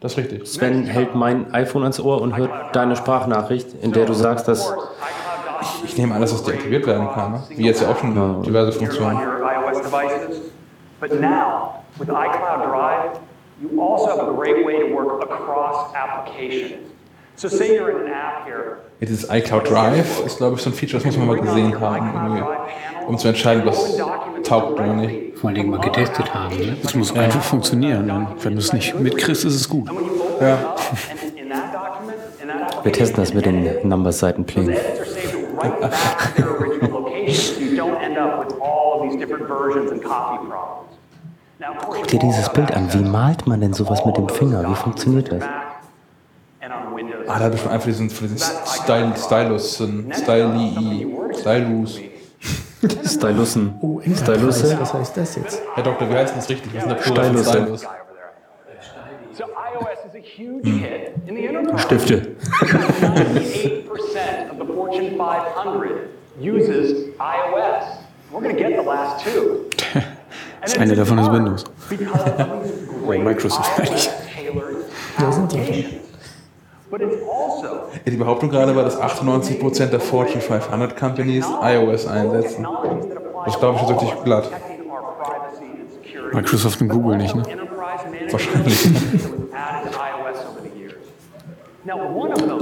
das 0.01 0.11
ist 0.11 0.17
richtig. 0.17 0.45
Sven 0.45 0.83
hält 0.83 1.15
mein 1.15 1.53
iPhone 1.53 1.83
ans 1.83 2.01
Ohr 2.01 2.19
und 2.19 2.35
hört 2.35 2.75
deine 2.75 2.97
Sprachnachricht, 2.97 3.67
in 3.81 3.93
der 3.93 4.05
du 4.05 4.11
sagst, 4.13 4.49
dass 4.49 4.73
Ich 5.85 5.97
nehme 5.97 6.13
an, 6.13 6.19
dass 6.19 6.31
das 6.31 6.43
deaktiviert 6.43 6.85
werden 6.85 7.07
kann, 7.13 7.31
ne? 7.31 7.43
wie 7.55 7.65
jetzt 7.65 7.81
ja 7.81 7.87
auch 7.87 7.97
schon 7.97 8.43
diverse 8.43 8.73
Funktionen. 8.73 9.19
But 10.99 11.21
now, 11.21 11.83
with 11.97 12.09
iCloud 12.09 12.65
Drive, 12.65 13.19
you 13.61 13.81
also 13.81 14.07
have 14.07 14.19
a 14.19 14.33
great 14.33 14.65
way 14.65 14.79
to 14.81 14.93
work 14.93 15.23
across 15.23 15.93
applications. 15.95 16.92
So 17.35 17.47
say 17.47 17.75
you're 17.75 17.89
in 17.89 18.07
an 18.07 18.13
app 18.13 18.45
here, 18.45 18.77
Ja, 18.99 19.07
dieses 19.07 19.29
iCloud 19.29 19.69
Drive 19.69 20.25
ist, 20.25 20.37
glaube 20.37 20.55
ich, 20.55 20.61
so 20.61 20.69
ein 20.69 20.73
Feature, 20.73 21.01
das 21.01 21.05
muss 21.05 21.17
man 21.17 21.27
mal 21.27 21.39
gesehen 21.39 21.79
haben, 21.79 22.43
um 23.07 23.17
zu 23.17 23.27
entscheiden, 23.27 23.65
was 23.65 23.97
taugt 24.43 24.73
oder 24.73 24.93
nicht. 24.93 25.37
Vor 25.37 25.49
allem 25.49 25.69
mal 25.71 25.79
getestet 25.79 26.33
haben. 26.33 26.55
Ne? 26.55 26.77
Das 26.81 26.95
muss 26.95 27.15
einfach 27.15 27.41
funktionieren. 27.41 28.09
Und 28.09 28.45
wenn 28.45 28.53
du 28.53 28.59
es 28.59 28.71
nicht 28.71 28.97
mitkriegst, 28.97 29.43
ist 29.45 29.55
es 29.55 29.67
gut. 29.67 29.89
Ja. 30.39 30.75
wir 32.83 32.91
testen 32.91 33.17
das 33.17 33.33
mit 33.33 33.45
den 33.45 33.87
Numbers-Seitenplänen. 33.87 34.77
right 35.63 35.79
back 35.81 36.35
to 36.35 36.41
their 36.41 36.49
original 36.49 37.01
location 37.01 37.55
so 37.55 37.61
you 37.61 37.75
don't 37.77 38.01
end 38.01 38.17
up 38.17 38.45
with 38.45 38.57
all 38.61 38.99
of 38.99 39.03
these 39.03 39.17
different 39.17 39.47
versions 39.47 39.91
and 39.91 40.03
copy 40.03 40.45
problems. 40.47 40.97
Now, 41.59 41.71
of 41.71 41.77
course, 41.85 41.99
Guck 42.01 42.07
dir 42.07 42.19
dieses 42.19 42.49
Bild 42.49 42.71
an. 42.73 42.91
Wie 42.93 43.03
malt 43.03 43.47
man 43.47 43.61
denn 43.61 43.73
sowas 43.73 44.05
mit 44.05 44.17
dem 44.17 44.27
Finger? 44.29 44.69
Wie 44.69 44.75
funktioniert 44.75 45.31
das? 45.31 45.43
Ah, 46.65 47.39
da 47.39 47.45
habe 47.45 47.55
ich 47.55 47.61
schon 47.61 47.71
einfach 47.71 47.85
diesen, 47.87 48.09
von 48.09 48.27
diesen 48.27 48.39
Style, 48.65 49.13
Stylus, 49.17 49.75
Styli, 49.75 51.07
Stylus. 51.37 51.99
Stylussen. 53.05 53.75
Oh. 53.81 53.99
Stylusse? 54.01 54.79
Was 54.79 54.93
heißt 54.93 55.17
das 55.17 55.35
jetzt? 55.35 55.61
Herr 55.73 55.83
Doktor, 55.83 56.09
wie 56.09 56.13
heißt 56.13 56.31
denn 56.31 56.39
das 56.39 56.49
richtig? 56.49 56.73
Ist 56.73 56.83
denn 56.83 56.89
der 56.89 56.95
Plural 56.95 57.33
von. 57.33 57.43
Stylus? 57.43 57.81
So 59.33 59.43
iOS 59.45 60.05
is 60.07 60.15
a 60.15 60.19
huge 60.19 60.65
hit 60.69 61.13
in 61.27 61.35
the 61.35 61.47
enterprise. 61.47 61.85
Stifte. 61.85 62.35
98% 62.61 64.51
of 64.51 64.57
the 64.59 64.73
Fortune 64.73 65.17
500 65.17 66.09
uses 66.39 67.09
iOS. 67.19 67.83
We're 68.31 68.41
going 68.41 68.55
to 68.55 68.61
get 68.61 68.75
the 68.77 68.83
last 68.83 69.25
two. 69.25 69.69
Das 70.61 70.77
eine 70.77 70.95
davon 70.95 71.19
ist 71.19 71.29
Windows. 71.29 71.65
Microsoft 73.05 73.69
Da 75.19 75.29
sind 75.29 75.51
die. 75.51 75.57
But 75.57 75.61
it's 75.61 75.81
also 75.83 75.99
Ja, 75.99 76.01
die 76.99 78.17
Behauptung 78.17 78.49
gerade 78.49 78.75
war, 78.75 78.83
dass 78.83 78.99
98% 78.99 79.85
der 79.87 79.99
Fortune 79.99 80.41
500 80.41 80.95
Companies 80.97 81.45
iOS 81.61 82.07
einsetzen. 82.07 82.67
Das 83.45 83.59
glaube 83.59 83.77
ich 83.77 83.83
ist 83.83 83.89
wirklich 83.89 84.23
glatt. 84.23 84.49
Microsoft 86.33 86.81
und 86.81 86.89
Google 86.89 87.17
nicht, 87.17 87.35
ne? 87.35 87.43
Wahrscheinlich. 88.31 88.89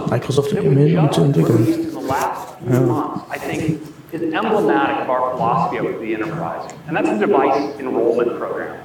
Microsoft 0.09 0.51
immerhin 0.53 0.99
um 0.99 1.11
zu 1.11 1.21
entwickeln. 1.21 1.67
think, 3.37 3.81
is 4.11 4.21
emblematic 4.33 4.97
of 4.97 5.09
our 5.09 5.31
philosophy 5.31 5.77
of 5.77 5.99
the 6.01 6.13
enterprise, 6.13 6.71
and 6.87 6.95
that's 6.95 7.09
the 7.09 7.19
device 7.19 7.79
enrollment 7.79 8.37
program. 8.37 8.77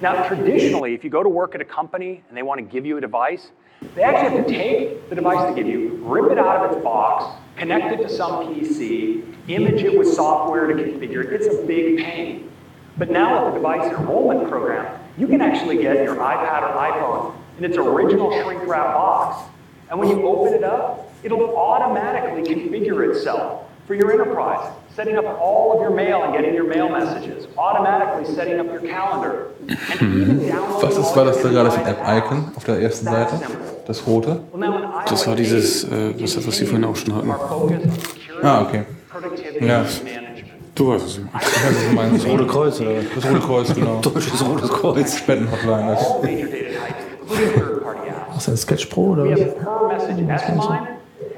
Now, 0.00 0.26
traditionally, 0.26 0.94
if 0.94 1.04
you 1.04 1.10
go 1.10 1.22
to 1.22 1.28
work 1.28 1.54
at 1.54 1.60
a 1.60 1.64
company 1.64 2.22
and 2.28 2.36
they 2.36 2.42
want 2.42 2.58
to 2.58 2.64
give 2.64 2.86
you 2.86 2.96
a 2.96 3.00
device, 3.00 3.50
they 3.94 4.02
actually 4.02 4.36
have 4.36 4.46
to 4.46 4.52
take 4.52 5.08
the 5.08 5.14
device 5.14 5.48
they 5.48 5.62
give 5.62 5.66
you, 5.66 6.00
rip 6.02 6.30
it 6.30 6.38
out 6.38 6.64
of 6.64 6.72
its 6.72 6.84
box, 6.84 7.40
connect 7.56 7.92
it 7.92 8.02
to 8.06 8.08
some 8.08 8.54
PC, 8.54 9.24
image 9.48 9.82
it 9.82 9.98
with 9.98 10.08
software 10.08 10.66
to 10.66 10.74
configure 10.74 11.24
it. 11.24 11.32
It's 11.32 11.54
a 11.54 11.62
big 11.66 11.98
pain. 11.98 12.50
But 12.98 13.10
now 13.10 13.44
with 13.44 13.54
the 13.54 13.60
device 13.60 13.90
enrollment 13.90 14.48
program, 14.48 15.00
you 15.16 15.26
can 15.26 15.40
actually 15.40 15.76
get 15.76 15.96
your 16.04 16.16
iPad 16.16 16.62
or 16.62 16.76
iPhone 16.76 17.34
in 17.58 17.64
its 17.64 17.76
original 17.76 18.30
shrink 18.42 18.66
wrap 18.66 18.94
box. 18.94 19.50
And 19.88 19.98
when 19.98 20.08
you 20.08 20.26
open 20.26 20.54
it 20.54 20.64
up, 20.64 21.12
it'll 21.22 21.56
automatically 21.56 22.42
configure 22.54 23.14
itself 23.14 23.64
for 23.86 23.94
your 23.94 24.12
enterprise, 24.12 24.72
setting 24.96 25.16
up 25.16 25.24
all 25.40 25.72
of 25.72 25.80
your 25.80 25.90
mail 25.90 26.22
and 26.22 26.32
getting 26.32 26.54
your 26.54 26.66
mail 26.66 26.88
messages, 26.88 27.46
automatically 27.56 28.24
setting 28.24 28.58
up 28.60 28.66
your 28.66 28.80
calendar, 28.80 29.48
and 29.68 30.02
even 30.02 30.48
downloading 30.48 30.82
Was 30.82 30.98
ist, 30.98 31.16
war 31.16 31.24
das 31.24 31.42
da 31.42 31.48
gerade 31.48 31.70
für 31.70 31.80
ein 31.80 31.86
App-Icon 31.86 32.52
auf 32.56 32.64
der 32.64 32.80
ersten 32.80 33.06
Seite? 33.06 33.40
Das 33.86 34.06
rote? 34.06 34.40
Das 35.08 35.26
war 35.26 35.36
dieses, 35.36 35.84
äh, 35.84 36.14
was, 36.20 36.46
was 36.46 36.56
Sie 36.56 36.66
vorhin 36.66 36.84
auch 36.84 36.96
schon 36.96 37.14
hatten. 37.14 37.32
Ah, 38.42 38.62
okay. 38.62 38.84
Ja. 39.60 39.84
Du 40.74 40.88
weißt 40.88 41.06
es 41.06 41.16
du 41.16 41.94
meinst. 41.94 42.24
Das 42.24 42.32
Rote 42.32 42.46
Kreuz, 42.46 42.80
oder? 42.80 42.92
Das 43.14 43.24
Rote 43.24 43.40
Kreuz, 43.40 43.74
genau. 43.74 44.00
Deutsches 44.02 44.44
Rotes 44.46 44.70
Kreuz. 44.70 45.16
Spendenhotline. 45.18 45.88
Das. 45.88 46.14
Was 48.34 48.42
ist 48.42 48.48
ein 48.48 48.56
Sketch 48.56 48.86
Pro 48.86 49.10
oder 49.10 49.24
was? 49.24 49.40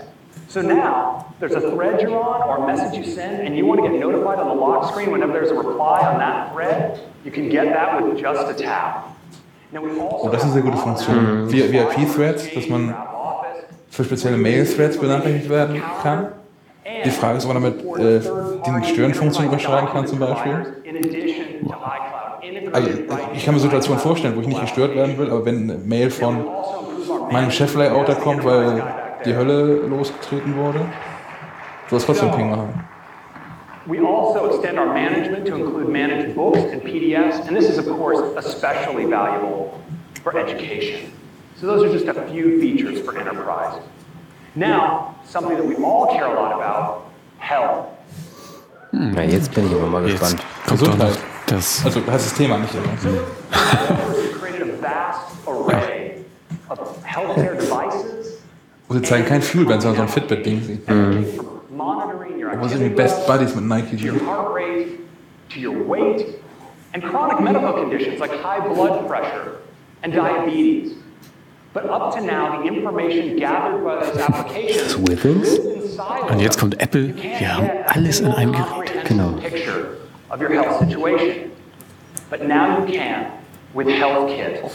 So 0.47 0.61
now 0.61 1.33
there's 1.39 1.55
a 1.55 1.71
thread 1.71 2.01
you're 2.01 2.17
on 2.21 2.41
or 2.43 2.63
a 2.63 2.67
message 2.67 2.97
you 2.97 3.03
send, 3.03 3.41
and 3.47 3.55
you 3.57 3.65
want 3.65 3.83
to 3.83 3.89
get 3.89 3.99
notified 3.99 4.39
on 4.39 4.47
the 4.47 4.53
lock 4.61 4.89
screen 4.91 5.11
whenever 5.11 5.33
there's 5.33 5.51
a 5.51 5.55
reply 5.55 6.01
on 6.01 6.19
that 6.19 6.53
thread. 6.53 6.99
You 7.25 7.31
can 7.31 7.49
get 7.49 7.65
that 7.73 8.01
with 8.01 8.17
just 8.19 8.49
a 8.49 8.53
tap. 8.53 9.07
Now 9.71 9.81
we 9.81 9.99
also 9.99 10.27
Oh, 10.27 10.29
das 10.29 10.43
ist 10.45 10.53
eine 10.53 10.61
gute 10.61 10.77
Funktion. 10.77 11.49
Vi- 11.49 11.71
VIP-Threads, 11.71 12.53
dass 12.53 12.69
man 12.69 12.95
für 13.89 14.03
spezielle 14.03 14.37
Mail-Threads 14.37 14.97
benachrichtigt 14.97 15.49
werden 15.49 15.81
kann. 16.03 16.27
Die 17.03 17.09
Frage 17.09 17.37
ist, 17.39 17.45
ob 17.45 17.53
man 17.53 17.63
damit 17.63 17.81
äh, 17.99 18.19
die 18.19 18.85
Störenfunktion 18.85 19.47
überschreiben 19.47 19.89
kann 19.89 20.05
zum 20.07 20.19
Beispiel. 20.19 20.75
in 20.83 20.97
addition 20.97 21.45
to 21.67 21.73
iCloud. 21.73 22.04
Also 22.71 22.89
ich 23.33 23.45
kann 23.45 23.53
mir 23.53 23.59
Situationen 23.59 23.99
vorstellen, 24.01 24.35
wo 24.35 24.41
ich 24.41 24.47
nicht 24.47 24.61
gestört 24.61 24.95
werden 24.95 25.17
will, 25.17 25.29
aber 25.29 25.45
wenn 25.45 25.69
eine 25.69 25.77
Mail 25.79 26.09
von 26.09 26.45
meinem 27.31 27.51
Chef-Layouter 27.51 28.15
kommt, 28.15 28.43
weil 28.43 28.83
die 29.25 29.35
Hölle 29.35 29.87
losgetreten 29.87 30.55
wurde, 30.55 30.81
soll 31.89 31.99
es 31.99 32.05
trotzdem 32.05 32.31
Ping 32.31 32.49
machen. 32.49 32.85
We 33.87 33.99
also 33.99 34.47
extend 34.47 34.79
our 34.79 34.87
management 34.87 35.45
to 35.45 35.55
include 35.55 35.89
managed 35.89 36.35
books 36.35 36.59
and 36.59 36.83
PDFs, 36.83 37.47
and 37.47 37.55
this 37.55 37.69
is, 37.69 37.77
of 37.77 37.85
course, 37.85 38.19
especially 38.35 39.05
valuable 39.05 39.79
for 40.23 40.35
education. 40.35 41.11
So 41.61 41.67
those 41.67 41.83
are 41.83 41.91
just 41.91 42.07
a 42.07 42.27
few 42.31 42.59
features 42.59 42.99
for 43.01 43.15
enterprise. 43.15 43.79
Now, 44.55 45.15
something 45.23 45.55
that 45.55 45.65
we 45.65 45.75
all 45.75 46.07
care 46.07 46.25
a 46.25 46.33
lot 46.33 46.53
about, 46.53 47.03
health. 47.37 47.85
Na, 48.91 49.21
jetzt 49.21 49.53
bin 49.53 49.67
ich 49.67 49.73
aber 49.73 49.87
mal 49.87 50.01
gespannt. 50.01 50.37
Gesundheit. 50.67 51.19
Das. 51.47 51.85
Also 51.85 51.99
das 52.01 52.23
ist 52.23 52.31
das 52.31 52.37
Thema 52.37 52.57
nicht. 52.57 52.73
Wo 58.87 58.93
sie 58.93 59.01
zeigen 59.01 59.25
kein 59.25 59.41
Fuelband, 59.41 59.81
sondern 59.81 59.95
so 59.97 60.01
ein 60.03 60.09
Fitbit-Ding. 60.09 60.81
your 62.47 62.61
Wo 62.61 62.67
sind 62.67 62.83
die 62.83 62.89
Best 62.89 63.25
Buddies 63.27 63.55
mit 63.55 63.65
Nike? 63.65 63.97
to 63.97 64.05
your 64.05 64.19
heart 64.25 64.53
rate, 64.53 64.99
to 65.49 65.59
your 65.59 65.87
weight, 65.87 66.39
and 66.93 67.03
chronic 67.03 67.39
medical 67.41 67.73
conditions 67.73 68.19
like 68.19 68.31
high 68.31 68.59
blood 68.59 69.07
pressure 69.07 69.59
and 70.03 70.13
diabetes. 70.13 70.93
But 71.73 71.89
up 71.89 72.13
to 72.15 72.21
now, 72.21 72.61
the 72.61 72.67
information 72.69 73.37
gathered 73.37 73.83
by 73.83 73.95
those 74.05 74.17
applications 74.17 74.93
Swithings? 74.93 75.59
Und 76.29 76.39
jetzt 76.39 76.59
kommt 76.59 76.81
Apple. 76.81 77.13
Wir 77.17 77.57
haben 77.57 77.69
alles 77.87 78.21
in 78.21 78.31
einem 78.31 78.53
Gerät. 78.53 79.05
Genau. 79.07 79.33
picture 79.41 79.94
of 80.35 80.41
your 80.41 80.51
health 80.53 80.79
situation. 80.87 81.51
But 82.29 82.45
now 82.45 82.79
you 82.79 82.85
can 82.93 83.31
with 83.73 83.87
HealthKit. 83.87 84.69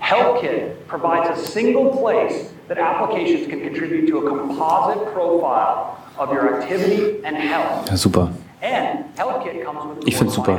HealthKit 0.00 0.86
provides 0.86 1.38
a 1.38 1.46
single 1.46 1.90
place 1.90 2.50
that 2.68 2.78
applications 2.78 3.46
can 3.48 3.60
contribute 3.60 4.06
to 4.08 4.18
a 4.18 4.28
composite 4.28 5.12
profile 5.12 5.98
of 6.18 6.32
your 6.32 6.54
activity 6.62 7.20
and 7.24 7.36
health. 7.36 7.88
Ja, 7.90 7.96
super. 7.96 8.30
And 8.62 9.04
HealthKit 9.16 9.64
comes 9.64 9.96
with 9.96 10.08
Ich 10.08 10.16
find's 10.16 10.34
super. 10.34 10.58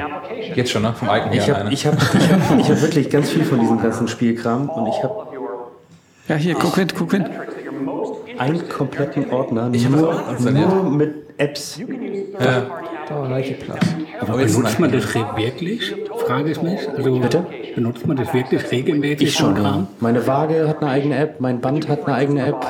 Jetzt 0.55 0.71
schon, 0.71 0.83
ne? 0.83 0.93
Vom 0.93 1.07
Icon 1.09 1.33
Ich 1.33 1.47
her 1.47 1.55
habe 1.55 1.61
alleine. 1.61 1.73
ich 1.73 1.85
hab, 1.87 1.93
ich 1.95 2.31
hab, 2.31 2.59
ich 2.59 2.69
hab 2.69 2.81
wirklich 2.81 3.09
ganz 3.09 3.29
viel 3.29 3.43
von 3.43 3.59
diesem 3.59 3.81
ganzen 3.81 4.07
Spielkram 4.07 4.69
und 4.69 4.87
ich 4.87 5.01
habe 5.03 5.27
Ja, 6.27 6.35
hier, 6.35 6.53
guck 6.55 6.75
hin, 6.75 6.87
guck 6.97 7.11
hin. 7.11 7.25
einen 8.37 8.69
kompletten 8.69 9.31
Ordner 9.31 9.69
Ich 9.73 9.87
nur, 9.89 10.13
nur 10.51 10.83
mit 10.83 11.30
Apps. 11.41 11.79
Ja. 12.39 12.65
Da 13.09 13.27
Nike 13.27 13.55
Plus. 13.55 13.77
Aber 14.19 14.37
benutzt 14.37 14.79
man 14.79 14.91
das 14.91 15.15
wirklich? 15.15 15.93
Frage 16.27 16.51
ich 16.51 16.61
mich. 16.61 16.79
Also, 16.95 17.19
Bitte? 17.19 17.45
Benutzt 17.75 18.05
man 18.05 18.15
das 18.17 18.31
wirklich 18.33 18.71
regelmäßig? 18.71 19.27
Ich 19.29 19.33
schon, 19.35 19.55
ja. 19.61 19.87
Meine 19.99 20.25
Waage 20.27 20.67
hat 20.67 20.81
eine 20.81 20.91
eigene 20.91 21.17
App, 21.17 21.39
mein 21.41 21.59
Band 21.59 21.87
hat 21.89 22.05
eine 22.05 22.15
eigene 22.15 22.45
App, 22.45 22.63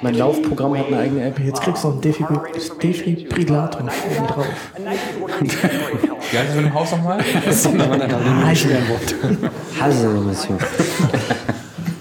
mein 0.00 0.14
Laufprogramm 0.14 0.78
hat 0.78 0.86
eine 0.86 0.98
eigene 0.98 1.24
App. 1.26 1.38
Jetzt 1.40 1.60
kriegst 1.62 1.84
du 1.84 1.88
noch 1.88 1.94
einen 2.02 2.02
Defibri- 2.02 2.78
Defibrillator 2.82 3.82
oben 4.16 4.26
drauf. 4.28 4.46
Wie 5.40 6.38
heißt 6.38 6.48
das 6.48 6.56
mit 6.56 6.64
dem 6.64 6.74
Haus 6.74 6.90
nochmal? 6.92 7.18
Hallo, 9.80 10.20
Monsieur. 10.22 10.56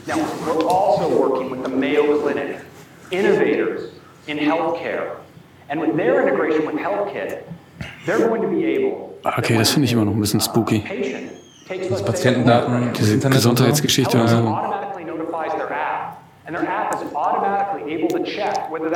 Now, 0.08 0.16
we're 0.46 0.66
also 0.66 1.10
working 1.10 1.52
with 1.52 1.60
the 1.66 1.72
Mayo 1.76 2.18
Clinic, 2.22 2.60
innovators 3.12 3.82
in 4.28 4.38
healthcare. 4.38 5.18
And 5.70 5.80
with 5.80 5.96
their 5.96 6.22
integration 6.28 6.66
with 6.66 6.76
HealthKit, 6.76 7.44
they're 8.06 8.28
going 8.28 8.42
to 8.42 8.48
be 8.48 8.66
able 8.66 9.10
Okay, 9.38 9.58
das 9.58 9.72
finde 9.72 9.86
ich 9.86 9.94
immer 9.94 10.06
noch 10.06 10.14
ein 10.14 10.20
bisschen 10.20 10.40
spooky. 10.40 10.84
Das 11.90 12.04
Patientendaten, 12.04 12.94
Diese. 12.94 13.20
Gesundheitsgeschichte 13.30 14.20
und 14.20 14.28
so. 14.28 14.58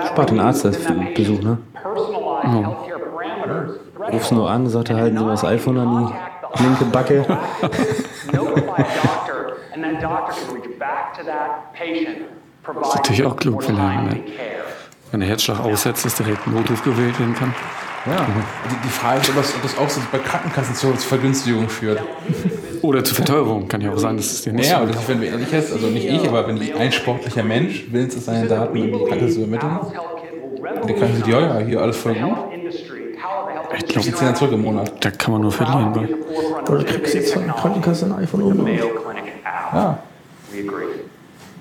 Spart 0.07 0.29
den 0.31 0.39
Arzt 0.39 0.65
das 0.65 0.79
within 0.79 0.99
that 1.05 1.13
Besuch, 1.13 1.41
ne? 1.41 1.57
parameters. 3.45 3.79
Rufst 4.11 4.31
nur 4.31 4.49
an, 4.49 4.67
sagt 4.67 4.89
er, 4.89 4.97
halten 4.97 5.17
Sie 5.17 5.23
mal 5.23 5.31
das 5.31 5.43
iPhone 5.43 5.77
an 5.77 6.13
die 6.57 6.63
linke 6.63 6.85
Backe. 6.85 7.25
Das 12.75 12.87
ist 12.87 12.95
natürlich 12.95 13.25
auch 13.25 13.35
klug, 13.35 13.61
timely 13.61 14.23
care. 14.37 14.63
Wenn 15.13 15.19
der 15.19 15.29
Herzschlag 15.29 15.59
aussetzt, 15.59 16.03
dass 16.03 16.15
direkt 16.15 16.47
ein 16.47 16.55
Notruf 16.55 16.83
gewählt 16.83 17.17
werden 17.19 17.35
kann. 17.35 17.53
Ja. 18.07 18.25
Die, 18.65 18.87
die 18.87 18.89
Frage 18.89 19.21
ist, 19.21 19.29
ob 19.29 19.35
das, 19.35 19.55
ob 19.55 19.61
das 19.61 19.77
auch 19.77 19.89
so 19.89 20.01
bei 20.11 20.17
Krankenkassen 20.17 20.73
zur 20.73 20.97
zur 20.97 21.07
Vergünstigung 21.07 21.69
führt. 21.69 22.01
Oder 22.81 23.03
zur 23.03 23.17
Verteuerung. 23.17 23.67
Kann 23.67 23.79
ja 23.81 23.91
auch 23.93 23.97
sein, 23.97 24.17
dass 24.17 24.25
es 24.25 24.41
dir 24.41 24.51
nicht 24.53 24.65
Naja, 24.65 24.81
aber 24.81 24.91
das, 24.91 25.07
wenn 25.07 25.21
du 25.21 25.27
ehrlich 25.27 25.47
bist, 25.47 25.71
also 25.71 25.87
nicht 25.87 26.07
ich, 26.07 26.27
aber 26.27 26.47
wenn 26.47 26.59
ein 26.59 26.91
sportlicher 26.91 27.43
Mensch 27.43 27.85
willens 27.91 28.15
ist, 28.15 28.25
seine 28.25 28.47
Daten 28.47 28.75
in 28.75 28.85
die 28.85 28.91
Krankenkasse 28.91 29.33
zu 29.33 29.41
übermitteln, 29.41 29.79
dann 30.63 30.95
können 30.95 31.15
sie 31.15 31.21
die, 31.21 31.31
ja, 31.31 31.39
ja, 31.39 31.57
hier 31.59 31.79
alles 31.79 31.95
voll 31.95 32.15
gut. 32.15 32.37
Ich 33.77 33.95
Ich 33.95 34.15
ziehe 34.15 34.15
dann 34.19 34.35
zurück 34.35 34.51
im 34.51 34.63
Monat. 34.63 34.93
Da 34.99 35.11
kann 35.11 35.33
man 35.33 35.41
nur 35.41 35.51
verlieren. 35.51 35.93
Bei. 35.93 36.71
Oder 36.73 36.83
kriegst 36.83 37.13
du 37.13 37.17
jetzt 37.19 37.33
von 37.33 37.43
der 37.45 37.53
Krankenkasse 37.53 38.07
ein 38.07 38.13
iPhone 38.13 38.41
oben. 38.41 38.67
Ja. 38.67 39.99
We 40.51 40.67
agree. 40.67 40.85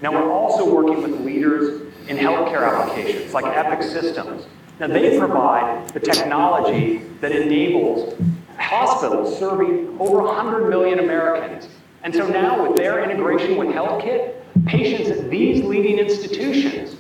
Now 0.01 0.11
we're 0.11 0.33
also 0.33 0.71
working 0.73 1.03
with 1.05 1.21
leaders 1.25 1.92
in 2.13 2.19
healthcare 2.19 2.63
applications 2.69 3.33
like 3.33 3.47
Epic 3.47 3.83
Systems. 3.83 4.45
Now 4.79 4.89
they 4.89 5.19
provide 5.19 5.89
the 5.95 6.01
technology 6.01 6.99
that 7.21 7.33
enables 7.33 8.15
hospitals 8.59 9.39
serving 9.39 9.97
over 9.99 10.23
100 10.23 10.69
million 10.69 10.99
Americans. 10.99 11.69
And 12.03 12.15
so 12.15 12.27
now 12.29 12.67
with 12.67 12.77
their 12.77 13.03
integration 13.03 13.57
with 13.57 13.69
HealthKit, 13.69 14.35
patients 14.67 15.09
at 15.11 15.31
these 15.31 15.65
leading 15.65 15.99
institutions 15.99 16.97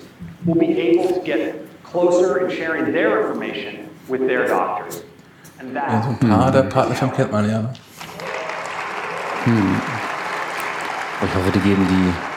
will 0.46 0.54
be 0.54 0.72
able 0.80 1.12
to 1.12 1.20
get 1.20 1.56
closer 1.82 2.46
in 2.46 2.56
sharing 2.56 2.92
their 2.92 3.20
information 3.20 3.90
with 4.08 4.26
their 4.26 4.46
doctors. 4.46 5.02
And 5.58 5.74
Ja, 5.74 5.90
that 5.90 6.04
so 6.04 6.10
ein 6.10 6.18
paar 6.18 6.50
der 6.50 6.62
Partnerfirmen 6.62 7.14
kennt 7.14 7.32
man 7.32 7.50
ja. 7.50 7.72
Ich 11.24 11.34
hoffe, 11.34 11.50
die 11.52 11.60
geben 11.60 11.86
die 11.88 12.31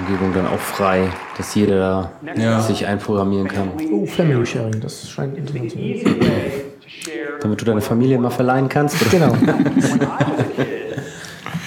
Umgebung 0.00 0.32
dann 0.34 0.46
auch 0.46 0.58
frei, 0.60 1.08
dass 1.36 1.54
jeder 1.54 1.78
da 1.78 2.10
Ja. 2.36 2.60
sich 2.60 2.86
einprogrammieren 2.86 3.48
kann. 3.48 3.70
Oh, 3.92 4.06
Family 4.06 4.44
Sharing, 4.46 4.80
das 4.80 5.08
scheint 5.10 5.36
interessant 5.38 5.70
zu 5.70 5.78
sein. 5.78 6.10
Damit 7.40 7.60
du 7.60 7.64
deine 7.64 7.80
Familie 7.80 8.18
mal 8.18 8.30
verleihen 8.30 8.68
kannst. 8.68 8.96
Oder? 9.02 9.10
Genau. 9.10 9.34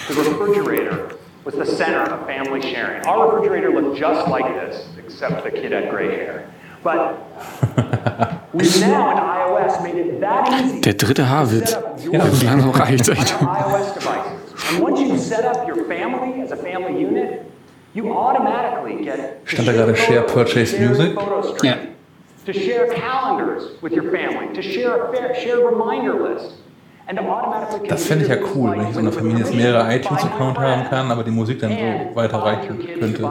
The 0.10 0.14
refrigerator 0.14 1.10
was 1.44 1.56
the 1.56 1.66
center 1.66 2.02
of 2.04 2.26
family 2.26 2.62
sharing. 2.62 3.06
Our 3.06 3.36
refrigerator 3.36 3.70
looked 3.70 3.98
just 4.00 4.28
like 4.30 4.46
this, 4.46 4.86
except 4.98 5.44
the 5.44 5.52
kid 5.52 5.72
had 5.74 5.90
gray 5.90 6.10
hair. 6.10 6.44
But 6.84 7.18
we've 8.54 8.80
now 8.82 9.12
in 9.12 9.18
iOS 9.18 9.82
made 9.84 9.96
it 9.98 10.22
that 10.22 10.48
easy 10.64 10.82
Der 10.82 10.94
dritte 10.94 11.30
Haarwitz. 11.30 11.78
Ja, 12.12 12.26
so 12.32 12.46
langsam 12.46 12.70
reicht 12.72 13.10
echt. 13.10 13.36
iOS 13.42 13.94
devices. 13.94 14.72
And 14.72 14.82
once 14.82 15.00
you 15.02 15.18
set 15.18 15.46
up 15.46 15.68
your 15.68 15.86
family 15.86 16.42
as 16.42 16.52
a 16.52 16.56
family 16.58 17.04
unit, 17.04 17.42
you 17.94 18.12
automatically 18.12 19.04
get 19.04 19.46
to 19.46 19.50
Stand 19.50 19.68
da 19.68 19.74
gerade 19.74 19.96
Share 19.96 20.24
Purchase 20.24 20.78
Music? 20.80 21.18
stream, 21.56 21.96
to 22.46 22.54
share 22.54 22.94
calendars 22.94 23.82
with 23.82 23.94
your 23.94 24.12
family, 24.12 24.54
to 24.54 24.62
share 24.62 25.06
a 25.06 25.14
fair, 25.14 25.36
share 25.36 25.60
reminder 25.60 26.14
list, 26.30 26.54
and 27.08 27.18
to 27.18 27.24
automatically 27.24 27.88
Das 27.90 28.06
fände 28.06 28.26
ich 28.26 28.30
ja 28.30 28.38
cool, 28.56 28.72
wenn 28.72 28.88
ich 28.88 28.94
so 28.94 29.00
eine 29.00 29.12
Familie 29.12 29.40
jetzt 29.40 29.54
mehrere 29.54 29.96
iTunes-Account 29.96 30.58
haben 30.58 30.84
kann, 30.90 31.12
aber 31.12 31.24
die 31.24 31.32
Musik 31.32 31.60
dann 31.60 31.72
so 31.72 32.16
weiterreichen 32.16 32.80
könnte. 33.00 33.22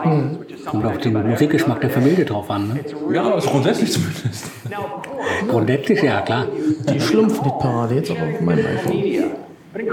Kommt 0.66 0.84
auf 0.84 0.98
den 0.98 1.28
Musikgeschmack 1.30 1.80
der 1.80 1.90
Familie 1.90 2.24
drauf 2.24 2.50
an. 2.50 2.68
Ne? 2.68 3.14
Ja, 3.14 3.30
also 3.32 3.48
grundsätzlich 3.50 3.92
zumindest. 3.92 4.50
Grundsätzlich 5.48 6.02
ja, 6.02 6.22
klar. 6.22 6.46
Die 6.90 7.00
Schlumpfliedparade 7.00 7.94
jetzt 7.94 8.10
auch 8.10 8.16
auf 8.16 8.40
meinem 8.40 8.66
iPhone. 8.66 9.46
But 9.72 9.84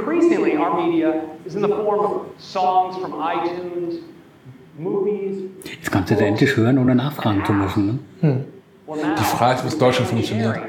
media 0.77 1.21
is 1.45 1.55
in 1.55 1.61
the 1.61 1.67
form 1.67 1.99
of 1.99 2.25
songs 2.37 2.95
from 2.97 3.13
iTunes, 3.21 3.99
Das 4.75 5.91
kannst 5.91 6.11
du 6.11 6.15
endlich 6.15 6.57
hören, 6.57 6.77
ohne 6.79 6.95
nachfragen 6.95 7.43
zu 7.45 7.53
müssen. 7.53 7.99
Ne? 8.21 8.45
Die 8.91 9.23
Frage 9.23 9.59
ist, 9.59 9.63
wie 9.63 9.67
es 9.67 9.77
Deutschland 9.77 10.09
funktioniert. 10.09 10.59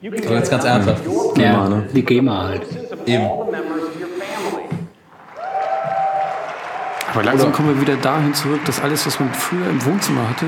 So 0.00 0.34
jetzt 0.34 0.50
ganz 0.50 0.64
ernsthaft. 0.64 1.02
Ja, 1.36 1.82
die 1.92 2.04
GEMA 2.04 2.48
halt. 2.48 2.62
Eben. 3.06 3.28
Aber 7.12 7.24
langsam 7.24 7.52
kommen 7.52 7.74
wir 7.74 7.80
wieder 7.80 7.96
dahin 7.96 8.32
zurück, 8.32 8.60
dass 8.64 8.80
alles, 8.80 9.06
was 9.06 9.18
man 9.18 9.32
früher 9.32 9.68
im 9.68 9.84
Wohnzimmer 9.84 10.28
hatte, 10.28 10.46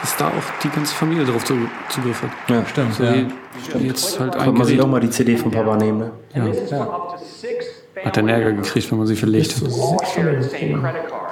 dass 0.00 0.16
da 0.16 0.28
auch 0.28 0.62
die 0.62 0.70
ganze 0.70 0.94
Familie 0.94 1.24
drauf 1.24 1.44
zu, 1.44 1.54
Zugriff 1.90 2.22
hat. 2.22 2.30
Ja, 2.48 2.64
stimmt. 2.64 2.94
So 2.94 3.04
ja. 3.04 3.14
wie, 3.14 3.26
wie 3.74 3.86
jetzt 3.88 4.18
halt 4.18 4.38
Kann 4.38 4.54
man 4.54 4.66
sich 4.66 4.80
auch 4.80 4.86
mal 4.86 5.00
die 5.00 5.10
CD 5.10 5.36
von 5.36 5.50
Papa 5.50 5.76
nehmen, 5.76 5.98
ne? 5.98 6.12
Ja. 6.34 8.04
Hat 8.04 8.16
den 8.16 8.28
Ärger 8.28 8.52
gekriegt, 8.52 8.90
wenn 8.90 8.98
man 8.98 9.06
sie 9.06 9.16
verlegt. 9.16 9.56
Great 10.14 11.25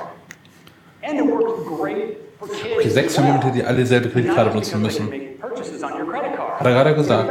Okay, 2.85 2.93
sechs 2.93 3.15
Familien, 3.15 3.41
die 3.55 3.65
alle 3.65 3.79
dieselbe 3.79 4.11
Kreditkarte 4.11 4.51
benutzen 4.51 4.83
müssen. 4.83 5.09
Purchases 5.41 5.83
on 5.83 5.93
your 5.93 6.07
credit 6.13 6.37
card. 6.37 6.61
Hat 6.61 6.67
er 6.67 6.73
gerade 6.73 6.95
gesagt. 6.95 7.31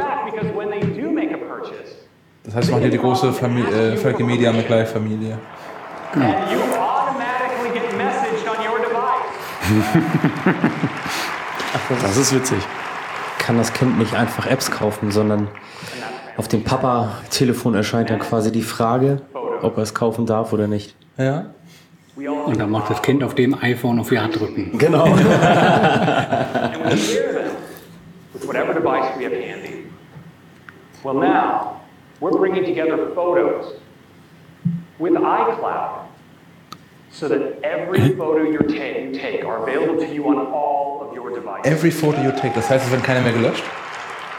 Das 2.42 2.54
heißt, 2.56 2.70
machen 2.72 2.80
hier 2.82 2.90
die 2.90 2.98
große 2.98 3.32
Familie, 3.32 3.92
äh, 3.92 3.96
Völke 3.96 4.24
Media 4.24 4.52
McLeod 4.52 4.88
Familie. 4.88 5.38
device. 6.14 6.34
Das 12.02 12.16
ist 12.16 12.34
witzig. 12.34 12.58
Kann 13.38 13.56
das 13.58 13.72
Kind 13.72 13.98
nicht 13.98 14.14
einfach 14.14 14.46
Apps 14.46 14.70
kaufen, 14.70 15.10
sondern 15.10 15.48
auf 16.36 16.48
dem 16.48 16.64
Papa-Telefon 16.64 17.74
erscheint 17.74 18.10
dann 18.10 18.18
quasi 18.18 18.50
die 18.50 18.62
Frage, 18.62 19.22
ob 19.62 19.76
er 19.76 19.82
es 19.82 19.94
kaufen 19.94 20.26
darf 20.26 20.52
oder 20.52 20.66
nicht. 20.66 20.96
Ja. 21.16 21.46
Und 22.16 22.58
dann 22.60 22.70
macht 22.70 22.90
das 22.90 23.02
Kind 23.02 23.24
auf 23.24 23.34
dem 23.34 23.54
iPhone 23.60 23.98
auf 23.98 24.12
Ja 24.12 24.28
drücken. 24.28 24.78
Genau. 24.78 25.04
and 25.04 25.16
we 26.84 26.96
share 26.96 27.32
them 27.32 27.56
with 28.32 28.46
whatever 28.46 28.72
device 28.72 29.16
we 29.18 29.24
have 29.24 29.32
handy. 29.32 29.86
Well, 31.02 31.14
now 31.14 31.80
we're 32.20 32.30
bringing 32.38 32.64
together 32.64 33.10
photos 33.14 33.74
with 34.98 35.14
iCloud 35.14 36.06
so 37.10 37.28
that 37.28 37.58
every 37.64 38.10
photo 38.16 38.44
you 38.44 38.58
take, 38.60 39.04
you 39.04 39.12
take 39.12 39.44
are 39.44 39.62
available 39.62 39.98
to 40.04 40.12
you 40.12 40.24
on 40.28 40.38
all 40.52 41.00
of 41.02 41.14
your 41.16 41.30
devices. 41.34 41.66
Every 41.66 41.90
photo 41.90 42.22
you 42.22 42.30
take. 42.32 42.54
Das 42.54 42.70
heißt, 42.70 42.86
es 42.86 42.90
wird 42.92 43.02
keine 43.02 43.22
mehr 43.22 43.32
gelöscht? 43.32 43.64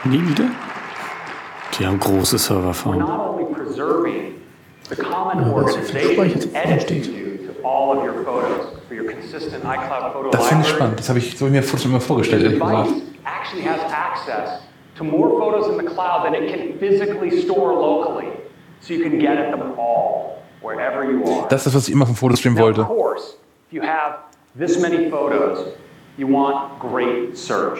Nie 0.04 0.26
wieder? 0.26 0.46
Die 1.78 1.86
haben 1.86 2.00
große 2.00 2.36
We're 2.36 2.38
Serverfarmen. 2.38 3.00
not 3.00 3.20
only 3.20 3.44
preserving 3.54 4.34
the 4.88 4.96
common 4.96 5.44
organization 5.50 6.54
editing 6.54 7.02
you 7.66 7.72
to 7.72 7.76
all 7.76 7.98
of 7.98 8.04
your 8.04 8.24
photos 8.24 8.78
for 8.88 8.94
your 8.94 9.10
consistent 9.10 9.64
iCloud 9.64 10.12
photo 10.12 10.30
Das 10.30 10.48
finde 10.48 10.62
ich 10.64 10.70
spannend. 10.70 10.98
Das 10.98 11.08
habe 11.08 11.18
ich, 11.18 11.36
so 11.36 11.46
mir 11.46 11.62
Fotos 11.62 11.84
immer 11.84 12.00
vorgestellt, 12.00 12.42
ehrlich 12.42 12.60
gesagt. 12.60 12.88
device 12.88 13.02
actually 13.24 13.62
has 13.62 13.80
access 13.92 14.60
to 14.96 15.04
more 15.04 15.28
photos 15.38 15.68
in 15.68 15.76
the 15.76 15.82
cloud 15.94 16.24
than 16.24 16.34
it 16.34 16.48
can 16.50 16.78
physically 16.78 17.30
store 17.42 17.72
locally. 17.74 18.28
So 18.80 18.94
you 18.94 19.02
can 19.02 19.18
get 19.18 19.36
at 19.38 19.50
them 19.50 19.72
all, 19.78 20.42
wherever 20.62 21.04
you 21.04 21.24
are. 21.24 21.48
Das 21.48 21.66
ist 21.66 21.74
was 21.74 21.88
ich 21.88 21.94
immer 21.94 22.06
vom 22.06 22.14
Fotostream 22.14 22.54
Now, 22.54 22.62
wollte. 22.62 22.80
of 22.82 22.88
course, 22.88 23.36
if 23.68 23.72
you 23.72 23.82
have 23.82 24.18
this 24.56 24.78
many 24.80 25.10
photos, 25.10 25.74
you 26.16 26.26
want 26.28 26.78
great 26.80 27.36
search. 27.36 27.78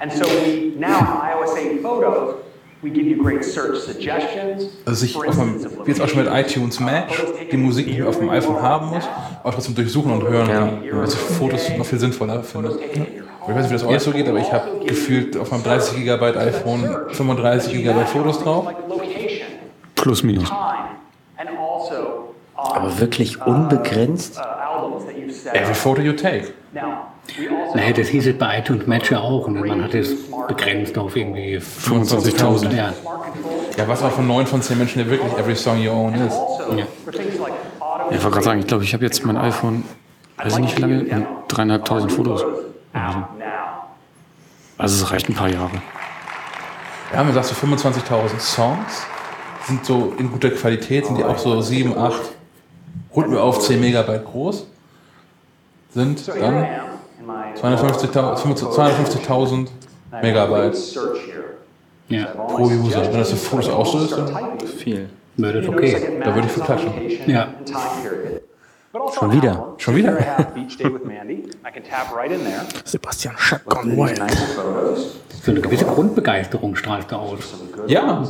And 0.00 0.10
so 0.12 0.24
we 0.26 0.74
now 0.78 1.20
iOS 1.22 1.56
8 1.56 1.80
Photos, 1.82 2.36
we 2.82 2.90
give 2.90 3.06
you 3.06 3.22
great 3.22 3.44
search 3.44 3.78
suggestions. 3.78 4.64
Also 4.84 5.04
ich 5.04 5.12
For 5.12 5.28
auf 5.28 5.36
meinem, 5.36 5.54
instance, 5.54 5.74
if 5.80 5.86
wie 5.86 5.90
jetzt 5.90 6.00
auch 6.00 6.08
schon 6.08 6.24
mit 6.24 6.32
iTunes 6.32 6.80
Match, 6.80 7.22
die 7.50 7.56
Musik, 7.56 7.86
die 7.86 7.92
ich 7.98 8.02
auf 8.02 8.18
dem 8.18 8.28
iPhone 8.30 8.60
haben 8.60 8.88
muss, 8.88 9.04
aber 9.42 9.52
trotzdem 9.52 9.74
durchsuchen 9.74 10.12
und 10.12 10.22
hören 10.28 10.48
kann. 10.48 10.78
Was 10.92 11.14
ich 11.14 11.20
Fotos 11.20 11.68
noch 11.76 11.86
viel 11.86 11.98
sinnvoller 12.00 12.42
finde. 12.42 12.78
Ich 12.80 13.48
weiß 13.48 13.56
nicht, 13.56 13.70
wie 13.70 13.72
das 13.74 13.84
euch 13.84 14.00
so 14.00 14.10
geht, 14.12 14.28
aber 14.28 14.38
ich 14.38 14.52
habe 14.52 14.84
gefühlt 14.86 15.36
auf 15.36 15.50
meinem 15.50 15.64
30 15.64 16.04
GB 16.04 16.24
iPhone 16.38 16.88
35 17.10 17.72
GB 17.72 18.04
Fotos 18.06 18.42
drauf. 18.42 18.66
location, 18.88 19.48
Plus, 19.96 20.22
minus. 20.22 20.48
time, 20.48 20.90
and 21.38 21.48
also 21.50 22.34
on 22.56 22.76
Aber 22.76 23.00
wirklich 23.00 23.44
unbegrenzt? 23.44 24.38
uh, 24.38 24.42
albums 24.42 25.04
that 25.06 25.16
you've 25.16 25.32
set. 25.32 25.54
Every 25.54 25.74
photo 25.74 26.00
you 26.02 26.12
take. 26.12 26.52
Now, 26.72 26.82
also 26.82 27.11
Naja, 27.74 27.92
das 27.92 28.08
hieß 28.08 28.26
es 28.26 28.38
bei 28.38 28.58
iTunes 28.58 28.86
Match 28.86 29.10
ja 29.10 29.20
auch. 29.20 29.46
Und 29.46 29.66
man 29.66 29.82
hat 29.82 29.94
es 29.94 30.14
begrenzt 30.48 30.98
auf 30.98 31.16
irgendwie 31.16 31.58
25.000. 31.58 32.74
Ja. 32.74 32.92
Ja, 33.76 33.88
was 33.88 34.02
auch 34.02 34.10
von 34.10 34.26
9 34.26 34.46
von 34.46 34.60
10 34.60 34.78
Menschen, 34.78 34.98
der 34.98 35.10
wirklich 35.10 35.32
Every 35.38 35.56
Song 35.56 35.80
You 35.80 35.90
Own 35.90 36.14
ist. 36.14 36.36
Ja. 36.76 36.84
ich 38.10 38.22
wollte 38.22 38.30
gerade 38.30 38.42
sagen, 38.42 38.60
ich 38.60 38.66
glaube, 38.66 38.84
ich 38.84 38.92
habe 38.92 39.04
jetzt 39.04 39.24
mein 39.24 39.36
iPhone, 39.36 39.84
weiß 40.36 40.54
ich 40.54 40.58
nicht 40.60 40.76
wie 40.76 40.82
lange, 40.82 41.26
dreieinhalbtausend 41.48 42.12
Fotos. 42.12 42.44
Also 44.76 45.04
es 45.04 45.10
reicht 45.10 45.28
ein 45.28 45.34
paar 45.34 45.48
Jahre. 45.48 45.70
Ja, 47.14 47.22
man 47.22 47.32
sagt 47.32 47.46
so 47.46 47.54
25.000 47.54 48.38
Songs 48.38 49.06
sind 49.66 49.84
so 49.84 50.12
in 50.18 50.30
guter 50.30 50.50
Qualität, 50.50 51.06
sind 51.06 51.18
die 51.18 51.24
auch 51.24 51.38
so 51.38 51.60
7, 51.60 51.96
8, 51.96 52.20
runden 53.14 53.32
wir 53.32 53.42
auf 53.42 53.60
10 53.60 53.80
Megabyte 53.80 54.24
groß, 54.24 54.66
sind 55.94 56.28
dann 56.28 56.66
250.000 57.60 58.72
250.000 58.72 59.68
Megabyte. 60.22 60.78
Ja. 62.08 62.26
pro 62.26 62.64
User. 62.64 63.02
Wenn 63.04 63.18
das 63.18 63.30
für 63.30 63.36
Fotos 63.36 63.68
auch 63.70 63.86
so 63.86 63.98
ist, 64.04 64.12
dann 64.12 64.60
Viel. 64.60 65.08
Das 65.36 65.68
okay. 65.68 66.20
da 66.22 66.34
würde 66.34 66.46
ich 66.46 66.52
für 66.52 66.60
klatschen. 66.60 66.92
Ja. 67.26 67.54
Schon 69.14 69.32
wieder. 69.32 69.74
Schon 69.78 69.96
wieder? 69.96 70.18
Sebastian 72.84 73.34
Schack 73.38 73.62
photos. 73.64 74.20
So 75.42 75.50
eine 75.50 75.60
gewisse 75.60 75.86
Grundbegeisterung 75.86 76.76
strahlt 76.76 77.10
da 77.10 77.16
aus. 77.16 77.54
Ja, 77.86 78.22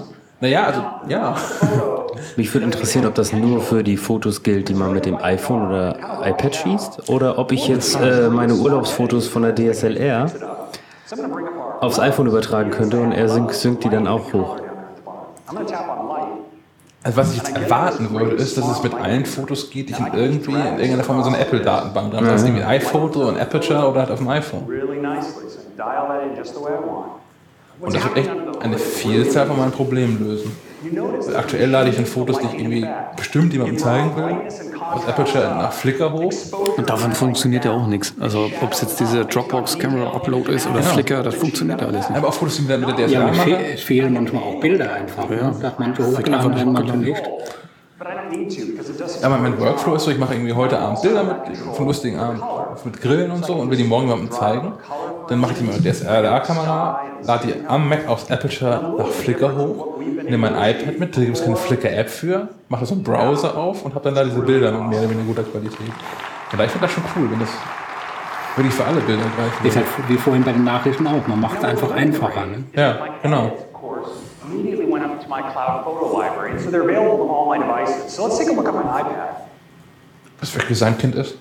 naja, 0.43 0.65
also 0.65 0.83
ja. 1.09 1.37
Mich 2.37 2.53
würde 2.53 2.67
interessieren, 2.67 3.07
ob 3.07 3.15
das 3.15 3.33
nur 3.33 3.61
für 3.61 3.85
die 3.85 3.97
Fotos 3.97 4.43
gilt, 4.43 4.69
die 4.69 4.75
man 4.75 4.93
mit 4.93 5.07
dem 5.07 5.17
iPhone 5.17 5.69
oder 5.69 5.97
iPad 6.25 6.57
schießt, 6.57 7.09
oder 7.09 7.39
ob 7.39 7.53
ich 7.53 7.69
jetzt 7.69 7.95
äh, 8.01 8.29
meine 8.29 8.55
Urlaubsfotos 8.55 9.29
von 9.29 9.43
der 9.43 9.55
DSLR 9.55 10.27
aufs 11.81 12.01
iPhone 12.01 12.27
übertragen 12.27 12.71
könnte 12.71 13.01
und 13.01 13.13
er 13.13 13.29
synkt, 13.29 13.85
die 13.85 13.89
dann 13.89 14.09
auch 14.09 14.33
hoch. 14.33 14.57
Also 17.05 17.17
was 17.19 17.33
ich 17.33 17.37
jetzt 17.39 17.57
erwarten 17.57 18.11
würde, 18.11 18.35
ist, 18.35 18.59
dass 18.59 18.69
es 18.69 18.83
mit 18.83 18.95
allen 18.95 19.25
Fotos 19.25 19.71
geht, 19.71 19.91
die 19.91 19.93
ich 19.93 19.99
in 20.01 20.13
irgendwie 20.13 20.53
in 20.53 20.59
irgendeiner 20.59 21.05
Form 21.05 21.19
in 21.19 21.25
so 21.25 21.31
eine 21.31 21.39
Apple-Datenbank 21.39 22.11
dran 22.11 22.21
habe. 22.25 22.33
Das 22.33 22.43
ist 22.43 22.49
irgendwie 22.49 22.65
ein 22.65 22.81
iPhoto, 22.81 23.29
ein 23.29 23.39
Aperture 23.39 23.89
oder 23.89 24.01
halt 24.01 24.11
auf 24.11 24.19
dem 24.19 24.29
iPhone. 24.29 24.67
Und 27.83 27.95
das 27.95 28.05
wird 28.05 28.17
echt 28.17 28.31
eine 28.61 28.79
Vielzahl 28.79 29.47
von 29.47 29.59
meinen 29.59 29.73
Problemen 29.73 30.19
lösen. 30.25 30.53
Weil 30.85 31.37
aktuell 31.37 31.71
lade 31.71 31.91
ich 31.91 31.97
dann 31.97 32.07
Fotos, 32.07 32.39
die 32.41 32.47
ich 32.47 32.55
irgendwie 32.61 32.87
bestimmt 33.17 33.53
jemandem 33.53 33.79
zeigen 33.79 34.17
will, 34.17 34.37
aus 34.81 35.07
Aperture 35.07 35.45
nach 35.45 35.73
Flickr 35.73 36.13
hoch. 36.13 36.33
Und 36.77 36.89
davon 36.91 37.13
funktioniert 37.13 37.65
ja 37.65 37.71
auch 37.71 37.87
nichts. 37.87 38.13
Also 38.19 38.51
ob 38.61 38.73
es 38.73 38.81
jetzt 38.83 38.99
diese 38.99 39.25
Dropbox-Camera-Upload 39.25 40.51
ist 40.53 40.67
oder 40.67 40.81
Genau. 40.81 40.93
Flickr, 40.93 41.23
das 41.23 41.35
funktioniert 41.37 41.81
ja 41.81 41.87
alles 41.87 42.09
nicht. 42.09 42.19
Aber 42.19 42.29
auch 42.29 42.35
Fotos, 42.35 42.57
die 42.57 42.63
mit 42.63 42.99
der 42.99 43.07
Ja, 43.07 43.07
DSLR 43.07 43.23
aber 43.23 43.31
es, 43.31 43.37
mache. 43.39 43.51
fe 43.51 43.57
es 43.75 43.81
fehlen 43.83 44.13
manchmal 44.15 44.43
auch 44.43 44.61
Bilder 44.61 44.93
einfach. 44.93 45.31
Ja. 45.31 45.51
Dass 45.61 45.79
manche 45.79 46.05
hochgeladen 46.07 46.57
werden, 46.57 46.73
manche 46.73 46.97
nicht. 46.97 47.23
But 48.03 48.11
I 48.11 48.15
don't 48.17 48.37
need 48.37 48.51
to 48.59 48.67
because 48.67 48.91
it 48.91 49.01
doesn't. 49.01 49.23
Ja, 49.23 49.29
mein 49.29 49.43
mein 49.43 49.61
Workflow 49.61 49.95
ist 49.95 50.03
so, 50.03 50.11
ich 50.11 50.19
mache 50.19 50.35
irgendwie 50.35 50.53
heute 50.53 50.77
Abend 50.77 51.03
Bilder 51.03 51.23
mit, 51.23 51.57
von 51.57 51.87
lustigen 51.87 52.19
Abend 52.19 52.43
mit 52.85 53.01
Grillen 53.01 53.31
und 53.31 53.45
so 53.45 53.55
und 53.55 53.71
will 53.71 53.77
die 53.77 53.85
morgen 53.85 54.09
jemandem 54.09 54.33
zeigen. 54.33 54.73
Dann 55.29 55.39
mache 55.39 55.53
ich 55.53 55.59
die 55.59 55.65
mit 55.65 55.85
der 55.85 55.93
DSLR-Kamera, 55.93 57.01
lade 57.23 57.47
die 57.47 57.55
am 57.69 57.89
Mac 57.89 58.09
aus 58.09 58.29
Aperture 58.29 58.95
nach 58.99 59.07
Flickr 59.07 59.57
hoch, 59.57 59.99
nehme 60.01 60.51
mein 60.51 60.55
iPad 60.55 60.99
mit, 60.99 61.17
da 61.17 61.21
gibt 61.21 61.37
es 61.37 61.45
keine 61.45 61.55
Flickr-App 61.55 62.11
für, 62.11 62.49
mache 62.69 62.87
so 62.87 62.95
einen 62.95 63.05
Browser 63.05 63.57
auf 63.57 63.85
und 63.85 63.95
habe 63.95 64.03
dann 64.03 64.17
da 64.17 64.25
diese 64.25 64.41
Bilder 64.41 64.73
mit 64.73 64.89
mehr 64.89 64.99
oder 64.99 65.11
weniger 65.11 65.29
guter 65.29 65.45
Qualität. 65.45 65.79
Und 65.79 66.59
da 66.59 66.65
ich 66.65 66.73
finde 66.73 66.87
das 66.89 66.95
schon 66.95 67.05
cool, 67.15 67.31
wenn 67.31 67.39
das 67.39 67.51
wirklich 68.57 68.75
für 68.75 68.85
alle 68.85 69.01
Bilder 69.01 69.23
greifen 69.37 69.65
Ist 69.65 69.77
halt 69.77 69.87
wie 70.09 70.17
vorhin 70.17 70.43
bei 70.43 70.53
den 70.53 70.65
Nachrichten 70.65 71.07
auch. 71.07 71.25
Man 71.29 71.41
macht 71.41 71.59
es 71.59 71.65
einfach 71.65 71.93
einfacher. 71.93 72.47
Ne? 72.47 72.65
Ja, 72.75 72.99
genau. 73.23 73.53
My 75.33 75.41
cloud 75.53 75.83
photo 75.85 76.13
library. 76.13 76.51
And 76.53 76.61
so 76.61 76.71
they're 76.71 76.83
available 76.89 77.25
on 77.25 77.31
all 77.31 77.47
my 77.47 77.59
devices. 77.59 78.13
So 78.13 78.25
let's 78.25 78.39
take 78.39 78.49
a 78.49 78.53
look 78.53 78.69
at 78.69 78.75
my 78.75 78.85
iPad. 79.01 79.49
Was 80.41 80.53
wirklich 80.55 80.79
sein 80.79 80.99
Kind 80.99 81.15
ist. 81.15 81.37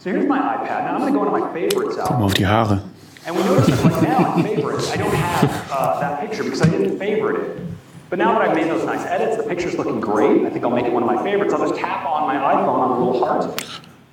So 0.00 0.10
here's 0.10 0.26
my 0.26 0.38
iPad. 0.38 0.84
Now 0.84 0.94
I'm 0.96 1.00
going 1.00 1.12
to 1.12 1.18
go 1.18 1.24
into 1.26 1.38
my 1.38 1.52
favorites 1.52 1.94
Guck 1.96 2.10
mal 2.10 2.12
album. 2.12 2.26
auf 2.26 2.34
die 2.34 2.46
Haare. 2.46 2.80
And 3.26 3.36
we 3.36 3.42
notice 3.44 3.66
that 3.66 3.84
right 3.84 4.02
now 4.02 4.36
in 4.36 4.42
favorites, 4.42 4.90
I 4.90 4.96
don't 4.96 5.14
have 5.14 5.44
uh, 5.70 6.00
that 6.00 6.20
picture 6.20 6.42
because 6.42 6.62
I 6.62 6.70
didn't 6.70 6.98
favorite 6.98 7.36
it. 7.42 7.66
But 8.08 8.18
now 8.18 8.32
that 8.32 8.48
I've 8.48 8.56
made 8.56 8.68
those 8.68 8.84
nice 8.84 9.04
edits, 9.06 9.36
the 9.36 9.44
picture's 9.44 9.76
looking 9.76 10.00
great. 10.00 10.46
I 10.46 10.50
think 10.50 10.64
I'll 10.64 10.70
make 10.74 10.86
it 10.86 10.92
one 10.92 11.04
of 11.04 11.10
my 11.14 11.22
favorites. 11.22 11.52
I'll 11.54 11.68
just 11.68 11.78
tap 11.78 12.06
on 12.06 12.26
my 12.26 12.36
iPhone 12.54 12.78
on 12.84 12.88
the 12.90 13.04
little 13.04 13.24
heart. 13.24 13.44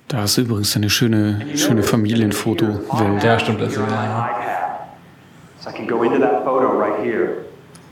Da 0.08 0.22
ist 0.24 0.38
übrigens 0.38 0.76
eine 0.76 0.88
schöne, 0.88 1.56
schöne 1.56 1.82
Familienfoto-Welt. 1.82 3.24
Ja, 3.24 3.38
stimmt. 3.38 3.60
Das, 3.60 3.74
Here 3.74 3.84
my 3.86 3.92
ja. 3.92 4.28
iPad. 4.30 4.80
So 5.60 5.70
I 5.70 5.72
can 5.72 5.86
go 5.86 6.02
into 6.04 6.18
that 6.20 6.44
photo 6.44 6.78
right 6.78 7.02
here. 7.04 7.47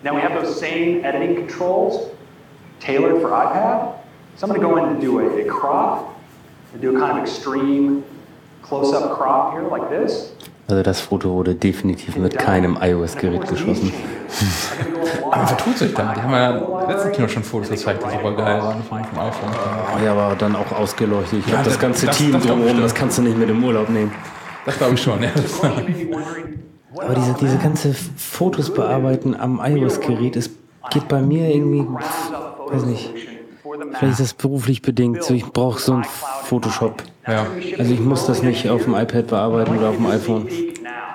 Now 0.06 0.14
we 0.14 0.20
have 0.20 0.40
those 0.40 0.56
same 0.56 1.04
editing 1.04 1.34
controls 1.34 2.12
tailored 2.78 3.20
for 3.20 3.30
iPad. 3.30 3.98
So 4.36 4.46
I'm 4.46 4.50
going 4.50 4.60
to 4.60 4.66
go 4.68 4.76
in 4.76 4.84
and 4.92 5.00
do 5.00 5.18
a, 5.18 5.40
a 5.40 5.44
crop, 5.46 6.14
and 6.72 6.80
do 6.80 6.96
a 6.96 7.00
kind 7.00 7.18
of 7.18 7.24
extreme 7.24 8.04
close-up 8.62 9.16
crop 9.18 9.54
here 9.54 9.64
like 9.66 9.90
this. 9.90 10.32
Also 10.68 10.84
das 10.84 11.00
Foto 11.00 11.30
wurde 11.30 11.56
definitiv 11.56 12.16
mit 12.16 12.38
keinem 12.38 12.78
iOS-Gerät 12.80 13.48
geschossen. 13.48 13.92
Aber 15.32 15.46
vertut 15.48 15.76
sich 15.78 15.92
da. 15.92 16.14
Die 16.14 16.22
haben 16.22 16.30
ja 16.32 16.86
letzten 16.88 17.10
Kino 17.10 17.26
schon 17.26 17.42
Fotos 17.42 17.70
gezeigt, 17.70 18.04
die 18.06 18.10
super 18.16 18.32
geil 18.36 18.62
waren 18.62 18.82
vom, 18.84 18.98
iPhone. 18.98 19.50
Oh 19.96 20.04
ja, 20.04 20.12
aber 20.12 20.36
dann 20.36 20.54
auch 20.54 20.70
ausgeleuchtet. 20.70 21.40
Ich 21.40 21.46
Ja, 21.46 21.54
glaube, 21.54 21.70
das 21.70 21.78
ganze 21.80 22.06
das- 22.06 22.16
Team 22.16 22.32
das 22.32 22.46
drumherum, 22.46 22.80
das 22.80 22.94
kannst 22.94 23.18
du 23.18 23.22
nicht 23.22 23.36
mit 23.36 23.50
im 23.50 23.64
Urlaub 23.64 23.88
nehmen. 23.88 24.12
Das 24.64 24.78
glaube 24.78 24.94
ich 24.94 25.02
schon, 25.02 25.20
ja. 25.22 25.30
Aber 26.98 27.14
diese, 27.14 27.35
diese 27.35 27.59
ganze 27.59 27.94
Fotos 27.94 28.73
bearbeiten 28.73 29.35
am 29.35 29.60
iOS-Gerät, 29.62 30.36
es 30.36 30.51
geht 30.90 31.09
bei 31.09 31.20
mir 31.20 31.48
irgendwie, 31.55 31.86
weiß 32.68 32.85
nicht, 32.86 33.12
vielleicht 33.62 34.12
ist 34.12 34.20
das 34.20 34.35
beruflich 34.35 34.82
bedingt, 34.82 35.23
so 35.23 35.35
ich 35.35 35.44
brauche 35.44 35.81
so 35.81 35.94
ein 35.94 36.05
Photoshop. 36.44 37.02
Ja. 37.27 37.47
Also 37.78 37.93
ich 37.93 38.01
muss 38.01 38.27
das 38.27 38.43
nicht 38.43 38.68
auf 38.68 38.85
dem 38.85 38.94
iPad 38.94 39.27
bearbeiten 39.27 39.77
oder 39.77 39.90
auf 39.90 39.97
dem 39.97 40.06
iPhone. 40.06 40.48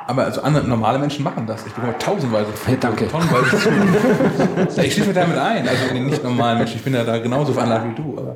Aber 0.07 0.25
also 0.25 0.41
andere, 0.41 0.67
normale 0.67 0.99
Menschen 0.99 1.23
machen 1.23 1.47
das. 1.47 1.65
Ich 1.65 1.73
bekomme 1.73 1.97
tausendweise 1.97 2.49
Hey, 2.65 2.75
danke. 2.77 3.07
Tonnenweise 3.07 3.57
zu. 3.57 3.69
Ich 4.81 4.93
schließe 4.93 5.07
mich 5.07 5.15
damit 5.15 5.37
ein. 5.37 5.67
Also 5.67 5.93
den 5.93 6.07
nicht 6.07 6.21
normalen 6.21 6.57
Menschen. 6.57 6.77
Ich 6.77 6.83
bin 6.83 6.93
ja 6.93 7.05
da 7.05 7.17
genauso 7.19 7.53
veranlagt 7.53 7.85
wie 7.91 8.01
du. 8.01 8.17
Aber 8.17 8.35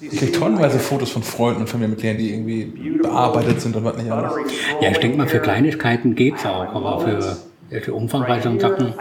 ich 0.00 0.18
kriege 0.18 0.32
tonnenweise 0.32 0.78
Fotos 0.78 1.10
von 1.10 1.22
Freunden 1.22 1.62
und 1.62 1.68
Familienmitgliedern, 1.68 2.18
die 2.18 2.32
irgendwie 2.32 2.98
bearbeitet 3.02 3.60
sind 3.60 3.76
und 3.76 3.84
was 3.84 3.96
nicht 3.96 4.10
alles. 4.10 4.32
Ja, 4.80 4.90
ich 4.90 4.98
denke 4.98 5.16
mal, 5.18 5.26
für 5.28 5.40
Kleinigkeiten 5.40 6.14
geht's 6.14 6.44
auch, 6.44 6.74
aber 6.74 7.00
für, 7.00 7.80
für 7.80 7.94
umfangreiche 7.94 8.58
Sachen 8.60 8.94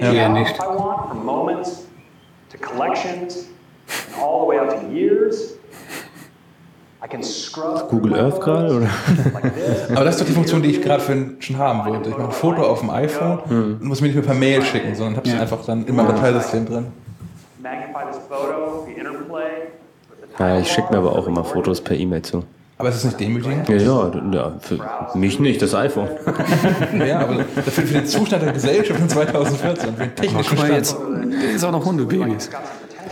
Ja. 0.00 0.12
eher 0.12 0.28
nicht. 0.30 0.54
Google 7.90 8.14
Earth 8.16 8.40
gerade, 8.40 8.74
oder? 8.76 8.88
Aber 9.94 10.04
das 10.04 10.16
ist 10.16 10.20
doch 10.22 10.26
die 10.26 10.32
Funktion, 10.32 10.62
die 10.62 10.70
ich 10.70 10.82
gerade 10.82 11.00
für 11.02 11.36
schon 11.38 11.56
haben 11.56 11.88
wollte. 11.88 12.10
Ich 12.10 12.16
mache 12.16 12.26
ein 12.28 12.32
Foto 12.32 12.62
auf 12.62 12.80
dem 12.80 12.90
iPhone 12.90 13.38
und 13.48 13.84
muss 13.84 14.00
mir 14.00 14.08
nicht 14.08 14.16
mehr 14.16 14.24
per 14.24 14.34
Mail 14.34 14.62
schicken, 14.62 14.94
sondern 14.94 15.16
habe 15.16 15.28
es 15.28 15.34
Ja. 15.34 15.40
einfach 15.40 15.64
dann 15.64 15.86
in 15.86 15.94
meinem 15.94 16.08
Dateisystem 16.08 16.66
drin. 16.66 16.86
Magnify 17.62 18.10
this 18.10 18.20
photo, 18.28 18.84
the 18.86 18.92
interplay. 19.00 19.68
Ja, 20.38 20.58
ich 20.58 20.70
schicke 20.70 20.92
mir 20.92 20.98
aber 20.98 21.16
auch 21.16 21.26
immer 21.26 21.44
Fotos 21.44 21.80
per 21.80 21.96
E-Mail 21.96 22.22
zu. 22.22 22.44
Aber 22.78 22.90
ist 22.90 22.96
es 22.96 23.04
nicht 23.04 23.18
demütigend? 23.18 23.68
Ja, 23.68 23.76
ja, 23.76 24.12
ja, 24.30 24.52
für 24.60 24.78
mich 25.18 25.40
nicht, 25.40 25.60
das 25.60 25.74
iPhone. 25.74 26.08
Ja, 27.04 27.20
aber 27.20 27.44
dafür 27.56 27.84
für 27.84 27.94
den 27.94 28.06
Zustand 28.06 28.44
der 28.44 28.52
Gesellschaft 28.52 29.00
in 29.00 29.08
2014, 29.08 29.94
für 29.96 30.02
den 30.04 30.14
technischen 30.14 30.56
Stand. 30.56 30.72
jetzt, 30.72 30.96
ist 31.56 31.64
auch 31.64 31.72
noch 31.72 31.84
Hundebabys. 31.84 32.50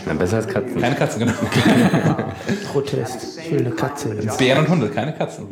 Na, 0.05 0.13
besser 0.13 0.37
als 0.37 0.47
Katzen. 0.47 0.79
Keine 0.79 0.95
Katzen, 0.95 1.19
genau. 1.19 1.33
Protest. 2.71 3.39
Ich 3.39 3.51
will 3.51 3.59
eine 3.59 3.71
Katze 3.71 4.13
jetzt. 4.13 4.37
Bären 4.37 4.63
und 4.63 4.69
Hunde, 4.69 4.87
keine 4.87 5.11
Katzen. 5.13 5.47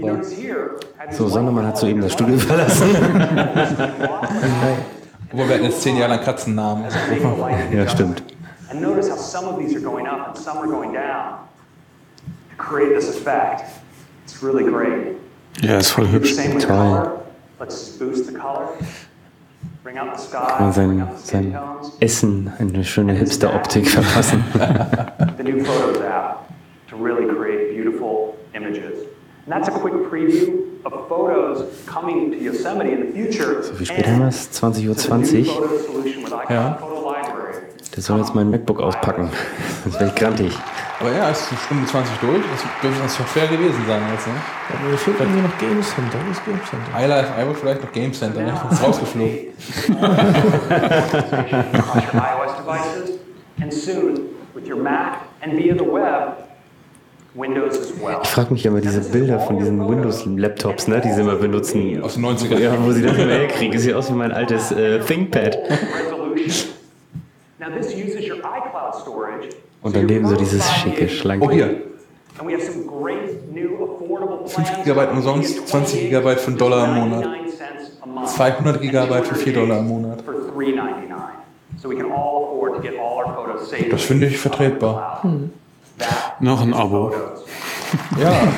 So, 1.11 1.27
Sondermann 1.27 1.67
hat 1.67 1.77
soeben 1.77 1.99
das 1.99 2.13
Studio 2.13 2.37
verlassen. 2.37 2.95
Obwohl 5.31 5.49
wir 5.49 5.55
hatten 5.55 5.65
jetzt 5.65 5.81
zehn 5.81 5.97
Jahre 5.97 6.15
lang 6.15 6.23
Katzennamen. 6.23 6.85
ja, 7.73 7.85
stimmt. 7.89 8.23
And 8.71 8.81
notice 8.81 9.11
how 9.11 9.17
some 9.17 9.47
of 9.49 9.59
these 9.59 9.75
are 9.75 9.83
going 9.83 10.07
up 10.07 10.29
and 10.29 10.37
some 10.37 10.59
are 10.59 10.67
going 10.67 10.93
down 10.93 11.39
create 12.57 12.95
this 12.95 13.09
effect. 13.09 13.63
It's 14.23 14.41
really 14.41 14.63
great. 14.63 15.15
Ja, 15.61 15.77
ist 15.77 15.91
voll 15.91 16.07
hübsch. 16.07 16.35
Same 16.35 16.55
with 16.55 16.65
Toll. 16.65 16.75
color. 16.75 17.11
Let's 17.59 17.97
boost 17.97 18.27
the 18.27 18.33
color. 18.33 18.67
Bring 19.83 19.97
out 19.97 20.15
the 20.15 20.21
sky. 20.21 20.47
Kann 20.57 20.65
man 20.65 20.73
bring 20.73 20.97
sein, 20.97 21.01
out 21.01 21.17
the 21.17 21.27
skin 21.27 21.51
sein. 21.51 21.91
Essen 21.99 22.51
eine 22.59 22.83
schöne 22.83 23.13
Hipster-Optik 23.13 23.87
verpassen. 23.87 24.43
the 25.37 25.43
new 25.43 25.63
Photos 25.63 26.01
app 26.01 26.49
to 26.89 26.95
really 26.97 27.25
create 27.33 27.75
beautiful 27.75 28.35
images. 28.53 29.07
And 29.45 29.53
that's 29.53 29.67
a 29.67 29.71
quick 29.71 29.93
preview 30.09 30.83
of 30.85 31.07
photos 31.07 31.85
coming 31.85 32.31
to 32.31 32.37
Yosemite 32.37 32.91
in 32.91 33.05
the 33.05 33.11
future. 33.13 33.61
So, 33.63 33.79
wie 33.79 33.85
spät 33.85 34.07
haben 34.07 34.19
wir 34.19 34.27
es? 34.27 34.49
20.20 34.51 35.47
Uhr. 35.47 35.69
Ja. 36.49 36.79
Der 37.95 38.03
soll 38.03 38.19
jetzt 38.19 38.35
mein 38.35 38.49
MacBook 38.49 38.81
auspacken. 38.81 39.29
Sonst 39.83 39.99
wäre 39.99 40.11
grantig. 40.15 40.51
Aber 40.99 41.11
ja, 41.11 41.29
es 41.29 41.41
ist 41.41 41.51
eine 41.51 41.59
Stunde 41.59 41.87
20 41.87 42.17
durch. 42.19 42.41
Das 42.51 42.81
dürfte 42.81 43.03
das 43.03 43.15
fair 43.15 43.47
gewesen 43.47 43.83
sein 43.85 44.01
jetzt, 44.11 44.27
ne? 44.27 44.33
Aber 44.69 44.89
mir 44.89 44.97
fehlt 44.97 45.19
irgendwie 45.19 45.41
noch 45.41 45.57
Game 45.57 45.81
Center. 45.81 46.17
Wo 46.25 46.31
ist 46.31 46.45
Game 46.45 46.59
Center? 46.63 46.93
Highlife, 46.93 47.41
iWork 47.41 47.57
vielleicht 47.57 47.83
noch 47.83 47.91
Game 47.91 48.13
Center, 48.13 48.41
ne? 48.41 48.53
Ist 48.71 48.83
rausgeflogen. 48.83 49.37
Ich 58.23 58.29
frage 58.29 58.53
mich 58.53 58.65
immer 58.65 58.79
diese 58.79 59.01
Bilder 59.01 59.39
von 59.41 59.59
diesen 59.59 59.89
Windows-Laptops, 59.89 60.87
ne, 60.87 61.01
die 61.01 61.11
sie 61.11 61.21
immer 61.21 61.35
benutzen. 61.35 62.01
Aus 62.01 62.13
den 62.13 62.25
90ern. 62.25 62.59
Ja, 62.59 62.73
wo 62.81 62.91
sie 62.91 63.01
das 63.01 63.17
immer 63.17 63.33
herkriegen. 63.33 63.77
Sieht 63.77 63.93
aus 63.93 64.09
wie 64.09 64.15
mein 64.15 64.31
altes 64.31 64.71
äh, 64.71 64.99
ThinkPad. 64.99 65.57
Resolution. 67.59 67.59
Now 67.59 67.69
this 67.69 67.93
uses 67.95 68.27
your 68.27 68.37
iCloud 68.37 68.95
storage. 69.01 69.49
Und 69.81 69.95
daneben 69.95 70.27
so 70.27 70.35
dieses 70.35 70.63
schicke, 70.75 71.09
schlanke. 71.09 71.45
Oh, 71.45 71.49
hier. 71.49 71.81
And 72.37 72.47
we 72.47 72.53
have 72.53 72.63
some 72.63 72.85
great 72.85 73.51
new 73.53 73.77
affordable 73.77 74.47
5 74.47 74.55
plans. 74.55 74.83
Gigabyte 74.83 75.11
umsonst, 75.11 75.67
20 75.67 76.01
Gigabyte 76.01 76.39
für 76.39 76.47
einen 76.47 76.57
Dollar 76.57 76.85
im 76.85 76.95
Monat. 76.95 77.23
99 77.23 77.57
cents 77.57 77.91
a 78.01 78.05
month. 78.07 78.29
200 78.29 78.81
Gigabyte 78.81 79.25
für 79.25 79.35
4 79.35 79.53
Dollar 79.53 79.79
im 79.79 79.87
Monat. 79.87 80.21
For 80.21 80.33
$3.99. 80.33 81.15
So 81.81 81.89
we 81.89 81.95
can 81.95 82.11
all 82.11 82.45
afford 82.45 82.75
to 82.75 82.81
get 82.81 82.99
all 82.99 83.23
our 83.25 83.35
photos 83.35 83.69
saved. 83.69 83.91
Das 83.91 84.03
finde 84.03 84.27
ich 84.27 84.37
vertretbar. 84.37 85.21
Noch 86.39 86.61
ein 86.61 86.73
Abo. 86.73 87.13
Ja. 88.19 88.31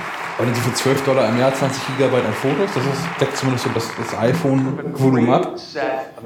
Aber 0.40 0.46
dann 0.46 0.54
so 0.54 0.70
für 0.70 0.74
12 0.74 1.04
Dollar 1.04 1.28
im 1.28 1.38
Jahr 1.38 1.52
20 1.52 1.86
Gigabyte 1.88 2.24
an 2.24 2.32
Fotos, 2.32 2.70
das 2.74 2.82
ist, 2.82 3.20
deckt 3.20 3.36
zumindest 3.36 3.66
so 3.66 3.70
das, 3.74 3.90
das 3.94 4.18
iPhone-Volumen 4.18 5.30
ab. 5.30 5.54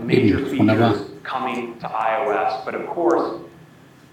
Eben, 0.08 0.56
wunderbar. 0.56 0.92
features 0.92 1.06
coming 1.24 1.76
to 1.80 1.88
iOS, 1.88 2.64
but 2.64 2.76
of 2.76 2.86
course, 2.86 3.40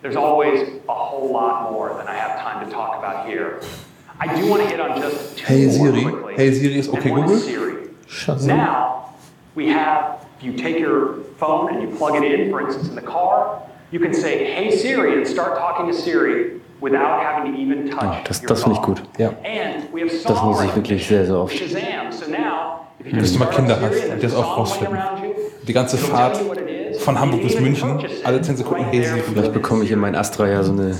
there's 0.02 0.16
always 0.16 0.70
a 0.90 0.92
whole 0.92 1.32
lot 1.32 1.72
more 1.72 1.90
than 1.94 2.08
I 2.08 2.16
have 2.16 2.40
time 2.42 2.66
to 2.66 2.72
talk 2.72 2.98
about 2.98 3.28
here. 3.28 3.60
I 4.20 4.26
do 4.36 4.48
want 4.48 4.64
to 4.64 4.70
hit 4.70 4.80
on 4.80 5.00
just 5.00 5.38
two 5.38 5.46
Hey 5.46 5.66
more 5.68 5.92
Siri. 5.92 6.02
quickly. 6.02 6.34
Hey 6.36 6.52
Siri 6.52 6.80
ist 6.80 6.90
okay 6.90 7.10
Google. 7.10 7.34
is 7.34 7.46
Siri. 7.46 7.90
Shazam. 8.08 8.48
Now, 8.48 9.14
we 9.54 9.68
have, 9.68 10.26
if 10.40 10.44
you 10.44 10.54
take 10.54 10.80
your 10.80 11.18
phone 11.38 11.76
and 11.76 11.80
you 11.84 11.96
plug 11.96 12.16
it 12.16 12.24
in, 12.24 12.50
for 12.50 12.60
instance, 12.60 12.90
in 12.90 12.96
the 12.96 13.04
car, 13.04 13.62
you 13.92 14.00
can 14.00 14.16
say, 14.16 14.52
hey 14.52 14.76
Siri, 14.76 15.16
and 15.16 15.28
start 15.28 15.60
talking 15.60 15.86
to 15.86 15.94
Siri 15.94 16.60
Ah, 17.98 18.18
das, 18.24 18.42
das 18.42 18.64
finde 18.64 18.78
ich 18.78 18.82
gut. 18.84 19.04
Ja. 19.18 19.28
And 19.30 19.38
we 19.94 20.02
have 20.02 20.12
Das 20.28 20.44
muss 20.44 20.64
ich 20.64 20.76
wirklich 20.76 21.08
sehr, 21.08 21.26
sehr 21.26 21.36
oft. 21.38 21.54
Shazam. 21.56 21.82
So 22.10 22.30
now, 22.32 22.38
if 23.00 23.06
you 23.06 23.12
Dass 23.14 23.22
just 23.22 23.36
du 23.36 23.40
mal 23.40 23.46
Kinder 23.50 23.76
Siri 23.76 23.90
hast 24.02 24.14
und 24.14 24.24
das 24.24 24.36
auch 24.36 24.58
rausfinden. 24.58 24.98
around 24.98 25.24
you, 25.24 25.30
Die 25.68 25.74
ganze 25.74 25.98
Fahrt 25.98 26.40
von 27.00 27.20
Hamburg 27.20 27.44
bis 27.44 27.60
München, 27.60 28.00
alle 28.24 28.42
10 28.42 28.58
Sekunden 28.58 28.86
Hey 28.86 29.04
Siri. 29.04 29.22
Vielleicht 29.22 29.54
bekomme 29.54 29.84
ich 29.84 29.92
in 29.92 30.00
mein 30.00 30.16
Astra 30.16 30.48
ja 30.48 30.64
so 30.64 30.72
eine 30.72 30.96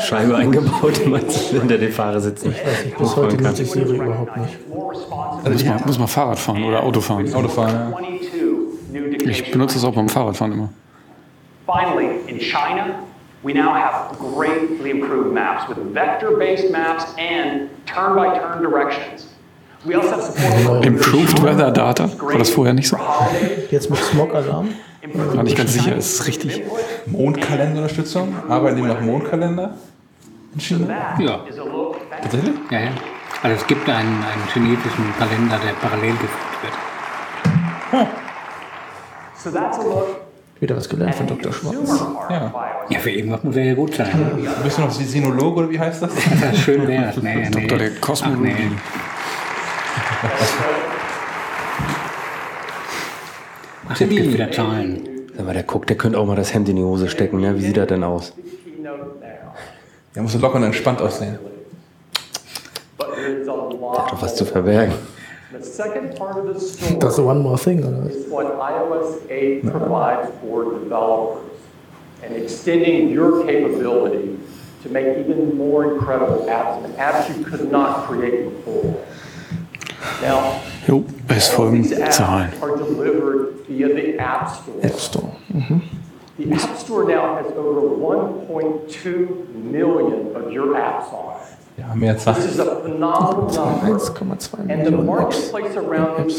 Scheibe 0.00 0.36
eingebaut, 0.36 1.06
man 1.06 1.20
hinter 1.22 1.78
dem 1.78 1.92
Fahrer 1.92 2.20
sitzen. 2.20 2.54
Bis 2.98 3.16
heute 3.16 3.40
nutze 3.42 3.62
ich 3.62 3.70
Siri 3.70 3.96
überhaupt 3.96 4.36
nicht. 4.36 4.58
Also 5.44 5.50
Muss 5.50 5.62
ich 5.62 5.68
man, 5.68 5.82
muss 5.86 5.98
man 5.98 6.08
Fahrrad 6.08 6.38
fahren 6.38 6.64
oder 6.64 6.82
Auto 6.82 7.00
fahren. 7.00 7.32
Autofahren, 7.32 7.72
ja. 7.72 7.90
22 7.92 8.32
new 8.92 9.30
Ich 9.30 9.50
benutze 9.52 9.78
es 9.78 9.84
auch 9.84 9.94
beim 9.94 10.08
Fahrradfahren 10.08 10.52
immer. 10.54 10.68
Finally, 11.66 12.08
in 12.26 12.40
China, 12.40 12.86
we 13.42 13.52
now 13.52 13.72
have 13.72 14.18
greatly 14.18 14.90
improved 14.90 15.32
maps 15.32 15.68
with 15.68 15.78
vector-based 15.94 16.70
maps 16.70 17.04
and 17.18 17.70
turn-by-turn 17.86 18.62
directions. 18.62 19.28
We 19.84 19.94
also 19.94 20.10
have 20.10 20.22
support 20.22 20.84
Improved 20.84 21.38
Weather 21.38 21.70
Data? 21.70 22.10
War 22.20 22.38
das 22.38 22.50
vorher 22.50 22.74
nicht 22.74 22.88
so? 22.88 22.98
Jetzt 23.70 23.88
mit 23.88 23.98
Smog-Alarm. 23.98 24.68
War 25.14 25.42
nicht 25.42 25.56
ganz 25.56 25.72
sicher, 25.72 25.96
ist 25.96 26.20
es 26.20 26.26
richtig? 26.26 26.62
Mondkalenderunterstützung. 27.06 28.34
Arbeiten 28.48 28.76
die 28.76 28.82
nach 28.82 29.00
Mondkalender 29.00 29.74
in 30.52 30.60
China? 30.60 31.16
Ja, 31.18 31.40
Tatsächlich? 32.20 32.54
ja, 32.70 32.80
ja. 32.80 32.90
Also 33.42 33.56
es 33.56 33.66
gibt 33.66 33.88
einen, 33.88 34.22
einen 34.22 34.48
chinesischen 34.52 35.14
Kalender, 35.18 35.58
der 35.64 35.72
parallel 35.80 36.12
geführt 36.12 36.30
wird. 37.90 38.06
So 39.34 39.50
that's 39.50 39.78
a 39.78 39.82
look 39.82 40.29
Wieder 40.60 40.76
was 40.76 40.88
gelernt 40.88 41.14
von 41.14 41.26
Dr. 41.26 41.52
Schwarz. 41.52 41.74
Ja. 42.28 42.52
Ja, 42.90 42.98
für 42.98 43.10
irgendwas 43.10 43.42
muss 43.42 43.56
er 43.56 43.64
ja 43.64 43.74
gut 43.74 43.94
sein. 43.94 44.10
Bist 44.62 44.76
du 44.76 44.82
noch 44.82 44.90
Sinologe 44.90 45.60
oder 45.60 45.70
wie 45.70 45.78
heißt 45.78 46.02
das? 46.02 46.10
Das 46.40 46.52
ist 46.52 46.62
schön 46.62 46.86
wär's. 46.86 47.16
Nee, 47.16 47.34
nee. 47.36 47.50
Doktor 47.50 47.78
der 47.78 47.90
Kosmologie. 47.92 48.52
Ach, 48.52 48.58
nee. 48.58 48.76
Ach, 53.88 53.92
es 53.92 53.98
gibt 53.98 54.32
wieder 54.32 54.50
Zahlen. 54.52 55.00
Sag 55.34 55.46
mal, 55.46 55.54
der 55.54 55.62
guckt, 55.62 55.88
der 55.88 55.96
könnte 55.96 56.18
auch 56.18 56.26
mal 56.26 56.36
das 56.36 56.52
Hemd 56.52 56.68
in 56.68 56.76
die 56.76 56.82
Hose 56.82 57.08
stecken, 57.08 57.40
ne? 57.40 57.56
Wie 57.56 57.62
sieht 57.62 57.76
das 57.76 57.86
denn 57.86 58.04
aus? 58.04 58.34
Der 60.14 60.22
muss 60.22 60.34
locker 60.38 60.56
und 60.56 60.64
entspannt 60.64 61.00
aussehen. 61.00 61.38
Der 62.98 64.02
hat 64.04 64.12
doch 64.12 64.22
was 64.22 64.36
zu 64.36 64.44
verbergen. 64.44 64.94
The 65.60 65.66
second 65.66 66.16
part 66.16 66.38
of 66.38 66.46
the 66.54 66.58
story 66.60 66.98
Das 66.98 67.18
ist 67.18 67.24
One 67.24 67.40
More 67.42 67.58
Thing, 67.58 67.84
oder 67.84 68.08
is 68.08 68.26
what 68.30 68.46
iOS 68.58 69.20
8 69.28 69.62
provides 69.70 70.30
for 70.40 70.64
developers. 70.78 71.46
and 72.22 72.34
extending 72.36 73.08
your 73.10 73.44
capability 73.46 74.38
to 74.82 74.88
make 74.90 75.18
even 75.18 75.56
more 75.56 75.94
incredible 75.94 76.46
apps 76.48 76.84
and 76.84 76.94
apps 76.96 77.28
you 77.36 77.44
could 77.44 77.70
not 77.72 78.06
create 78.06 78.44
before. 78.50 78.94
Now, 80.22 80.60
Jo, 80.86 81.04
es 81.28 81.48
folgen 81.50 81.82
these 81.82 81.92
apps 81.98 82.16
Zahlen. 82.18 82.50
are 82.62 82.76
delivered 82.76 83.54
via 83.68 83.88
the 83.88 84.18
App 84.18 84.48
Store. 84.50 84.80
App 84.82 84.98
Store. 84.98 85.32
Mhm. 85.52 85.80
The 86.38 86.54
App 86.54 86.76
Store 86.78 87.04
now 87.04 87.36
has 87.36 87.52
over 87.52 87.80
1.2 87.80 89.46
million 89.54 90.34
of 90.36 90.52
your 90.52 90.74
apps 90.76 91.12
on 91.12 91.36
it. 91.36 91.59
Ja, 91.80 91.94
mehr 91.94 92.14
This 92.16 92.26
is 92.44 92.56
Zahlen. 92.56 92.68
a 92.68 92.76
phenomenal 92.82 93.34
number. 93.42 93.98
1,2 93.98 94.58
And 94.58 94.84
the 94.84 94.90
Millionen 94.90 96.30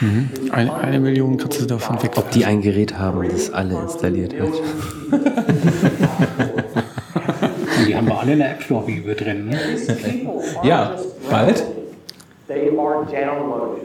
Mhm. 0.00 0.30
Eine, 0.52 0.74
eine 0.74 1.00
Million 1.00 1.36
kannst 1.36 1.60
du 1.60 1.66
davon 1.66 2.02
weg. 2.02 2.12
Ob 2.16 2.30
die 2.30 2.44
ein 2.44 2.60
Gerät 2.62 2.98
haben, 2.98 3.28
das 3.28 3.52
alle 3.52 3.78
installiert 3.80 4.34
hat. 4.40 4.52
Die 7.86 7.96
haben 7.96 8.06
wir 8.06 8.18
alle 8.20 8.32
in 8.32 8.38
der 8.38 8.52
App 8.52 8.62
Store 8.62 8.84
Bibel 8.84 9.14
drin. 9.14 9.48
Ne? 9.48 9.58
Ja, 10.62 10.94
bald. 11.30 11.62
They 12.48 12.68
are 12.78 13.04
downloaded. 13.04 13.82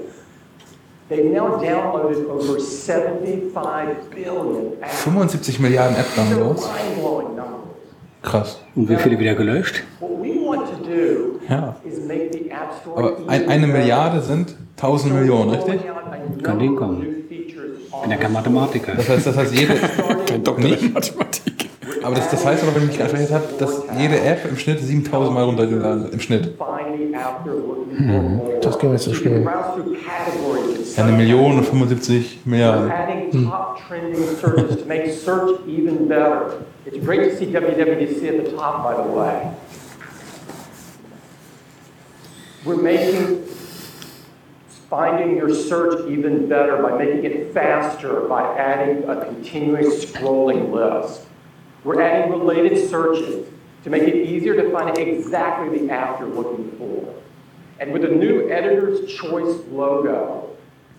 They've 1.10 1.32
now 1.34 1.58
downloaded 1.58 2.26
over 2.30 2.60
75 2.60 4.10
billion 4.14 4.74
apps. 4.82 5.04
75 5.04 5.60
Milliarden 5.60 5.96
App-Downloads. 5.98 6.70
Krass. 8.22 8.60
Und 8.76 8.90
wie 8.90 8.98
viele 8.98 9.18
wieder 9.18 9.36
gelöscht? 9.36 9.84
What 10.00 10.12
we 10.22 10.37
Ja. 11.50 11.76
Aber 12.96 13.18
ein, 13.28 13.50
eine 13.50 13.68
Milliarde 13.68 14.22
sind 14.22 14.56
1000 14.78 15.14
Millionen, 15.14 15.52
richtig? 15.52 15.82
Kann 16.44 16.60
hinkommen. 16.60 17.06
Ich 17.30 18.02
bin 18.02 18.12
ja 18.12 18.18
kein 18.18 18.34
Mathematiker. 18.34 18.94
Das 18.96 19.10
heißt, 19.10 19.28
das 19.28 19.38
heißt 19.38 19.54
jede. 19.56 19.76
Kein 20.28 20.44
Doktor 20.44 20.64
Nicht? 20.64 20.84
in 20.84 20.94
Mathematik. 20.94 21.70
Aber 22.04 22.16
das, 22.16 22.30
das 22.30 22.46
heißt 22.46 22.64
aber, 22.64 22.76
wenn 22.76 22.84
ich 22.84 22.98
mich 22.98 23.02
einfach 23.02 23.34
habe, 23.34 23.46
dass 23.58 23.84
jede 24.00 24.22
App 24.22 24.46
im 24.48 24.58
Schnitt 24.58 24.80
7000 24.80 25.34
Mal 25.34 25.44
runtergeladen 25.44 26.04
wird. 26.04 26.14
Im 26.14 26.20
Schnitt. 26.20 26.54
for. 26.58 26.78
Das 28.62 28.80
ging 28.80 28.92
jetzt 28.92 29.04
so 29.04 29.14
schnell. 29.14 29.44
Ja, 29.44 31.04
eine 31.04 31.12
Million 31.12 31.58
und 31.58 31.66
75 31.66 32.40
Milliarden. 32.46 32.92
adding 32.92 33.50
top 33.50 33.78
trending 33.88 34.24
searches 34.40 34.78
to 34.78 34.88
make 34.88 35.12
search 35.12 35.60
even 35.68 36.08
better. 36.08 36.54
It's 36.86 36.98
great 37.06 37.30
to 37.30 37.36
see 37.38 37.46
WWDC 37.48 38.28
at 38.28 38.46
the 38.46 38.52
top, 38.56 38.84
by 38.84 38.96
the 38.96 39.10
way. 39.10 39.52
We're 42.68 42.76
making 42.76 43.46
finding 44.90 45.38
your 45.38 45.56
search 45.56 46.10
even 46.12 46.50
better 46.50 46.82
by 46.82 46.98
making 46.98 47.24
it 47.24 47.54
faster 47.54 48.28
by 48.28 48.58
adding 48.58 49.08
a 49.08 49.24
continuous 49.24 50.04
scrolling 50.04 50.72
list. 50.74 51.22
We're 51.86 52.02
adding 52.02 52.30
related 52.30 52.90
searches 52.90 53.48
to 53.86 53.90
make 53.90 54.04
it 54.04 54.16
easier 54.16 54.62
to 54.62 54.70
find 54.70 54.98
exactly 54.98 55.80
the 55.80 55.90
app 55.94 56.20
you're 56.20 56.28
looking 56.28 56.70
for. 56.78 57.14
And 57.80 57.94
with 57.94 58.04
a 58.04 58.10
new 58.10 58.50
editor's 58.50 59.14
choice 59.14 59.56
logo, 59.72 60.58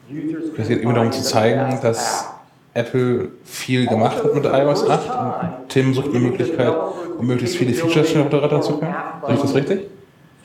users 0.08 0.54
geht 0.56 0.80
immer 0.80 0.94
darum 0.94 1.12
zu 1.12 1.22
zeigen, 1.22 1.82
dass 1.82 2.24
Apple 2.72 3.32
viel 3.44 3.86
gemacht 3.86 4.24
hat 4.24 4.34
mit 4.34 4.46
iOS 4.46 4.88
8 4.88 5.10
und 5.42 5.68
Tim 5.68 5.92
sucht 5.92 6.08
eine 6.08 6.20
Möglichkeit, 6.20 6.72
um 7.18 7.26
möglichst 7.26 7.56
viele 7.56 7.74
Features 7.74 8.08
zu 8.08 8.78
können. 8.78 8.94
Sehe 9.26 9.34
ich 9.34 9.42
das 9.42 9.54
richtig? 9.54 9.97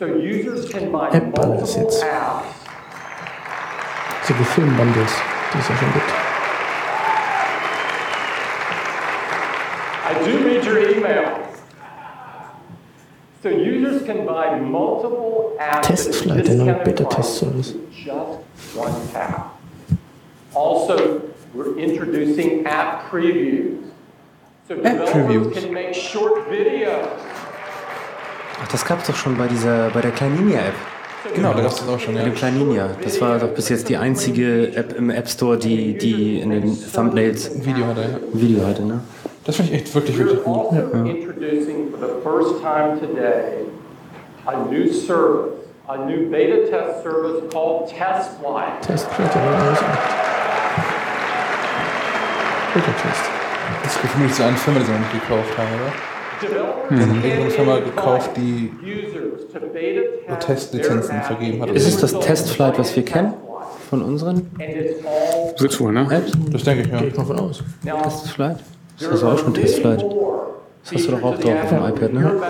So 0.03 0.17
users 0.17 0.67
can 0.67 0.91
buy 0.91 1.07
App 1.11 1.33
multiple 1.33 1.81
jetzt. 1.81 2.03
apps 2.03 2.43
So 4.25 4.33
die 4.33 4.43
Filmbundles, 4.43 5.13
es 5.61 5.69
ja 5.69 5.75
schon 5.77 5.93
gibt. 5.93 6.11
I 10.05 10.13
do 10.25 10.43
read 10.45 10.65
your 10.65 10.79
email. 10.89 11.47
So 13.41 13.47
users 13.47 14.03
can 14.03 14.25
buy 14.25 14.59
multiple 14.59 15.55
apps 15.57 15.87
Testflight, 15.87 16.49
der 16.49 16.55
neue 16.55 16.73
Beta-Test-Service. 16.83 17.75
just 17.89 18.75
one 18.75 19.07
tap. 19.13 19.57
Also, 20.53 21.21
we're 21.53 21.77
introducing 21.79 22.65
app 22.65 23.09
previews. 23.09 23.85
So 24.67 24.75
developers 24.75 25.09
previews. 25.11 25.53
can 25.53 25.73
make 25.73 25.93
short 25.93 26.49
videos. 26.49 27.32
Ach, 28.63 28.67
das 28.69 28.85
gab 28.85 29.01
es 29.01 29.07
doch 29.07 29.15
schon 29.15 29.37
bei 29.37 29.47
dieser, 29.47 29.89
bei 29.89 29.99
der 29.99 30.11
Kleinlinia-App. 30.11 30.73
Genau, 31.35 31.53
da 31.53 31.61
gab 31.61 31.71
es 31.71 31.79
das 31.79 31.89
auch 31.89 31.99
schon, 31.99 32.13
Bei 32.13 32.21
ja. 32.21 32.25
dem 32.27 32.35
Kleinlinia. 32.35 32.89
Das 33.03 33.19
war 33.19 33.39
doch 33.39 33.49
bis 33.49 33.67
jetzt 33.69 33.89
die 33.89 33.97
einzige 33.97 34.73
App 34.75 34.95
im 34.97 35.09
App 35.09 35.27
Store, 35.27 35.57
die, 35.57 35.97
die 35.97 36.39
in 36.39 36.49
den 36.49 36.77
Thumbnails 36.93 37.53
Ein 37.55 37.65
Video 37.65 37.87
hat 37.87 37.97
er, 37.97 38.03
ja. 38.03 38.09
ein 38.15 38.41
Video 38.41 38.65
hatte, 38.65 38.85
ne? 38.85 39.01
Das 39.45 39.57
finde 39.57 39.73
ich 39.73 39.81
echt 39.81 39.93
wirklich, 39.95 40.17
wirklich 40.17 40.43
gut. 40.43 40.71
introducing 40.71 41.89
for 41.91 41.99
the 41.99 42.13
first 42.23 42.61
time 42.61 42.97
today 42.99 43.65
a 44.45 44.53
new 44.71 44.87
service, 44.91 45.53
a 45.87 45.97
new 45.97 46.29
beta 46.29 46.67
test 46.67 47.05
alles 48.87 49.79
acht. 49.79 49.99
Beta-Test. 52.73 53.29
Das 53.83 53.95
ist 53.95 54.11
für 54.11 54.17
mich 54.19 54.33
so 54.33 54.43
eine 54.43 54.57
Firma, 54.57 54.79
die 54.79 54.85
sie 54.85 54.91
noch 54.93 54.99
nicht 54.99 55.11
gekauft 55.11 55.57
haben, 55.57 55.67
oder? 55.75 56.12
Can 56.89 56.99
Irgendeine 56.99 57.49
Firma 57.49 57.79
gekauft, 57.79 58.31
die 58.37 58.71
Testlizenzen 60.39 61.21
vergeben 61.21 61.61
hat. 61.61 61.71
Ist 61.71 61.87
es 61.87 61.97
das 61.97 62.19
Testflight, 62.19 62.77
was 62.77 62.95
wir 62.95 63.03
kennen? 63.03 63.33
Von 63.89 64.01
unseren 64.01 64.49
Wird 65.57 65.79
wohl, 65.79 65.93
ne? 65.93 66.07
Apps? 66.09 66.31
Das 66.51 66.63
denke 66.63 66.83
ich, 66.83 66.87
ja. 66.91 66.99
Gehe 66.99 67.09
ich 67.09 67.17
mal 67.17 67.25
von 67.25 67.39
aus. 67.39 67.63
now. 67.83 68.01
Testflight? 68.01 68.57
Das 68.99 69.11
hast 69.11 69.21
du 69.21 69.27
auch 69.27 69.37
schon 69.37 69.53
Testflight. 69.53 70.01
Das 70.01 70.93
hast 70.93 71.07
du 71.07 71.11
doch 71.11 71.23
auch 71.23 71.37
drauf 71.37 71.63
auf 71.63 71.69
dem 71.69 71.77
iPad, 71.77 72.13
ne? 72.13 72.41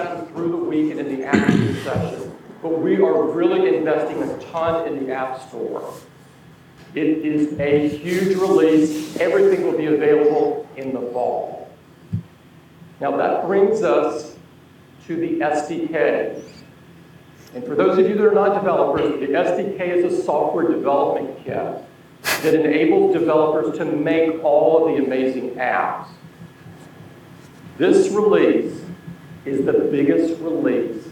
But 2.62 2.82
we 2.82 2.96
are 2.96 3.24
really 3.36 3.76
investing 3.76 4.24
a 4.24 4.38
ton 4.52 4.88
in 4.88 5.06
the 5.06 5.12
App 5.12 5.38
Store. 5.50 5.82
It 6.96 7.26
is 7.26 7.60
a 7.60 7.90
huge 7.90 8.38
release. 8.38 9.18
Everything 9.20 9.66
will 9.66 9.78
be 9.78 9.88
available 9.88 10.66
in 10.78 10.94
the 10.94 11.12
fall. 11.12 11.63
Now 13.04 13.18
that 13.18 13.46
brings 13.46 13.84
us 13.84 14.34
to 15.08 15.18
the 15.18 15.42
SDK. 15.42 16.42
And 17.54 17.66
for 17.66 17.76
those 17.76 18.00
of 18.00 18.08
you 18.08 18.16
that 18.16 18.26
are 18.26 18.34
not 18.34 18.54
developers, 18.54 19.20
the 19.20 19.28
SDK 19.28 19.82
is 19.98 20.14
a 20.14 20.24
software 20.24 20.70
development 20.70 21.38
kit 21.44 21.84
that 22.24 22.54
enables 22.54 23.14
developers 23.14 23.78
to 23.78 23.84
make 23.84 24.42
all 24.42 24.88
of 24.88 24.96
the 24.96 25.04
amazing 25.04 25.50
apps. 25.56 26.08
This 27.78 28.08
release 28.08 28.82
is 29.44 29.66
the 29.66 29.74
biggest 29.92 30.40
release 30.40 31.06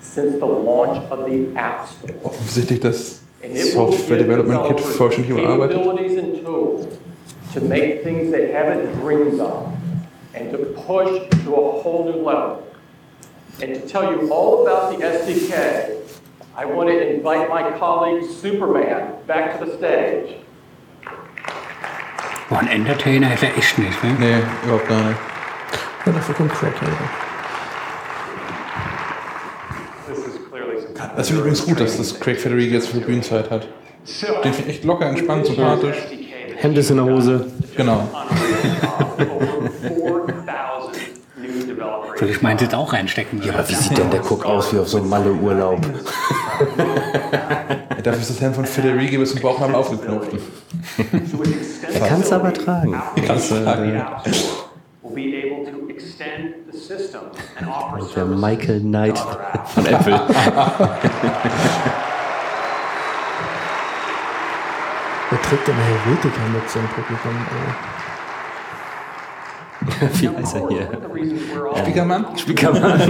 since 0.00 0.38
the 0.38 0.44
launch 0.44 1.02
of 1.10 1.30
the 1.30 1.58
App 1.58 1.88
Store. 1.88 2.14
Offensichtlich 2.24 2.80
das 2.80 3.22
And 3.42 3.56
it 3.56 3.74
will 3.74 3.90
Software 3.90 4.18
Development 4.18 4.68
Kit 4.68 4.80
überarbeitet. 4.80 5.76
capabilities 5.76 6.18
and 6.18 6.44
tools 6.44 6.98
to 7.54 7.60
make 7.62 8.02
things 8.04 8.30
they 8.30 8.52
haven't 8.52 9.00
dreamed 9.00 9.40
of 9.40 9.69
and 10.34 10.50
to 10.50 10.58
push 10.58 11.28
to 11.44 11.54
a 11.54 11.82
whole 11.82 12.04
new 12.04 12.22
level. 12.22 12.66
And 13.62 13.74
to 13.74 13.80
tell 13.86 14.12
you 14.12 14.32
all 14.32 14.66
about 14.66 14.96
the 14.96 15.04
SDK, 15.04 15.96
I 16.56 16.64
want 16.64 16.88
to 16.88 17.14
invite 17.14 17.48
my 17.48 17.70
colleague 17.78 18.24
Superman 18.30 19.14
back 19.26 19.58
to 19.58 19.64
the 19.64 19.76
stage. 19.76 20.36
Boah, 22.48 22.58
ein 22.58 22.68
Entertainer 22.68 23.32
ist 23.32 23.42
er 23.42 23.56
echt 23.56 23.78
nicht, 23.78 24.02
ne? 24.02 24.16
Nee, 24.18 24.42
überhaupt 24.64 24.88
gar 24.88 25.02
nicht. 25.04 25.18
Ja, 26.06 26.12
dafür 26.12 26.34
kommt 26.34 26.52
Craig 26.52 26.72
Das 31.16 31.28
finde 31.28 31.28
ich 31.28 31.30
übrigens 31.30 31.66
gut, 31.66 31.80
dass 31.80 31.96
das 31.96 32.18
Craig 32.18 32.40
Federighi 32.40 32.72
jetzt 32.72 32.88
für 32.88 33.00
Bühnenzeit 33.00 33.50
hat. 33.50 33.68
Den 34.42 34.52
finde 34.52 34.70
ich 34.70 34.76
echt 34.76 34.84
locker, 34.84 35.06
entspannt, 35.06 35.46
sympathisch. 35.46 35.98
Hemd 36.60 36.78
ist 36.78 36.90
in 36.90 36.96
der 36.96 37.06
Hose. 37.06 37.46
Genau. 37.76 38.08
Soll 42.18 42.28
ich 42.28 42.42
meins 42.42 42.60
jetzt 42.60 42.74
auch 42.74 42.92
reinstecken? 42.92 43.42
Ja, 43.42 43.54
aber 43.54 43.68
wie 43.68 43.74
sieht 43.74 43.96
denn 43.96 44.10
der 44.10 44.20
Cook 44.20 44.44
aus 44.44 44.72
wie 44.72 44.78
auf 44.78 44.88
so 44.88 44.98
einem 44.98 45.08
Malle-Urlaub? 45.08 45.80
Dafür 48.02 48.20
ist 48.20 48.30
das 48.30 48.40
Hemd 48.40 48.56
von 48.56 48.66
Federighi 48.66 49.16
bis 49.16 49.32
zum 49.32 49.40
Bauchnabel 49.40 49.74
aufgeknöpft. 49.74 50.32
Er 51.94 52.00
kann 52.00 52.20
es 52.20 52.32
aber 52.32 52.52
tragen. 52.52 53.00
Tragen. 53.26 54.02
extend 56.20 56.54
the 56.70 56.78
system 56.78 57.20
and 57.58 57.68
offer 57.68 58.14
Der 58.14 58.24
Michael 58.24 58.80
Knight 58.80 59.18
von 59.66 59.86
Apple. 59.86 60.20
Wer 65.30 65.42
trägt 65.42 65.68
denn 65.68 65.76
Helvetica 65.76 66.40
mit 66.52 66.68
seinem 66.68 66.88
Publikum? 66.88 67.30
Wie 70.20 70.28
heißt 70.28 70.56
er 70.56 70.68
hier? 70.68 70.88
Spiekermann? 71.82 72.36
Spiekermann. 72.36 73.00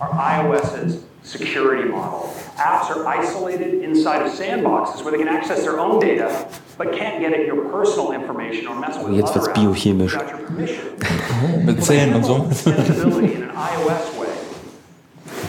IOS's 0.00 1.04
security 1.22 1.88
model. 1.88 2.34
Apps 2.56 2.90
are 2.90 3.06
isolated 3.06 3.82
inside 3.82 4.22
of 4.22 4.32
sandboxes 4.32 5.02
where 5.02 5.12
they 5.12 5.18
can 5.18 5.28
access 5.28 5.62
their 5.62 5.78
own 5.78 6.00
data, 6.00 6.48
but 6.78 6.92
can't 6.92 7.20
get 7.20 7.32
at 7.32 7.46
your 7.46 7.68
personal 7.70 8.12
information 8.12 8.66
or 8.66 8.76
mess 8.80 8.96
with 8.98 9.14
jetzt 9.14 9.34
wird's 9.34 9.48
biochemisch. 9.48 10.16
Mit 11.64 11.84
Zähnen 11.84 12.14
und 12.14 12.24
so. 12.24 12.46
Extensibility 12.50 13.34
in 13.34 13.42
an 13.42 13.50
iOS 13.50 14.18
way. 14.18 14.28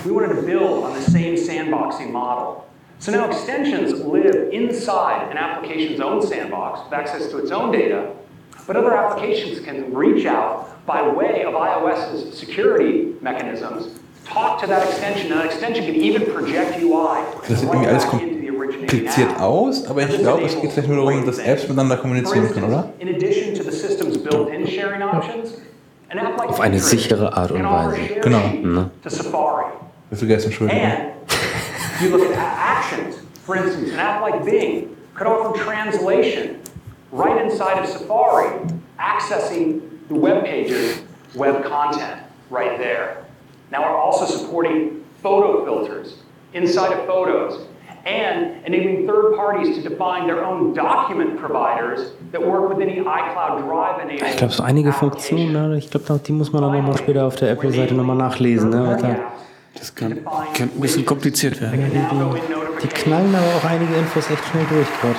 We 0.06 0.12
wanted 0.12 0.36
to 0.36 0.42
build 0.42 0.84
on 0.84 0.94
the 0.94 1.02
same 1.02 1.36
sandboxing 1.36 2.12
model. 2.12 2.66
So 3.04 3.12
now 3.12 3.30
extensions 3.30 4.00
live 4.00 4.54
inside 4.54 5.30
an 5.30 5.36
application's 5.36 6.00
own 6.00 6.26
sandbox 6.26 6.86
with 6.86 6.94
access 6.94 7.30
to 7.32 7.40
its 7.40 7.52
own 7.52 7.70
data, 7.70 8.14
but 8.66 8.78
other 8.78 8.96
applications 8.96 9.60
can 9.60 9.94
reach 9.94 10.26
out 10.26 10.86
by 10.86 11.06
way 11.10 11.44
of 11.44 11.54
iOS's 11.54 12.38
security 12.38 13.14
mechanisms, 13.20 14.00
talk 14.24 14.62
to 14.62 14.68
that 14.68 14.88
extension, 14.88 15.34
and 15.34 15.42
that 15.42 15.48
extension 15.48 15.84
can 15.84 15.96
even 15.96 16.32
project 16.34 16.82
UI 16.82 17.26
Das 17.46 17.60
sieht 17.60 17.70
irgendwie 17.70 17.88
alles 17.90 18.08
kompliziert 18.08 19.38
aus, 19.38 19.86
aber 19.86 20.04
ich 20.04 20.20
glaube, 20.20 20.46
es 20.46 20.62
geht 20.62 20.72
vielleicht 20.72 20.88
nur 20.88 20.96
darum, 20.96 21.26
dass 21.26 21.40
Apps 21.40 21.64
miteinander 21.64 21.98
kommunizieren 21.98 22.54
können, 22.54 22.68
oder? 22.68 22.94
In 23.00 23.10
addition 23.10 23.54
to 23.54 23.64
the 23.64 23.72
system's 23.72 24.18
built-in 24.18 24.66
sharing 24.66 25.02
options, 25.02 25.56
an 26.10 26.20
app 26.20 26.38
like 26.38 26.48
Auf 26.48 26.62
eine 26.62 26.80
sichere 26.80 27.36
Art 27.36 27.52
und 27.52 27.66
Weise. 27.66 27.98
Genau. 28.22 28.40
Ne? 28.64 28.92
to 29.04 29.10
Safari. 29.10 29.66
Wir 30.10 30.18
vergessen, 30.18 30.54
For 33.44 33.58
instance, 33.58 33.92
an 33.92 34.00
app 34.00 34.22
like 34.22 34.46
Bing 34.46 34.96
could 35.14 35.28
offer 35.28 35.62
translation 35.64 36.62
right 37.12 37.42
inside 37.46 37.84
of 37.84 37.90
Safari, 37.90 38.60
accessing 39.00 39.82
the 40.08 40.16
web 40.16 40.46
pages, 40.46 41.04
web 41.36 41.64
content 41.66 42.22
right 42.50 42.78
there. 42.78 43.26
Now 43.70 43.82
we're 43.82 43.98
also 43.98 44.26
supporting 44.26 45.04
photo 45.22 45.66
filters 45.66 46.16
inside 46.54 46.98
of 46.98 47.06
photos 47.06 47.68
and 48.06 48.66
enabling 48.66 49.08
third 49.08 49.36
parties 49.36 49.76
to 49.76 49.82
define 49.90 50.28
their 50.28 50.46
own 50.46 50.74
document 50.74 51.40
providers 51.40 52.12
that 52.32 52.42
work 52.46 52.70
with 52.70 52.82
any 52.82 53.00
iCloud 53.00 53.62
Drive 53.62 54.02
enabled 54.02 54.30
Ich 54.30 54.38
glaube, 54.38 54.54
so 54.54 54.64
einige 54.64 54.92
Funktionen, 54.92 55.54
ne, 55.54 55.78
ich 55.78 55.90
glaube, 55.90 56.20
die 56.20 56.34
muss 56.34 56.52
man 56.52 56.62
dann 56.64 56.74
nochmal 56.74 56.98
später 56.98 57.26
auf 57.26 57.36
der 57.36 57.52
Apple-Seite 57.52 57.94
nochmal 57.94 58.18
nachlesen. 58.18 58.70
Ne, 58.70 58.98
Das 59.84 59.94
kann, 59.96 60.24
kann 60.24 60.70
ein 60.74 60.80
bisschen 60.80 61.06
kompliziert 61.06 61.60
werden. 61.60 61.92
die 62.82 62.88
knallen 62.88 63.36
aber 63.36 63.46
auch 63.58 63.70
einige 63.70 63.94
Infos 63.96 64.30
echt 64.30 64.46
schnell 64.46 64.66
durch 64.70 64.88
gerade. 65.02 65.16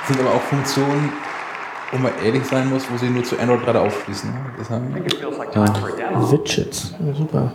Das 0.00 0.08
sind 0.08 0.20
aber 0.20 0.36
auch 0.36 0.42
Funktionen, 0.42 1.10
wo 1.90 1.96
man 1.96 2.12
ehrlich 2.22 2.44
sein 2.44 2.68
muss, 2.68 2.82
wo 2.92 2.98
sie 2.98 3.08
nur 3.08 3.24
zu 3.24 3.38
Android 3.38 3.64
gerade 3.64 3.80
aufschließen. 3.80 4.28
ne? 4.30 4.36
Das 4.58 4.68
haben, 4.68 4.94
Ja. 5.54 6.30
Widgets. 6.30 6.92
Ja, 7.06 7.14
super. 7.14 7.52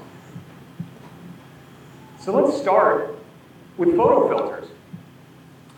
So 2.19 2.35
let's 2.39 2.59
start 2.59 3.09
with 3.77 3.95
photo 3.95 4.27
filters. 4.27 4.65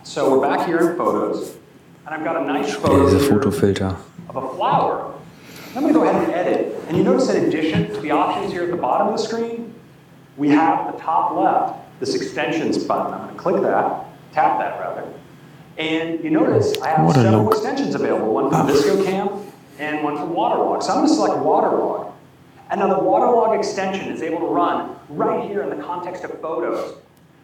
So 0.04 0.32
we're 0.32 0.40
back 0.40 0.66
here 0.66 0.78
in 0.80 0.96
photos, 0.96 1.58
and 2.06 2.16
I've 2.16 2.24
got 2.24 2.38
a 2.38 2.46
nice 2.46 2.74
photo 2.74 3.04
diese 3.04 3.20
Fotofilter. 3.20 3.98
of 4.30 4.38
a 4.38 4.56
flower. 4.56 5.14
I'm 5.76 5.82
going 5.82 5.94
to 5.94 6.00
go 6.00 6.06
ahead 6.08 6.24
and 6.24 6.34
edit. 6.34 6.74
And 6.88 6.96
you 6.98 7.04
notice 7.04 7.30
in 7.30 7.44
addition 7.48 7.94
to 7.94 8.00
the 8.00 8.12
options 8.12 8.54
here 8.54 8.64
at 8.64 8.72
the 8.72 8.78
bottom 8.78 9.10
of 9.10 9.18
the 9.20 9.24
screen, 9.28 9.74
we 10.38 10.50
have 10.50 10.94
the 10.94 11.00
top 11.00 11.36
left, 11.36 12.00
this 12.00 12.16
extensions 12.16 12.78
button. 12.84 13.14
I'm 13.14 13.22
going 13.24 13.34
to 13.36 13.42
click 13.42 13.62
that, 13.64 14.06
tap 14.34 14.60
that 14.60 14.80
rather. 14.80 15.04
And 15.78 16.24
you 16.24 16.30
notice 16.30 16.80
I 16.82 16.90
have 16.90 17.12
several 17.14 17.44
Waterlog. 17.46 17.54
extensions 17.54 17.96
available, 17.96 18.34
one 18.34 18.50
from 18.50 18.68
ViscoCam 18.68 19.44
and 19.80 20.04
one 20.04 20.16
from 20.18 20.34
Waterlog. 20.34 20.82
So 20.84 20.92
I'm 20.92 20.98
going 21.00 21.08
to 21.10 21.14
select 21.14 21.38
Waterlog. 21.44 22.14
And 22.70 22.80
now 22.82 22.88
the 22.88 23.00
Waterlog 23.04 23.58
extension 23.58 24.12
is 24.12 24.22
able 24.22 24.40
to 24.40 24.46
run 24.48 24.96
right 25.10 25.48
here 25.50 25.62
in 25.64 25.70
the 25.70 25.82
context 25.84 26.24
of 26.24 26.40
photos 26.42 26.96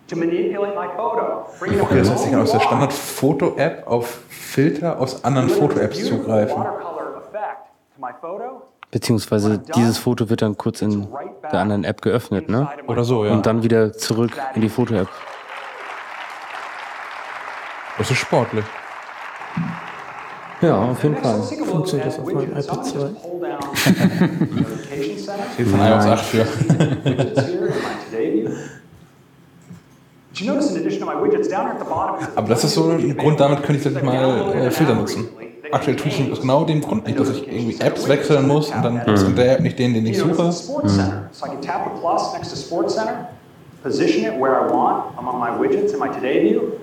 to 0.08 0.16
manipulate 0.16 0.76
my 0.76 0.88
photo. 0.96 1.48
Bring 1.60 1.74
it 1.74 1.82
Okay, 1.82 2.00
das 2.00 2.10
heißt, 2.10 2.26
ich 2.26 2.32
kann 2.32 2.42
aus 2.42 2.52
der 2.52 2.60
Standard-Foto-App 2.60 3.88
auf 3.88 4.08
Filter 4.30 5.00
aus 5.00 5.24
anderen 5.24 5.50
Foto-Apps 5.50 6.06
zugreifen. 6.06 6.58
watercolor 6.58 7.22
effect 7.24 7.68
to 7.96 8.02
my 8.02 8.12
photo. 8.20 8.64
Beziehungsweise 8.94 9.58
dieses 9.76 9.98
Foto 9.98 10.30
wird 10.30 10.44
dann 10.44 10.56
kurz 10.56 10.84
in 10.84 11.08
der 11.52 11.60
anderen 11.60 11.84
App 11.84 12.04
geöffnet, 12.04 12.48
ne? 12.48 12.70
Oder 12.86 13.04
so, 13.04 13.26
ja. 13.26 13.34
Und 13.34 13.48
dann 13.48 13.64
wieder 13.64 13.92
zurück 13.92 14.40
in 14.54 14.62
die 14.62 14.70
Foto-App. 14.70 15.08
Das 17.98 18.12
ist 18.12 18.18
sportlich. 18.18 18.64
Ja, 20.62 20.78
auf 20.78 21.02
jeden 21.02 21.18
Fall. 21.18 21.42
Funktioniert 21.42 22.08
das 22.08 22.20
auf 22.20 22.32
meinem 22.32 22.52
iPad 22.56 22.86
2? 22.86 23.10
Hier 25.58 25.66
ist 25.66 25.74
ein 25.74 25.92
iOS 25.92 26.06
8 26.06 26.26
für. 26.26 26.46
Aber 32.36 32.48
das 32.48 32.64
ist 32.64 32.76
so 32.76 32.92
ein 32.92 33.18
Grund, 33.18 33.40
damit 33.40 33.64
könnte 33.64 33.78
ich 33.78 33.84
tatsächlich 33.84 34.04
mal 34.04 34.54
äh, 34.54 34.70
Filter 34.70 34.94
nutzen. 34.94 35.30
Aktuell 35.74 35.96
tue 35.96 36.10
ich 36.10 36.20
es 36.20 36.32
aus 36.32 36.42
genau 36.42 36.64
dem 36.66 36.82
Grund 36.82 37.08
nicht, 37.08 37.20
dass 37.20 37.32
ich 37.32 37.48
irgendwie 37.48 37.80
Apps 37.82 38.08
wechseln 38.08 38.48
muss 38.48 38.70
und 38.70 38.84
dann 38.84 38.98
ist 38.98 39.24
in 39.24 39.36
der 39.36 39.54
App 39.54 39.60
nicht 39.62 39.80
den, 39.80 39.96
den 39.96 40.06
ich 40.06 40.20
suche. 40.20 40.44
it's 40.44 40.60
the 40.60 40.66
Sports 40.66 40.96
Center. 40.96 41.30
So 41.32 41.46
I 41.48 41.50
can 41.50 41.62
tap 41.62 41.86
the 41.86 42.00
plus 42.00 42.32
next 42.34 42.50
to 42.52 42.56
Sports 42.56 42.94
Center, 42.94 43.28
position 43.82 44.26
it 44.26 44.40
where 44.40 44.62
I 44.62 44.72
want 44.72 45.18
among 45.18 45.40
my 45.40 45.50
widgets 45.50 45.92
in 45.92 46.00
my 46.00 46.10
Today 46.10 46.48
view, 46.48 46.80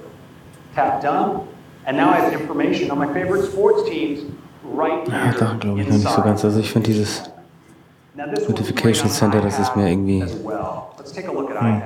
tap 0.74 1.00
done, 1.00 1.46
and 1.86 1.96
now 1.96 2.10
I 2.10 2.16
have 2.16 2.32
information 2.32 2.90
on 2.90 2.98
my 2.98 3.06
favorite 3.06 3.46
sports 3.46 3.88
teams 3.88 4.22
right 4.64 5.06
Ja, 5.06 5.14
here 5.14 5.38
da 5.38 5.56
glaube 5.60 5.82
ich 5.82 5.88
noch 5.88 5.96
nicht 5.96 6.10
so 6.10 6.22
ganz. 6.22 6.44
Also 6.44 6.58
ich 6.58 6.72
finde 6.72 6.88
dieses 6.88 7.30
Notification 8.16 9.08
Center, 9.08 9.40
das 9.40 9.60
ist 9.60 9.76
mir 9.76 9.88
irgendwie 9.88 10.22
hm, 10.22 11.82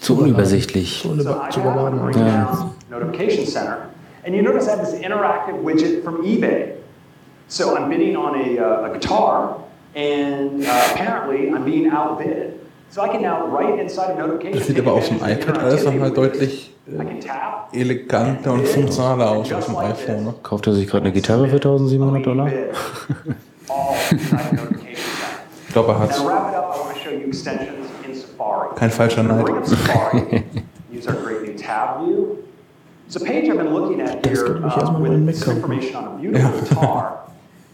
zu 0.00 0.18
unübersichtlich. 0.18 1.00
Zu, 1.00 1.14
über, 1.14 1.48
zu 1.48 1.60
überladen. 1.60 2.00
Ja. 2.14 2.70
Notification 2.90 3.46
Center. 3.46 3.78
And 4.26 4.34
you 4.34 4.42
notice 4.42 4.66
I 4.66 4.72
have 4.72 4.84
this 4.84 4.94
interactive 4.94 5.62
widget 5.62 6.02
from 6.02 6.24
eBay. 6.24 6.74
So 7.46 7.76
I'm 7.76 7.88
bidding 7.88 8.16
on 8.16 8.34
a, 8.34 8.58
uh, 8.58 8.90
a 8.90 8.92
guitar, 8.92 9.62
and 9.94 10.64
uh, 10.64 10.88
apparently 10.90 11.48
I'm 11.48 11.64
being 11.64 11.88
outbid. 11.88 12.58
So 12.90 13.02
I 13.02 13.08
can 13.08 13.22
now 13.22 13.46
right 13.46 13.78
inside 13.78 14.10
of 14.10 14.18
notification. 14.18 14.58
Das 14.58 14.66
sieht 14.66 14.80
aber 14.80 14.94
auf 14.94 15.06
dem 15.06 15.18
iPad 15.18 15.58
alles 15.58 15.84
nochmal 15.84 16.10
deutlich 16.10 16.74
äh, 16.88 17.80
eleganter 17.80 18.52
und 18.52 18.66
funktionaler 18.66 19.30
aus 19.30 19.52
als 19.52 19.68
im 19.68 19.76
iPhone. 19.76 20.24
Ne? 20.24 20.34
Kauft 20.42 20.66
er 20.66 20.72
sich 20.72 20.88
gerade 20.88 21.04
eine 21.04 21.12
Gitarre 21.12 21.46
für 21.46 21.56
1700 21.56 22.26
Dollar? 22.26 22.50
Ich 25.68 25.72
glaube, 25.72 25.92
er 25.92 25.98
hat's. 25.98 26.24
Kein 28.76 28.90
falscher 28.90 29.22
Neid. 29.22 29.44
A 33.14 33.20
page 33.20 33.48
I've 33.48 33.56
been 33.56 33.72
looking 33.72 34.00
at 34.00 34.26
here 34.26 34.58
uh, 34.64 34.98
with 34.98 35.36
some 35.38 35.56
information 35.56 35.94
on 35.94 36.16
a 36.16 36.18
beautiful 36.18 36.60
guitar. 36.60 37.20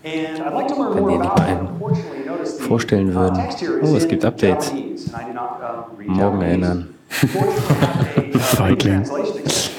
And 0.05 0.43
I'd 0.43 0.53
like 0.53 0.69
to 0.69 0.75
learn 0.75 0.95
Wenn 0.95 1.79
more 1.79 1.93
ihr 1.93 2.27
notice 2.27 2.59
the 2.59 2.65
vorstellen 2.65 3.11
uh, 3.11 3.15
würden. 3.15 3.41
Oh, 3.83 3.97
es 3.97 4.07
gibt 4.07 4.25
Updates. 4.25 4.67
Japanese, 4.67 5.07
and 5.07 5.17
I 5.17 5.25
do 5.27 5.33
not 5.33 5.61
uh, 5.63 5.97
read 5.97 6.09
Morgen 6.09 6.43
erinnern. 6.43 6.95
Feigling. 7.09 9.05
Translation 9.05 9.39
extension. 9.39 9.75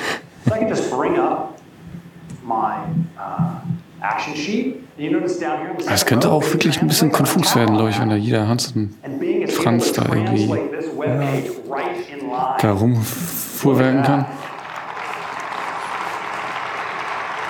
So 0.46 0.56
I 0.56 0.58
can 0.58 0.70
just 0.70 0.90
bring 0.90 1.20
up 1.20 1.60
my 2.44 2.88
action 4.02 4.36
sheet. 4.36 4.84
And 4.98 5.06
you 5.06 5.12
notice 5.12 5.40
down 5.40 5.60
here 5.60 5.70
on 5.70 5.78
the 5.78 5.92
Es 5.92 6.06
könnte 6.06 6.32
auch 6.32 6.44
wirklich 6.44 6.82
ein 6.82 6.88
bisschen 6.88 7.12
konfus 7.12 7.56
werden, 7.56 7.76
glaube 7.76 7.92
ich, 7.92 8.00
wenn 8.00 8.10
da 8.10 8.16
jeder 8.16 8.48
Hans 8.48 8.74
und 8.76 8.96
Franz 9.50 9.92
da 9.94 10.04
irgendwie 10.14 10.48
da 12.60 12.72
rumfuhrwerken 12.72 14.04
kann. 14.04 14.26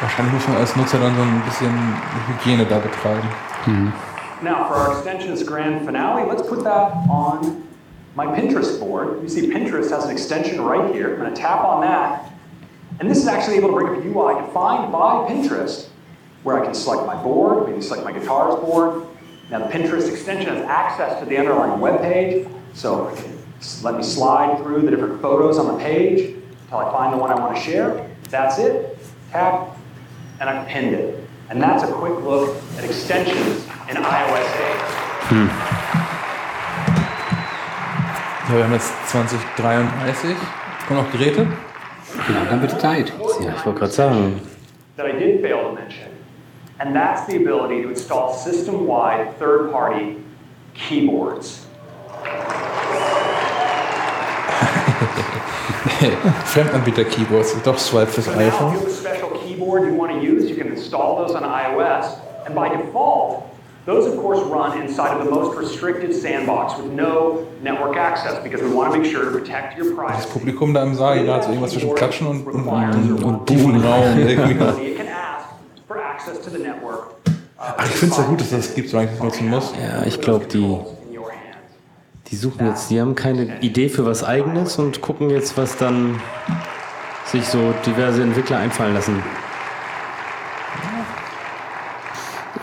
Wahrscheinlich 0.03 0.34
muss 0.34 0.47
man 0.49 0.57
als 0.57 0.75
Nutzer 0.75 0.99
dann 0.99 1.15
so 1.15 1.21
ein 1.21 1.41
bisschen 1.45 1.71
Hygiene 2.27 2.65
da 2.65 2.77
betreiben. 2.80 3.30
Mhm. 3.65 3.93
Now, 4.41 4.65
for 4.67 4.75
our 4.75 4.91
extensions 4.91 5.45
grand 5.45 5.85
finale, 5.85 6.27
let's 6.27 6.45
put 6.45 6.65
that 6.65 6.91
on 7.09 7.63
my 8.13 8.25
Pinterest 8.25 8.81
board. 8.81 9.21
You 9.21 9.30
see 9.30 9.47
Pinterest 9.47 9.89
has 9.91 10.03
an 10.03 10.11
extension 10.11 10.59
right 10.59 10.93
here. 10.93 11.11
I'm 11.11 11.19
going 11.19 11.34
to 11.34 11.41
tap 11.41 11.63
on 11.63 11.80
that. 11.81 12.30
And 12.99 13.09
this 13.09 13.19
is 13.19 13.27
actually 13.27 13.55
able 13.55 13.69
to 13.69 13.75
bring 13.75 13.88
up 13.88 14.03
a 14.03 14.05
UI 14.05 14.45
defined 14.45 14.91
by 14.91 15.25
Pinterest 15.30 15.88
where 16.43 16.61
I 16.61 16.65
can 16.65 16.73
select 16.73 17.07
my 17.07 17.15
board, 17.23 17.69
maybe 17.69 17.81
select 17.81 18.03
my 18.03 18.11
guitars 18.11 18.59
board. 18.59 19.03
Now, 19.49 19.59
the 19.59 19.71
Pinterest 19.71 20.09
extension 20.11 20.53
has 20.53 20.65
access 20.65 21.17
to 21.21 21.25
the 21.25 21.38
underlying 21.38 21.80
web 21.80 22.01
page, 22.01 22.45
so 22.73 23.07
it 23.07 23.15
can 23.15 23.38
let 23.84 23.95
me 23.95 24.03
slide 24.03 24.57
through 24.57 24.81
the 24.81 24.91
different 24.91 25.21
photos 25.21 25.57
on 25.57 25.77
the 25.77 25.81
page 25.81 26.35
until 26.63 26.80
I 26.80 26.91
find 26.91 27.13
the 27.13 27.17
one 27.17 27.31
I 27.31 27.39
want 27.39 27.55
to 27.55 27.61
share. 27.61 28.09
That's 28.30 28.59
it. 28.59 28.97
Tap, 29.31 29.72
and 30.44 30.60
I've 30.60 30.68
pinned 30.68 30.94
it. 30.94 31.15
And 31.49 31.61
that's 31.61 31.84
a 31.84 31.88
quick 31.88 32.20
look 32.24 32.57
at 32.78 32.84
extensions 32.84 33.65
in 33.90 33.95
iOS 33.95 34.45
8. 34.45 35.30
Hm. 35.30 35.49
Ja, 38.49 38.56
wir 38.57 38.64
haben 38.65 38.74
jetzt 38.74 38.94
2033. 39.07 40.36
Kommen 40.88 41.03
noch 41.03 41.11
Geräte? 41.11 41.48
Genau, 42.28 42.45
dann 42.49 42.61
wird 42.61 42.82
Zeit. 42.82 43.14
Ja, 43.40 43.53
ich 43.56 43.65
wollte 43.65 43.80
gerade 43.80 43.91
sagen. 43.91 44.41
that 44.95 45.07
I 45.07 45.11
did 45.11 45.41
fail 45.41 45.64
to 45.64 45.74
mention, 45.74 46.11
and 46.80 46.95
that's 46.95 47.26
the 47.26 47.36
ability 47.38 47.82
to 47.82 47.90
install 47.90 48.32
system-wide 48.32 49.40
third-party 49.40 50.18
keyboards. 50.76 51.65
Fremdanbieter-Keyboards, 56.45 57.56
doch 57.64 57.80
Swipe 57.80 58.11
fürs 58.11 58.26
So 58.26 58.34
iPhone. 58.34 58.76
Keyboard 59.73 59.91
you 59.91 59.97
want 59.97 60.11
to 60.11 60.21
use, 60.21 60.49
you 60.49 60.55
can 60.55 60.67
install 60.67 61.17
those 61.17 61.35
on 61.35 61.43
iOS. 61.43 62.19
And 62.45 62.55
by 62.55 62.69
default, 62.69 63.45
those 63.85 64.05
of 64.05 64.19
course 64.19 64.39
run 64.49 64.81
inside 64.81 65.17
of 65.17 65.23
the 65.23 65.31
most 65.31 65.57
restricted 65.57 66.13
sandbox 66.13 66.77
with 66.77 66.91
no 66.91 67.47
network 67.61 67.97
access 67.97 68.41
because 68.43 68.61
we 68.61 68.69
want 68.69 68.93
to 68.93 68.99
make 68.99 69.09
sure 69.09 69.25
to 69.25 69.31
protect 69.31 69.77
your 69.77 69.85
Das 69.85 69.95
privacy. 69.95 70.27
Publikum 70.29 70.73
da 70.73 70.83
im 70.83 70.95
Saal, 70.95 71.23
gerade 71.23 71.43
so 71.43 71.49
irgendwas 71.49 71.71
zwischen 71.71 71.93
Klatschen 71.95 72.27
und, 72.27 72.47
und, 72.47 72.67
und, 72.67 73.23
und 73.23 73.47
tiefen 73.47 73.81
Raum. 73.81 74.17
Irgendwie. 74.17 74.87
It 74.91 74.97
can 74.97 75.07
ask 75.07 75.47
for 75.87 75.97
access 75.97 76.39
to 76.41 76.49
the 76.49 76.59
network. 76.59 77.15
Ach, 77.57 77.85
ich 77.85 77.91
finde 77.91 78.13
es 78.13 78.17
ja 78.17 78.27
gut, 78.27 78.41
dass 78.41 78.49
das 78.49 78.75
gibt, 78.75 78.89
solange 78.89 79.09
ich 79.09 79.15
das 79.17 79.23
nutzen 79.23 79.49
muss. 79.49 79.73
Ja, 79.81 80.05
ich 80.05 80.19
glaube, 80.19 80.45
die, 80.47 80.77
die 82.27 82.35
suchen 82.35 82.67
jetzt, 82.67 82.91
die 82.91 82.99
haben 82.99 83.15
keine 83.15 83.59
Idee 83.61 83.87
für 83.87 84.05
was 84.05 84.21
Eigenes 84.21 84.77
und 84.77 84.99
gucken 85.01 85.29
jetzt, 85.29 85.57
was 85.57 85.77
dann 85.77 86.19
sich 87.25 87.47
so 87.47 87.73
diverse 87.85 88.21
Entwickler 88.21 88.57
einfallen 88.57 88.93
lassen. 88.93 89.23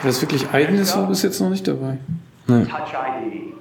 Was 0.02 0.20
wirklich 0.22 0.48
eigenes 0.51 0.97
war 0.97 1.06
bis 1.06 1.22
jetzt 1.22 1.40
noch 1.40 1.51
nicht 1.51 1.66
dabei. 1.68 1.98
Ne. 2.47 2.66
Touch 2.66 2.78
ID. 2.94 3.55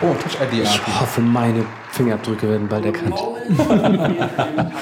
Oh, 0.00 0.14
Touch 0.14 0.36
ID. 0.42 0.62
Ich 0.62 1.00
hoffe, 1.00 1.20
meine 1.20 1.64
Fingerabdrücke 1.90 2.48
werden 2.48 2.68
bald 2.68 2.84
erkannt. 2.86 3.16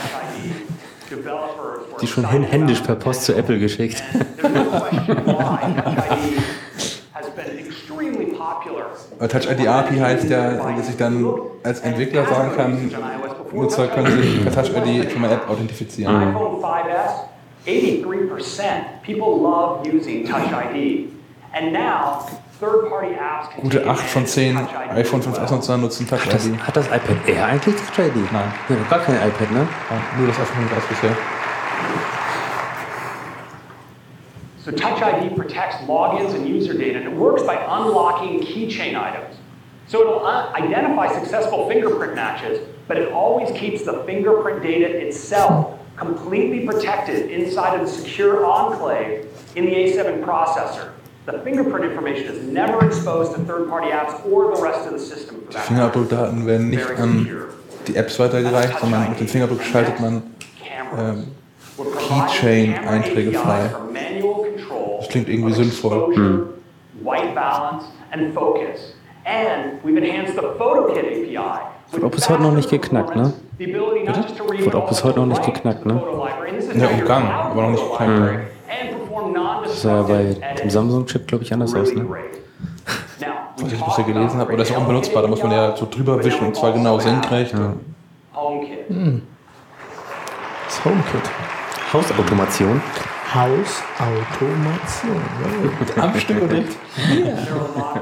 Die 2.00 2.06
schon 2.06 2.24
händisch 2.24 2.80
per 2.80 2.96
Post 2.96 3.24
zu 3.24 3.34
Apple 3.34 3.58
geschickt. 3.58 4.02
Aber 9.18 9.28
Touch 9.28 9.50
ID 9.50 9.66
API 9.66 9.98
heißt 9.98 10.28
ja, 10.28 10.52
dass 10.76 10.88
ich 10.90 10.96
dann 10.96 11.24
als 11.62 11.80
Entwickler 11.80 12.26
sagen 12.26 12.50
kann, 12.54 12.90
Nutzer 13.52 13.86
können 13.88 14.22
sich 14.22 14.42
per 14.42 14.52
Touch 14.52 14.70
ID 14.76 15.10
für 15.10 15.18
meine 15.18 15.34
App 15.34 15.48
authentifizieren. 15.48 16.34
5S, 16.34 17.35
83% 17.66 19.02
people 19.02 19.40
love 19.40 19.86
using 19.86 20.26
Touch 20.26 20.52
ID. 20.52 21.10
And 21.52 21.72
now, 21.72 22.20
third-party 22.60 23.14
apps 23.14 23.50
can 23.50 23.62
Gute 23.64 23.82
take 23.82 23.86
8 23.86 23.98
von 24.10 24.26
10 24.26 24.56
iPhone 24.56 25.22
5S 25.22 25.50
Nutzer 25.50 25.78
nutzen 25.78 26.06
Touch 26.06 26.26
ID. 26.26 26.56
hat 26.58 26.76
das 26.76 26.86
iPad 26.86 27.28
Air 27.28 27.46
eigentlich 27.46 27.74
Touch 27.76 27.98
ID? 27.98 28.16
Nein. 28.32 28.52
Ja, 28.68 28.76
gar 28.88 29.00
kein 29.00 29.16
iPad, 29.16 29.50
ne? 29.50 29.66
Nur 30.18 30.28
das 30.28 30.38
iPhone 30.38 30.66
5S 30.68 30.88
bisher. 30.88 31.16
So 34.64 34.70
Touch 34.72 35.02
ID 35.02 35.34
protects 35.36 35.76
logins 35.86 36.34
and 36.34 36.46
user 36.46 36.74
data, 36.74 36.98
and 36.98 37.06
it 37.06 37.16
works 37.16 37.42
by 37.42 37.56
unlocking 37.56 38.40
keychain 38.40 38.96
items. 38.96 39.36
So 39.88 40.00
it'll 40.00 40.26
uh, 40.26 40.52
identify 40.54 41.12
successful 41.12 41.68
fingerprint 41.68 42.14
matches, 42.14 42.60
but 42.88 42.96
it 42.96 43.12
always 43.12 43.50
keeps 43.52 43.84
the 43.84 44.02
fingerprint 44.04 44.62
data 44.62 44.86
itself 45.06 45.78
completely 45.96 46.66
protected 46.66 47.30
inside 47.30 47.78
of 47.78 47.86
the 47.86 47.92
secure 47.92 48.44
enclave 48.44 49.28
in 49.54 49.64
the 49.66 49.72
A7 49.72 50.22
processor. 50.24 50.92
The 51.26 51.40
fingerprint 51.40 51.84
information 51.84 52.26
is 52.26 52.46
never 52.46 52.86
exposed 52.86 53.34
to 53.34 53.40
third-party 53.44 53.88
apps 53.88 54.24
or 54.30 54.54
the 54.54 54.62
rest 54.62 54.86
of 54.86 54.92
the 54.92 54.98
system 54.98 55.40
for 55.40 55.52
Die 55.52 55.58
that. 55.58 55.66
Fingerabdruckdaten 55.66 56.46
werden 56.46 56.70
nicht 56.70 56.88
an 56.98 57.28
die 57.88 57.96
Apps 57.96 58.18
weitergereicht, 58.18 58.78
sondern 58.80 59.08
mit 59.10 59.20
dem 59.20 59.28
Fingerabdruck 59.28 59.62
schaltet 59.62 60.00
man 60.00 60.22
ähm, 60.96 61.26
Keychain-Einträge 61.76 63.32
frei. 63.32 63.70
Das 64.98 65.08
klingt 65.08 65.28
irgendwie 65.28 65.52
sinnvoll. 65.52 65.92
Exposure, 65.92 66.16
hm. 66.16 66.48
white 67.02 67.34
balance, 67.34 67.86
and 68.12 68.32
focus. 68.34 68.94
And 69.24 69.82
we've 69.82 69.96
enhanced 69.96 70.36
the 70.36 70.42
PhotoKit 70.42 71.04
API. 71.04 71.60
Wird 71.90 72.04
auch 72.04 72.10
bis 72.10 72.28
heute 72.28 72.42
noch 72.42 72.52
nicht 72.52 72.70
geknackt, 72.70 73.16
ne? 73.16 73.32
Read 73.58 74.64
Wird 74.64 74.74
auch 74.74 74.88
bis 74.88 75.02
heute 75.02 75.20
noch 75.20 75.26
nicht 75.26 75.42
geknackt, 75.42 75.86
ne? 75.86 76.02
Ja, 76.74 76.88
umgangen, 76.88 77.30
aber 77.30 77.62
noch 77.62 77.70
nicht 77.70 77.90
geknackt. 77.90 78.10
Mhm. 78.10 78.56
Das 79.64 79.82
sah 79.82 79.96
ja 79.96 80.02
bei 80.02 80.36
dem 80.62 80.70
Samsung-Chip, 80.70 81.26
glaube 81.26 81.44
ich, 81.44 81.52
anders 81.52 81.74
aus, 81.74 81.92
ne? 81.92 82.06
Was 83.58 83.72
ich 83.72 83.82
bisher 83.82 84.04
gelesen 84.04 84.38
habe, 84.38 84.52
oder 84.52 84.62
ist 84.62 84.72
auch 84.72 84.80
unbenutzbar, 84.80 85.22
da 85.22 85.28
muss 85.28 85.42
man 85.42 85.52
ja 85.52 85.76
so 85.76 85.88
drüber 85.90 86.22
wischen 86.22 86.48
und 86.48 86.56
zwar 86.56 86.72
genau 86.72 86.98
senkrecht. 86.98 87.54
HomeKit. 88.34 88.88
Hm. 88.88 89.22
Das 90.66 90.84
HomeKit. 90.84 91.30
Hausautomation. 91.92 92.82
Hausautomation. 93.34 95.16
jawohl. 95.42 96.02
Am 96.02 96.20
Stück 96.20 96.42
und 96.42 96.52
direkt. 96.52 96.76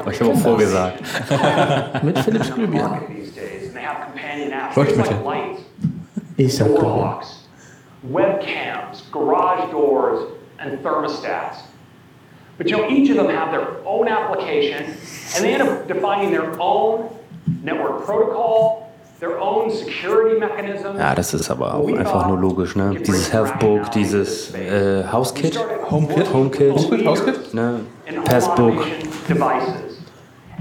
Aber 0.01 0.11
ich 0.11 0.21
habe 0.21 0.31
auch 0.33 0.39
vorgesagt. 0.39 1.01
Mit 2.03 2.19
Philips 3.85 4.93
Glühbirne. 4.95 5.19
Leuchtmittel. 5.23 5.57
Ich 6.37 6.57
sag 6.57 6.69
door 6.69 6.79
doch. 6.79 6.97
locks, 6.97 7.49
webcams, 8.13 9.11
garage 9.13 9.71
doors, 9.71 10.21
and 10.59 10.83
thermostats. 10.83 11.63
But 12.59 12.69
you 12.69 12.77
know, 12.77 12.89
each 12.89 13.11
of 13.11 13.17
them 13.17 13.29
have 13.29 13.51
their 13.51 13.79
own 13.85 14.09
application, 14.09 14.85
and 15.35 15.45
they 15.45 15.55
end 15.55 15.63
up 15.63 15.89
defining 15.89 16.31
their 16.31 16.59
own 16.61 17.11
network 17.63 18.05
protocol, 18.05 18.93
their 19.21 19.39
own 19.41 19.71
security 19.71 20.39
mechanism. 20.39 20.97
Ja, 20.97 21.15
das 21.15 21.35
ist 21.35 21.51
aber 21.51 21.75
auch 21.75 21.89
einfach 21.89 22.29
nur 22.29 22.39
logisch, 22.39 22.77
ne? 22.77 22.95
Dieses 22.95 23.33
Healthbook, 23.33 23.91
dieses 23.93 24.55
äh, 24.55 25.05
Hauskit. 25.11 25.59
HomeKit? 25.91 26.33
HomeKit. 26.33 26.73
HomeKit, 26.73 27.07
Hauskit? 27.07 27.55
Ne? 27.55 27.81
and 28.07 28.17
home 28.17 28.25
Passbook. 28.25 28.77
automation 28.79 29.27
devices. 29.27 29.99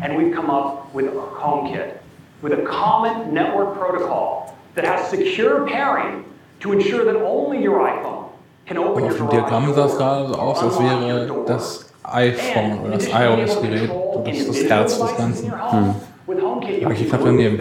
And 0.01 0.17
we've 0.17 0.33
come 0.33 0.49
up 0.49 0.93
with 0.93 1.05
HomeKit, 1.13 1.99
with 2.43 2.51
a 2.51 2.61
common 2.63 3.33
network 3.33 3.75
protocol 3.77 4.55
that 4.75 4.83
has 4.85 5.09
secure 5.09 5.65
pairing 5.65 6.25
to 6.59 6.73
ensure 6.73 7.05
that 7.05 7.15
only 7.15 7.63
your 7.63 7.79
iPhone 7.79 8.29
can 8.65 8.77
open 8.77 9.05
Auf 9.05 9.11
your 9.11 9.17
dem 9.17 9.27
garage 9.27 9.49
Diagramm 9.49 9.73
sah 9.73 9.85
es 9.85 9.91
door, 9.91 9.97
gerade 9.97 10.27
so 10.27 10.35
aus, 10.35 10.61
als 10.61 10.79
wäre 10.79 11.45
das 11.47 11.93
iPhone 12.03 12.79
oder 12.81 12.97
das 12.97 13.07
iOS-Gerät 13.07 13.89
so 13.89 14.23
das, 14.25 14.47
das 14.47 14.69
Herz 14.69 14.99
des 14.99 15.17
Ganzen. 15.17 15.51
Hm. 15.51 15.95
With 16.27 16.41
HomeKit, 16.41 16.81
you 16.81 16.85
Aber 16.85 16.93
ich 16.93 17.09
knapp 17.09 17.23
daneben. 17.23 17.59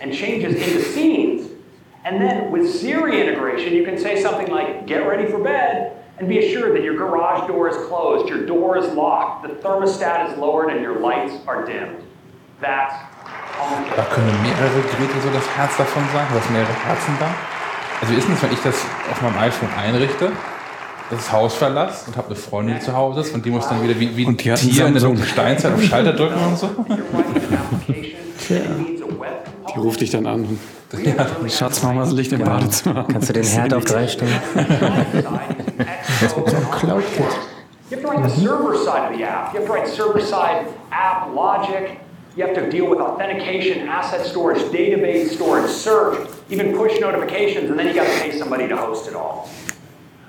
and 0.00 0.12
changes 0.12 0.54
into 0.54 0.80
scenes. 0.82 1.48
And 2.04 2.20
then 2.20 2.52
with 2.52 2.70
Siri 2.72 3.20
integration, 3.20 3.74
you 3.74 3.84
can 3.84 3.98
say 3.98 4.20
something 4.20 4.48
like, 4.48 4.86
get 4.86 5.06
ready 5.06 5.26
for 5.28 5.42
bed, 5.42 5.92
and 6.18 6.28
be 6.28 6.38
assured 6.38 6.76
that 6.76 6.84
your 6.84 6.96
garage 6.96 7.48
door 7.48 7.68
is 7.68 7.76
closed, 7.88 8.28
your 8.28 8.46
door 8.46 8.78
is 8.78 8.86
locked, 8.94 9.42
the 9.42 9.54
thermostat 9.54 10.30
is 10.30 10.38
lowered, 10.38 10.70
and 10.70 10.80
your 10.80 11.00
lights 11.00 11.34
are 11.48 11.66
dimmed. 11.66 12.04
That's 12.60 12.94
HomeKit. 12.94 13.15
Da 13.96 14.02
können 14.02 14.32
mehrere 14.42 14.80
Geräte 14.82 15.20
so 15.22 15.30
das 15.32 15.48
Herz 15.56 15.76
davon 15.76 16.02
sein, 16.12 16.26
du 16.30 16.38
hast 16.38 16.50
mehrere 16.50 16.72
Herzen 16.84 17.16
da. 17.18 17.26
Also 18.00 18.12
wie 18.12 18.18
ist 18.18 18.26
denn 18.28 18.34
das, 18.34 18.42
wenn 18.42 18.52
ich 18.52 18.62
das 18.62 18.74
auf 19.10 19.22
meinem 19.22 19.38
iPhone 19.38 19.70
einrichte, 19.76 20.32
das 21.10 21.32
Haus 21.32 21.54
verlasse 21.54 22.08
und 22.08 22.16
habe 22.16 22.26
eine 22.28 22.36
Freundin, 22.36 22.76
die 22.78 22.84
zu 22.84 22.94
Hause 22.94 23.20
ist 23.20 23.34
und 23.34 23.46
die 23.46 23.50
muss 23.50 23.68
dann 23.68 23.82
wieder 23.82 23.98
wie, 23.98 24.16
wie 24.16 24.26
ein 24.26 24.36
Tier 24.36 24.54
in 24.54 24.74
der 24.74 25.00
Samsung. 25.00 25.00
dunklen 25.00 25.28
Steinzeit 25.28 25.72
auf 25.72 25.82
Schalter 25.82 26.12
drücken 26.12 26.38
und 26.44 26.58
so? 26.58 26.70
Die 28.48 29.78
ruft 29.78 30.00
dich 30.00 30.10
dann 30.10 30.26
an. 30.26 30.58
Schatz, 31.48 31.82
mach 31.82 31.92
mal 31.92 32.04
das 32.04 32.12
Licht 32.12 32.32
im 32.32 32.44
Badezimmer. 32.44 33.06
Kannst 33.10 33.28
du 33.28 33.32
den 33.32 33.44
Herd 33.44 33.74
auf 33.74 33.84
drei 33.84 34.06
stellen? 34.06 34.40
So 36.28 36.44
ein 36.44 36.70
CloudKit. 36.78 37.24
You 37.88 37.98
have 37.98 38.02
to 38.02 38.08
write 38.08 38.28
the 38.28 38.40
server 38.40 38.74
side 38.76 39.10
of 39.10 39.16
the 39.16 39.22
app. 39.22 39.54
You 39.54 39.60
have 39.60 39.66
to 39.66 39.72
write 39.72 39.88
server 39.88 40.20
side 40.20 40.66
app 40.90 41.32
logic. 41.34 41.98
You 42.36 42.46
have 42.46 42.54
to 42.54 42.70
deal 42.70 42.86
with 42.86 42.98
authentication, 42.98 43.88
asset 43.88 44.26
storage, 44.26 44.58
database 44.64 45.30
storage, 45.30 45.70
search, 45.70 46.28
even 46.50 46.76
push 46.76 47.00
notifications, 47.00 47.70
and 47.70 47.78
then 47.78 47.86
you 47.86 47.94
got 47.94 48.06
to 48.06 48.20
pay 48.20 48.38
somebody 48.38 48.68
to 48.68 48.76
host 48.76 49.08
it 49.08 49.14
all. 49.14 49.48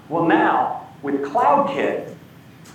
Well, 0.08 0.26
now 0.26 0.88
with 1.04 1.16
CloudKit, 1.22 2.16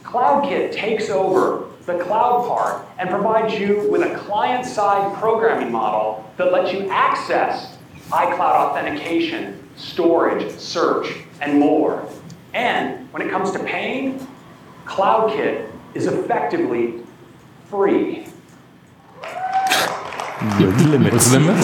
CloudKit 0.03 0.73
takes 0.73 1.09
over 1.09 1.69
the 1.87 1.99
cloud 2.05 2.47
part 2.47 2.87
and 2.99 3.09
provides 3.09 3.55
you 3.55 3.89
with 3.91 4.03
a 4.03 4.15
client 4.19 4.67
side 4.67 5.17
programming 5.17 5.73
model 5.73 6.31
that 6.37 6.53
lets 6.53 6.71
you 6.71 6.91
access 6.91 7.79
iCloud 8.11 8.39
authentication, 8.39 9.67
storage, 9.77 10.53
search, 10.59 11.25
and 11.41 11.59
more. 11.59 12.07
And 12.53 13.11
when 13.15 13.23
it 13.23 13.31
comes 13.31 13.51
to 13.53 13.59
paying, 13.61 14.27
CloudKit 14.85 15.71
is 15.95 16.07
effectively 16.07 17.03
free. 17.71 18.22
What's 20.43 21.31
the 21.31 21.39
limit? 21.39 21.63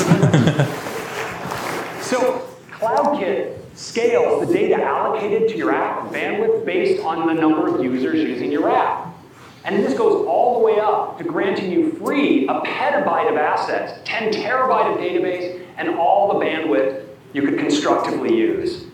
So 2.00 2.46
CloudKit 2.70 3.56
scales 3.74 4.46
the 4.46 4.52
data 4.52 4.82
allocated 4.82 5.48
to 5.50 5.56
your 5.56 5.74
app 5.74 6.04
and 6.04 6.14
bandwidth 6.14 6.64
based 6.64 7.02
on 7.04 7.26
the 7.26 7.34
number 7.34 7.66
of 7.68 7.82
users 7.82 8.20
using 8.22 8.50
your 8.50 8.70
app. 8.70 9.14
And 9.64 9.84
this 9.84 9.98
goes 9.98 10.24
all 10.26 10.58
the 10.58 10.64
way 10.64 10.78
up 10.80 11.18
to 11.18 11.24
granting 11.24 11.70
you 11.70 11.92
free 11.92 12.46
a 12.48 12.60
petabyte 12.60 13.28
of 13.30 13.36
assets, 13.36 14.00
10 14.04 14.32
terabyte 14.32 14.94
of 14.94 14.98
database, 14.98 15.60
and 15.76 15.90
all 15.98 16.28
the 16.32 16.44
bandwidth 16.44 17.04
you 17.34 17.42
could 17.42 17.58
constructively 17.58 18.34
use. 18.34 18.86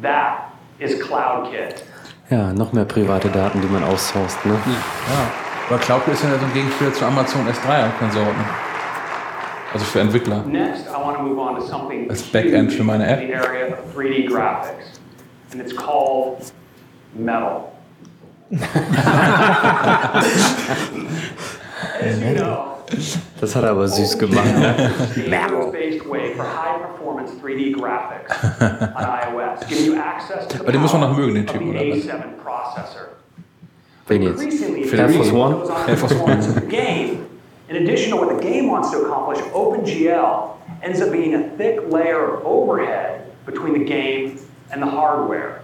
That 0.00 0.54
is 0.78 0.94
CloudKit. 1.02 1.82
Ja, 2.30 2.52
noch 2.52 2.72
mehr 2.72 2.84
private 2.84 3.28
Daten, 3.30 3.60
die 3.60 3.68
man 3.68 3.82
outsourced, 3.82 4.44
ne? 4.46 4.52
Ja. 4.52 5.30
Aber 5.68 5.78
Cloud 5.78 6.06
ist 6.08 6.22
ja 6.22 6.30
so 6.38 6.44
ein 6.44 6.52
Gegenspieler 6.52 6.92
zu 6.92 7.04
Amazon 7.04 7.46
S3 7.48 7.84
und 7.86 7.98
Konsorten. 7.98 8.44
Also 9.72 9.84
für 9.84 10.00
Entwickler. 10.00 10.44
Next, 10.46 10.86
I 10.88 11.00
want 11.00 11.16
to 11.16 11.22
move 11.22 11.38
on 11.38 11.54
to 11.56 11.62
something 11.62 12.10
Als 12.10 12.22
Backend 12.22 12.72
für 12.72 12.82
meine 12.82 13.04
in 13.04 13.10
App. 13.10 13.20
the 13.20 13.34
area 13.34 13.66
of 13.72 13.78
3D 13.96 14.26
graphics, 14.28 14.98
and 15.52 15.60
it's 15.60 15.74
called 15.74 16.52
metal. 17.14 17.70
Das 23.40 23.54
hat 23.54 23.62
er 23.62 23.70
aber 23.70 23.86
süß 23.88 24.18
gemacht. 24.18 24.44
Based 25.72 26.04
way 26.10 26.34
for 26.34 26.44
high 26.44 26.80
performance 26.80 27.32
3D 27.40 27.72
graphics 27.72 28.32
on 28.60 29.04
iOS, 29.04 29.66
giving 29.68 29.86
you 29.86 29.96
access 30.00 30.46
to 30.48 30.56
the 30.56 30.62
Aber 30.62 30.72
den 30.72 30.80
muss 30.80 30.92
man 30.92 31.02
noch 31.02 31.16
mögen, 31.16 31.34
den 31.34 31.46
Typen, 31.46 31.70
the 31.72 31.78
oder 31.78 31.80
was? 31.80 32.04
A7 32.04 32.22
processor. 32.42 33.08
Wen 34.08 34.22
jetzt? 34.22 34.42
Increasingly, 34.42 34.98
Air 34.98 35.08
Force 35.10 35.32
One? 35.32 35.56
Air 35.86 35.96
Force 35.96 36.14
One. 36.20 36.38
Performance 37.70 37.76
of 37.76 37.76
the 37.76 37.76
game. 37.76 37.76
In 37.76 37.76
addition 37.76 38.10
to 38.10 38.16
what 38.16 38.36
the 38.36 38.42
game 38.42 38.68
wants 38.68 38.90
to 38.90 39.02
accomplish, 39.02 39.38
OpenGL 39.52 40.56
ends 40.82 41.00
up 41.00 41.12
being 41.12 41.34
a 41.34 41.50
thick 41.56 41.80
layer 41.88 42.34
of 42.34 42.44
overhead 42.44 43.32
between 43.46 43.78
the 43.78 43.84
game 43.84 44.38
and 44.72 44.82
the 44.82 44.86
hardware. 44.86 45.62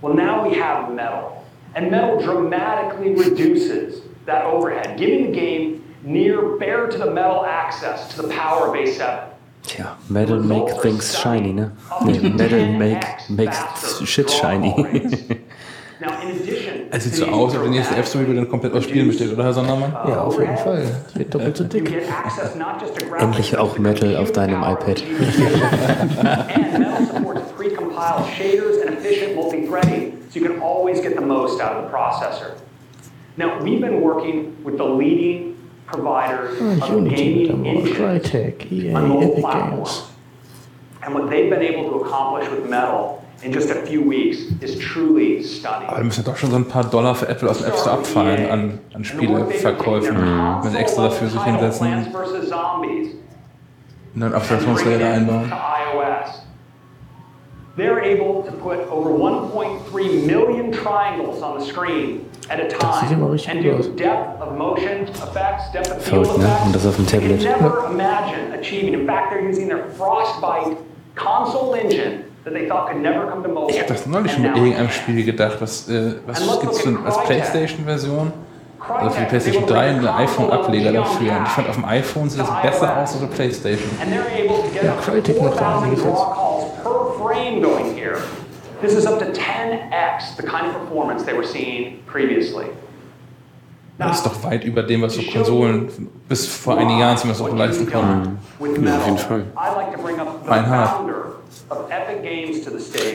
Well, 0.00 0.14
now 0.14 0.46
we 0.46 0.54
have 0.56 0.92
metal, 0.92 1.44
and 1.74 1.90
metal 1.90 2.20
dramatically 2.20 3.14
reduces 3.14 4.02
that 4.26 4.44
overhead, 4.44 4.98
giving 4.98 5.30
the 5.30 5.32
game 5.32 5.82
near 6.02 6.56
bare 6.58 6.86
to 6.88 6.98
the 6.98 7.10
metal 7.10 7.44
access 7.44 8.14
to 8.14 8.22
the 8.22 8.28
power 8.28 8.68
of 8.68 8.74
A7. 8.74 9.30
Tja, 9.62 9.96
Metal 10.08 10.40
make 10.40 10.80
things 10.80 11.18
shiny, 11.18 11.52
ne? 11.52 11.70
Nee, 12.04 12.28
Metal 12.28 12.72
make, 12.72 13.30
makes 13.30 13.58
shit 14.04 14.30
shiny. 14.30 14.74
Now, 15.98 16.20
in 16.20 16.36
addition, 16.36 16.75
Es 16.90 17.04
sieht 17.04 17.14
so 17.14 17.26
aus, 17.26 17.54
als 17.54 17.62
wenn 17.62 17.72
die 17.72 17.78
nächste 17.78 17.96
App 17.96 18.06
Store 18.06 18.24
dann 18.24 18.48
komplett 18.48 18.72
aus 18.74 18.84
Spielen 18.84 19.08
besteht, 19.08 19.32
oder 19.32 19.44
Herr 19.44 19.52
Sondermann? 19.52 19.92
Ja, 20.08 20.22
auf 20.22 20.38
jeden 20.38 20.56
Fall. 20.56 20.84
Die 21.14 21.18
wird 21.20 21.34
doppelt 21.34 21.56
so 21.56 21.64
dick. 21.64 21.92
Endlich 23.18 23.56
auch 23.56 23.78
Metal 23.78 24.16
auf 24.16 24.32
deinem 24.32 24.62
iPad. 24.62 25.02
so 30.30 30.38
you 30.40 30.46
can 30.48 30.60
always 30.60 31.00
get 31.00 31.14
the 31.14 31.20
most 31.24 31.60
out 31.60 31.76
of 31.76 31.84
the 31.84 31.90
processor. 31.90 32.58
Now, 33.36 33.58
we've 33.62 33.80
been 33.80 34.00
working 34.00 34.62
with 34.64 34.76
the 34.78 34.84
leading 34.84 35.56
providers 35.86 36.58
Ah, 36.60 36.84
of 36.84 36.90
Unity, 36.94 37.46
gaming 37.48 37.66
engines 37.66 38.72
EA, 38.72 38.94
on 38.94 39.08
mobile 39.08 39.30
Epic 39.32 39.40
platforms. 39.40 40.00
Games. 40.00 40.10
And 41.02 41.14
what 41.14 41.30
they've 41.30 41.50
been 41.50 41.62
able 41.62 41.88
to 41.90 42.04
accomplish 42.04 42.48
with 42.50 42.68
Metal 42.68 43.24
in 43.42 43.52
just 43.52 43.70
a 43.70 43.86
few 43.86 44.02
weeks 44.02 44.38
is 44.60 44.78
truly 44.78 45.42
stunning. 45.42 45.88
Aber 45.88 45.98
da 45.98 46.04
müssen 46.04 46.24
doch 46.24 46.36
schon 46.36 46.50
so 46.50 46.56
ein 46.56 46.64
paar 46.66 46.84
Dollar 46.84 47.14
für 47.14 47.28
Apple 47.28 47.50
aus 47.50 47.58
dem 47.58 47.66
App 47.68 47.76
Store 47.76 47.98
abfallen 47.98 48.50
an, 48.50 48.78
an 48.94 49.04
Spieleverkäufen. 49.04 50.16
Wenn 50.62 50.70
sie 50.72 50.78
extra 50.78 51.04
dafür 51.04 51.28
sich 51.28 51.42
hinsetzen 51.42 51.86
Plants 51.86 52.08
vs. 52.08 52.48
Zombies 52.48 53.08
und 54.14 54.20
dann 54.20 54.34
Abstraktionslayer 54.34 55.12
einbauen. 55.12 55.50
to 55.50 55.54
iOS. 55.54 56.42
They're 57.76 58.02
able 58.02 58.42
to 58.44 58.52
put 58.52 58.78
over 58.90 59.10
1.3 59.10 60.24
million 60.26 60.72
triangles 60.72 61.42
on 61.42 61.60
the 61.60 61.66
screen 61.66 62.24
at 62.48 62.58
a 62.58 62.68
time 62.68 63.22
and 63.48 63.62
do 63.62 63.92
depth 63.96 64.40
of 64.40 64.56
motion 64.56 65.02
effects, 65.08 65.70
depth 65.74 65.90
of 65.90 66.02
field 66.02 66.26
Verrückt, 66.26 66.38
ne? 66.38 66.44
effects. 66.46 66.66
Und 66.66 66.74
das 66.74 66.86
auf 66.86 66.96
dem 66.96 67.06
they 67.06 67.18
Tablet. 67.20 67.42
can 67.42 67.62
never 67.62 67.86
imagine 67.90 68.54
achieving. 68.58 68.94
In 68.94 69.06
fact, 69.06 69.30
they're 69.30 69.46
using 69.46 69.68
their 69.68 69.84
Frostbite 69.98 70.78
console 71.16 71.74
engine 71.74 72.24
Ich 72.46 73.80
habe 73.80 73.88
das 73.88 74.06
neulich 74.06 74.32
schon 74.32 74.44
And 74.44 74.54
bei 74.54 74.60
irgendeinem 74.60 74.90
Spiel 74.90 75.24
gedacht. 75.24 75.56
Was, 75.58 75.88
äh, 75.88 76.14
was 76.26 76.60
gibt 76.60 76.72
es 76.74 76.82
denn 76.84 76.98
als 77.04 77.20
Playstation-Version? 77.24 78.32
Also 78.88 79.10
für 79.10 79.20
die 79.20 79.26
Playstation 79.26 79.66
3 79.66 79.90
und 79.90 79.98
eine 79.98 80.14
iPhone-Ableger 80.14 80.92
dafür. 80.92 81.32
Und 81.38 81.42
ich 81.42 81.48
fand 81.48 81.68
auf 81.68 81.74
dem 81.74 81.84
iPhone 81.86 82.30
sieht 82.30 82.40
das 82.40 82.62
besser 82.62 82.92
aus 82.92 82.98
als 82.98 83.14
auf 83.14 83.20
der 83.20 83.26
Playstation. 83.26 83.90
and 84.00 84.12
they're 84.12 84.44
able 84.44 84.62
to 84.62 84.68
get 84.72 84.84
Ja, 84.84 84.92
Crytek 84.92 85.42
macht 85.42 85.60
da 85.60 85.80
4,000 85.80 85.84
einiges 85.86 86.04
raw 86.04 86.10
jetzt. 86.10 86.34
calls 86.36 86.64
per 86.84 87.24
frame 87.24 87.60
going 87.62 87.94
here. 87.96 88.18
This 88.80 88.92
is 88.94 89.06
up 89.06 89.18
to 89.18 89.24
10x 89.24 90.36
the 90.36 90.42
kind 90.46 90.66
of 90.68 90.74
performance 90.74 91.24
they 91.24 91.34
were 91.34 91.46
seeing 91.46 91.98
previously. 92.06 92.66
Das 93.98 94.18
ist 94.18 94.26
doch 94.26 94.44
weit 94.44 94.62
über 94.64 94.82
dem, 94.84 95.02
was 95.02 95.14
so 95.14 95.22
Konsolen 95.22 95.88
bis 96.28 96.46
vor 96.46 96.76
einigen 96.76 97.00
Jahren 97.00 97.16
zumindest 97.16 97.44
auch 97.44 97.56
leisten 97.56 97.90
konnten. 97.90 98.38
Ja, 98.84 98.98
auf 98.98 99.06
jeden 99.06 99.18
Fall. 99.18 99.44
I'd 99.56 100.66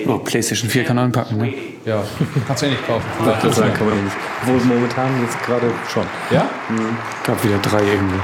Oh, 0.08 0.18
PlayStation 0.18 0.70
4 0.70 0.84
kann 0.84 0.96
man 0.98 1.12
packen, 1.12 1.38
ne? 1.38 1.54
Ja, 1.86 2.04
kannst 2.48 2.64
du 2.64 2.68
eh 2.68 2.72
nicht 2.72 2.86
kaufen. 2.86 3.06
Ich 3.20 3.44
würde 3.44 3.56
sagen, 3.56 3.74
kann 3.74 3.88
man 3.88 4.04
nicht. 4.04 4.16
Obwohl 4.42 4.76
momentan 4.76 5.22
jetzt 5.22 5.42
gerade 5.44 5.68
schon. 5.88 6.06
Ja? 6.32 6.50
Gab 7.26 7.44
wieder 7.44 7.58
drei 7.60 7.84
irgendwo. 7.84 8.20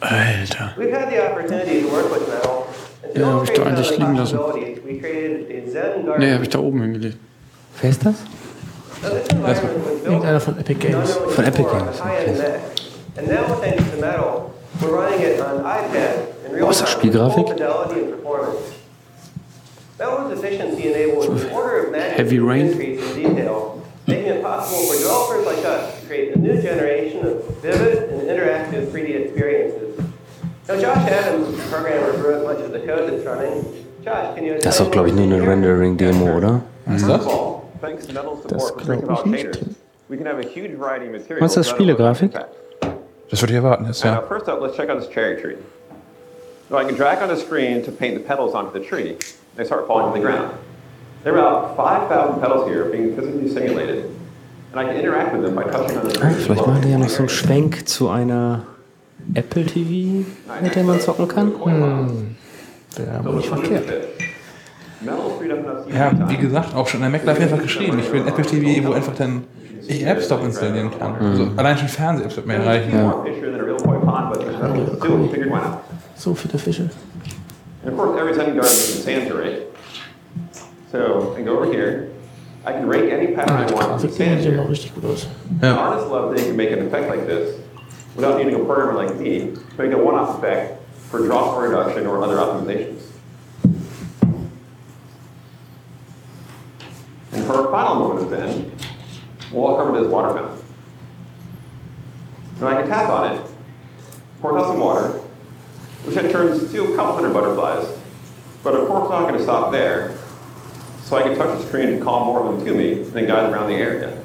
Alter. 0.00 0.74
We've 0.76 0.92
had 0.92 1.10
the 1.10 1.20
opportunity 1.20 1.82
to 1.82 1.88
work 1.88 2.10
with 2.10 2.26
metal. 2.26 2.66
and 3.04 3.14
to 3.14 3.20
Ja, 3.20 3.32
hab 3.34 3.44
ich 3.44 3.50
da 3.50 3.62
eigentlich 3.62 3.98
liegen 3.98 4.16
lassen. 4.16 4.38
Nee, 6.18 6.32
habe 6.32 6.42
ich 6.42 6.48
da 6.48 6.58
oben 6.58 6.82
hingelegt. 6.82 7.18
Wer 7.80 7.90
ist 7.90 8.04
das? 8.04 8.14
Irgendeiner 10.04 10.40
von 10.40 10.58
Epic 10.58 10.74
Games. 10.88 11.16
on 11.16 11.30
Von 11.30 11.44
Epic 11.44 11.64
Games, 11.64 12.00
okay. 12.00 12.52
Time, 16.86 16.86
Spielgrafik? 16.86 17.48
Heavy 22.16 22.38
Rain? 22.38 22.66
increase 22.66 23.00
in 23.16 23.34
detail, 23.34 23.82
making 24.06 24.26
it 24.26 24.42
possible 24.42 24.86
for 24.86 24.98
developers 24.98 25.46
like 25.46 25.64
us 25.64 26.00
to 26.00 26.06
create 26.06 26.34
a 26.34 26.38
new 26.38 26.60
generation 26.60 27.26
of 27.26 27.44
vivid 27.62 28.10
and 28.10 28.22
interactive 28.22 28.86
3D 28.90 29.26
experiences. 29.26 29.98
Now, 30.68 30.80
Josh 30.80 31.08
Adams, 31.08 31.56
the 31.56 31.62
programmer, 31.68 32.12
wrote 32.22 32.44
much 32.44 32.64
of 32.64 32.72
the 32.72 32.80
code 32.80 33.10
that's 33.10 33.24
running. 33.24 33.86
Josh, 34.04 34.34
can 34.34 34.44
you 34.44 34.58
Das 34.58 34.74
ist 34.74 34.80
doch, 34.80 34.90
glaube 34.90 35.08
ich, 35.08 35.14
nur 35.14 35.24
eine 35.24 35.46
Rendering-Demo, 35.46 36.36
oder? 36.36 36.62
Was 36.86 37.02
ist 37.02 37.08
das? 37.08 37.26
Das 38.48 38.76
glaube 38.76 39.12
ich 39.12 39.24
nicht. 39.24 39.60
Was 40.08 41.50
ist 41.50 41.56
das, 41.56 41.68
Spielegrafik? 41.68 42.32
Das 43.32 43.42
würde 43.42 43.54
ich 43.54 43.56
erwarten 43.56 43.86
jetzt, 43.86 44.04
Now, 44.04 44.10
ja. 44.12 44.22
first 44.28 44.48
up, 44.48 44.60
let's 44.62 44.76
check 44.76 44.88
out 44.90 45.00
this 45.00 45.08
cherry 45.10 45.40
tree. 45.40 45.56
So 46.68 46.76
I 46.78 46.84
can 46.84 46.94
drag 46.96 47.20
on 47.22 47.28
the 47.28 47.36
screen 47.36 47.82
to 47.82 47.90
paint 47.90 48.14
the 48.14 48.20
petals 48.22 48.54
onto 48.54 48.72
the 48.78 48.84
tree. 48.86 49.16
They 49.56 49.64
start 49.64 49.86
falling 49.88 50.12
to 50.12 50.18
the 50.18 50.24
ground. 50.24 50.50
There 51.24 51.34
are 51.38 51.64
about 51.64 51.76
5,000 51.76 52.40
petals 52.40 52.68
here 52.68 52.84
being 52.86 53.16
physically 53.16 53.48
simulated. 53.48 54.04
And 54.72 54.80
I 54.80 54.84
can 54.84 54.96
interact 54.96 55.32
with 55.34 55.42
them 55.44 55.54
by 55.54 55.64
touching 55.64 55.96
on 55.98 56.04
the 56.08 56.18
Ah, 56.20 56.30
screen. 56.30 56.34
vielleicht 56.44 56.66
machen 56.66 56.82
die 56.82 56.90
ja 56.90 56.98
noch 56.98 57.08
so 57.08 57.18
einen 57.20 57.28
Schwenk 57.30 57.88
zu 57.88 58.08
einer 58.10 58.62
Apple 59.34 59.64
TV, 59.64 60.24
mit 60.62 60.74
der 60.74 60.84
man 60.84 61.00
zocken 61.00 61.26
kann. 61.28 61.52
Hm. 61.64 62.36
Wäre 62.96 63.18
aber 63.18 63.32
nicht 63.32 63.48
verkehrt. 63.48 63.84
Ja, 65.04 66.28
wie 66.28 66.36
gesagt, 66.36 66.74
auch 66.74 66.86
schon 66.86 67.02
in 67.02 67.10
der 67.10 67.18
Mac 67.18 67.24
Live 67.26 67.40
einfach 67.40 67.62
geschrieben. 67.62 67.98
Ich 67.98 68.12
will 68.12 68.20
ein 68.22 68.28
Apple 68.28 68.44
TV, 68.44 68.86
wo 68.88 68.92
einfach 68.92 69.14
dann 69.14 69.44
ich 69.88 70.06
App 70.06 70.22
Store 70.22 70.44
installieren 70.44 70.90
kann. 70.98 71.16
Also 71.16 71.50
allein 71.56 71.76
schon 71.78 71.88
Fernseh-Apps 71.88 72.36
wird 72.36 72.46
mir 72.46 72.64
reichen. 72.64 73.02
More 73.02 73.24
picture 73.24 73.50
than 73.50 73.60
a 73.60 73.64
real 73.64 73.76
koi 73.76 73.98
pond, 73.98 74.32
but 74.32 74.40
there's 74.40 74.58
metal. 74.60 74.96
Still, 74.96 75.28
figured 75.28 75.50
why 75.50 75.60
not? 75.60 75.84
So 76.16 76.34
viele 76.34 76.58
Fische. 76.58 76.90
And 77.84 77.92
of 77.92 77.96
course, 77.96 78.18
every 78.20 78.34
Zen 78.34 78.54
garden 78.54 78.62
is 78.62 78.96
in 78.96 79.02
sand 79.02 79.28
to 79.28 79.34
rake. 79.34 79.62
So, 80.92 81.34
I 81.36 81.42
go 81.42 81.58
over 81.58 81.72
here. 81.72 82.08
I 82.64 82.72
can 82.72 82.86
rake 82.86 83.10
any 83.10 83.34
pattern 83.34 83.56
I 83.56 83.72
want 83.72 84.02
in 84.02 84.08
Grafik 84.08 84.12
sand 84.12 84.40
sieht 84.40 84.52
here. 84.52 84.56
noch 84.56 84.68
richtig 84.70 84.94
gut 84.94 85.04
aus. 85.04 85.26
An 85.62 85.76
artist 85.76 86.08
love 86.08 86.30
that 86.30 86.40
you 86.40 86.46
can 86.46 86.56
make 86.56 86.70
an 86.70 86.86
effect 86.86 87.08
like 87.08 87.26
this 87.26 87.58
without 88.14 88.38
needing 88.38 88.54
a 88.54 88.64
programmer 88.64 88.94
like 88.94 89.16
me 89.16 89.52
to 89.54 89.82
make 89.82 89.92
a 89.92 89.98
one-off 89.98 90.38
effect 90.38 90.78
for 91.10 91.26
drop 91.26 91.58
reduction 91.60 92.06
or 92.06 92.22
other 92.22 92.36
optimizations. 92.36 93.02
And 97.32 97.44
for 97.46 97.54
our 97.54 97.70
final 97.72 97.94
moment 97.96 98.20
of 98.20 98.30
Zen, 98.30 98.70
we'll 98.70 98.91
walk 99.52 99.80
over 99.80 99.92
to 99.96 100.02
this 100.02 100.12
water 100.12 100.34
fountain. 100.34 100.58
Now 102.60 102.68
I 102.68 102.74
can 102.82 102.88
tap 102.88 103.08
on 103.10 103.32
it, 103.36 103.46
pour 104.40 104.58
out 104.58 104.66
some 104.66 104.78
water, 104.80 105.08
which 106.04 106.14
then 106.14 106.30
turns 106.30 106.70
to 106.72 106.92
a 106.92 106.96
couple 106.96 107.14
hundred 107.14 107.32
butterflies. 107.32 107.86
But 108.62 108.74
of 108.74 108.86
course, 108.86 109.10
I'm 109.10 109.22
not 109.22 109.28
going 109.28 109.38
to 109.38 109.42
stop 109.42 109.72
there. 109.72 110.16
So 111.02 111.16
I 111.16 111.22
can 111.22 111.36
touch 111.36 111.58
the 111.60 111.66
screen 111.66 111.88
and 111.88 112.02
call 112.02 112.24
more 112.24 112.40
of 112.46 112.56
them 112.56 112.64
to 112.64 112.72
me 112.74 113.02
and 113.02 113.12
then 113.12 113.26
guide 113.26 113.44
them 113.44 113.52
around 113.54 113.68
the 113.68 113.74
area. 113.74 114.22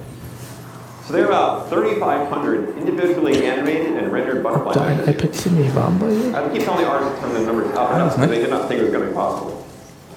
So 1.06 1.14
there 1.14 1.24
are 1.24 1.28
about 1.28 1.70
3,500 1.70 2.78
individually 2.78 3.46
animated 3.46 3.98
and 3.98 4.12
rendered 4.12 4.44
butterfly 4.44 4.74
Da 4.74 4.84
ein 4.84 5.00
images. 5.00 5.16
iPad 5.16 5.34
ziemlich 5.36 5.74
warm. 5.74 6.36
I 6.36 6.50
keep 6.54 6.64
telling 6.64 6.84
the 6.84 6.90
artists 6.90 7.16
to 7.16 7.22
turn 7.22 7.34
the 7.34 7.42
numbers 7.42 7.76
up 7.76 7.92
and 7.92 8.02
up 8.04 8.14
because 8.14 8.30
they 8.30 8.40
did 8.40 8.50
not 8.50 8.68
think 8.68 8.82
it 8.82 8.84
was 8.84 8.92
going 8.92 9.04
to 9.06 9.10
be 9.10 9.16
possible. 9.16 9.66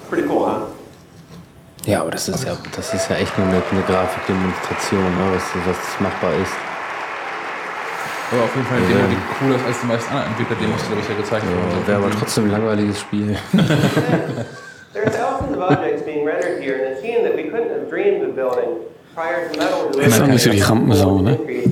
Pretty 0.08 0.26
cool, 0.28 0.44
huh? 0.46 0.66
Ja, 1.90 2.02
aber 2.02 2.12
das 2.12 2.28
ist 2.28 2.44
ja, 2.44 2.56
das 2.76 2.94
ist 2.94 3.10
ja 3.10 3.16
echt 3.16 3.36
nur 3.36 3.48
eine, 3.48 3.56
eine 3.56 3.82
Grafikdemonstration, 3.82 5.02
ne, 5.02 5.34
was, 5.34 5.42
was 5.66 6.00
machbar 6.00 6.30
ist. 6.40 6.52
Aber 8.30 8.44
auf 8.44 8.54
jeden 8.54 8.66
Fall 8.68 8.78
eine 8.78 8.86
Demo, 8.86 9.08
die 9.10 9.18
cooler 9.40 9.56
ist 9.56 9.66
als 9.66 9.80
die 9.80 9.86
meisten 9.88 10.10
anderen 10.14 10.30
Entwickler-Demos, 10.30 10.80
die 10.88 10.94
bisher 10.94 11.16
gezeigt 11.16 11.44
Ja, 11.44 11.50
wurden. 11.50 11.86
Wäre 11.88 11.98
aber 11.98 12.10
trotzdem 12.12 12.44
ein 12.44 12.50
langweiliges 12.52 13.00
Spiel. 13.00 13.36
There 14.92 15.04
are 15.04 15.10
thousands 15.10 15.56
of 15.56 15.62
objects 15.62 16.02
being 16.04 16.24
rendered 16.24 16.62
here 16.62 16.76
in 16.78 16.92
a 16.92 17.00
scene 17.00 17.24
that 17.24 17.34
we 17.34 17.50
couldn't 17.50 17.70
have 17.74 17.90
dreamed 17.90 18.22
of 18.22 18.36
building 18.36 18.86
prior 19.14 19.50
to 19.50 19.58
metal 19.58 19.90
Ist 20.00 20.22
auch 20.22 20.26
nicht 20.28 20.44
so 20.44 20.50
die 20.50 20.60
Rampensau, 20.60 21.22
ne? 21.22 21.34
increase 21.34 21.70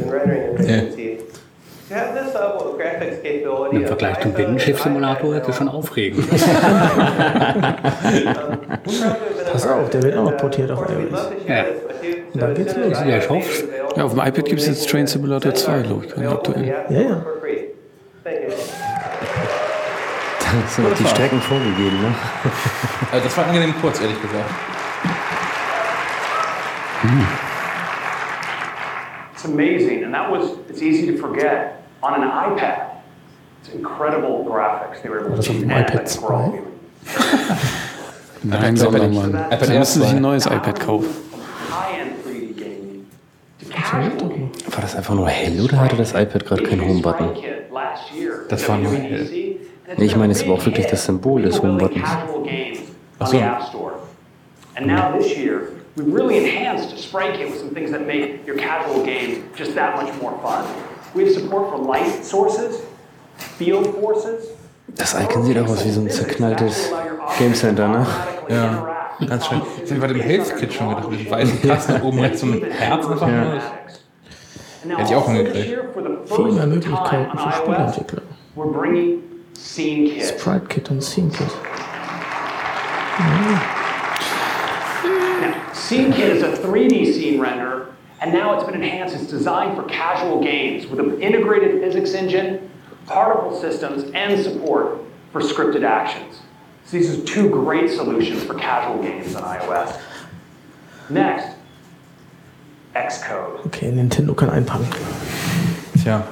Im 3.73 3.87
Vergleich 3.87 4.21
zum 4.21 4.33
Binnenschiffssimulator 4.33 5.37
ist 5.37 5.49
das 5.49 5.57
schon 5.57 5.69
aufregend. 5.69 6.29
Pass 9.53 9.67
auf, 9.67 9.91
der 9.91 10.03
wird 10.03 10.17
auch 10.17 10.25
noch 10.25 10.37
portiert 10.37 10.71
auf 10.71 10.81
iOS. 10.81 11.31
Ja. 11.47 11.65
Und 12.33 12.43
dann 12.43 12.55
geht's 12.55 12.77
los. 12.77 12.99
Ja, 13.07 13.17
ich 13.17 13.29
hoffe 13.29 13.65
Ja, 13.97 14.05
auf 14.05 14.13
dem 14.13 14.21
iPad 14.21 14.45
gibt 14.45 14.61
es 14.61 14.67
jetzt 14.67 14.89
Train 14.89 15.07
Simulator 15.07 15.55
2, 15.55 15.83
glaube 15.83 16.05
ich, 16.07 16.29
aktuell. 16.29 16.67
Ja, 16.67 16.85
ja. 16.91 17.25
Da 20.41 20.69
sind 20.69 20.87
auch 20.87 20.95
die 20.97 21.07
Strecken 21.07 21.41
vorgegeben, 21.41 22.01
ne? 22.03 22.15
Also 23.13 23.25
das 23.25 23.37
war 23.39 23.47
angenehm 23.47 23.75
kurz, 23.81 24.01
ehrlich 24.01 24.21
gesagt. 24.21 24.45
It's 29.33 29.45
amazing, 29.45 30.05
and 30.05 30.13
that 30.13 30.31
was, 30.31 30.53
it's 30.69 30.83
easy 30.83 31.13
to 31.13 31.19
forget. 31.19 31.78
On 32.01 32.15
an 32.15 32.23
iPad, 32.23 33.03
it's 33.61 33.75
incredible 33.75 34.45
graphics 34.45 35.03
they 35.03 35.09
were 35.09 35.21
able 35.21 35.37
Das 35.37 35.47
to 35.47 35.53
auf 35.53 35.59
dem 35.59 35.71
iPad 35.71 36.09
2. 36.09 36.63
Nein, 38.45 38.77
sondern 38.77 39.15
man. 39.15 39.47
Sie 39.61 39.79
müssen 39.79 40.01
sich 40.03 40.11
2. 40.11 40.17
ein 40.17 40.23
neues 40.23 40.47
iPad 40.47 40.79
kaufen. 40.79 41.09
High-end 41.73 42.13
3D 42.25 42.55
gaming 42.55 43.07
to 43.61 43.67
casual 43.69 44.11
gaming. 44.11 44.51
War 44.71 44.81
das 44.83 44.95
einfach 44.95 45.15
nur 45.15 45.29
hell 45.29 45.61
oder 45.61 45.81
hatte 45.81 45.97
das 45.97 46.13
iPad 46.13 46.45
gerade 46.47 46.63
keinen 46.63 46.87
Home-Button? 46.87 47.31
Das 48.49 48.69
war 48.69 48.79
nur 48.79 48.93
hell. 48.93 49.29
Nee, 49.97 50.05
ich 50.05 50.17
meine, 50.17 50.33
es 50.33 50.47
war 50.47 50.55
auch 50.55 50.65
wirklich 50.65 50.87
das 50.87 51.05
Symbol 51.05 51.43
des 51.43 51.61
Home-Buttons. 51.61 52.03
casual 52.05 52.43
games 52.45 52.79
Das 64.97 65.15
Icon 65.15 65.45
sieht 65.45 65.59
auch 65.59 65.69
aus 65.69 65.85
wie 65.85 65.91
so 65.91 66.01
ein 66.01 66.11
zerknalltes 66.11 66.93
Game 67.39 67.55
Center, 67.55 67.89
ne? 67.89 68.07
Ja, 68.49 68.89
ganz 69.27 69.47
schön. 69.47 69.61
Ich 69.85 69.91
habe 69.91 70.01
bei 70.01 70.07
dem 70.09 70.21
Health 70.21 70.57
Kit 70.57 70.73
schon 70.73 70.89
gedacht, 70.89 71.11
mit 71.11 71.21
dem 71.21 71.31
weißen 71.31 71.63
Kasten 71.69 72.03
oben 72.03 72.19
rechts 72.21 72.41
zum 72.41 72.63
Herz 72.63 73.07
einfach 73.07 73.27
nur. 73.27 73.61
Hätte 74.97 75.03
ich 75.11 75.15
auch 75.15 75.27
hingekriegt. 75.27 75.79
Viel 76.27 76.53
mehr 76.53 76.67
Möglichkeiten 76.67 77.39
für 77.39 77.53
Spieleentwickler. 77.53 78.23
we're 78.55 78.73
bringing 78.73 79.23
Scene 79.55 80.09
Kit. 80.09 80.25
Sprite 80.25 80.67
Kit 80.69 80.91
und 80.91 81.03
Scene 81.03 81.31
Kit. 81.31 81.49
Scene 85.73 86.13
Kit 86.13 86.37
is 86.37 86.43
a 86.43 86.49
3D 86.49 87.13
scene 87.13 87.41
render, 87.41 87.78
and 88.21 88.33
now 88.33 88.55
it's 88.55 88.65
been 88.65 88.75
enhanced. 88.75 89.15
It's 89.15 89.27
designed 89.27 89.77
for 89.77 89.85
casual 89.85 90.43
games 90.43 90.87
with 90.87 90.99
an 91.01 91.21
integrated 91.21 91.81
physics 91.81 92.15
engine, 92.15 92.71
particle 93.07 93.59
systems, 93.59 94.11
and 94.13 94.43
support 94.43 95.01
for 95.33 95.41
scripted 95.41 95.85
actions. 95.85 96.41
So 96.85 96.97
these 96.97 97.19
are 97.19 97.25
two 97.25 97.49
great 97.51 97.91
solutions 97.91 98.43
for 98.43 98.55
casual 98.55 99.03
games 99.03 99.35
on 99.37 99.43
iOS. 99.43 100.01
Next, 101.11 101.57
Xcode. 102.95 103.67
Okay, 103.67 103.91
Nintendo 103.93 104.35
kann 104.35 104.51
einpacken. 104.51 104.87
Tja. 106.03 106.23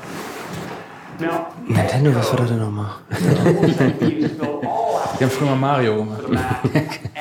Now, 1.20 1.54
Nintendo, 1.66 2.14
was 2.14 2.30
war 2.30 2.38
das 2.40 2.48
denn 2.48 2.58
nochmal? 2.58 2.90
Die 5.18 5.24
haben 5.24 5.30
früher 5.30 5.48
mal 5.50 5.56
Mario 5.56 5.96
gemacht. 5.96 6.26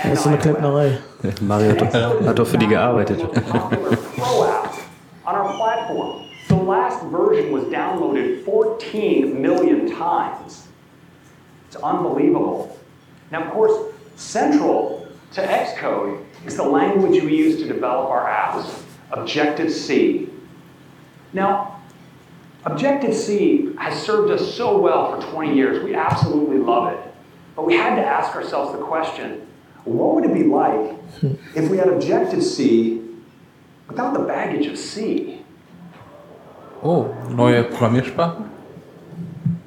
Das 0.04 0.14
ist 0.14 0.24
so 0.24 0.30
eine 0.30 0.38
Klempnerei. 0.38 0.98
Mario 1.42 1.72
hat 1.72 1.94
hat 2.28 2.40
doch 2.40 2.48
für 2.48 2.58
die 2.58 2.68
gearbeitet. 2.68 3.20
Pro 3.22 4.44
apps 4.44 4.80
on 5.26 5.36
our 5.36 5.54
platform. 5.56 6.26
The 6.50 6.55
last 6.66 7.04
version 7.06 7.52
was 7.52 7.64
downloaded 7.66 8.44
14 8.44 9.42
million 9.42 9.96
times. 9.96 10.68
It's 11.68 11.76
unbelievable. 11.78 12.78
Now, 13.32 13.44
of 13.44 13.52
course, 13.52 13.94
central 14.16 15.08
to 15.34 15.42
Xcode 15.42 16.24
is 16.46 16.56
the 16.58 16.64
language 16.64 17.22
we 17.24 17.36
use 17.36 17.62
to 17.62 17.68
develop 17.68 18.10
our 18.10 18.26
apps, 18.26 18.84
Objective 19.12 19.72
C. 19.72 20.30
Now, 21.34 21.82
Objective 22.66 23.14
C 23.14 23.72
has 23.78 24.02
served 24.02 24.32
us 24.32 24.56
so 24.56 24.78
well 24.78 25.20
for 25.20 25.32
20 25.32 25.56
years. 25.56 25.84
We 25.84 25.96
absolutely 25.96 26.58
love 26.58 26.94
it. 26.94 27.00
But 27.56 27.66
we 27.66 27.76
had 27.76 27.96
to 27.96 28.06
ask 28.06 28.36
ourselves 28.36 28.78
the 28.78 28.84
question 28.84 29.48
what 29.84 30.16
would 30.16 30.26
it 30.26 30.34
be 30.34 30.44
like 30.44 31.00
hmm. 31.20 31.34
if 31.56 31.70
we 31.70 31.78
had 31.78 31.88
Objective 31.88 32.44
C 32.44 33.02
without 33.88 34.14
the 34.14 34.22
baggage 34.22 34.66
of 34.66 34.78
C? 34.78 35.45
Oh, 36.86 37.08
neue 37.36 37.64
Programmiersprache? 37.64 38.44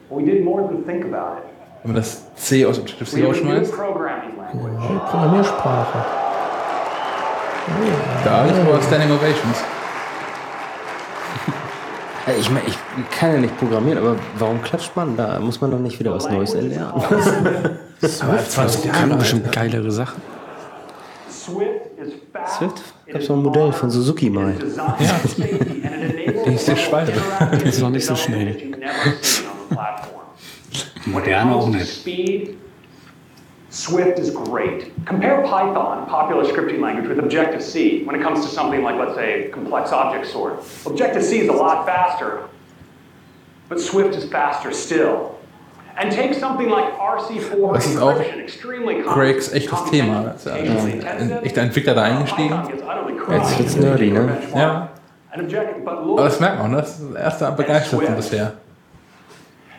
We 0.09 0.23
did 0.24 0.45
more 0.45 0.62
than 0.69 0.85
think 0.86 1.05
about 1.05 1.39
it. 1.39 1.45
Wenn 1.82 1.93
man 1.93 1.97
das 2.01 2.32
C 2.36 2.65
aus 2.65 2.78
Objective-C 2.78 3.24
rausschmeißt? 3.27 3.73
programming 3.73 4.36
language. 4.36 4.73
Neue 4.89 4.99
Programmiersprache. 5.01 5.99
Da 8.24 8.45
ist 8.47 8.55
aber 8.61 8.81
Standing 8.82 9.11
Ovations. 9.11 9.59
Ja, 12.28 12.35
Ich 12.39 12.51
meine, 12.51 12.66
ich 12.69 12.78
kann 13.19 13.32
ja 13.32 13.39
nicht 13.40 13.59
programmieren, 13.59 13.99
aber 13.99 14.15
warum 14.39 14.62
klatscht 14.62 14.95
man? 14.95 15.16
Da 15.16 15.40
muss 15.40 15.61
man 15.61 15.73
doch 15.73 15.78
nicht 15.81 15.99
wieder 15.99 16.15
was 16.15 16.28
Neues 16.31 16.55
erlernen. 16.55 16.93
Aber 18.20 18.39
20 18.39 18.93
Kann 18.93 19.09
Jahre 19.09 19.19
bestimmt 19.19 19.51
geilere 19.51 19.90
Sachen. 19.90 20.23
Swift. 21.28 21.81
Swift? 22.47 22.82
Gab 23.07 23.23
es 23.23 23.28
mal 23.28 23.36
ein 23.36 23.43
Modell 23.43 23.73
von 23.73 23.90
Suzuki 23.90 24.28
mal. 24.31 24.53
Designed 24.53 24.99
ist 26.60 26.68
der 26.68 26.76
Schwalbe. 26.76 27.12
Das 27.51 27.62
ist 27.64 27.80
noch 27.80 27.90
nicht 27.90 28.06
so 28.06 28.16
schnell. 28.16 28.56
Moderne 31.06 31.55
auch 31.55 31.68
nicht. 31.68 32.05
Swift 33.70 34.18
is 34.18 34.32
great. 34.32 34.93
Compare 35.05 35.43
Python, 35.43 36.06
popular 36.06 36.44
scripting 36.44 36.80
language, 36.80 37.06
with 37.06 37.18
Objective-C 37.18 38.05
when 38.05 38.16
it 38.16 38.22
comes 38.22 38.40
to 38.40 38.48
something 38.51 38.82
like, 38.82 38.98
let's 38.98 39.14
say, 39.14 39.51
complex 39.52 39.93
object 39.93 40.26
sort. 40.26 40.64
Objective-C 40.86 41.40
is 41.40 41.48
a 41.48 41.52
lot 41.52 41.85
faster, 41.85 42.48
but 43.68 43.78
Swift 43.78 44.16
is 44.16 44.24
faster 44.30 44.72
still. 44.72 45.35
And 45.98 46.12
take 46.12 46.32
something 46.32 46.70
like 46.70 46.97
RC4 46.97 47.74
Das 47.74 47.86
ist 47.86 48.01
auch 48.01 48.14
Craigs 49.05 49.52
echtes 49.52 49.85
Thema. 49.90 50.22
Da 50.22 50.30
ist 50.30 50.47
ja 50.47 50.55
ein 50.55 51.43
echter 51.43 51.62
Entwickler 51.62 51.94
da 51.94 52.02
eingestiegen. 52.05 52.56
Jetzt 53.30 53.59
wird's 53.59 53.76
nerdy, 53.76 54.10
ne? 54.12 54.39
Ja. 54.55 54.89
Aber 55.33 56.25
das 56.25 56.41
merkt 56.41 56.59
man, 56.63 56.73
das 56.73 56.91
ist 56.99 57.01
das 57.15 57.23
erste 57.23 57.47
am 57.49 57.57
begeisternsten 57.57 58.17
bisher. 58.17 58.53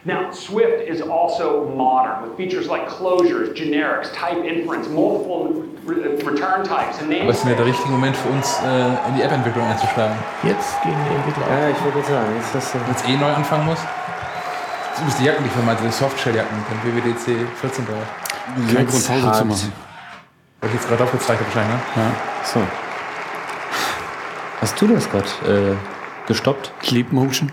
Now, 0.05 0.31
Swift 0.31 0.87
is 0.87 1.01
also 1.01 1.69
modern 1.75 2.23
with 2.23 2.31
features 2.37 2.67
like 2.67 2.87
closures, 2.87 3.53
generics, 3.53 4.09
type 4.13 4.45
inference, 4.47 4.87
multiple 4.87 5.65
re- 5.85 6.15
return 6.23 6.63
types, 6.63 7.01
and 7.01 7.11
Aber 7.21 7.29
es 7.31 7.39
ist 7.39 7.45
mir 7.45 7.55
der 7.55 7.65
richtige 7.65 7.89
Moment 7.89 8.15
für 8.15 8.29
uns, 8.29 8.59
äh, 8.63 9.09
in 9.09 9.15
die 9.17 9.23
App-Entwicklung 9.23 9.65
einzuschlagen. 9.67 10.15
Jetzt 10.43 10.81
gehen 10.83 10.95
die 10.95 11.15
Entwickler 11.15 11.43
auf. 11.43 11.51
Ja, 11.51 11.69
ich 11.69 11.77
gerade 11.83 12.05
sagen, 12.05 12.35
jetzt 12.37 12.55
hast 12.55 12.73
du. 12.75 12.79
Wenn 12.79 12.95
es 12.95 13.03
eh 13.09 13.17
neu 13.17 13.33
anfangen 13.33 13.65
muss. 13.65 13.79
Das 14.95 15.07
ist 15.09 15.19
die 15.19 15.25
Jacken, 15.25 15.43
die 15.43 15.49
vermeinte, 15.49 15.83
die 15.83 15.91
Softshell-Jacken, 15.91 16.57
den 16.71 16.79
WWDC 16.95 17.45
14 17.59 17.85
braucht. 17.85 18.73
Kein 18.73 18.87
Grund, 18.87 19.07
Pause 19.07 19.31
zu 19.33 19.45
machen. 19.45 19.73
Weil 20.61 20.69
ich 20.69 20.75
jetzt 20.75 20.87
gerade 20.87 21.03
aufgezeigt 21.03 21.39
habe 21.41 21.45
wahrscheinlich, 21.53 21.75
ne? 21.75 22.03
Ja. 22.03 22.11
So. 22.45 22.59
Hast 24.61 24.81
du 24.81 24.87
das 24.87 25.09
gerade 25.09 25.27
äh, 25.47 26.27
gestoppt? 26.27 26.71
Sleep 26.83 27.11
Motion. 27.13 27.51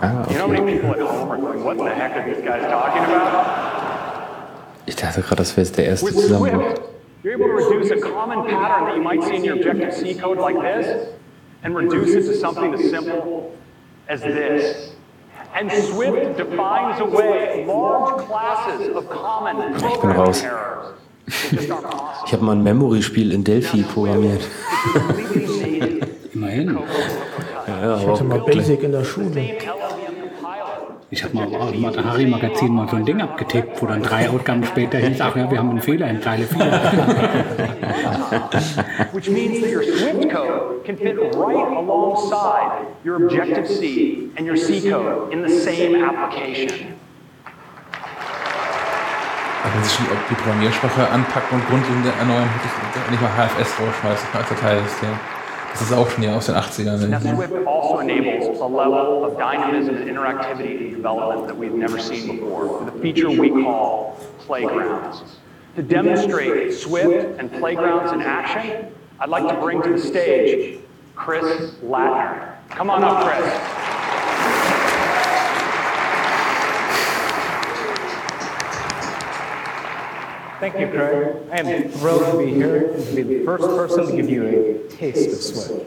Ah, 0.00 0.22
okay. 0.22 0.78
people 0.78 0.90
at 0.90 1.00
home 1.00 1.30
are 1.30 1.38
going, 1.38 1.64
what 1.64 1.78
the 1.78 1.90
heck 1.90 2.16
are 2.16 2.24
these 2.24 2.42
guys 2.44 2.62
talking 2.70 3.02
about? 3.02 3.66
Ich 4.86 4.94
dachte 4.94 5.22
gerade, 5.22 5.36
das 5.36 5.56
wäre 5.56 5.66
jetzt 5.66 5.76
der 5.76 5.86
erste 5.86 6.12
Zusammenbruch. 6.12 6.62
Swift, 6.62 6.82
you're 7.24 7.34
able 7.34 7.48
to 7.48 7.54
reduce 7.54 7.90
a 7.90 8.00
common 8.00 8.44
pattern 8.46 8.84
that 8.86 8.96
you 8.96 9.02
might 9.02 9.22
see 9.24 9.36
in 9.36 9.44
your 9.44 9.56
Objective-C 9.56 10.14
code 10.14 10.38
like 10.38 10.60
this 10.60 11.08
and 11.64 11.74
reduce 11.74 12.14
it 12.14 12.26
to 12.26 12.34
something 12.34 12.74
as 12.74 12.90
simple 12.90 13.50
as 14.08 14.20
this. 14.20 14.92
And 15.58 15.72
Swift 15.72 16.36
defines 16.36 17.00
away 17.00 17.64
large 17.66 18.24
classes 18.26 18.94
of 18.94 19.08
common 19.10 19.74
Ich 19.74 20.00
bin 20.00 20.10
raus. 20.10 20.44
Ich 21.26 22.32
habe 22.32 22.44
mal 22.44 22.52
ein 22.52 22.62
Memory-Spiel 22.62 23.32
in 23.32 23.42
Delphi 23.42 23.82
programmiert. 23.82 24.42
Immerhin. 26.68 26.88
Ja, 27.66 27.98
Ich 27.98 28.06
hatte 28.06 28.24
mal 28.24 28.40
Basic 28.40 28.82
in 28.82 28.92
der 28.92 29.04
Schule. 29.04 29.56
Ich 31.08 31.22
habe 31.22 31.36
mal 31.36 31.72
im 31.72 31.82
Matahari-Magazin 31.82 32.74
mal 32.74 32.88
so 32.88 32.96
ein 32.96 33.04
Ding 33.04 33.20
abgetippt, 33.20 33.80
wo 33.80 33.86
dann 33.86 34.02
drei 34.02 34.28
Outcomes 34.28 34.66
später 34.66 34.98
hieß, 34.98 35.20
ach 35.20 35.36
ja, 35.36 35.48
wir 35.48 35.58
haben 35.58 35.70
einen 35.70 35.80
Fehler 35.80 36.10
in 36.10 36.20
Zeile 36.20 36.44
4. 36.44 36.58
which 39.12 39.30
means 39.30 39.60
that 39.60 39.70
your 39.70 39.84
Swift 39.84 40.28
code 40.30 40.84
can 40.84 40.96
fit 40.96 41.16
right 41.36 41.76
alongside 41.76 42.86
your 43.04 43.24
Objective-C 43.24 44.30
and 44.36 44.48
your 44.48 44.56
C 44.56 44.80
code 44.90 45.32
in 45.32 45.42
the 45.46 45.48
same 45.48 46.02
application. 46.02 46.88
Aber 49.62 49.74
wenn 49.74 49.84
sie 49.84 49.90
schon 49.90 50.06
die 50.28 50.34
Programmiersprache 50.34 51.08
anpacken 51.08 51.60
und 51.60 51.68
grundlegend 51.68 52.06
erneuern, 52.18 52.48
hätte 52.48 52.66
ich 52.66 52.72
nicht 53.10 53.22
mal 53.22 53.30
HFS 53.30 53.78
rausschmeißen 53.80 54.28
als 54.34 54.48
Dateisystem. 54.48 55.10
Das 55.78 55.90
ist 55.90 55.92
auch 55.92 56.08
schon 56.08 56.22
ja 56.22 56.34
aus 56.34 56.46
den 56.46 56.54
80ern. 56.54 57.06
Now. 57.06 57.20
Swift 57.20 57.52
also 57.66 57.98
enables 57.98 58.60
a 58.60 58.66
level 58.66 59.24
of 59.24 59.36
dynamism 59.36 59.94
and 59.94 60.08
interactivity 60.08 60.88
in 60.88 60.94
development 60.94 61.48
that 61.48 61.56
we've 61.56 61.74
never 61.74 61.98
seen 61.98 62.38
before 62.38 62.78
with 62.78 62.94
a 62.94 62.98
feature 63.02 63.28
we 63.28 63.50
call 63.50 64.18
playgrounds. 64.38 65.22
To 65.76 65.82
demonstrate 65.82 66.72
Swift 66.72 67.38
and 67.38 67.52
playgrounds 67.52 68.10
in 68.12 68.22
action, 68.22 68.90
I'd 69.20 69.28
like 69.28 69.46
to 69.48 69.60
bring 69.60 69.82
to 69.82 69.90
the 69.90 69.98
stage 69.98 70.80
Chris 71.14 71.72
Latner. 71.84 72.54
Come 72.70 72.88
on 72.88 73.04
up, 73.04 73.26
Chris. 73.26 73.75
Thank 80.58 80.78
you, 80.80 80.88
Craig. 80.88 81.36
I 81.52 81.58
am 81.58 81.90
thrilled 81.90 82.32
to 82.32 82.38
be 82.38 82.52
here 82.52 82.92
and 82.92 83.04
to 83.04 83.14
be 83.14 83.22
the 83.22 83.44
first 83.44 83.64
person 83.64 84.06
to 84.06 84.16
give 84.16 84.30
you 84.30 84.46
a 84.46 84.88
taste 84.90 85.28
of 85.28 85.42
Swift. 85.42 85.84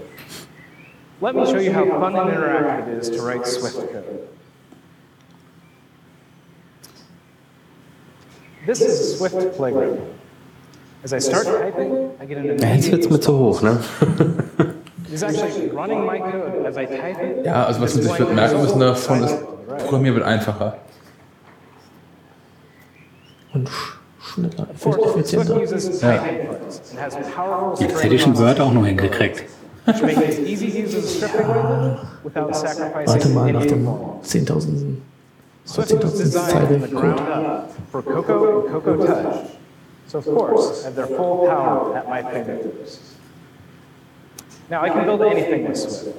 Let 1.22 1.36
me 1.36 1.46
show 1.46 1.60
you 1.60 1.74
how 1.74 1.86
fun 1.86 2.16
and 2.16 2.30
interactive 2.30 2.88
it 2.88 2.98
is 3.00 3.10
to 3.10 3.22
write 3.22 3.46
Swift 3.48 3.91
code. 3.91 4.28
This 8.66 8.82
is 8.82 9.18
Swift 9.18 9.56
playground. 9.56 10.00
As 11.04 11.14
I 11.14 11.20
start 11.20 11.46
typing, 11.48 12.12
I 12.20 12.26
get 12.26 12.38
an 12.38 12.60
Ja, 12.60 12.76
jetzt 12.76 13.10
mir 13.10 13.20
zu 13.20 13.38
hoch, 13.38 13.62
ne? 13.64 13.80
It 15.08 15.14
is 15.14 15.24
actually 15.24 15.70
running 15.70 16.06
my 16.06 16.20
code 16.20 16.66
as 16.68 16.78
I 16.78 16.86
type 16.86 17.20
it. 17.20 17.46
Ja, 17.46 17.66
also 17.66 17.82
was 17.82 17.96
man 17.96 18.04
sich 18.04 18.20
wird 18.20 18.36
merken 18.36 18.62
müssen 18.62 18.80
davon 18.80 19.24
ist, 19.24 19.36
Programmieren 19.80 20.16
wird 20.16 20.28
einfacher. 20.28 20.78
Und 23.54 23.70
effizienter. 24.45 25.61
uses 25.61 26.02
Ja. 26.02 26.24
Jetzt 27.80 28.03
hätte 28.03 28.16
ich 28.16 28.24
Word 28.38 28.60
auch 28.60 28.74
noch 28.74 28.86
hingekriegt. 28.86 29.44
Warte 33.06 33.30
mal, 33.30 33.52
nach 33.53 33.66
dem 33.66 33.86
performance. 33.86 34.20
10.000 34.24 34.98
Swift 35.66 35.94
was 36.03 36.16
10.000 36.16 36.18
designed 36.18 36.49
Zeile 36.52 36.68
from 36.68 36.82
the 36.82 36.88
ground 36.88 37.18
Code. 37.20 37.30
up 37.30 37.70
for 37.91 38.02
Cocoa 38.02 38.61
and 38.61 38.70
Cocoa 38.72 39.06
Touch. 39.06 39.36
So 40.07 40.18
of 40.18 40.26
course, 40.26 40.82
I 40.82 40.86
have 40.86 40.95
their 40.95 41.07
full 41.07 41.48
power 41.48 41.95
at 41.95 42.07
my 42.10 42.24
fingertips. 42.24 43.16
Now 44.70 44.82
I 44.84 44.90
can 44.90 45.06
build 45.06 45.22
anything 45.22 45.68
with 45.68 45.78
Swift, 45.78 46.16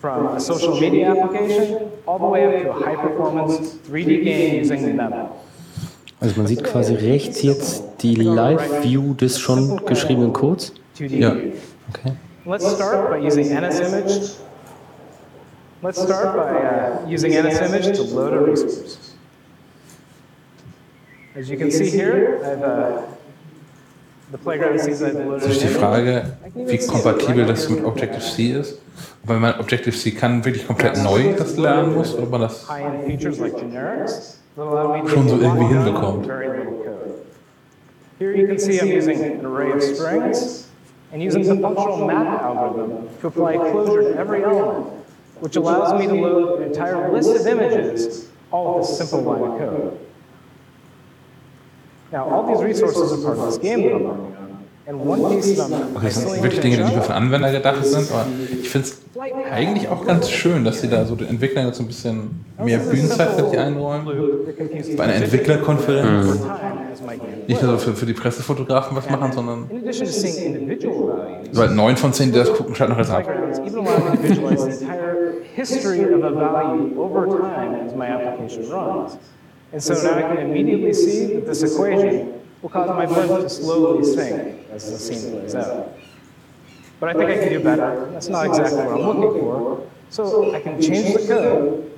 from 0.00 0.26
a 0.28 0.40
social 0.40 0.78
media 0.80 1.10
application 1.10 1.90
all 2.06 2.18
the 2.18 2.26
way 2.26 2.44
up 2.46 2.62
to 2.62 2.70
a 2.70 2.72
high-performance 2.84 3.78
3D 3.88 4.24
game 4.24 4.54
using 4.58 4.96
Memo. 4.96 5.36
Also 6.24 6.36
man 6.38 6.46
sieht 6.46 6.64
quasi 6.64 6.94
rechts 6.94 7.42
jetzt 7.42 7.84
die 8.00 8.14
Live-View 8.14 9.12
des 9.12 9.38
schon 9.38 9.84
geschriebenen 9.84 10.32
Codes. 10.32 10.72
2D. 10.98 11.16
Ja. 11.18 11.32
Okay. 11.32 12.14
Let's 12.46 12.74
start 12.74 13.10
by 13.10 13.26
using 13.26 13.54
NSImage. 13.54 14.36
Let's 15.82 16.02
start 16.02 16.34
by 16.34 17.10
uh, 17.10 17.14
using 17.14 17.32
NSImage 17.32 17.94
to 17.94 18.02
load 18.04 18.32
a 18.32 18.40
resource. 18.40 19.12
As 21.38 21.50
you 21.50 21.58
can 21.58 21.70
see 21.70 21.90
here, 21.90 22.40
I've, 22.42 22.62
uh, 22.62 23.02
the 24.32 24.38
playground 24.38 24.80
sees 24.80 25.02
I've 25.02 25.12
loaded 25.12 25.42
Das 25.42 25.50
ist 25.50 25.60
die 25.60 25.66
image. 25.66 25.78
Frage, 25.78 26.36
wie 26.54 26.78
kompatibel 26.78 27.44
das 27.44 27.68
mit 27.68 27.84
Objective-C 27.84 28.60
ist. 28.60 28.78
Weil 29.24 29.40
man 29.40 29.60
Objective-C 29.60 30.12
kann 30.12 30.42
wirklich 30.42 30.66
komplett 30.66 31.02
neu 31.02 31.34
das 31.36 31.58
lernen 31.58 31.94
muss, 31.94 32.14
oder 32.14 32.22
ob 32.22 32.30
man 32.30 32.40
das 32.40 32.66
High-end 34.56 34.62
features 34.62 34.62
like 34.62 34.62
generics 34.62 34.62
that 34.62 34.62
allow 34.62 34.94
me 34.94 35.02
to 35.02 35.14
schon 35.14 35.28
so 35.28 35.36
irgendwie 35.36 35.66
hinbekommt. 35.68 36.18
with 36.18 36.26
very 36.26 36.58
little 36.58 36.84
code. 36.84 37.26
Here 38.18 38.36
you 38.36 38.46
can 38.46 38.58
see 38.58 38.80
I'm 38.80 38.88
using 38.88 39.22
an 39.22 39.44
array 39.44 39.72
of 39.72 39.82
strings 39.82 40.68
and 41.12 41.22
using 41.22 41.42
the 41.42 41.56
functional 41.56 42.06
map 42.06 42.42
algorithm 42.42 43.08
to 43.20 43.26
apply 43.26 43.56
closure 43.56 44.02
to 44.02 44.18
every 44.18 44.44
element, 44.44 44.86
which 45.40 45.56
allows 45.56 45.98
me 45.98 46.06
to 46.06 46.14
load 46.14 46.60
an 46.60 46.68
entire 46.68 47.12
list 47.12 47.34
of 47.34 47.46
images 47.46 48.28
all 48.50 48.78
with 48.78 48.88
a 48.88 48.92
simple 48.92 49.22
line 49.22 49.42
of 49.42 49.58
code. 49.58 50.00
Now, 52.12 52.24
all 52.28 52.46
these 52.46 52.62
resources 52.62 53.12
are 53.12 53.22
part 53.24 53.38
of 53.38 53.46
this 53.46 53.58
game 53.58 53.82
that 53.82 54.33
Okay, 54.86 56.04
das 56.04 56.14
sind 56.14 56.42
wirklich 56.42 56.60
Dinge, 56.60 56.76
die 56.76 56.82
nur 56.82 57.02
für 57.02 57.14
Anwender 57.14 57.50
gedacht 57.50 57.84
sind, 57.86 58.10
aber 58.12 58.26
ich 58.60 58.68
finde 58.68 58.88
es 58.88 58.98
eigentlich 59.50 59.88
auch 59.88 60.04
ganz 60.04 60.28
schön, 60.28 60.64
dass 60.64 60.82
sie 60.82 60.88
da 60.88 61.06
so 61.06 61.14
den 61.14 61.28
Entwicklern 61.28 61.66
jetzt 61.66 61.78
so 61.78 61.84
ein 61.84 61.86
bisschen 61.86 62.44
mehr 62.62 62.78
Bühnenzeit 62.78 63.30
für 63.30 63.50
die 63.50 63.56
einräumen. 63.56 64.06
Bei 64.96 65.04
einer 65.04 65.14
Entwicklerkonferenz. 65.14 66.40
game 66.40 67.20
Nicht 67.46 67.62
nur 67.62 67.78
für, 67.78 67.94
für 67.94 68.06
die 68.06 68.12
Pressefotografen 68.12 68.96
was 68.96 69.08
machen, 69.08 69.32
sondern 69.32 69.70
weil 71.52 71.70
neun 71.70 71.96
von 71.96 72.12
zehn, 72.12 72.32
die 72.32 72.38
das 72.38 72.52
gucken, 72.52 72.74
schalten 72.74 72.92
noch 72.92 72.98
jetzt 72.98 73.10
ab. 73.10 73.24
playgrounds 73.24 73.58
even 73.60 73.86
allow 73.86 74.10
me 74.10 74.16
to 74.16 74.22
visualize 74.22 74.78
the 74.78 74.84
entire 74.84 75.42
history 75.54 76.00
of 76.02 76.22
a 76.22 76.30
value 76.30 77.00
over 77.00 77.26
time 77.26 77.74
as 77.74 77.94
my 77.94 78.06
application 78.06 78.68
runs. 78.70 79.18
And 79.72 79.82
so 79.82 79.94
now 79.94 80.18
I 80.18 80.22
can 80.22 80.38
immediately 80.38 80.92
see 80.92 81.34
that 81.34 81.46
this 81.46 81.62
equation 81.62 82.32
will 82.62 82.70
cause 82.70 82.88
my 82.88 83.06
blimp 83.06 83.42
to 83.42 83.48
slowly 83.48 84.04
sink 84.04 84.54
as 84.74 84.90
the 84.90 84.98
scene 84.98 85.32
plays 85.32 85.54
out. 85.54 85.96
But 87.00 87.10
I 87.10 87.12
think 87.12 87.30
I 87.30 87.38
can 87.38 87.48
do 87.50 87.60
better. 87.62 88.10
That's 88.12 88.28
not 88.28 88.46
exactly 88.46 88.78
what 88.78 88.94
I'm 88.94 89.20
looking 89.20 89.40
for. 89.40 89.90
So 90.10 90.54
I 90.54 90.60
can 90.60 90.80
change 90.80 91.14
the 91.14 91.26
code, 91.26 91.90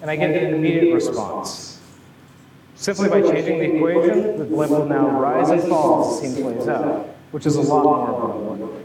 and 0.00 0.10
I 0.10 0.16
get 0.16 0.30
an 0.30 0.54
immediate 0.54 0.94
response. 0.94 1.80
Simply 2.74 3.08
by 3.08 3.22
changing 3.22 3.58
the 3.58 3.76
equation, 3.76 4.38
the 4.38 4.44
blimp 4.44 4.70
will 4.70 4.86
now 4.86 5.08
rise 5.20 5.50
and 5.50 5.62
fall 5.62 6.14
as 6.14 6.20
the 6.20 6.28
scene 6.28 6.42
plays 6.42 6.68
out, 6.68 7.06
which 7.30 7.46
is 7.46 7.56
a 7.56 7.62
lot 7.62 7.84
more 7.84 8.56
I'm. 8.56 8.82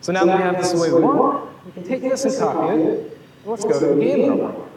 So 0.00 0.12
now 0.12 0.24
that 0.24 0.36
we 0.36 0.42
have 0.42 0.56
this 0.56 0.72
the 0.72 0.78
way 0.80 0.92
we 0.92 1.00
want, 1.00 1.66
we 1.66 1.72
can 1.72 1.84
take 1.84 2.02
this 2.02 2.24
and 2.24 2.36
copy 2.38 2.82
it, 2.82 3.18
let's 3.44 3.64
go 3.64 3.78
to 3.78 3.86
the 3.94 4.00
game 4.00 4.30
room. 4.30 4.68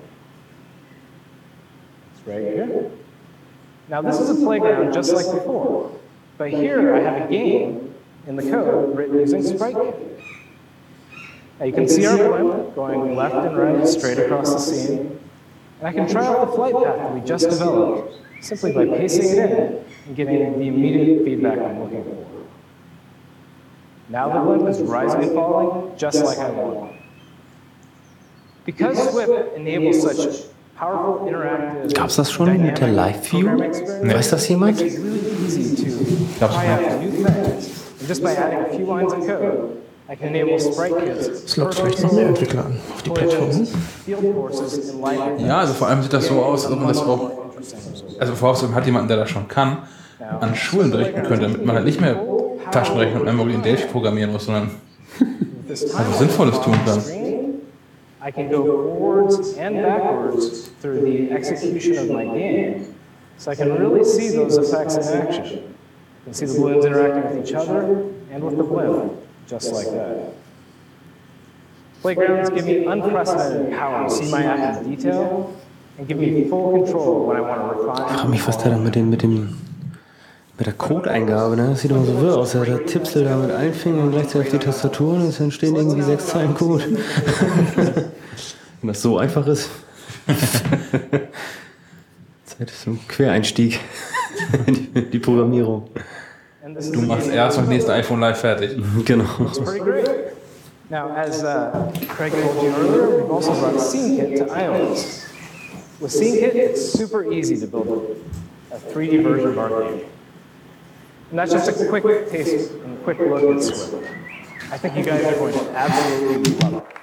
It's 2.14 2.28
right 2.28 2.42
here. 2.42 2.92
Now 3.88 4.02
this 4.02 4.20
is 4.20 4.30
a 4.30 4.36
playground 4.36 4.94
just 4.94 5.14
like 5.14 5.26
before, 5.26 5.98
but 6.38 6.50
here 6.50 6.96
I 6.96 7.00
have 7.00 7.30
a 7.30 7.32
game 7.32 7.94
in 8.28 8.36
the 8.36 8.44
code 8.44 8.96
written 8.96 9.20
using 9.20 9.42
SpriteKit. 9.42 10.22
Now 11.60 11.66
you 11.66 11.74
can 11.74 11.88
see 11.88 12.06
our 12.06 12.18
blimp 12.18 12.76
going 12.76 13.16
left 13.16 13.36
and 13.36 13.58
right 13.58 13.88
straight 13.88 14.18
across 14.18 14.54
the 14.54 14.60
scene, 14.60 15.20
and 15.80 15.88
I 15.88 15.94
can 15.94 16.08
try 16.08 16.26
out 16.26 16.48
the 16.48 16.56
flight 16.56 16.74
path 16.74 16.98
that 16.98 17.14
we 17.14 17.22
just 17.22 17.50
developed 17.50 18.16
simply 18.42 18.72
by 18.74 18.86
pasting 18.86 19.38
it 19.38 19.38
in 19.38 19.86
and 20.08 20.16
getting 20.16 20.60
the 20.60 20.68
immediate 20.68 21.24
feedback 21.24 21.60
I'm 21.60 21.84
looking 21.84 22.04
for. 22.04 22.28
Now 24.10 24.28
the 24.34 24.40
blimp 24.40 24.68
is 24.70 24.82
rising 24.82 25.24
and 25.24 25.34
falling 25.34 25.96
just 25.98 26.24
like 26.24 26.38
I 26.40 26.50
want. 26.50 26.96
Because 28.66 29.12
Swift 29.12 29.56
enables 29.56 30.02
such 30.02 30.46
powerful 30.76 31.28
interactive 31.28 31.94
Gab's 31.94 32.16
das 32.16 32.32
schon 32.32 32.62
mit 32.62 32.80
der 32.80 32.90
Live-View? 32.90 33.48
Weiß 33.48 34.30
das 34.30 34.48
jemand? 34.50 34.82
Es 41.46 41.58
lockt 41.58 41.76
vielleicht 41.76 42.04
noch 42.04 42.12
mehr 42.14 42.28
Entwickler 42.28 42.66
an 42.66 42.78
auf 42.94 43.02
die 43.04 43.10
Plattform. 43.12 43.68
Ja, 45.38 45.60
also 45.60 45.74
vor 45.74 45.88
allem 45.88 46.02
sieht 46.02 46.14
das 46.14 46.28
so 46.28 46.42
aus, 46.42 46.70
ob 46.70 46.80
man 46.80 46.88
das 46.88 46.98
auch, 46.98 47.32
also 48.20 48.36
vorausgesetzt 48.36 48.76
hat 48.76 48.86
jemanden, 48.86 49.08
der 49.08 49.18
das 49.18 49.30
schon 49.30 49.48
kann, 49.48 49.84
an 50.40 50.56
Schulen 50.56 50.92
berichten 50.92 51.24
könnte, 51.24 51.44
damit 51.44 51.66
man 51.66 51.76
halt 51.76 51.86
nicht 51.86 52.02
mehr 52.02 52.20
Taschenrechner 52.72 53.20
und 53.20 53.26
Memory 53.26 53.54
in 53.54 53.62
Delphi 53.62 53.88
programmieren 53.88 54.32
muss, 54.32 54.46
sondern 54.46 54.72
also 55.70 56.12
Sinnvolles 56.18 56.60
tun 56.62 56.76
kann. 56.86 57.02
I 58.24 58.32
can 58.32 58.50
go 58.52 58.64
forwards 59.00 59.58
and 59.58 59.82
backwards 59.82 60.70
through 60.82 61.02
the 61.02 61.32
execution 61.32 61.98
of 61.98 62.10
my 62.10 62.26
game. 62.26 62.86
So 63.38 63.52
I 63.52 63.56
can 63.56 63.72
really 63.72 64.04
see 64.04 64.36
those 64.36 64.60
effects 64.60 64.96
in 64.96 65.04
action. 65.04 65.60
You 66.22 66.26
can 66.26 66.34
see 66.34 66.46
the 66.46 66.54
balloons 66.54 66.86
interacting 66.86 67.38
with 67.38 67.48
each 67.48 67.54
other 67.56 68.06
and 68.32 68.44
with 68.44 68.58
the 68.58 68.64
blimp, 68.64 69.14
just 69.48 69.72
like 69.74 69.88
that. 69.88 70.34
Playgrounds 72.02 72.50
give 72.52 72.66
me 72.66 72.86
unprecedented 72.86 73.74
power 73.78 74.08
to 74.08 74.10
see 74.14 74.30
my 74.32 74.44
app 74.44 74.82
in 74.84 74.96
detail 74.96 75.54
and 75.98 76.08
give 76.08 76.18
me 76.18 76.48
full 76.50 76.72
control 76.84 77.28
when 77.28 77.38
I 77.38 77.42
want 77.42 77.62
to 77.62 77.82
Ich 77.82 77.88
refine. 77.88 78.18
frage 78.18 78.30
mich, 78.30 78.48
was 78.48 78.58
der 78.60 78.72
da 78.72 78.78
mit, 78.78 78.96
dem, 78.96 79.10
mit, 79.10 79.22
dem, 79.24 79.58
mit 80.58 80.66
der 80.68 80.74
Codeingabe, 80.74 81.56
ne? 81.56 81.70
Das 81.72 81.82
sieht 81.82 81.92
immer 81.92 82.06
so 82.06 82.20
wirr 82.22 82.38
aus. 82.38 82.52
Da 82.54 82.64
tippst 82.66 83.16
du 83.16 83.24
da 83.24 83.36
mit 83.38 83.52
allen 83.52 83.74
Fingern 83.74 84.12
gleichzeitig 84.12 84.48
auf 84.54 84.60
die 84.60 84.66
Tastatur 84.66 85.14
und 85.16 85.22
es 85.22 85.40
entstehen 85.40 85.76
irgendwie 85.76 86.02
sechs 86.04 86.28
Zeilen 86.28 86.54
Code. 86.54 86.84
Wenn 88.82 88.88
das 88.88 89.02
so 89.02 89.18
einfach 89.18 89.46
ist. 89.48 89.70
Zeit 92.62 92.70
ist 92.70 92.86
ein 92.86 93.00
Quereinstieg 93.08 93.80
in 94.68 94.94
die, 94.94 95.10
die 95.10 95.20
Programmierung. 95.20 95.90
Du 96.94 97.02
machst 97.02 97.28
erst 97.28 97.58
und 97.58 97.68
nächste 97.70 97.92
iPhone 97.94 98.20
live 98.20 98.40
fertig. 98.40 98.78
Genau. 99.04 99.26
It's 99.48 99.60
pretty 99.60 99.80
great. 99.80 100.34
Now, 100.92 101.10
as 101.16 101.44
uh, 101.44 101.92
Craig 102.10 102.34
told 102.34 102.62
you 102.64 102.70
earlier, 102.70 103.18
we've 103.18 103.32
also 103.32 103.54
brought 103.60 103.80
SceneKit 103.80 104.38
to 104.38 104.46
iOS. 104.46 105.28
With 106.00 106.12
SceneKit, 106.12 106.54
it's 106.54 106.94
super 106.94 107.32
easy 107.32 107.58
to 107.58 107.66
build 107.66 108.18
a 108.72 108.78
3D 108.78 109.24
version 109.24 109.50
of 109.50 109.58
our 109.58 109.84
game. 109.84 110.06
And 111.32 111.40
that's 111.40 111.52
just 111.52 111.68
a 111.68 111.88
quick 111.88 112.30
taste 112.30 112.74
and 112.84 113.04
quick 113.04 113.18
look 113.20 113.56
at 113.56 113.64
Swift. 113.64 114.06
I 114.72 114.78
think 114.78 114.98
you 114.98 115.04
guys 115.04 115.26
are 115.26 115.36
going 115.36 115.54
to 115.54 115.72
absolutely 115.72 116.54
love 116.60 116.74
it. 116.76 117.01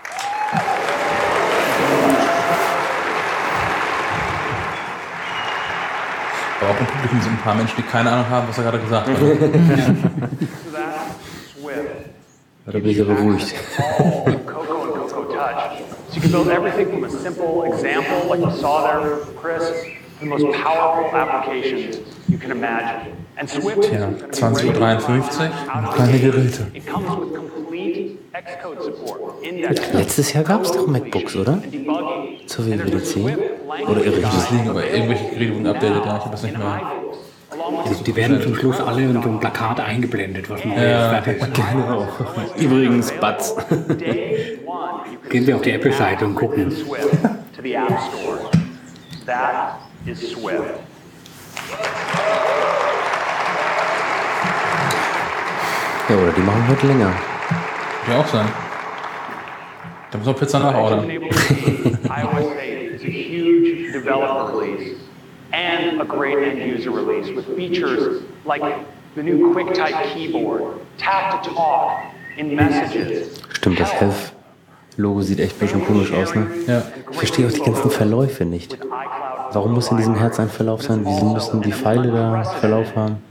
Aber 6.61 6.71
auch 6.71 6.81
im 6.81 6.87
Publikum 6.87 7.21
sind 7.21 7.33
ein 7.33 7.39
paar 7.39 7.55
Menschen, 7.55 7.77
die 7.77 7.83
keine 7.83 8.11
Ahnung 8.11 8.29
haben, 8.29 8.49
was 8.49 8.59
er 8.59 8.65
gerade 8.65 8.79
gesagt 8.81 9.09
hat. 9.09 9.17
Da 12.67 12.73
bin 12.73 12.87
ich 12.87 12.99
ja 12.99 13.05
beruhigt. 13.05 13.55
Cocoa 13.77 14.25
and 14.27 14.47
Cocoa 14.47 15.25
Touch. 15.35 15.83
So 16.11 16.17
you 16.17 16.21
can 16.21 16.31
build 16.33 16.49
everything 16.49 16.89
from 16.91 17.05
a 17.05 17.11
simple 17.11 17.65
example, 17.65 18.29
like 18.29 18.41
you 18.41 18.51
saw 18.61 18.83
there, 18.83 19.19
Chris, 19.41 19.63
to 20.19 20.25
the 20.25 20.31
most 20.31 20.57
powerful 20.63 21.17
applications 21.17 21.99
you 22.29 22.39
can 22.39 22.51
imagine. 22.51 23.13
And 23.37 23.49
Swift 23.49 23.83
Tja, 23.83 24.11
20.53 24.31 24.71
Uhr, 24.71 25.95
kleine 25.95 26.19
Geräte. 26.19 26.67
it 26.75 26.87
comes 26.87 27.09
with 27.21 27.35
complete 27.35 28.19
Xcode 28.35 28.83
support, 28.83 29.43
index 29.43 29.93
Letztes 29.93 30.33
Jahr 30.33 30.45
gab 30.45 30.63
es 30.63 30.73
doch 30.73 30.87
MacBooks, 30.87 31.37
oder? 31.37 31.63
Zur 32.47 32.67
WWDC? 32.67 33.17
Oder 33.89 34.05
irre 34.05 34.19
ich 34.19 34.23
Das 34.23 34.51
liegen 34.51 34.69
aber 34.69 34.91
irgendwelche 34.91 35.29
Geräte 35.31 35.55
wurden 35.55 35.67
updated, 35.67 36.05
ja, 36.05 36.17
ich 36.17 36.25
habe 36.25 36.31
das 36.33 36.43
nicht 36.43 36.59
mehr. 36.59 36.83
Also 37.85 38.05
die 38.05 38.17
werden 38.17 38.41
zum 38.43 38.55
Schluss 38.55 38.81
alle 38.81 39.03
in 39.03 39.23
so 39.23 39.29
ein 39.29 39.41
Plakat 39.41 39.81
eingeblendet, 39.81 40.49
was 40.51 40.65
neu 40.65 40.75
Ja, 40.75 41.21
fertig 41.23 41.43
ist. 41.43 41.55
Genau. 41.55 42.09
Übrigens, 42.59 43.13
Batz. 43.21 43.55
Gehen 45.29 45.45
Sie 45.45 45.55
auf 45.55 45.63
die 45.63 45.73
Apple-Seite 45.73 46.25
und 46.25 46.35
gucken. 46.35 46.73
Is 50.07 50.33
Swift. 50.33 50.81
Ja, 56.09 56.17
oder 56.17 56.33
die 56.33 56.41
machen 56.41 56.67
heute 56.69 56.87
länger. 56.87 57.13
Kann 58.07 58.17
auch 58.17 58.27
sein. 58.27 58.49
Da 60.11 60.19
muss 60.19 60.27
noch 60.27 60.39
Pizza 60.39 60.59
nachordern. 60.59 61.11
iOS 61.11 61.27
8 62.09 62.95
is 62.95 63.03
a 63.03 63.07
huge 63.07 63.93
developer 63.93 64.59
release 64.59 64.97
and 65.53 66.01
a 66.01 66.05
great 66.05 66.39
end 66.39 66.63
user 66.63 66.91
release 66.91 67.31
with 67.31 67.45
features 67.57 68.23
like 68.47 68.63
the 69.17 69.23
new 69.23 69.53
QuickType 69.53 70.15
keyboard, 70.15 70.63
tap 70.97 71.43
to 71.43 71.51
talk 71.51 72.01
in 72.39 72.55
messages. 72.55 73.43
Stimmt, 73.51 73.79
das 73.81 73.93
Health-Logo 73.93 75.21
sieht 75.23 75.41
echt 75.41 75.57
ein 75.57 75.59
bisschen 75.59 75.85
komisch 75.85 76.13
aus, 76.13 76.35
ne? 76.35 76.47
Ja. 76.67 76.83
Ich 77.11 77.19
verstehe 77.19 77.47
auch 77.47 77.53
die 77.53 77.61
ganzen 77.61 77.91
Verläufe 77.91 78.45
nicht. 78.47 78.79
Warum 79.53 79.73
muss 79.75 79.91
in 79.91 79.97
diesem 79.97 80.15
Herz 80.15 80.39
ein 80.39 80.49
Verlauf 80.49 80.83
sein? 80.83 81.01
Wieso 81.05 81.25
müssen 81.25 81.63
die 81.63 81.73
Pfeile 81.73 82.11
da 82.11 82.45
Verlauf 82.45 82.95
haben? 82.95 83.23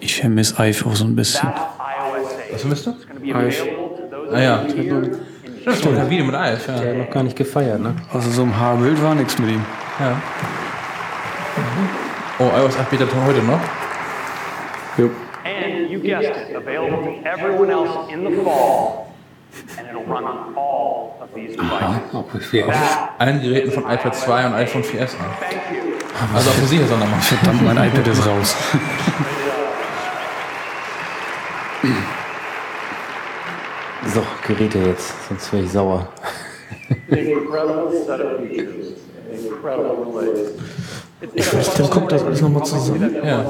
Ich 0.00 0.20
vermisse 0.20 0.62
Ive 0.62 0.86
auch 0.86 0.94
so 0.94 1.04
ein 1.04 1.16
bisschen. 1.16 1.50
Was 2.52 2.60
vermisst 2.60 2.86
du? 2.86 2.94
Ive. 3.22 3.68
Ah 4.32 4.40
ja. 4.40 4.64
Stimmt, 5.74 5.98
ein 5.98 6.08
Video 6.08 6.24
mit 6.24 6.34
Eis, 6.34 6.66
ja. 6.66 6.78
Der 6.78 6.90
hat 6.92 6.98
noch 6.98 7.10
gar 7.10 7.22
nicht 7.22 7.36
gefeiert, 7.36 7.80
ne? 7.80 7.94
Also 8.12 8.30
so 8.30 8.42
im 8.42 8.58
Haarbild 8.58 9.02
war 9.02 9.14
nichts 9.14 9.38
mit 9.38 9.50
ihm. 9.50 9.64
Ja. 9.98 10.16
Oh, 12.38 12.50
iOS 12.56 12.78
8 12.78 12.90
Beta 12.90 13.04
heute 13.26 13.42
noch? 13.42 13.60
And 15.44 15.90
you 15.90 16.00
guessed 16.00 16.30
it, 16.30 16.56
available 16.56 17.02
to 17.04 17.10
everyone 17.28 17.70
else 17.70 18.10
in 18.12 18.24
the 18.24 18.30
fall, 18.42 19.12
and 19.78 19.88
it'll 19.88 20.04
run 20.04 20.24
on 20.24 20.39
auf 22.12 22.24
PS4. 22.34 22.66
Auf 22.66 22.74
allen 23.18 23.42
Geräten 23.42 23.72
von 23.72 23.84
iPad 23.84 24.14
2 24.14 24.46
und 24.46 24.54
iPhone 24.54 24.82
4S 24.82 25.14
an. 25.18 25.26
Also 26.34 26.50
auf 26.50 26.56
der 26.58 26.66
sicher 26.66 26.86
Sondermann. 26.86 27.20
Verdammt, 27.20 27.64
mein 27.64 27.76
iPad 27.76 28.06
ist 28.06 28.26
raus. 28.26 28.56
So, 34.06 34.22
Geräte 34.46 34.78
jetzt, 34.78 35.14
sonst 35.28 35.52
wäre 35.52 35.62
ich 35.64 35.70
sauer. 35.72 36.08
Ich 41.34 41.52
wüsste, 41.52 41.82
dann 41.82 41.90
kommt 41.90 42.12
das 42.12 42.24
alles 42.24 42.40
nochmal 42.40 42.64
zusammen. 42.64 43.14
Ja. 43.22 43.44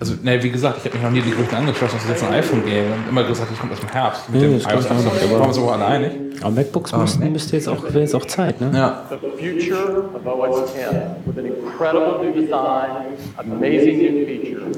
Also, 0.00 0.14
ne, 0.22 0.42
wie 0.42 0.50
gesagt, 0.50 0.78
ich 0.78 0.84
habe 0.86 0.94
mich 0.96 1.02
noch 1.04 1.10
nie 1.12 1.20
die 1.22 1.30
Gerüchte 1.30 1.56
angeschlossen, 1.56 1.94
dass 1.96 2.04
es 2.04 2.10
jetzt 2.10 2.24
ein 2.24 2.34
iPhone 2.34 2.64
gäbe. 2.64 2.88
Und 2.92 3.08
immer 3.08 3.22
gesagt, 3.24 3.50
es 3.52 3.58
kommt 3.58 3.72
aus 3.72 3.80
dem 3.80 3.88
Herbst. 3.90 4.28
Mit 4.28 4.40
Nee, 4.42 4.48
dem 4.48 4.54
das 4.54 4.62
stimmt 4.64 4.82
iOS 4.82 4.86
auch 4.86 4.90
8 4.96 5.04
nicht, 5.04 5.22
da 5.22 5.26
aber- 5.30 5.40
waren 5.40 5.48
wir 5.48 5.54
so 5.54 5.68
alle 5.70 5.84
einig. 5.86 6.10
Aber 6.42 6.50
MacBooks 6.50 6.92
Ah, 6.94 6.98
müssten, 6.98 7.32
müsste 7.32 7.56
jetzt 7.56 7.68
auch, 7.68 7.82
wäre 7.84 8.00
jetzt 8.00 8.14
auch 8.14 8.24
Zeit, 8.26 8.60
ne? 8.60 8.70
Ja. 8.74 9.04
The 9.08 9.16
future 9.38 10.04
of 10.14 10.26
OS 10.26 10.58
X 10.74 10.90
with 11.26 11.38
an 11.38 11.46
incredible 11.46 12.24
new 12.24 12.32
design, 12.32 12.90
amazing 13.36 13.98
new 13.98 14.26
features, 14.26 14.76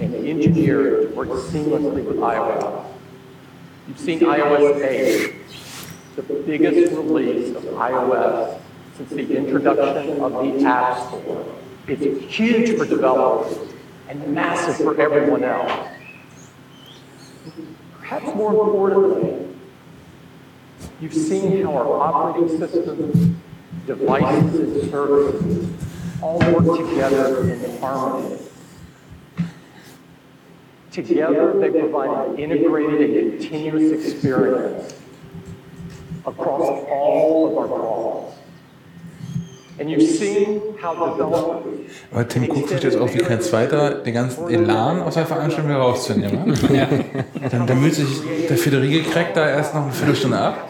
and 0.00 0.14
engineered 0.14 1.10
to 1.10 1.16
work 1.16 1.30
seamlessly 1.50 2.02
with 2.06 2.18
iOS. 2.18 2.64
You've 3.88 3.98
seen 3.98 4.20
iOS 4.20 4.80
8, 4.82 5.32
the 6.16 6.22
biggest 6.46 6.92
release 6.92 7.56
of 7.56 7.64
iOS 7.80 8.48
since 8.98 9.10
the 9.14 9.34
introduction 9.34 10.20
of 10.20 10.32
the 10.42 10.64
App 10.66 10.98
Store. 10.98 11.42
It's 11.88 12.04
huge 12.28 12.76
for 12.76 12.84
developers 12.86 13.56
and 14.08 14.34
massive 14.34 14.76
for 14.76 15.00
everyone 15.00 15.44
else. 15.44 15.88
Perhaps 17.98 18.34
more 18.34 18.52
importantly, 18.52 19.52
You've 21.02 21.14
seen 21.14 21.64
how 21.64 21.74
our 21.74 22.00
operating 22.00 22.58
systems, 22.60 23.36
devices, 23.88 24.60
and 24.60 24.90
services 24.90 25.88
all 26.22 26.38
work 26.38 26.78
together 26.78 27.52
in 27.52 27.80
harmony. 27.80 28.38
Together, 30.92 31.58
they 31.58 31.70
provide 31.70 32.28
an 32.28 32.38
integrated 32.38 33.16
and 33.16 33.40
continuous 33.40 33.90
experience 34.00 34.94
across 36.24 36.86
all 36.88 37.50
of 37.50 37.58
our 37.58 37.66
products. 37.66 38.41
Aber 42.10 42.28
Tim 42.28 42.44
Cook 42.44 42.68
versteht 42.68 42.92
jetzt 42.92 43.00
auch 43.00 43.12
wie 43.14 43.18
kein 43.18 43.40
zweiter, 43.40 43.94
den 43.94 44.14
ganzen 44.14 44.48
Elan 44.50 45.02
aus 45.02 45.14
der 45.14 45.26
Veranstaltung 45.26 45.70
wieder 45.70 45.80
rauszunehmen. 45.80 46.54
Ja. 46.72 46.88
Dann, 47.50 47.66
dann 47.66 47.80
müht 47.80 47.94
sich 47.94 48.06
der 48.48 48.56
Friederike 48.56 49.02
Crack 49.02 49.34
da 49.34 49.48
erst 49.48 49.74
noch 49.74 49.82
eine 49.82 49.92
Viertelstunde 49.92 50.38
ab 50.38 50.68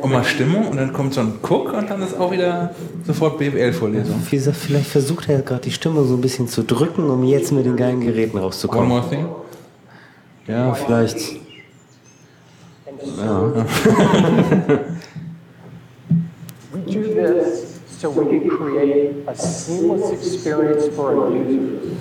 und 0.00 0.10
mal 0.10 0.24
Stimmung 0.24 0.68
und 0.68 0.76
dann 0.76 0.92
kommt 0.92 1.14
so 1.14 1.20
ein 1.20 1.34
Cook 1.42 1.72
und 1.72 1.90
dann 1.90 2.02
ist 2.02 2.18
auch 2.18 2.32
wieder 2.32 2.74
sofort 3.06 3.38
BWL-Vorlesung. 3.38 4.22
Wie 4.30 4.36
gesagt, 4.36 4.56
vielleicht 4.56 4.88
versucht 4.88 5.28
er 5.28 5.42
gerade 5.42 5.62
die 5.62 5.70
Stimme 5.70 6.04
so 6.04 6.14
ein 6.14 6.20
bisschen 6.20 6.48
zu 6.48 6.62
drücken, 6.62 7.08
um 7.10 7.22
jetzt 7.24 7.52
mit 7.52 7.66
den 7.66 7.76
geilen 7.76 8.00
Geräten 8.00 8.38
rauszukommen. 8.38 8.90
One 8.90 9.00
more 9.00 9.10
thing? 9.10 9.26
Ja, 10.46 10.74
vielleicht. 10.74 11.36
Ja. 13.18 13.66
So 18.04 18.10
we 18.10 18.38
can 18.38 18.50
create 18.50 19.24
a 19.26 19.34
seamless 19.34 20.10
experience 20.12 20.94
for 20.94 21.16
our 21.16 21.32
users 21.34 21.96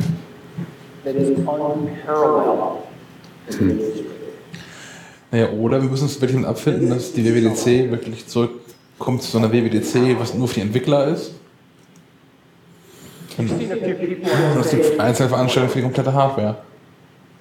that 1.05 1.15
is 1.15 1.29
unparalleled 1.29 2.85
in 3.47 3.57
the 3.57 3.73
industry. 3.73 4.05
Naja, 5.31 5.49
oder 5.51 5.81
wir 5.81 5.89
müssen 5.89 6.03
uns 6.03 6.19
wirklich 6.19 6.45
abfinden, 6.45 6.89
dass 6.89 7.13
die 7.13 7.23
WWDC 7.23 7.89
wirklich 7.89 8.27
zurückkommt 8.27 9.23
zu 9.23 9.37
einer 9.37 9.53
WWDC, 9.53 10.19
was 10.19 10.33
nur 10.33 10.49
für 10.49 10.55
die 10.55 10.61
Entwickler 10.63 11.07
ist. 11.07 11.35
Und 13.37 13.49
das 13.49 14.65
ist 14.65 14.73
die 14.73 14.83
stage, 14.83 14.99
Einzelveranstaltung 14.99 15.69
für 15.69 15.77
die 15.77 15.83
komplette 15.83 16.13
Hardware. 16.13 16.57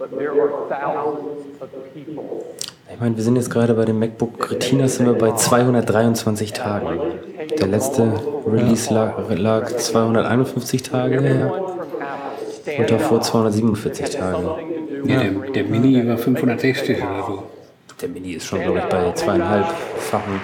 but 0.02 0.18
there 0.18 0.32
are 0.32 0.68
thousands 0.68 1.62
of 1.62 1.70
people 1.94 2.41
Ich 2.94 3.00
meine, 3.00 3.16
wir 3.16 3.24
sind 3.24 3.36
jetzt 3.36 3.50
gerade 3.50 3.74
bei 3.74 3.84
dem 3.84 3.98
MacBook 3.98 4.50
Retina, 4.50 4.86
sind 4.86 5.06
wir 5.06 5.14
bei 5.14 5.34
223 5.34 6.52
Tagen. 6.52 7.00
Der 7.58 7.66
letzte 7.66 8.12
Release 8.46 8.92
lag, 8.92 9.14
lag 9.30 9.66
251 9.66 10.82
Tage 10.82 11.20
her 11.20 11.52
und 12.78 12.90
davor 12.90 13.20
247 13.20 14.10
Tage. 14.10 14.56
Ja, 15.04 15.20
der, 15.20 15.30
der 15.30 15.64
Mini 15.64 16.06
war 16.06 16.18
560 16.18 16.98
oder 16.98 17.24
so. 17.26 17.42
Der 18.00 18.08
Mini 18.08 18.32
ist 18.32 18.46
schon, 18.46 18.60
glaube 18.60 18.78
ich, 18.78 18.84
bei 18.84 19.12
zweieinhalbfachen. 19.12 20.40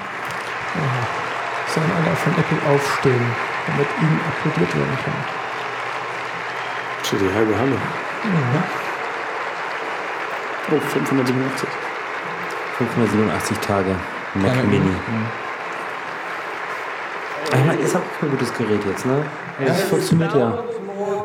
Sollen 1.75 1.91
alle 1.93 2.17
von 2.17 2.33
Apple 2.33 2.75
aufstehen, 2.75 3.27
damit 3.67 3.89
ihnen 4.01 4.21
applaudiert 4.27 4.75
werden 4.75 4.99
kann. 5.05 5.15
Steht 7.05 7.21
die 7.21 7.35
halbe 7.35 7.59
Halle. 7.59 7.77
Oh, 10.71 10.81
587. 10.81 11.88
587 12.79 13.59
Tage 13.59 13.91
Mac 14.35 14.57
Ja, 14.57 14.63
Mini. 14.63 14.91
Ich 17.53 17.65
meine, 17.67 17.81
ist 17.81 17.97
auch 17.97 18.01
ein 18.23 18.31
gutes 18.31 18.53
Gerät 18.55 18.81
jetzt, 18.87 19.07
ne? 19.07 19.23
Ja. 19.61 19.67
Das 19.67 19.83
funktioniert 19.83 20.35
ja. 20.35 20.59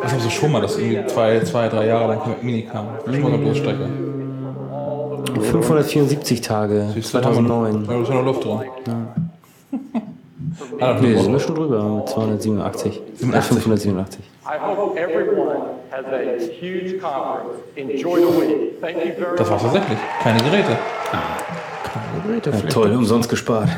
Das 0.02 0.12
haben 0.12 0.20
sie 0.22 0.32
schon 0.32 0.52
mal, 0.52 0.62
dass 0.62 0.78
irgendwie 0.78 1.06
zwei, 1.08 1.40
zwei 1.42 1.68
drei 1.70 1.86
Jahre 1.88 2.08
lang 2.16 2.24
kein 2.24 2.36
Mini 2.42 2.64
kam. 2.64 2.88
Schon 3.06 3.22
mal 3.22 3.34
eine 3.34 3.44
Durchstrecke. 3.44 3.90
574 5.52 6.42
Tage, 6.42 6.88
Siehst 6.94 7.14
du, 7.14 7.20
da 7.20 7.26
haben 7.26 7.36
wir 7.36 7.42
noch- 7.42 7.50
2009. 7.66 7.88
da 7.88 8.02
ist 8.02 8.10
noch 8.10 8.26
Luft 8.26 8.44
drin. 8.46 8.60
Ja. 8.88 8.94
Ah, 10.80 10.98
Nee, 11.02 11.16
da 11.16 11.22
sind 11.22 11.32
wir 11.34 11.40
schon 11.40 11.56
drüber 11.56 11.82
mit 11.84 12.10
287. 12.10 13.02
Äh, 13.22 13.26
587. 13.42 14.20
I 14.46 14.50
hope 14.76 15.00
everyone 15.00 15.56
Das 19.38 19.50
war's 19.50 19.62
much. 19.62 19.72
tatsächlich. 19.74 20.00
Keine 20.22 20.44
Geräte. 20.44 20.78
Ja, 22.52 22.52
toll, 22.70 22.92
umsonst 22.94 23.30
gespart. 23.30 23.70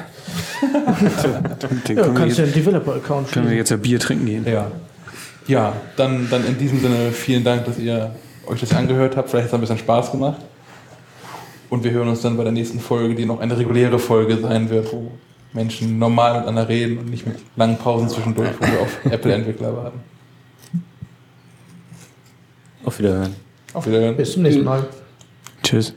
Ja, 0.62 0.70
können, 0.70 1.84
wir 1.88 1.96
kannst 2.14 2.20
du 2.20 2.26
jetzt, 2.26 2.40
einen 2.40 2.54
Developer-Account 2.54 3.32
können 3.32 3.50
wir 3.50 3.58
jetzt 3.58 3.70
ja 3.70 3.78
Bier 3.78 4.00
trinken 4.00 4.26
gehen. 4.26 4.46
Ja. 4.48 4.72
Ja, 5.48 5.74
dann, 5.98 6.30
dann 6.30 6.46
in 6.46 6.58
diesem 6.58 6.80
Sinne 6.80 7.12
vielen 7.12 7.44
Dank, 7.44 7.66
dass 7.66 7.78
ihr 7.78 8.16
euch 8.48 8.62
das 8.62 8.74
angehört 8.74 9.18
habt. 9.18 9.30
Vielleicht 9.30 9.46
hat 9.46 9.50
es 9.50 9.54
ein 9.54 9.62
bisschen 9.62 9.78
Spaß 9.78 10.12
gemacht. 10.12 10.40
Und 11.70 11.84
wir 11.84 11.92
hören 11.92 12.08
uns 12.08 12.22
dann 12.22 12.38
bei 12.38 12.44
der 12.44 12.54
nächsten 12.54 12.80
Folge, 12.80 13.16
die 13.16 13.26
noch 13.26 13.42
eine 13.42 13.58
reguläre 13.58 14.00
Folge 14.00 14.38
sein 14.38 14.70
wird, 14.70 14.94
wo 14.94 15.12
Menschen 15.52 16.00
normal 16.00 16.36
miteinander 16.36 16.70
reden 16.70 16.98
und 17.00 17.10
nicht 17.10 17.28
mit 17.28 17.38
langen 17.58 17.78
Pausen 17.78 18.08
zwischendurch, 18.08 18.52
wo 18.60 18.66
wir 18.66 18.82
auf 18.82 19.06
Apple-Entwickler 19.12 19.76
warten. 19.76 20.15
Auf 22.86 23.00
Wiederhören. 23.00 23.36
Auf 23.74 23.86
Wiederhören. 23.88 24.16
Bis 24.16 24.34
zum 24.34 24.44
nächsten 24.44 24.64
Mal. 24.64 24.86
Tschüss. 25.64 25.94